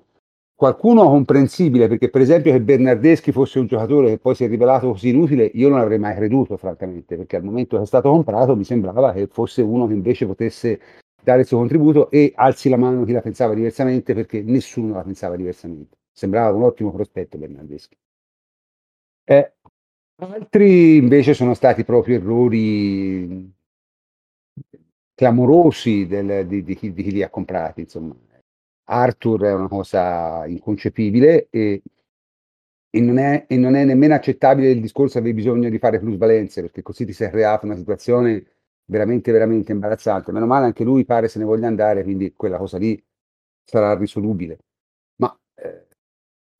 qualcuno 0.55 1.05
comprensibile, 1.05 1.88
perché 1.88 2.11
per 2.11 2.20
esempio 2.20 2.53
che 2.53 2.61
Bernardeschi 2.61 3.33
fosse 3.33 3.58
un 3.58 3.66
giocatore 3.66 4.08
che 4.08 4.18
poi 4.18 4.34
si 4.34 4.45
è 4.45 4.49
rivelato 4.49 4.91
così 4.91 5.08
inutile, 5.08 5.50
io 5.54 5.70
non 5.70 5.79
avrei 5.79 5.99
mai 5.99 6.14
creduto, 6.14 6.58
francamente, 6.58 7.16
perché 7.16 7.37
al 7.37 7.45
momento 7.45 7.76
che 7.76 7.84
è 7.84 7.87
stato 7.87 8.11
comprato 8.11 8.54
mi 8.57 8.64
sembrava 8.64 9.12
che 9.12 9.26
fosse 9.26 9.62
uno 9.62 9.87
che 9.87 9.95
invece 9.95 10.26
potesse 10.26 10.80
dare 11.22 11.41
il 11.41 11.47
suo 11.47 11.59
contributo 11.59 12.11
e 12.11 12.33
alzi 12.34 12.68
la 12.68 12.76
mano 12.76 13.05
chi 13.05 13.13
la 13.13 13.21
pensava 13.21 13.55
diversamente 13.55 14.14
perché 14.14 14.42
nessuno 14.42 14.95
la 14.95 15.03
pensava 15.03 15.37
diversamente. 15.37 15.99
Sembrava 16.13 16.57
un 16.57 16.63
ottimo 16.63 16.92
prospetto 16.92 17.38
Bernardeschi. 17.38 17.97
Eh, 19.25 19.53
altri 20.17 20.97
invece 20.97 21.34
sono 21.34 21.55
stati 21.55 21.84
proprio 21.84 22.17
errori 22.17 23.53
clamorosi 25.14 26.07
del, 26.07 26.47
di, 26.47 26.63
di, 26.63 26.79
di, 26.80 27.03
chi 27.03 27.13
li 27.13 27.22
ha 27.22 27.30
comprati. 27.30 27.83
Insomma. 27.83 28.17
Arthur 28.84 29.42
è 29.42 29.53
una 29.53 29.68
cosa 29.68 30.47
inconcepibile 30.47 31.49
e, 31.51 31.83
e, 32.91 33.01
non 33.01 33.18
è, 33.18 33.45
e 33.49 33.57
non 33.57 33.76
è 33.76 33.84
nemmeno 33.84 34.14
accettabile 34.14 34.71
il 34.71 34.80
discorso 34.80 35.18
avevi 35.18 35.34
bisogno 35.34 35.68
di 35.68 35.79
fare 35.79 36.01
plusvalenze 36.01 36.61
perché 36.61 36.83
così 36.83 37.05
ti 37.05 37.13
sei 37.13 37.30
creato 37.30 37.67
una 37.67 37.76
situazione 37.76 38.45
veramente, 38.91 39.33
veramente 39.33 39.72
imbarazzante. 39.72 40.33
Meno 40.33 40.46
male 40.46 40.67
anche 40.67 40.84
lui 40.84 41.04
pare 41.04 41.29
se 41.29 41.38
ne 41.38 41.45
voglia 41.45 41.68
andare, 41.68 42.03
quindi 42.03 42.34
quella 42.34 42.58
cosa 42.58 42.76
lì 42.79 43.00
sarà 43.64 43.95
risolubile. 43.95 44.58
Ma 45.17 45.34
eh, 45.54 45.87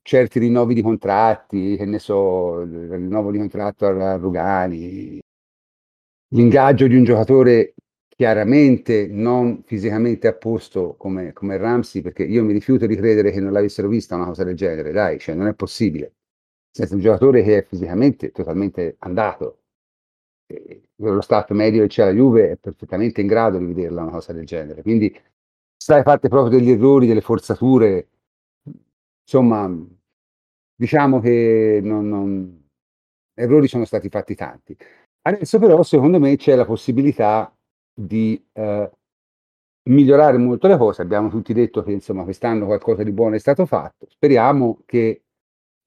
certi 0.03 0.39
rinnovi 0.39 0.75
di 0.75 0.83
contratti, 0.83 1.77
che 1.77 1.85
ne 1.85 1.99
so, 1.99 2.61
il 2.61 2.89
rinnovo 2.91 3.31
di 3.31 3.39
contratto 3.39 3.87
a 3.87 4.17
Rugani, 4.17 5.21
l'ingaggio 6.33 6.87
di 6.87 6.97
un 6.97 7.05
giocatore 7.05 7.75
chiaramente 8.09 9.07
non 9.09 9.63
fisicamente 9.65 10.29
a 10.29 10.35
posto 10.35 10.95
come, 10.97 11.33
come 11.33 11.57
Ramsey, 11.57 12.03
perché 12.03 12.23
io 12.25 12.45
mi 12.45 12.53
rifiuto 12.53 12.87
di 12.87 12.95
credere 12.97 13.31
che 13.31 13.41
non 13.41 13.53
l'avessero 13.53 13.89
vista 13.89 14.15
una 14.15 14.27
cosa 14.27 14.45
del 14.45 14.55
genere, 14.57 14.93
dai, 14.93 15.19
cioè 15.19 15.35
non 15.35 15.47
è 15.47 15.55
possibile. 15.55 16.13
Senza 16.71 16.95
un 16.95 17.01
giocatore 17.01 17.43
che 17.43 17.59
è 17.59 17.65
fisicamente 17.65 18.31
totalmente 18.31 18.97
andato, 19.01 19.60
lo 20.97 21.21
stato 21.21 21.55
medio 21.55 21.83
che 21.83 21.89
c'è 21.89 22.05
la 22.05 22.13
Juve 22.13 22.51
è 22.51 22.57
perfettamente 22.57 23.21
in 23.21 23.27
grado 23.27 23.59
di 23.59 23.67
vederla 23.67 24.03
una 24.03 24.13
cosa 24.13 24.33
del 24.33 24.45
genere. 24.47 24.83
Quindi 24.83 25.15
stai 25.77 26.03
fatte 26.03 26.29
proprio 26.29 26.59
degli 26.59 26.71
errori, 26.71 27.07
delle 27.07 27.21
forzature. 27.21 28.09
Insomma, 29.23 29.73
diciamo 30.75 31.21
che 31.21 31.81
non, 31.83 32.09
non... 32.09 32.69
errori 33.35 33.69
sono 33.69 33.85
stati 33.85 34.09
fatti 34.09 34.35
tanti. 34.35 34.77
Adesso 35.23 35.59
però 35.59 35.83
secondo 35.83 36.19
me 36.19 36.37
c'è 36.37 36.55
la 36.55 36.65
possibilità 36.65 37.55
di 37.93 38.43
eh, 38.53 38.91
migliorare 39.91 40.39
molto 40.39 40.67
le 40.67 40.77
cose. 40.77 41.03
Abbiamo 41.03 41.29
tutti 41.29 41.53
detto 41.53 41.83
che 41.83 41.93
insomma 41.93 42.25
quest'anno 42.25 42.67
qualcosa 42.67 43.03
di 43.03 43.13
buono 43.13 43.37
è 43.37 43.39
stato 43.39 43.67
fatto. 43.67 44.07
Speriamo 44.09 44.83
che 44.87 45.23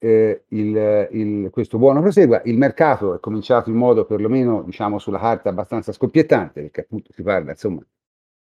eh, 0.04 0.44
il, 0.48 1.08
il, 1.12 1.50
questo 1.50 1.78
buono 1.78 2.00
prosegua. 2.02 2.42
Il 2.44 2.58
mercato 2.58 3.14
è 3.14 3.20
cominciato 3.20 3.70
in 3.70 3.76
modo 3.76 4.04
perlomeno, 4.04 4.62
diciamo, 4.62 4.98
sulla 4.98 5.18
carta 5.18 5.48
abbastanza 5.48 5.92
scoppiettante, 5.92 6.60
perché 6.62 6.82
appunto 6.82 7.12
si 7.12 7.22
parla, 7.22 7.52
insomma, 7.52 7.82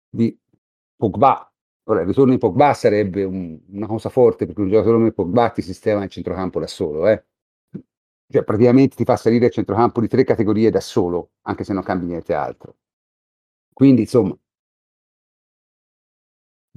di 0.10 0.38
Pogba. 0.96 1.52
Ora, 1.86 2.02
il 2.02 2.08
ritorno 2.08 2.32
di 2.32 2.38
Pogba 2.38 2.74
sarebbe 2.74 3.24
un, 3.24 3.60
una 3.70 3.88
cosa 3.88 4.10
forte, 4.10 4.46
perché 4.46 4.62
un 4.62 4.70
giocatore 4.70 4.98
come 4.98 5.12
Pogba 5.12 5.50
ti 5.50 5.62
sistema 5.62 6.04
il 6.04 6.10
centrocampo 6.10 6.60
da 6.60 6.68
solo, 6.68 7.08
eh. 7.08 7.26
Cioè, 8.32 8.44
praticamente 8.46 8.96
ti 8.96 9.04
fa 9.04 9.18
salire 9.18 9.48
il 9.48 9.52
centrocampo 9.52 10.00
di 10.00 10.08
tre 10.08 10.24
categorie 10.24 10.70
da 10.70 10.80
solo, 10.80 11.32
anche 11.42 11.66
se 11.66 11.74
non 11.74 11.84
cambi 11.84 12.06
niente 12.06 12.34
altro. 12.34 12.78
Quindi, 13.74 14.02
insomma, 14.02 14.38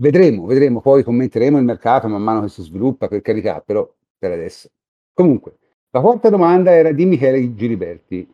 vedremo, 0.00 0.46
vedremo, 0.46 0.80
poi 0.80 1.04
commenteremo 1.04 1.58
il 1.58 1.64
mercato 1.64 2.08
man 2.08 2.22
mano 2.22 2.40
che 2.42 2.48
si 2.48 2.62
sviluppa, 2.62 3.06
per 3.06 3.20
carità, 3.20 3.60
però 3.60 3.88
per 4.28 4.38
adesso. 4.38 4.70
Comunque, 5.12 5.58
la 5.90 6.00
quarta 6.00 6.30
domanda 6.30 6.72
era 6.72 6.92
di 6.92 7.04
Michele 7.04 7.54
Giliberti 7.54 8.26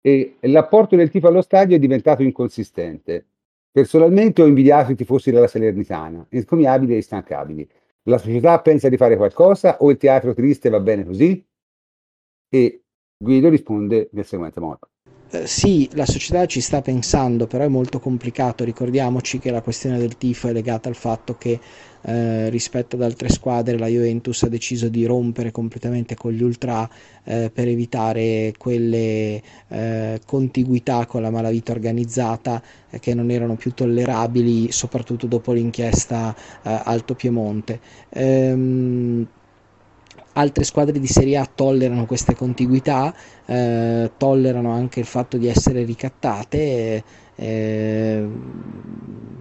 e 0.00 0.36
l'apporto 0.42 0.94
del 0.94 1.10
tifo 1.10 1.28
allo 1.28 1.42
stadio 1.42 1.74
è 1.74 1.78
diventato 1.78 2.22
inconsistente. 2.22 3.24
Personalmente 3.70 4.42
ho 4.42 4.46
invidiato 4.46 4.92
i 4.92 4.94
tifosi 4.94 5.30
della 5.30 5.46
Salernitana, 5.46 6.26
inscomiabili 6.30 6.92
e 6.92 6.96
instancabili. 6.96 7.68
La 8.04 8.18
società 8.18 8.60
pensa 8.60 8.88
di 8.88 8.96
fare 8.96 9.16
qualcosa 9.16 9.78
o 9.80 9.90
il 9.90 9.96
teatro 9.96 10.34
triste 10.34 10.68
va 10.68 10.80
bene 10.80 11.04
così? 11.04 11.44
E 12.50 12.82
Guido 13.16 13.48
risponde 13.48 14.08
nel 14.12 14.24
seguente 14.24 14.60
modo. 14.60 14.88
eh, 15.30 15.46
sì, 15.46 15.88
la 15.92 16.06
società 16.06 16.46
ci 16.46 16.60
sta 16.60 16.80
pensando, 16.80 17.46
però 17.46 17.64
è 17.64 17.68
molto 17.68 17.98
complicato. 18.00 18.64
Ricordiamoci 18.64 19.38
che 19.38 19.50
la 19.50 19.60
questione 19.60 19.98
del 19.98 20.16
tifo 20.16 20.48
è 20.48 20.52
legata 20.52 20.88
al 20.88 20.94
fatto 20.94 21.36
che 21.36 21.60
eh, 22.02 22.48
rispetto 22.50 22.96
ad 22.96 23.02
altre 23.02 23.28
squadre 23.28 23.78
la 23.78 23.86
Juventus 23.86 24.42
ha 24.44 24.48
deciso 24.48 24.88
di 24.88 25.04
rompere 25.04 25.50
completamente 25.50 26.14
con 26.14 26.32
gli 26.32 26.42
ultra 26.42 26.88
eh, 27.24 27.50
per 27.52 27.68
evitare 27.68 28.54
quelle 28.56 29.42
eh, 29.68 30.20
contiguità 30.24 31.06
con 31.06 31.22
la 31.22 31.30
malavita 31.30 31.72
organizzata 31.72 32.62
eh, 32.90 32.98
che 33.00 33.14
non 33.14 33.30
erano 33.30 33.56
più 33.56 33.72
tollerabili, 33.74 34.70
soprattutto 34.70 35.26
dopo 35.26 35.52
l'inchiesta 35.52 36.34
eh, 36.62 36.80
Alto 36.84 37.14
Piemonte. 37.14 37.80
Ehm, 38.10 39.26
altre 40.34 40.64
squadre 40.64 41.00
di 41.00 41.06
Serie 41.08 41.36
A 41.36 41.50
tollerano 41.52 42.06
queste 42.06 42.36
contiguità, 42.36 43.12
tollerano 43.44 44.70
anche 44.70 45.00
il 45.00 45.06
fatto 45.06 45.36
di 45.36 45.48
essere 45.48 45.82
ricattate. 45.82 47.02
Eh, 47.40 48.28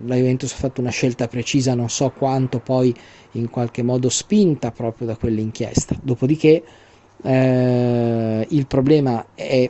la 0.05 0.15
Juventus 0.15 0.53
ha 0.53 0.57
fatto 0.57 0.81
una 0.81 0.91
scelta 0.91 1.27
precisa, 1.27 1.73
non 1.73 1.89
so 1.89 2.11
quanto 2.11 2.59
poi 2.59 2.93
in 3.31 3.49
qualche 3.49 3.81
modo 3.81 4.09
spinta 4.09 4.71
proprio 4.71 5.07
da 5.07 5.17
quell'inchiesta. 5.17 5.97
Dopodiché 6.01 6.63
eh, 7.23 8.45
il 8.49 8.67
problema 8.67 9.25
è 9.33 9.69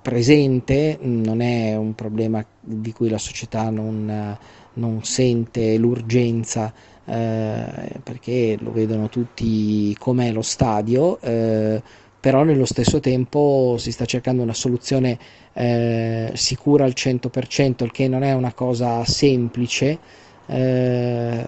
presente, 0.00 0.98
non 1.00 1.40
è 1.40 1.74
un 1.74 1.94
problema 1.94 2.44
di 2.60 2.92
cui 2.92 3.08
la 3.08 3.18
società 3.18 3.70
non, 3.70 4.36
non 4.74 5.02
sente 5.02 5.76
l'urgenza 5.78 6.72
eh, 7.04 8.00
perché 8.02 8.56
lo 8.60 8.70
vedono 8.70 9.08
tutti 9.08 9.96
com'è 9.98 10.30
lo 10.30 10.42
stadio, 10.42 11.20
eh, 11.20 11.82
però 12.22 12.44
nello 12.44 12.66
stesso 12.66 13.00
tempo 13.00 13.74
si 13.78 13.90
sta 13.90 14.04
cercando 14.04 14.44
una 14.44 14.54
soluzione 14.54 15.18
eh, 15.54 16.30
sicura 16.34 16.84
al 16.84 16.92
100%, 16.94 17.82
il 17.82 17.90
che 17.90 18.06
non 18.06 18.22
è 18.22 18.32
una 18.32 18.52
cosa 18.52 19.04
semplice. 19.04 19.98
Eh, 20.46 21.44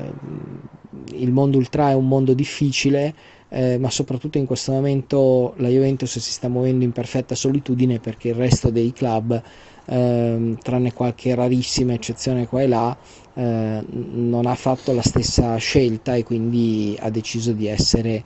il 1.13 1.31
mondo 1.31 1.59
ultra 1.59 1.91
è 1.91 1.95
un 1.95 2.09
mondo 2.09 2.35
difficile, 2.35 3.15
eh, 3.51 3.79
ma 3.79 3.89
soprattutto 3.89 4.39
in 4.39 4.47
questo 4.47 4.73
momento 4.73 5.55
la 5.59 5.69
Juventus 5.69 6.19
si 6.19 6.33
sta 6.33 6.49
muovendo 6.49 6.83
in 6.83 6.91
perfetta 6.91 7.37
solitudine 7.37 8.01
perché 8.01 8.31
il 8.31 8.35
resto 8.35 8.71
dei 8.71 8.93
club, 8.93 9.41
eh, 9.87 10.57
tranne 10.61 10.93
qualche 10.93 11.37
rarissima 11.37 11.93
eccezione 11.93 12.49
qua 12.49 12.63
e 12.63 12.67
là, 12.67 12.99
eh, 13.35 13.85
non 13.87 14.47
ha 14.47 14.55
fatto 14.57 14.93
la 14.93 15.03
stessa 15.03 15.55
scelta 15.59 16.17
e 16.17 16.25
quindi 16.25 16.97
ha 16.99 17.11
deciso 17.11 17.53
di 17.53 17.69
essere 17.69 18.25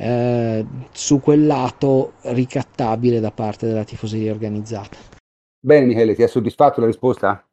eh, 0.00 0.66
su 0.92 1.20
quel 1.20 1.46
lato 1.46 2.14
ricattabile 2.22 3.20
da 3.20 3.30
parte 3.30 3.66
della 3.66 3.84
tifoseria 3.84 4.32
organizzata. 4.32 4.96
Bene 5.62 5.84
Michele, 5.84 6.14
ti 6.14 6.22
ha 6.22 6.28
soddisfatto 6.28 6.80
la 6.80 6.86
risposta? 6.86 7.46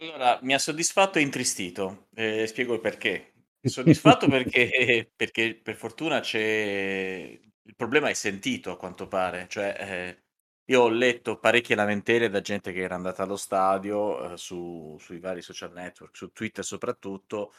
Allora, 0.00 0.38
mi 0.42 0.54
ha 0.54 0.58
soddisfatto 0.58 1.18
e 1.18 1.22
intristito, 1.22 2.06
eh, 2.14 2.46
spiego 2.46 2.74
il 2.74 2.80
perché. 2.80 3.32
Soddisfatto 3.60 4.28
perché, 4.28 5.10
perché 5.16 5.58
per 5.60 5.74
fortuna 5.74 6.20
c'è 6.20 7.40
il 7.66 7.74
problema 7.74 8.10
è 8.10 8.14
sentito 8.14 8.70
a 8.70 8.76
quanto 8.76 9.08
pare, 9.08 9.46
cioè 9.48 9.74
eh, 9.78 10.24
io 10.66 10.82
ho 10.82 10.88
letto 10.88 11.38
parecchie 11.38 11.74
lamentele 11.74 12.28
da 12.28 12.40
gente 12.40 12.72
che 12.72 12.80
era 12.80 12.94
andata 12.94 13.22
allo 13.22 13.36
stadio, 13.36 14.22
ehm, 14.24 14.34
su 14.34 14.96
sui 15.00 15.18
vari 15.18 15.42
social 15.42 15.72
network, 15.72 16.16
su 16.16 16.30
Twitter 16.32 16.64
soprattutto, 16.64 17.52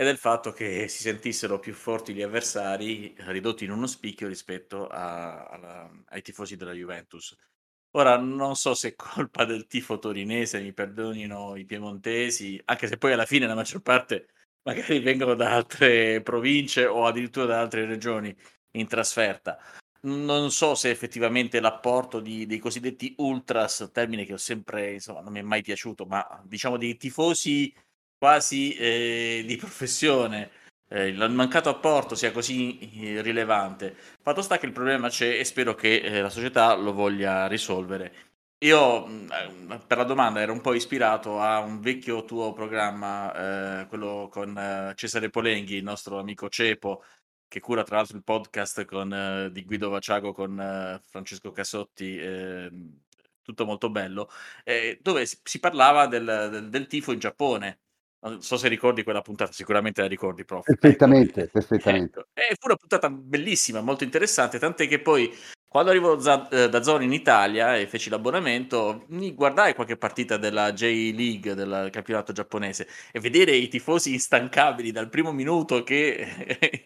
e 0.00 0.04
del 0.04 0.16
fatto 0.16 0.50
che 0.52 0.88
si 0.88 1.02
sentissero 1.02 1.58
più 1.58 1.74
forti 1.74 2.14
gli 2.14 2.22
avversari, 2.22 3.14
ridotti 3.18 3.64
in 3.64 3.70
uno 3.70 3.86
spicchio 3.86 4.28
rispetto 4.28 4.86
a 4.86 5.44
alla 5.44 5.90
ai 6.06 6.22
tifosi 6.22 6.56
della 6.56 6.72
Juventus. 6.72 7.36
Ora 7.90 8.16
non 8.16 8.56
so 8.56 8.72
se 8.72 8.88
è 8.88 8.94
colpa 8.96 9.44
del 9.44 9.66
tifo 9.66 9.98
torinese, 9.98 10.62
mi 10.62 10.72
perdonino 10.72 11.54
i 11.54 11.66
piemontesi, 11.66 12.58
anche 12.64 12.86
se 12.86 12.96
poi 12.96 13.12
alla 13.12 13.26
fine 13.26 13.46
la 13.46 13.54
maggior 13.54 13.82
parte 13.82 14.28
magari 14.62 15.00
vengono 15.00 15.34
da 15.34 15.52
altre 15.52 16.22
province 16.22 16.86
o 16.86 17.04
addirittura 17.04 17.44
da 17.44 17.60
altre 17.60 17.84
regioni 17.84 18.34
in 18.76 18.86
trasferta 18.86 19.58
non 20.02 20.50
so 20.50 20.74
se 20.74 20.88
effettivamente 20.88 21.60
l'apporto 21.60 22.20
di, 22.20 22.46
dei 22.46 22.58
cosiddetti 22.58 23.14
ultras, 23.18 23.90
termine 23.92 24.24
che 24.24 24.32
ho 24.32 24.38
sempre, 24.38 24.92
insomma, 24.94 25.20
non 25.20 25.32
mi 25.32 25.40
è 25.40 25.42
mai 25.42 25.60
piaciuto, 25.60 26.06
ma 26.06 26.42
diciamo 26.46 26.78
dei 26.78 26.96
tifosi 26.96 27.70
quasi 28.20 28.74
eh, 28.74 29.44
di 29.46 29.56
professione, 29.56 30.50
eh, 30.88 31.06
il 31.08 31.30
mancato 31.30 31.70
apporto 31.70 32.14
sia 32.14 32.32
così 32.32 32.78
eh, 33.16 33.22
rilevante. 33.22 33.96
Fatto 34.20 34.42
sta 34.42 34.58
che 34.58 34.66
il 34.66 34.72
problema 34.72 35.08
c'è 35.08 35.38
e 35.38 35.44
spero 35.44 35.74
che 35.74 35.96
eh, 36.00 36.20
la 36.20 36.28
società 36.28 36.74
lo 36.74 36.92
voglia 36.92 37.46
risolvere. 37.46 38.12
Io 38.58 39.06
mm, 39.06 39.30
eh, 39.72 39.78
per 39.86 39.96
la 39.96 40.04
domanda 40.04 40.40
ero 40.40 40.52
un 40.52 40.60
po' 40.60 40.74
ispirato 40.74 41.40
a 41.40 41.60
un 41.60 41.80
vecchio 41.80 42.26
tuo 42.26 42.52
programma, 42.52 43.86
quello 43.88 44.28
con 44.30 44.92
Cesare 44.96 45.30
Polenghi, 45.30 45.76
il 45.76 45.82
nostro 45.82 46.18
amico 46.18 46.48
Cepo, 46.50 47.02
che 47.48 47.60
cura 47.60 47.82
tra 47.84 47.96
l'altro 47.96 48.16
il 48.18 48.22
podcast 48.24 48.84
con, 48.84 49.48
di 49.52 49.64
Guido 49.64 49.88
Vaciago 49.88 50.32
con 50.32 51.00
Francesco 51.08 51.52
Casotti, 51.52 52.18
eh, 52.18 52.70
tutto 53.42 53.64
molto 53.64 53.90
bello, 53.90 54.28
eh, 54.64 54.98
dove 55.02 55.26
si 55.26 55.58
parlava 55.58 56.06
del, 56.06 56.48
del, 56.50 56.68
del, 56.68 56.86
tifo 56.86 57.12
in 57.12 57.18
Giappone. 57.18 57.80
Non 58.22 58.42
so 58.42 58.56
se 58.56 58.68
ricordi 58.68 59.02
quella 59.02 59.22
puntata, 59.22 59.52
sicuramente 59.52 60.02
la 60.02 60.08
ricordi, 60.08 60.44
prof. 60.44 60.64
Perfettamente, 60.64 61.42
ecco. 61.42 61.52
perfettamente. 61.52 62.18
Ecco. 62.18 62.28
E 62.34 62.56
fu 62.58 62.66
una 62.66 62.76
puntata 62.76 63.08
bellissima, 63.08 63.80
molto 63.80 64.04
interessante, 64.04 64.58
tant'è 64.58 64.86
che 64.86 65.00
poi 65.00 65.34
quando 65.70 65.90
arrivo 65.90 66.16
da, 66.16 66.48
eh, 66.48 66.68
da 66.68 66.82
Zone 66.82 67.04
in 67.04 67.12
Italia 67.12 67.76
e 67.76 67.86
feci 67.86 68.10
l'abbonamento, 68.10 69.04
mi 69.10 69.32
guardai 69.32 69.72
qualche 69.72 69.96
partita 69.96 70.36
della 70.36 70.72
J-League, 70.72 71.54
del 71.54 71.90
campionato 71.92 72.32
giapponese, 72.32 72.88
e 73.12 73.20
vedere 73.20 73.52
i 73.52 73.68
tifosi 73.68 74.12
instancabili 74.12 74.90
dal 74.90 75.08
primo 75.08 75.30
minuto 75.30 75.84
che 75.84 76.26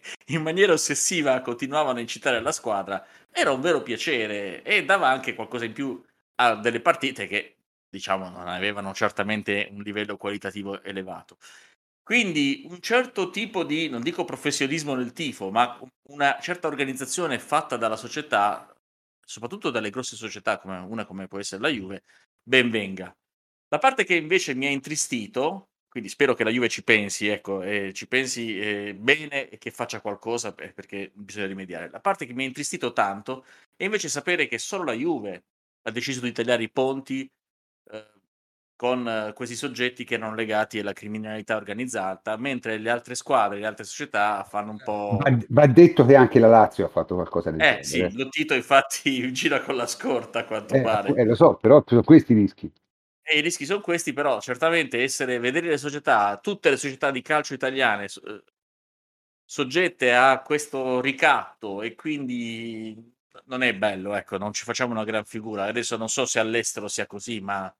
in 0.27 0.41
maniera 0.43 0.73
ossessiva 0.73 1.41
continuavano 1.41 1.97
a 1.97 2.01
incitare 2.01 2.39
la 2.41 2.51
squadra, 2.51 3.03
era 3.31 3.51
un 3.51 3.59
vero 3.59 3.81
piacere 3.81 4.61
e 4.61 4.85
dava 4.85 5.09
anche 5.09 5.33
qualcosa 5.33 5.65
in 5.65 5.73
più 5.73 5.99
a 6.35 6.55
delle 6.55 6.79
partite 6.79 7.25
che, 7.25 7.54
diciamo, 7.95 8.29
non 8.29 8.47
avevano 8.47 8.93
certamente 8.93 9.69
un 9.71 9.81
livello 9.81 10.17
qualitativo 10.17 10.83
elevato. 10.83 11.37
Quindi 12.03 12.65
un 12.69 12.79
certo 12.81 13.29
tipo 13.31 13.63
di, 13.63 13.89
non 13.89 14.01
dico 14.01 14.25
professionismo 14.25 14.93
nel 14.95 15.13
tifo, 15.13 15.49
ma 15.49 15.79
una 16.09 16.37
certa 16.39 16.67
organizzazione 16.67 17.39
fatta 17.39 17.77
dalla 17.77 17.95
società 17.95 18.75
soprattutto 19.25 19.71
dalle 19.71 19.89
grosse 19.89 20.15
società 20.15 20.59
come 20.59 20.77
una 20.77 21.05
come 21.05 21.27
può 21.27 21.39
essere 21.39 21.61
la 21.61 21.69
Juve, 21.69 22.03
ben 22.43 22.69
venga. 22.69 23.13
La 23.69 23.79
parte 23.79 24.05
che 24.05 24.15
invece 24.15 24.53
mi 24.53 24.67
ha 24.67 24.69
intristito, 24.69 25.69
quindi 25.89 26.09
spero 26.09 26.35
che 26.35 26.43
la 26.43 26.51
Juve 26.51 26.69
ci 26.69 26.83
pensi, 26.83 27.27
ecco, 27.27 27.63
eh, 27.63 27.91
ci 27.93 28.07
pensi 28.07 28.59
eh, 28.59 28.93
bene 28.93 29.49
e 29.49 29.57
che 29.57 29.71
faccia 29.71 29.99
qualcosa 29.99 30.53
per, 30.53 30.73
perché 30.73 31.11
bisogna 31.15 31.47
rimediare. 31.47 31.89
La 31.89 31.99
parte 31.99 32.25
che 32.25 32.33
mi 32.33 32.43
ha 32.43 32.47
intristito 32.47 32.93
tanto 32.93 33.45
è 33.75 33.83
invece 33.83 34.07
sapere 34.07 34.47
che 34.47 34.59
solo 34.59 34.83
la 34.83 34.93
Juve 34.93 35.45
ha 35.81 35.91
deciso 35.91 36.21
di 36.21 36.31
tagliare 36.31 36.63
i 36.63 36.71
ponti 36.71 37.23
eh, 37.23 37.29
con 38.75 39.07
eh, 39.07 39.33
questi 39.33 39.55
soggetti 39.55 40.03
che 40.03 40.15
erano 40.15 40.35
legati 40.35 40.79
alla 40.79 40.93
criminalità 40.93 41.55
organizzata, 41.55 42.35
mentre 42.37 42.77
le 42.77 42.89
altre 42.89 43.15
squadre, 43.15 43.59
le 43.59 43.65
altre 43.65 43.85
società 43.85 44.43
fanno 44.43 44.71
un 44.71 44.81
po'... 44.83 45.17
Va, 45.21 45.37
va 45.49 45.67
detto 45.67 46.05
che 46.05 46.15
anche 46.15 46.39
la 46.39 46.47
Lazio 46.47 46.85
ha 46.85 46.89
fatto 46.89 47.15
qualcosa 47.15 47.51
del 47.51 47.61
eh, 47.61 47.79
genere. 47.81 48.07
Eh 48.07 48.09
sì, 48.11 48.17
Lottito 48.17 48.53
infatti 48.53 49.31
gira 49.31 49.61
con 49.61 49.75
la 49.75 49.87
scorta 49.87 50.39
a 50.39 50.45
quanto 50.45 50.75
eh, 50.75 50.81
pare. 50.81 51.13
Eh, 51.13 51.25
lo 51.25 51.35
so, 51.35 51.55
però 51.55 51.81
sono 51.85 52.03
questi 52.03 52.33
i 52.33 52.35
rischi. 52.35 52.71
E 53.27 53.37
i 53.37 53.41
rischi 53.41 53.65
sono 53.65 53.81
questi, 53.81 54.13
però 54.13 54.39
certamente 54.39 55.01
essere, 55.01 55.39
vedere 55.39 55.67
le 55.67 55.77
società, 55.77 56.37
tutte 56.37 56.69
le 56.69 56.77
società 56.77 57.11
di 57.11 57.21
calcio 57.21 57.53
italiane 57.53 58.03
eh, 58.03 58.43
soggette 59.45 60.13
a 60.13 60.41
questo 60.41 60.99
ricatto 60.99 61.81
e 61.81 61.95
quindi 61.95 63.14
non 63.47 63.63
è 63.63 63.73
bello, 63.75 64.15
ecco, 64.15 64.37
non 64.37 64.53
ci 64.53 64.63
facciamo 64.63 64.91
una 64.91 65.03
gran 65.03 65.25
figura. 65.25 65.65
Adesso 65.65 65.97
non 65.97 66.09
so 66.09 66.25
se 66.25 66.39
all'estero 66.39 66.87
sia 66.87 67.05
così, 67.05 67.39
ma 67.41 67.73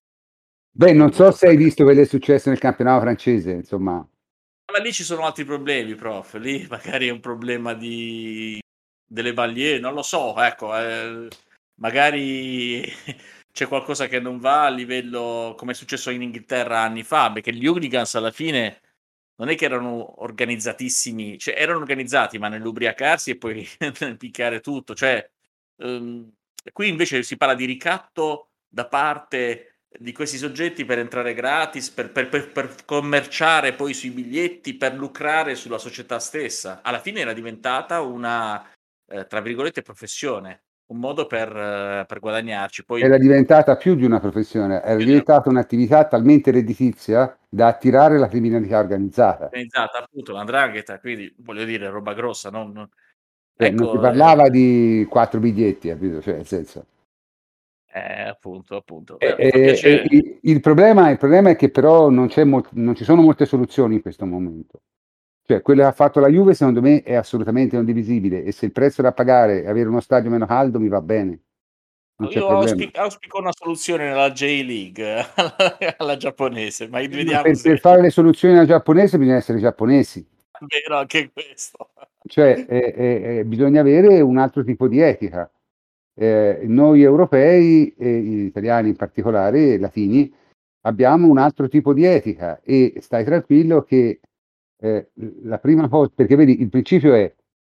Beh, 0.78 0.92
non 0.92 1.14
so 1.14 1.32
se 1.32 1.48
hai 1.48 1.56
visto 1.56 1.84
quello 1.84 2.00
che 2.00 2.06
è 2.06 2.10
successo 2.10 2.50
nel 2.50 2.60
campionato 2.60 3.00
francese, 3.00 3.52
insomma. 3.52 3.94
Ma 3.94 4.80
lì 4.80 4.92
ci 4.92 5.04
sono 5.04 5.26
altri 5.26 5.46
problemi, 5.46 5.96
prof. 5.96 6.34
Lì 6.36 6.66
magari 6.70 7.08
è 7.08 7.12
un 7.12 7.22
problema 7.22 7.74
di 7.74 8.60
delle 9.08 9.34
banlieue, 9.34 9.80
non 9.80 9.94
lo 9.94 10.02
so, 10.02 10.36
ecco, 10.42 10.78
eh, 10.78 11.30
magari 11.76 12.84
c'è 13.54 13.68
qualcosa 13.68 14.08
che 14.08 14.20
non 14.20 14.40
va 14.40 14.66
a 14.66 14.70
livello 14.70 15.54
come 15.58 15.72
è 15.72 15.76
successo 15.76 16.10
in 16.10 16.24
Inghilterra 16.24 16.82
anni 16.82 17.04
fa, 17.04 17.32
perché 17.32 17.54
gli 17.54 17.68
hooligans 17.68 18.16
alla 18.16 18.32
fine 18.32 18.82
non 19.38 19.48
è 19.50 19.56
che 19.56 19.66
erano 19.66 20.22
organizzatissimi, 20.22 21.38
cioè 21.38 21.56
erano 21.58 21.80
organizzati, 21.80 22.38
ma 22.38 22.50
nell'ubriacarsi 22.50 23.32
e 23.32 23.38
poi 23.38 23.66
nel 24.02 24.18
picchiare 24.18 24.60
tutto, 24.60 24.94
cioè 24.94 25.26
um, 25.78 26.32
qui 26.72 26.90
invece 26.90 27.24
si 27.24 27.38
parla 27.38 27.56
di 27.56 27.66
ricatto 27.66 28.50
da 28.68 28.88
parte 28.88 29.76
di 29.98 30.12
questi 30.12 30.38
soggetti 30.38 30.86
per 30.86 31.00
entrare 31.00 31.34
gratis, 31.34 31.90
per, 31.90 32.12
per, 32.12 32.30
per, 32.30 32.52
per, 32.52 32.76
commerciare 32.86 33.74
poi 33.74 33.94
sui 33.94 34.10
biglietti, 34.10 34.76
per 34.76 34.94
lucrare 34.94 35.56
sulla 35.56 35.78
società 35.78 36.20
stessa. 36.20 36.82
Alla 36.84 37.00
fine 37.00 37.22
era 37.22 37.34
diventata 37.34 38.02
una, 38.02 38.62
eh, 39.08 39.26
tra 39.26 39.42
virgolette, 39.42 39.82
professione. 39.82 40.64
un 40.88 41.00
modo 41.00 41.26
per, 41.26 42.06
per 42.08 42.20
guadagnarci. 42.20 42.86
Poi... 42.86 43.02
Era 43.02 43.18
diventata 43.18 43.76
più 43.76 43.96
di 43.96 44.06
una 44.06 44.20
professione, 44.20 44.84
era 44.84 44.96
diventata 44.96 45.50
un'attività 45.50 46.06
talmente 46.06 46.52
redditizia 46.52 47.36
da 47.50 47.68
attirare 47.68 48.20
la 48.20 48.28
criminalità 48.28 48.80
organizzata. 48.80 49.46
Organizzata, 49.46 49.98
appunto, 49.98 50.34
l'andrangheta, 50.34 51.00
quindi 51.00 51.34
voglio 51.40 51.64
dire, 51.64 51.90
roba 51.90 52.14
grossa, 52.14 52.50
non... 52.50 52.88
Cioè, 53.58 53.68
ecco, 53.70 53.84
non 53.84 53.94
si 53.94 54.00
parlava 54.00 54.46
eh... 54.46 54.50
di 54.50 55.08
quattro 55.10 55.40
biglietti, 55.40 55.88
capito? 55.88 56.22
Cioè, 56.22 56.36
nel 56.36 56.46
senso... 56.46 56.86
Eh, 57.96 58.24
appunto, 58.24 58.76
appunto. 58.76 59.18
Eh, 59.20 59.36
eh, 59.38 60.04
il, 60.10 60.40
il, 60.42 60.60
problema, 60.60 61.10
il, 61.10 61.18
problema, 61.18 61.52
è 61.52 61.56
che 61.56 61.70
però 61.70 62.10
non, 62.10 62.30
molt- 62.44 62.72
non, 62.74 62.94
ci 62.94 63.06
sono 63.06 63.22
molte 63.22 63.46
soluzioni 63.46 63.96
in 63.96 64.02
questo 64.02 64.26
momento. 64.26 64.82
Cioè, 65.48 65.62
quello 65.62 65.82
che 65.82 65.88
ha 65.88 65.94
fatto 65.94 66.20
la 66.20 66.28
Juve, 66.28 66.54
secondo 66.54 66.82
me, 66.82 67.04
è 67.04 67.14
assolutamente 67.14 67.78
condivisibile 67.78 68.44
e 68.44 68.52
se 68.52 68.66
il 68.66 68.74
prezzo 68.74 69.02
da 69.02 69.14
pagare 69.14 69.64
è 69.64 69.70
avere 69.70 69.88
uno 69.88 70.02
stadio 70.02 70.30
meno 70.30 70.46
caldo, 70.46 70.78
mi 70.78 70.90
va 70.90 71.00
bene. 71.00 71.40
Io 72.30 72.48
auspico, 72.48 73.00
auspico 73.00 73.40
una 73.40 73.52
soluzione 73.54 74.08
nella 74.08 74.32
J-League 74.32 75.26
alla, 75.36 75.96
alla 75.98 76.18
giapponese, 76.18 76.88
ma 76.90 77.00
vediamo 77.00 77.44
per, 77.44 77.56
se... 77.56 77.70
per, 77.70 77.80
fare 77.80 78.02
le 78.02 78.10
soluzioni 78.10 78.56
alla 78.56 78.66
giapponese 78.66 79.18
bisogna 79.18 79.38
essere 79.38 79.60
giapponesi. 79.60 80.26
Vero, 80.60 80.98
anche 80.98 81.32
questo. 81.32 81.92
Cioè, 82.28 82.66
eh, 82.68 83.38
eh, 83.40 83.46
bisogna 83.46 83.82
avere 83.82 84.22
un 84.22 84.38
altro 84.38 84.64
tipo 84.64 84.88
di 84.88 85.00
etica. 85.00 85.50
Eh, 86.14 86.62
noi 86.66 87.02
europei, 87.02 87.94
e 87.98 88.22
gli 88.22 88.46
italiani 88.46 88.90
in 88.90 88.96
particolare, 88.96 89.78
latini, 89.78 90.34
abbiamo 90.82 91.28
un 91.28 91.38
altro 91.38 91.68
tipo 91.68 91.94
di 91.94 92.06
etica 92.06 92.62
e 92.62 92.94
stai 93.02 93.26
tranquillo 93.26 93.84
che 93.84 94.22
eh, 94.78 95.10
la 95.44 95.58
prima 95.60 95.88
cosa, 95.90 96.12
perché 96.14 96.36
vedi, 96.36 96.62
il 96.62 96.70
principio 96.70 97.14
è 97.14 97.34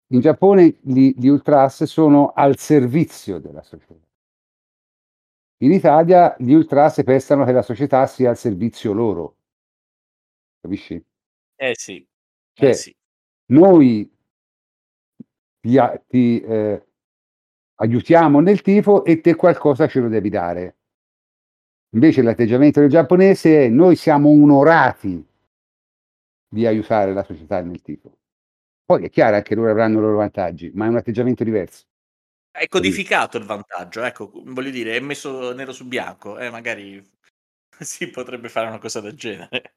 in 0.10 0.20
Giappone 0.22 0.78
gli, 0.82 1.14
gli 1.18 1.28
ultras 1.28 1.84
sono 1.84 2.32
al 2.34 2.58
servizio 2.58 3.40
della 3.40 3.62
società. 3.62 3.96
In 5.60 5.72
Italia 5.72 6.36
gli 6.38 6.54
ultras 6.54 7.02
pensano 7.04 7.44
che 7.44 7.52
la 7.52 7.64
società 7.64 8.06
sia 8.06 8.30
al 8.30 8.38
servizio 8.38 8.94
loro. 8.94 9.36
Capisci? 10.62 11.04
Eh 11.56 11.74
sì. 11.76 12.06
Cioè, 12.58 12.70
eh 12.70 12.74
sì. 12.74 12.96
Noi 13.52 14.12
ti, 15.60 15.78
ti 16.08 16.42
eh, 16.42 16.88
aiutiamo 17.76 18.40
nel 18.40 18.62
tifo 18.62 19.06
e 19.06 19.22
te 19.22 19.36
qualcosa 19.36 19.88
ce 19.88 20.00
lo 20.00 20.10
devi 20.10 20.30
dare. 20.30 20.76
Invece 21.92 22.24
l'atteggiamento 22.24 22.80
del 22.80 22.90
giapponese 22.90 23.66
è 23.66 23.70
noi 23.70 23.96
siamo 23.96 24.30
onorati 24.30 25.24
di 26.50 26.66
aiutare 26.66 27.14
la 27.14 27.24
società 27.24 27.62
nel 27.62 27.82
tifo. 27.82 28.18
Poi 28.84 29.04
è 29.06 29.10
chiaro 29.10 29.40
che 29.44 29.54
loro 29.54 29.70
avranno 29.70 30.00
i 30.00 30.02
loro 30.02 30.18
vantaggi, 30.18 30.72
ma 30.74 30.86
è 30.86 30.90
un 30.90 30.96
atteggiamento 30.96 31.44
diverso. 31.44 31.86
È 32.50 32.68
codificato 32.68 33.38
il 33.38 33.44
vantaggio, 33.44 34.02
ecco, 34.04 34.32
voglio 34.34 34.72
dire, 34.72 34.96
è 34.96 35.00
messo 35.00 35.54
nero 35.54 35.72
su 35.72 35.86
bianco, 35.86 36.40
eh, 36.40 36.50
magari 36.50 37.00
si 37.80 38.10
potrebbe 38.10 38.50
fare 38.50 38.68
una 38.68 38.80
cosa 38.80 39.00
del 39.00 39.14
genere. 39.14 39.74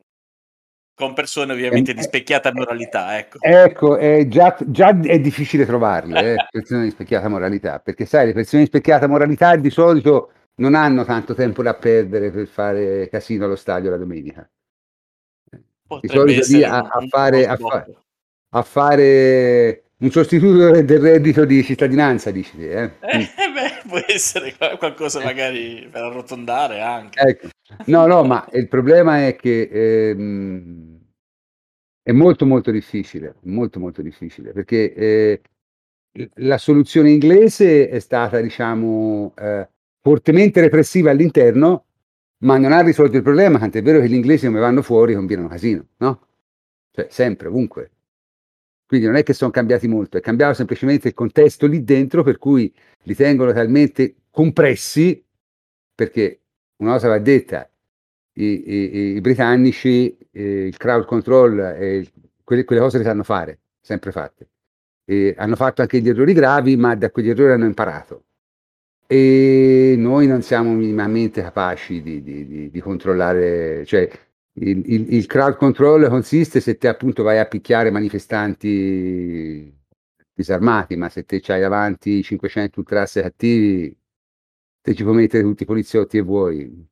Con 1.00 1.14
persone 1.14 1.54
ovviamente 1.54 1.94
di 1.94 2.02
specchiata 2.02 2.52
moralità, 2.52 3.16
ecco. 3.16 3.38
Ecco, 3.40 3.96
è 3.96 4.28
già, 4.28 4.54
già, 4.66 4.90
è 5.00 5.18
difficile 5.18 5.64
trovarle, 5.64 6.34
eh, 6.34 6.36
persone 6.52 6.84
di 6.84 6.90
specchiata 6.90 7.26
moralità, 7.26 7.78
perché 7.78 8.04
sai, 8.04 8.26
le 8.26 8.32
persone 8.34 8.64
di 8.64 8.68
specchiata 8.68 9.06
moralità 9.06 9.56
di 9.56 9.70
solito 9.70 10.32
non 10.56 10.74
hanno 10.74 11.06
tanto 11.06 11.32
tempo 11.32 11.62
da 11.62 11.72
perdere 11.72 12.30
per 12.30 12.46
fare 12.46 13.08
casino 13.08 13.46
allo 13.46 13.56
stadio 13.56 13.88
la 13.88 13.96
domenica. 13.96 14.46
Potrebbe 15.86 16.34
di 16.34 16.42
solito 16.42 16.56
lì 16.58 16.64
a, 16.64 16.80
a, 16.80 17.06
fare, 17.08 17.46
a, 17.46 17.56
fa, 17.56 17.86
a, 18.50 18.62
fare, 18.62 19.84
un 20.00 20.10
sostituto 20.10 20.82
del 20.82 21.00
reddito 21.00 21.46
di 21.46 21.64
cittadinanza, 21.64 22.30
dici 22.30 22.58
te, 22.58 22.82
eh? 22.82 22.90
eh 23.00 23.28
beh, 23.54 23.88
può 23.88 23.98
essere 24.06 24.54
qualcosa 24.78 25.24
magari 25.24 25.88
per 25.90 26.02
arrotondare 26.02 26.82
anche. 26.82 27.18
Ecco. 27.18 27.48
No, 27.86 28.06
no, 28.06 28.22
ma 28.22 28.46
il 28.52 28.68
problema 28.68 29.26
è 29.26 29.36
che 29.36 30.10
ehm, 30.10 30.89
è 32.10 32.12
molto 32.12 32.44
molto 32.44 32.70
difficile, 32.70 33.36
molto 33.42 33.78
molto 33.78 34.02
difficile, 34.02 34.52
perché 34.52 34.92
eh, 34.94 35.40
la 36.36 36.58
soluzione 36.58 37.10
inglese 37.10 37.88
è 37.88 37.98
stata, 38.00 38.40
diciamo, 38.40 39.32
eh, 39.36 39.68
fortemente 40.00 40.60
repressiva 40.60 41.10
all'interno, 41.10 41.84
ma 42.38 42.58
non 42.58 42.72
ha 42.72 42.80
risolto 42.80 43.16
il 43.16 43.22
problema, 43.22 43.58
tant'è 43.58 43.82
vero 43.82 44.00
che 44.00 44.08
gli 44.08 44.14
inglesi 44.14 44.46
come 44.46 44.60
vanno 44.60 44.82
fuori 44.82 45.14
combinano 45.14 45.48
casino, 45.48 45.86
no? 45.98 46.26
Cioè, 46.90 47.06
sempre, 47.10 47.48
ovunque. 47.48 47.90
Quindi 48.86 49.06
non 49.06 49.14
è 49.14 49.22
che 49.22 49.32
sono 49.32 49.52
cambiati 49.52 49.86
molto, 49.86 50.16
è 50.16 50.20
cambiato 50.20 50.54
semplicemente 50.54 51.08
il 51.08 51.14
contesto 51.14 51.66
lì 51.68 51.84
dentro, 51.84 52.24
per 52.24 52.38
cui 52.38 52.72
li 53.02 53.14
tengono 53.14 53.52
talmente 53.52 54.16
compressi, 54.30 55.24
perché 55.94 56.40
una 56.78 56.92
cosa 56.92 57.08
va 57.08 57.18
detta, 57.18 57.70
i, 58.42 58.70
i, 58.72 59.16
i 59.16 59.20
britannici, 59.20 60.16
eh, 60.32 60.66
il 60.66 60.76
crowd 60.76 61.04
control, 61.04 61.58
eh, 61.60 62.06
quelle, 62.44 62.64
quelle, 62.64 62.80
cose 62.80 62.98
le 62.98 63.04
sanno 63.04 63.22
fare, 63.22 63.60
sempre 63.80 64.12
fatte. 64.12 64.48
E 65.04 65.34
hanno 65.36 65.56
fatto 65.56 65.82
anche 65.82 66.00
gli 66.00 66.08
errori 66.08 66.32
gravi, 66.32 66.76
ma 66.76 66.94
da 66.94 67.10
quegli 67.10 67.30
errori 67.30 67.52
hanno 67.52 67.66
imparato 67.66 68.24
e 69.12 69.96
noi 69.98 70.28
non 70.28 70.40
siamo 70.40 70.72
minimamente 70.72 71.42
capaci 71.42 72.00
di, 72.00 72.22
di, 72.22 72.46
di, 72.46 72.70
di 72.70 72.80
controllare, 72.80 73.84
cioè 73.84 74.08
il, 74.52 74.82
il, 74.86 75.14
il, 75.14 75.26
crowd 75.26 75.56
control 75.56 76.08
consiste 76.08 76.60
se 76.60 76.76
te 76.76 76.86
appunto 76.86 77.24
vai 77.24 77.40
a 77.40 77.46
picchiare 77.46 77.90
manifestanti 77.90 79.76
disarmati, 80.32 80.94
ma 80.94 81.08
se 81.08 81.24
te 81.24 81.40
c'hai 81.40 81.60
davanti 81.60 82.22
500 82.22 82.78
ultras 82.78 83.14
cattivi, 83.14 83.92
te 84.80 84.94
ci 84.94 85.02
puoi 85.02 85.16
mettere 85.16 85.42
tutti 85.42 85.64
i 85.64 85.66
poliziotti 85.66 86.18
e 86.18 86.20
vuoi, 86.20 86.88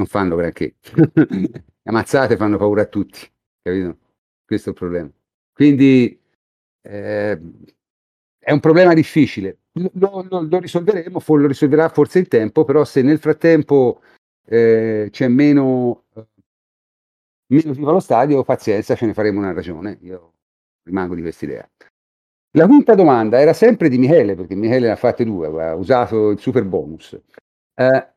non 0.00 0.06
fanno 0.06 0.36
granché. 0.36 0.76
Le 1.14 1.64
ammazzate 1.84 2.36
fanno 2.36 2.56
paura 2.56 2.82
a 2.82 2.86
tutti, 2.86 3.20
capito? 3.62 3.98
Questo 4.44 4.70
è 4.70 4.72
il 4.72 4.78
problema. 4.78 5.10
Quindi 5.52 6.20
eh, 6.82 7.40
è 8.38 8.52
un 8.52 8.60
problema 8.60 8.94
difficile 8.94 9.60
lo, 9.72 10.26
lo, 10.28 10.40
lo 10.42 10.58
risolveremo, 10.58 11.20
lo 11.26 11.46
risolverà 11.46 11.88
forse 11.88 12.18
il 12.18 12.28
tempo, 12.28 12.64
però 12.64 12.84
se 12.84 13.02
nel 13.02 13.18
frattempo 13.18 14.02
eh, 14.46 15.08
c'è 15.10 15.28
meno, 15.28 16.04
eh, 16.14 16.26
meno 17.46 17.72
vivo 17.72 17.90
allo 17.90 18.00
stadio, 18.00 18.42
pazienza, 18.42 18.96
ce 18.96 19.06
ne 19.06 19.14
faremo 19.14 19.38
una 19.38 19.52
ragione. 19.52 19.98
Io 20.02 20.34
rimango 20.82 21.14
di 21.14 21.22
questa 21.22 21.44
idea. 21.44 21.70
La 22.54 22.66
quinta 22.66 22.94
domanda 22.94 23.38
era 23.38 23.52
sempre 23.52 23.88
di 23.88 23.98
Michele, 23.98 24.34
perché 24.34 24.56
Michele 24.56 24.86
ne 24.86 24.92
ha 24.92 24.96
fatte 24.96 25.24
due, 25.24 25.46
ha 25.62 25.74
usato 25.76 26.30
il 26.30 26.40
super 26.40 26.64
bonus. 26.64 27.18
Eh, 27.74 28.08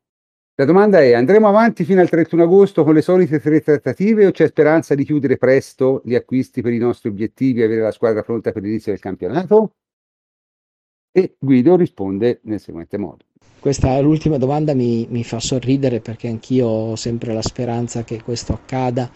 la 0.63 0.71
domanda 0.71 1.01
è: 1.01 1.11
andremo 1.11 1.47
avanti 1.47 1.83
fino 1.83 1.99
al 1.99 2.09
31 2.09 2.43
agosto 2.43 2.83
con 2.83 2.93
le 2.93 3.01
solite 3.01 3.39
tre 3.39 3.61
trattative 3.61 4.25
o 4.25 4.31
c'è 4.31 4.47
speranza 4.47 4.95
di 4.95 5.03
chiudere 5.03 5.37
presto 5.37 6.01
gli 6.05 6.15
acquisti 6.15 6.61
per 6.61 6.71
i 6.71 6.77
nostri 6.77 7.09
obiettivi 7.09 7.61
e 7.61 7.65
avere 7.65 7.81
la 7.81 7.91
squadra 7.91 8.23
pronta 8.23 8.51
per 8.51 8.63
l'inizio 8.63 8.91
del 8.91 9.01
campionato? 9.01 9.75
E 11.11 11.35
Guido 11.37 11.75
risponde 11.75 12.39
nel 12.43 12.59
seguente 12.59 12.97
modo. 12.97 13.25
Questa 13.59 13.99
l'ultima 13.99 14.37
domanda 14.37 14.73
mi, 14.73 15.05
mi 15.09 15.23
fa 15.23 15.39
sorridere 15.39 15.99
perché 15.99 16.27
anch'io 16.27 16.67
ho 16.67 16.95
sempre 16.95 17.33
la 17.33 17.41
speranza 17.41 18.03
che 18.03 18.21
questo 18.21 18.53
accada 18.53 19.11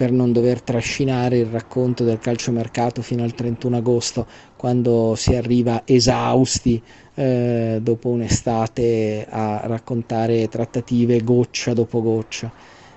per 0.00 0.12
non 0.12 0.32
dover 0.32 0.62
trascinare 0.62 1.38
il 1.38 1.46
racconto 1.46 2.04
del 2.04 2.18
calciomercato 2.18 3.02
fino 3.02 3.22
al 3.22 3.34
31 3.34 3.76
agosto, 3.76 4.26
quando 4.56 5.14
si 5.14 5.34
arriva 5.34 5.82
esausti 5.84 6.82
eh, 7.20 7.80
dopo 7.82 8.08
un'estate 8.08 9.26
a 9.28 9.60
raccontare 9.64 10.48
trattative 10.48 11.22
goccia 11.22 11.74
dopo 11.74 12.00
goccia. 12.00 12.50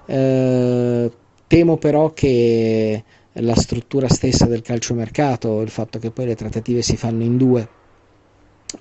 Eh, 0.05 1.11
temo 1.45 1.77
però 1.77 2.13
che 2.13 3.03
la 3.33 3.55
struttura 3.55 4.07
stessa 4.07 4.45
del 4.45 4.61
calciomercato, 4.61 5.59
il 5.59 5.69
fatto 5.69 5.99
che 5.99 6.11
poi 6.11 6.27
le 6.27 6.35
trattative 6.35 6.81
si 6.81 6.95
fanno 6.95 7.23
in 7.23 7.35
due, 7.35 7.67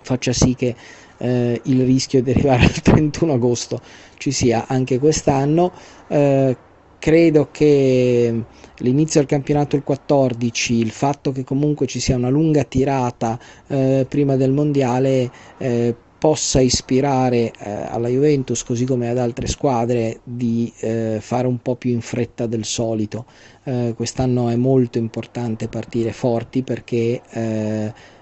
faccia 0.00 0.32
sì 0.32 0.54
che 0.54 0.76
eh, 1.18 1.60
il 1.64 1.84
rischio 1.84 2.22
di 2.22 2.30
arrivare 2.30 2.62
al 2.62 2.80
31 2.80 3.32
agosto 3.32 3.80
ci 4.18 4.30
sia 4.30 4.66
anche 4.68 5.00
quest'anno. 5.00 5.72
Eh, 6.06 6.56
credo 7.02 7.48
che 7.50 8.44
l'inizio 8.76 9.18
del 9.18 9.28
campionato 9.28 9.74
il 9.74 9.82
14, 9.82 10.74
il 10.74 10.92
fatto 10.92 11.32
che 11.32 11.42
comunque 11.42 11.88
ci 11.88 11.98
sia 11.98 12.14
una 12.14 12.28
lunga 12.28 12.62
tirata 12.62 13.36
eh, 13.66 14.06
prima 14.08 14.36
del 14.36 14.52
mondiale 14.52 15.28
eh, 15.58 15.96
possa 16.16 16.60
ispirare 16.60 17.50
eh, 17.58 17.70
alla 17.88 18.06
Juventus 18.06 18.62
così 18.62 18.84
come 18.84 19.08
ad 19.08 19.18
altre 19.18 19.48
squadre 19.48 20.20
di 20.22 20.72
eh, 20.78 21.18
fare 21.20 21.48
un 21.48 21.58
po' 21.58 21.74
più 21.74 21.90
in 21.90 22.02
fretta 22.02 22.46
del 22.46 22.64
solito. 22.64 23.24
Eh, 23.64 23.94
quest'anno 23.96 24.48
è 24.48 24.54
molto 24.54 24.98
importante 24.98 25.66
partire 25.66 26.12
forti 26.12 26.62
perché 26.62 27.20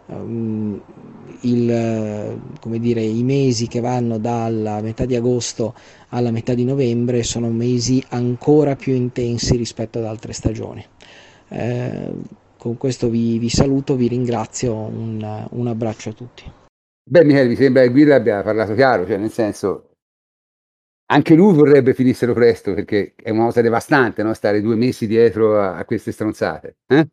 um, 0.07 0.81
il, 1.43 2.41
dire, 2.79 3.03
i 3.03 3.23
mesi 3.23 3.67
che 3.67 3.81
vanno 3.81 4.19
dalla 4.19 4.81
metà 4.81 5.05
di 5.05 5.17
agosto 5.17 5.75
alla 6.11 6.31
metà 6.31 6.55
di 6.55 6.65
novembre 6.65 7.23
sono 7.23 7.49
mesi 7.49 8.03
ancora 8.11 8.77
più 8.77 8.95
intensi 8.95 9.57
rispetto 9.57 9.99
ad 9.99 10.05
altre 10.05 10.33
stagioni. 10.33 10.85
Eh, 11.49 12.13
con 12.57 12.77
questo 12.77 13.09
vi, 13.09 13.39
vi, 13.39 13.49
saluto, 13.49 13.97
vi 13.97 14.09
ringrazio, 14.09 14.75
un, 14.75 15.49
un 15.51 15.67
abbraccio 15.67 16.11
a 16.11 16.13
tutti. 16.13 16.53
Beh, 17.03 17.25
Michele, 17.25 17.49
mi 17.49 17.57
sembra 17.57 17.83
che 17.83 17.89
Guida 17.91 18.15
abbia 18.17 18.43
parlato 18.43 18.75
chiaro, 18.75 19.07
cioè 19.07 19.17
nel 19.17 19.31
senso, 19.31 19.91
anche 21.07 21.35
lui 21.35 21.55
vorrebbe 21.55 21.95
finissero 21.95 22.35
presto 22.35 22.75
perché 22.75 23.15
è 23.17 23.31
una 23.31 23.47
cosa 23.47 23.63
devastante 23.63 24.23
no? 24.23 24.33
stare 24.35 24.61
due 24.61 24.77
mesi 24.77 25.07
dietro 25.07 25.59
a, 25.61 25.77
a 25.77 25.85
queste 25.85 26.13
stronzate. 26.13 26.77
Eh? 26.87 27.09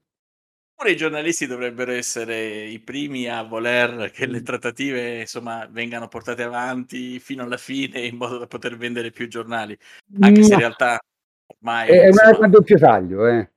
Pure 0.77 0.91
i 0.91 0.95
giornalisti 0.95 1.47
dovrebbero 1.47 1.91
essere 1.91 2.65
i 2.65 2.79
primi 2.79 3.27
a 3.27 3.41
voler 3.41 4.11
che 4.11 4.27
le 4.27 4.43
trattative 4.43 5.21
insomma 5.21 5.67
vengano 5.67 6.07
portate 6.07 6.43
avanti 6.43 7.19
fino 7.19 7.41
alla 7.41 7.57
fine 7.57 8.01
in 8.01 8.15
modo 8.15 8.37
da 8.37 8.45
poter 8.45 8.77
vendere 8.77 9.09
più 9.09 9.27
giornali, 9.27 9.75
anche 10.19 10.43
se 10.43 10.53
in 10.53 10.59
realtà 10.59 10.99
ormai 11.47 11.89
è 11.89 12.07
insomma... 12.07 12.45
un 12.45 12.51
doppio 12.51 12.77
taglio, 12.77 13.25
eh. 13.25 13.49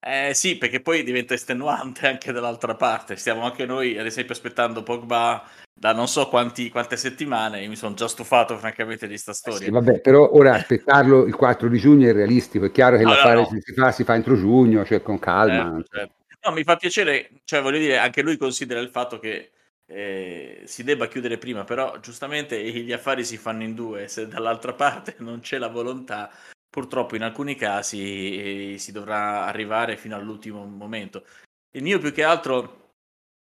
Eh 0.00 0.32
sì, 0.32 0.56
perché 0.56 0.80
poi 0.80 1.02
diventa 1.02 1.34
estenuante 1.34 2.06
anche 2.06 2.32
dall'altra 2.32 2.76
parte. 2.76 3.16
Stiamo 3.16 3.42
anche 3.42 3.66
noi, 3.66 3.98
ad 3.98 4.06
esempio, 4.06 4.32
aspettando 4.32 4.82
Pogba 4.82 5.44
da 5.74 5.92
non 5.92 6.06
so 6.08 6.28
quanti, 6.28 6.70
quante 6.70 6.96
settimane. 6.96 7.62
Io 7.62 7.68
mi 7.68 7.76
sono 7.76 7.94
già 7.94 8.06
stufato, 8.06 8.56
francamente, 8.56 9.08
di 9.08 9.18
sta 9.18 9.32
storia. 9.32 9.58
Eh 9.58 9.64
sì, 9.64 9.70
vabbè, 9.70 10.00
però 10.00 10.30
ora 10.32 10.54
aspettarlo 10.54 11.26
il 11.26 11.34
4 11.34 11.68
di 11.68 11.78
giugno 11.78 12.08
è 12.08 12.12
realistico. 12.12 12.64
È 12.64 12.70
chiaro 12.70 12.96
che 12.96 13.02
no, 13.02 13.10
l'affare 13.10 13.34
no, 13.34 13.48
no. 13.50 13.60
si 13.60 13.74
fa, 13.74 13.90
si 13.90 14.04
fa 14.04 14.14
entro 14.14 14.36
giugno, 14.36 14.84
cioè 14.84 15.02
con 15.02 15.18
calma. 15.18 15.74
Certo, 15.74 15.96
certo. 15.96 16.17
No, 16.48 16.54
mi 16.54 16.64
fa 16.64 16.76
piacere, 16.76 17.42
cioè 17.44 17.60
voglio 17.60 17.76
dire, 17.78 17.98
anche 17.98 18.22
lui 18.22 18.38
considera 18.38 18.80
il 18.80 18.88
fatto 18.88 19.18
che 19.18 19.50
eh, 19.84 20.62
si 20.64 20.82
debba 20.82 21.06
chiudere 21.06 21.36
prima, 21.36 21.64
però 21.64 22.00
giustamente 22.00 22.58
gli 22.62 22.92
affari 22.92 23.22
si 23.22 23.36
fanno 23.36 23.64
in 23.64 23.74
due. 23.74 24.08
Se 24.08 24.26
dall'altra 24.26 24.72
parte 24.72 25.16
non 25.20 25.40
c'è 25.40 25.58
la 25.58 25.68
volontà, 25.68 26.30
purtroppo 26.70 27.16
in 27.16 27.22
alcuni 27.22 27.54
casi 27.54 28.72
eh, 28.74 28.78
si 28.78 28.92
dovrà 28.92 29.44
arrivare 29.44 29.98
fino 29.98 30.16
all'ultimo 30.16 30.64
momento. 30.64 31.24
Il 31.72 31.82
mio 31.82 31.98
più 31.98 32.12
che 32.12 32.24
altro 32.24 32.94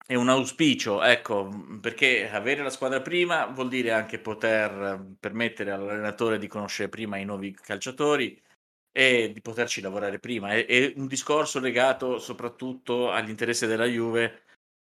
è 0.06 0.14
un 0.14 0.30
auspicio, 0.30 1.02
ecco, 1.02 1.78
perché 1.82 2.30
avere 2.30 2.62
la 2.62 2.70
squadra 2.70 3.02
prima 3.02 3.46
vuol 3.46 3.68
dire 3.68 3.92
anche 3.92 4.18
poter 4.18 5.14
permettere 5.20 5.72
all'allenatore 5.72 6.38
di 6.38 6.46
conoscere 6.48 6.88
prima 6.88 7.18
i 7.18 7.24
nuovi 7.26 7.52
calciatori 7.52 8.40
e 8.96 9.32
di 9.32 9.40
poterci 9.40 9.80
lavorare 9.80 10.20
prima. 10.20 10.50
È, 10.50 10.66
è 10.66 10.92
un 10.96 11.08
discorso 11.08 11.58
legato 11.58 12.20
soprattutto 12.20 13.10
all'interesse 13.10 13.66
della 13.66 13.86
Juve 13.86 14.42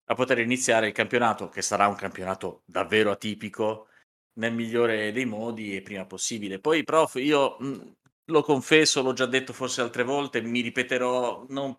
a 0.05 0.15
poter 0.15 0.39
iniziare 0.39 0.89
il 0.89 0.93
campionato, 0.93 1.49
che 1.49 1.63
sarà 1.63 1.89
un 1.89 1.95
campionato 1.97 2.63
davvero 2.67 3.11
atipico, 3.11 3.89
nel 4.35 4.53
migliore 4.53 5.13
dei 5.13 5.25
modi 5.25 5.75
e 5.75 5.83
prima 5.83 6.05
possibile. 6.05 6.61
Poi, 6.61 6.85
prof, 6.85 7.15
io 7.15 7.57
mh, 7.59 7.97
lo 8.27 8.43
confesso, 8.43 9.03
l'ho 9.03 9.15
già 9.15 9.27
detto 9.27 9.55
forse 9.55 9.81
altre 9.81 10.03
volte, 10.03 10.43
mi 10.43 10.61
ripeterò, 10.61 11.47
non, 11.49 11.75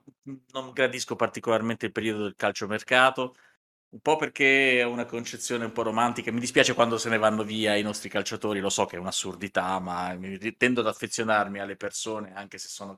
non 0.51 0.71
gradisco 0.71 1.15
particolarmente 1.15 1.85
il 1.85 1.91
periodo 1.91 2.23
del 2.23 2.35
calciomercato, 2.35 3.35
un 3.89 3.99
po' 4.01 4.17
perché 4.17 4.79
è 4.79 4.83
una 4.83 5.05
concezione 5.05 5.65
un 5.65 5.71
po' 5.71 5.83
romantica. 5.83 6.31
Mi 6.31 6.39
dispiace 6.39 6.73
quando 6.73 6.97
se 6.97 7.09
ne 7.09 7.17
vanno 7.17 7.43
via 7.43 7.75
i 7.75 7.81
nostri 7.83 8.09
calciatori, 8.09 8.59
lo 8.59 8.69
so 8.69 8.85
che 8.85 8.97
è 8.97 8.99
un'assurdità, 8.99 9.79
ma 9.79 10.17
tendo 10.57 10.81
ad 10.81 10.87
affezionarmi 10.87 11.59
alle 11.59 11.77
persone, 11.77 12.33
anche 12.35 12.57
se 12.57 12.67
sono 12.67 12.97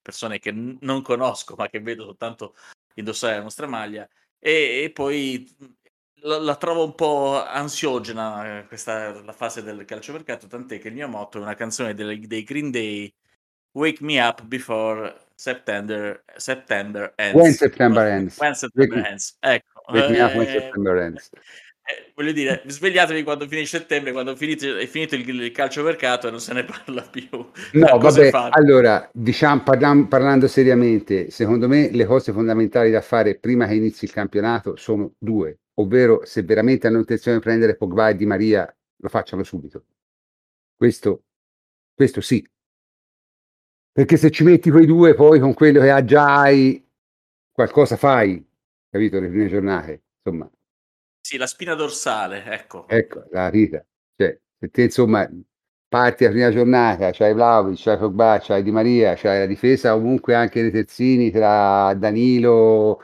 persone 0.00 0.38
che 0.38 0.52
non 0.52 1.02
conosco, 1.02 1.54
ma 1.56 1.68
che 1.68 1.80
vedo 1.80 2.04
soltanto 2.04 2.54
indossare 2.94 3.36
la 3.36 3.42
nostra 3.42 3.66
maglia. 3.66 4.08
E, 4.38 4.82
e 4.84 4.90
poi 4.92 5.48
la, 6.22 6.38
la, 6.38 6.56
trovo 6.56 6.84
un 6.84 6.94
po' 6.94 7.44
ansiogena 7.44 8.60
eh, 8.60 8.66
questa 8.66 9.20
la 9.22 9.32
fase 9.32 9.62
del 9.62 9.84
calciomercato, 9.84 10.46
tant'è 10.46 10.78
che 10.78 10.88
il 10.88 10.94
mio 10.94 11.08
motto 11.08 11.38
è 11.38 11.42
una 11.42 11.54
canzone 11.54 11.94
dei, 11.94 12.26
dei 12.26 12.44
Green 12.44 12.70
Day, 12.70 13.12
Wake 13.72 14.02
Me 14.02 14.20
Up 14.20 14.42
Before 14.44 15.28
September, 15.34 16.22
September 16.36 17.12
Ends. 17.16 17.34
When 17.34 17.52
September 17.52 18.06
Ends. 18.06 18.38
When 18.38 18.54
September 18.54 19.06
ends. 19.06 19.36
Ecco. 19.40 19.69
Me 19.88 20.20
Up 20.20 20.34
When 20.34 20.46
eh, 20.46 20.50
September 20.50 20.96
Ends. 20.96 21.30
Eh, 21.32 22.12
voglio 22.14 22.32
dire, 22.32 22.62
svegliatevi 22.66 23.22
quando 23.22 23.48
finisce 23.48 23.78
settembre, 23.78 24.12
quando 24.12 24.36
finite, 24.36 24.78
è 24.78 24.86
finito 24.86 25.14
il, 25.14 25.28
il 25.28 25.50
calciomercato 25.50 26.28
e 26.28 26.30
non 26.30 26.40
se 26.40 26.52
ne 26.52 26.64
parla 26.64 27.02
più. 27.02 27.28
No, 27.72 27.98
vabbè, 27.98 28.30
allora, 28.50 29.08
diciamo, 29.12 29.62
parlam, 29.62 30.06
parlando 30.06 30.46
seriamente, 30.46 31.30
secondo 31.30 31.68
me 31.68 31.90
le 31.90 32.04
cose 32.04 32.32
fondamentali 32.32 32.90
da 32.90 33.00
fare 33.00 33.38
prima 33.38 33.66
che 33.66 33.74
inizi 33.74 34.04
il 34.04 34.12
campionato 34.12 34.76
sono 34.76 35.12
due 35.18 35.58
ovvero 35.80 36.24
se 36.24 36.42
veramente 36.42 36.86
hanno 36.86 36.98
intenzione 36.98 37.38
di 37.38 37.42
prendere 37.42 37.76
Pogba 37.76 38.10
e 38.10 38.16
Di 38.16 38.26
Maria, 38.26 38.76
lo 38.96 39.08
facciano 39.08 39.42
subito. 39.42 39.84
Questo, 40.76 41.24
questo 41.94 42.20
sì. 42.20 42.46
Perché 43.92 44.16
se 44.16 44.30
ci 44.30 44.44
metti 44.44 44.70
quei 44.70 44.86
due, 44.86 45.14
poi 45.14 45.40
con 45.40 45.54
quello 45.54 45.80
che 45.80 45.90
ha 45.90 46.04
già 46.04 46.40
hai, 46.42 46.86
qualcosa 47.50 47.96
fai, 47.96 48.44
capito, 48.90 49.20
le 49.20 49.28
prime 49.28 49.48
giornate, 49.48 50.02
insomma. 50.22 50.50
Sì, 51.20 51.36
la 51.36 51.46
spina 51.46 51.74
dorsale, 51.74 52.44
ecco. 52.44 52.88
Ecco, 52.88 53.24
la 53.30 53.48
vita. 53.50 53.84
Cioè, 54.16 54.38
se 54.58 54.70
te, 54.70 54.82
insomma, 54.82 55.28
parti 55.88 56.24
la 56.24 56.30
prima 56.30 56.50
giornata, 56.50 57.10
c'hai 57.12 57.32
Vlaovic, 57.34 57.80
c'hai 57.82 57.98
Pogba, 57.98 58.38
c'hai 58.40 58.62
Di 58.62 58.70
Maria, 58.70 59.14
c'hai 59.14 59.40
la 59.40 59.46
difesa 59.46 59.92
comunque 59.92 60.34
anche 60.34 60.62
dei 60.62 60.70
terzini 60.70 61.30
tra 61.30 61.94
Danilo, 61.94 63.02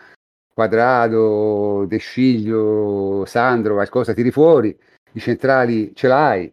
Quadrado, 0.53 1.85
De 1.87 1.99
Sciglio, 1.99 3.25
Sandro, 3.27 3.75
qualcosa 3.75 4.15
tiri 4.15 4.31
fuori, 4.31 4.77
i 5.13 5.21
centrali 5.21 5.95
ce 5.95 6.09
l'hai, 6.09 6.53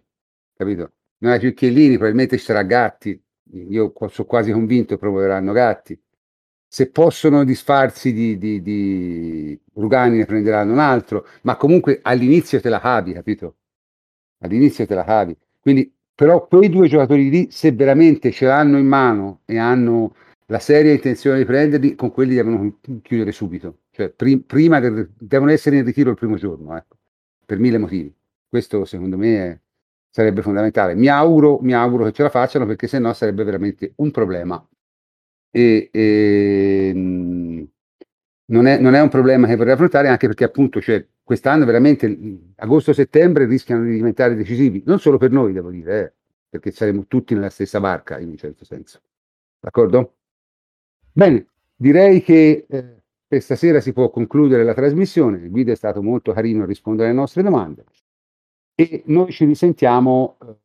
capito? 0.56 0.92
Non 1.20 1.32
hai 1.32 1.40
più 1.40 1.54
Chiellini, 1.54 1.94
probabilmente 1.94 2.38
ci 2.38 2.44
sarà 2.44 2.64
Gatti, 2.64 3.18
io 3.54 3.94
sono 4.10 4.28
quasi 4.28 4.52
convinto 4.52 4.96
che 4.96 5.00
promuoveranno 5.00 5.54
Gatti. 5.54 5.98
Se 6.74 6.90
possono 6.90 7.44
disfarsi 7.44 8.14
di, 8.14 8.36
di, 8.40 8.60
di 8.60 9.60
Rugani 9.76 10.18
ne 10.18 10.26
prenderanno 10.26 10.72
un 10.72 10.80
altro, 10.80 11.28
ma 11.44 11.56
comunque 11.56 12.00
all'inizio 12.02 12.60
te 12.60 12.70
la 12.70 12.80
cavi, 12.80 13.14
capito? 13.14 13.58
All'inizio 14.40 14.88
te 14.88 14.95
la 14.95 15.04
cavi. 15.04 15.38
Quindi, 15.60 15.94
però 16.16 16.48
quei 16.48 16.70
due 16.70 16.88
giocatori 16.88 17.30
lì, 17.30 17.52
se 17.52 17.74
veramente 17.74 18.32
ce 18.32 18.48
l'hanno 18.48 18.80
in 18.80 18.88
mano 18.88 19.41
e 19.45 19.60
hanno 19.60 20.16
la 20.48 20.58
seria 20.58 20.91
intenzione 20.91 21.38
di 21.38 21.45
prenderli, 21.45 21.94
con 21.94 22.12
quelli 22.12 22.34
devono 22.34 22.80
chiudere 23.04 23.32
subito. 23.32 23.82
Cioè, 23.91 24.10
prim- 24.10 24.41
prima 24.41 24.80
del, 24.80 25.12
devono 25.16 25.52
essere 25.52 25.78
in 25.78 25.86
ritiro 25.86 26.10
il 26.10 26.16
primo 26.16 26.38
giorno, 26.38 26.76
ecco, 26.76 26.98
per 27.45 27.60
mille 27.60 27.78
motivi. 27.78 28.12
Questo 28.50 28.84
secondo 28.86 29.16
me 29.16 29.45
è, 29.45 29.60
sarebbe 30.10 30.41
fondamentale. 30.41 30.95
Mi 30.95 31.08
auguro, 31.08 31.60
mi 31.62 31.76
auguro 31.76 32.06
che 32.06 32.14
ce 32.14 32.24
la 32.24 32.30
facciano 32.30 32.66
perché 32.66 32.88
sennò 32.88 33.14
sarebbe 33.14 33.44
veramente 33.44 33.94
un 33.98 34.10
problema. 34.10 34.68
E, 35.56 35.90
e 35.92 36.92
non, 38.46 38.66
è, 38.66 38.80
non, 38.80 38.96
è, 38.96 39.02
un 39.02 39.10
problema 39.10 39.46
che 39.46 39.56
vorrei 39.56 39.74
affrontare 39.74 40.08
anche 40.08 40.26
perché 40.26 40.44
appunto 40.44 40.82
cioè, 40.82 41.06
quest'anno 41.22 41.64
veramente 41.64 42.18
agosto-settembre 42.56 43.46
rischiano 43.46 43.84
di 43.84 43.92
diventare 43.92 44.36
decisivi, 44.36 44.82
non 44.86 45.00
solo 45.00 45.18
per 45.18 45.30
noi 45.30 45.54
devo 45.54 45.70
dire, 45.70 46.02
eh, 46.02 46.14
perché 46.50 46.72
saremo 46.72 47.06
tutti 47.08 47.36
nella 47.36 47.52
stessa 47.52 47.80
barca 47.80 48.20
in 48.20 48.30
un 48.30 48.38
certo 48.38 48.66
senso. 48.66 49.02
D'accordo? 49.60 50.16
Bene, 51.12 51.46
direi 51.76 52.24
che 52.24 52.66
eh, 52.68 53.02
per 53.28 53.42
stasera 53.42 53.80
si 53.80 53.94
può 53.94 54.10
concludere 54.10 54.64
la 54.64 54.74
trasmissione. 54.74 55.38
Il 55.38 55.52
video 55.52 55.74
è 55.74 55.78
stato 55.78 56.02
molto 56.02 56.34
carino 56.34 56.64
a 56.64 56.66
rispondere 56.66 57.10
alle 57.10 57.18
nostre 57.18 57.44
domande 57.44 57.86
e 58.76 59.04
noi 59.06 59.32
ci 59.32 59.46
risentiamo 59.46 60.38
eh, 60.42 60.56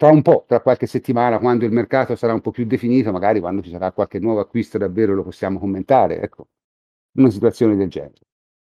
tra 0.00 0.08
un 0.08 0.22
po', 0.22 0.46
tra 0.48 0.62
qualche 0.62 0.86
settimana, 0.86 1.38
quando 1.38 1.66
il 1.66 1.72
mercato 1.72 2.16
sarà 2.16 2.32
un 2.32 2.40
po' 2.40 2.52
più 2.52 2.64
definito, 2.64 3.12
magari 3.12 3.38
quando 3.38 3.60
ci 3.60 3.68
sarà 3.68 3.92
qualche 3.92 4.18
nuovo 4.18 4.40
acquisto 4.40 4.78
davvero 4.78 5.12
lo 5.12 5.22
possiamo 5.22 5.58
commentare, 5.58 6.22
ecco, 6.22 6.48
una 7.16 7.28
situazione 7.28 7.76
del 7.76 7.90
genere. 7.90 8.14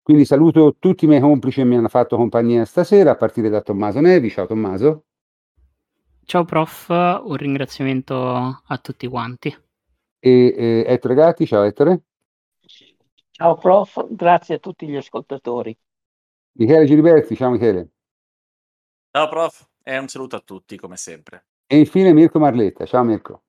Quindi 0.02 0.24
saluto 0.24 0.78
tutti 0.80 1.04
i 1.04 1.10
miei 1.10 1.20
complici 1.20 1.60
che 1.60 1.66
mi 1.66 1.76
hanno 1.76 1.90
fatto 1.90 2.16
compagnia 2.16 2.64
stasera, 2.64 3.12
a 3.12 3.16
partire 3.18 3.50
da 3.50 3.60
Tommaso 3.60 4.00
Nevi. 4.00 4.30
Ciao 4.30 4.46
Tommaso. 4.46 5.08
Ciao 6.24 6.46
prof, 6.46 6.88
un 6.88 7.36
ringraziamento 7.36 8.16
a 8.16 8.78
tutti 8.82 9.06
quanti 9.06 9.54
e 10.18 10.56
eh, 10.58 10.86
Ettore 10.88 11.16
Gatti. 11.16 11.46
Ciao 11.46 11.64
Ettore. 11.64 12.04
Ciao 13.32 13.58
prof, 13.58 14.08
grazie 14.10 14.56
a 14.56 14.60
tutti 14.60 14.88
gli 14.88 14.96
ascoltatori. 14.96 15.78
Michele 16.54 16.86
Giliberti, 16.86 17.36
ciao 17.36 17.50
Michele. 17.50 17.90
Ciao 19.12 19.28
prof 19.28 19.74
e 19.88 19.98
un 20.00 20.08
saluto 20.08 20.36
a 20.36 20.40
tutti 20.40 20.78
come 20.78 20.98
sempre. 20.98 21.46
E 21.68 21.78
infine 21.78 22.12
Mirko 22.12 22.40
Marletta, 22.40 22.86
ciao 22.86 23.04
Mirko. 23.04 23.44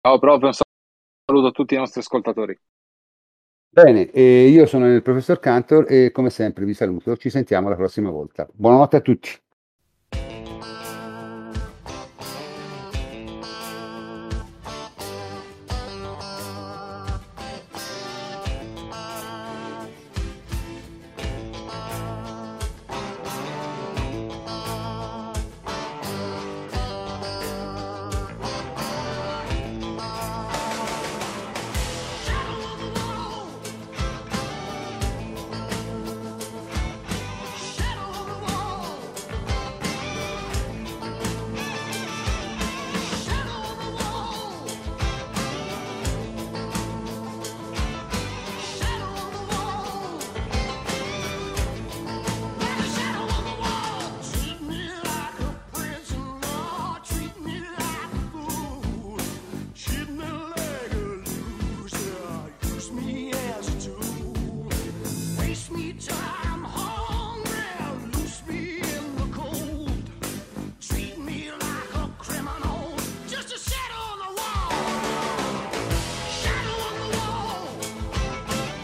Ciao 0.00 0.18
prof, 0.20 0.42
un 0.42 0.52
saluto 0.52 1.46
a 1.48 1.50
tutti 1.50 1.74
i 1.74 1.78
nostri 1.78 2.00
ascoltatori. 2.00 2.56
Bene, 3.68 4.02
io 4.02 4.66
sono 4.66 4.92
il 4.92 5.02
professor 5.02 5.40
Cantor 5.40 5.90
e 5.90 6.12
come 6.12 6.30
sempre 6.30 6.64
vi 6.64 6.74
saluto, 6.74 7.16
ci 7.16 7.28
sentiamo 7.28 7.68
la 7.68 7.76
prossima 7.76 8.08
volta. 8.08 8.48
Buonanotte 8.52 8.96
a 8.96 9.00
tutti. 9.00 9.30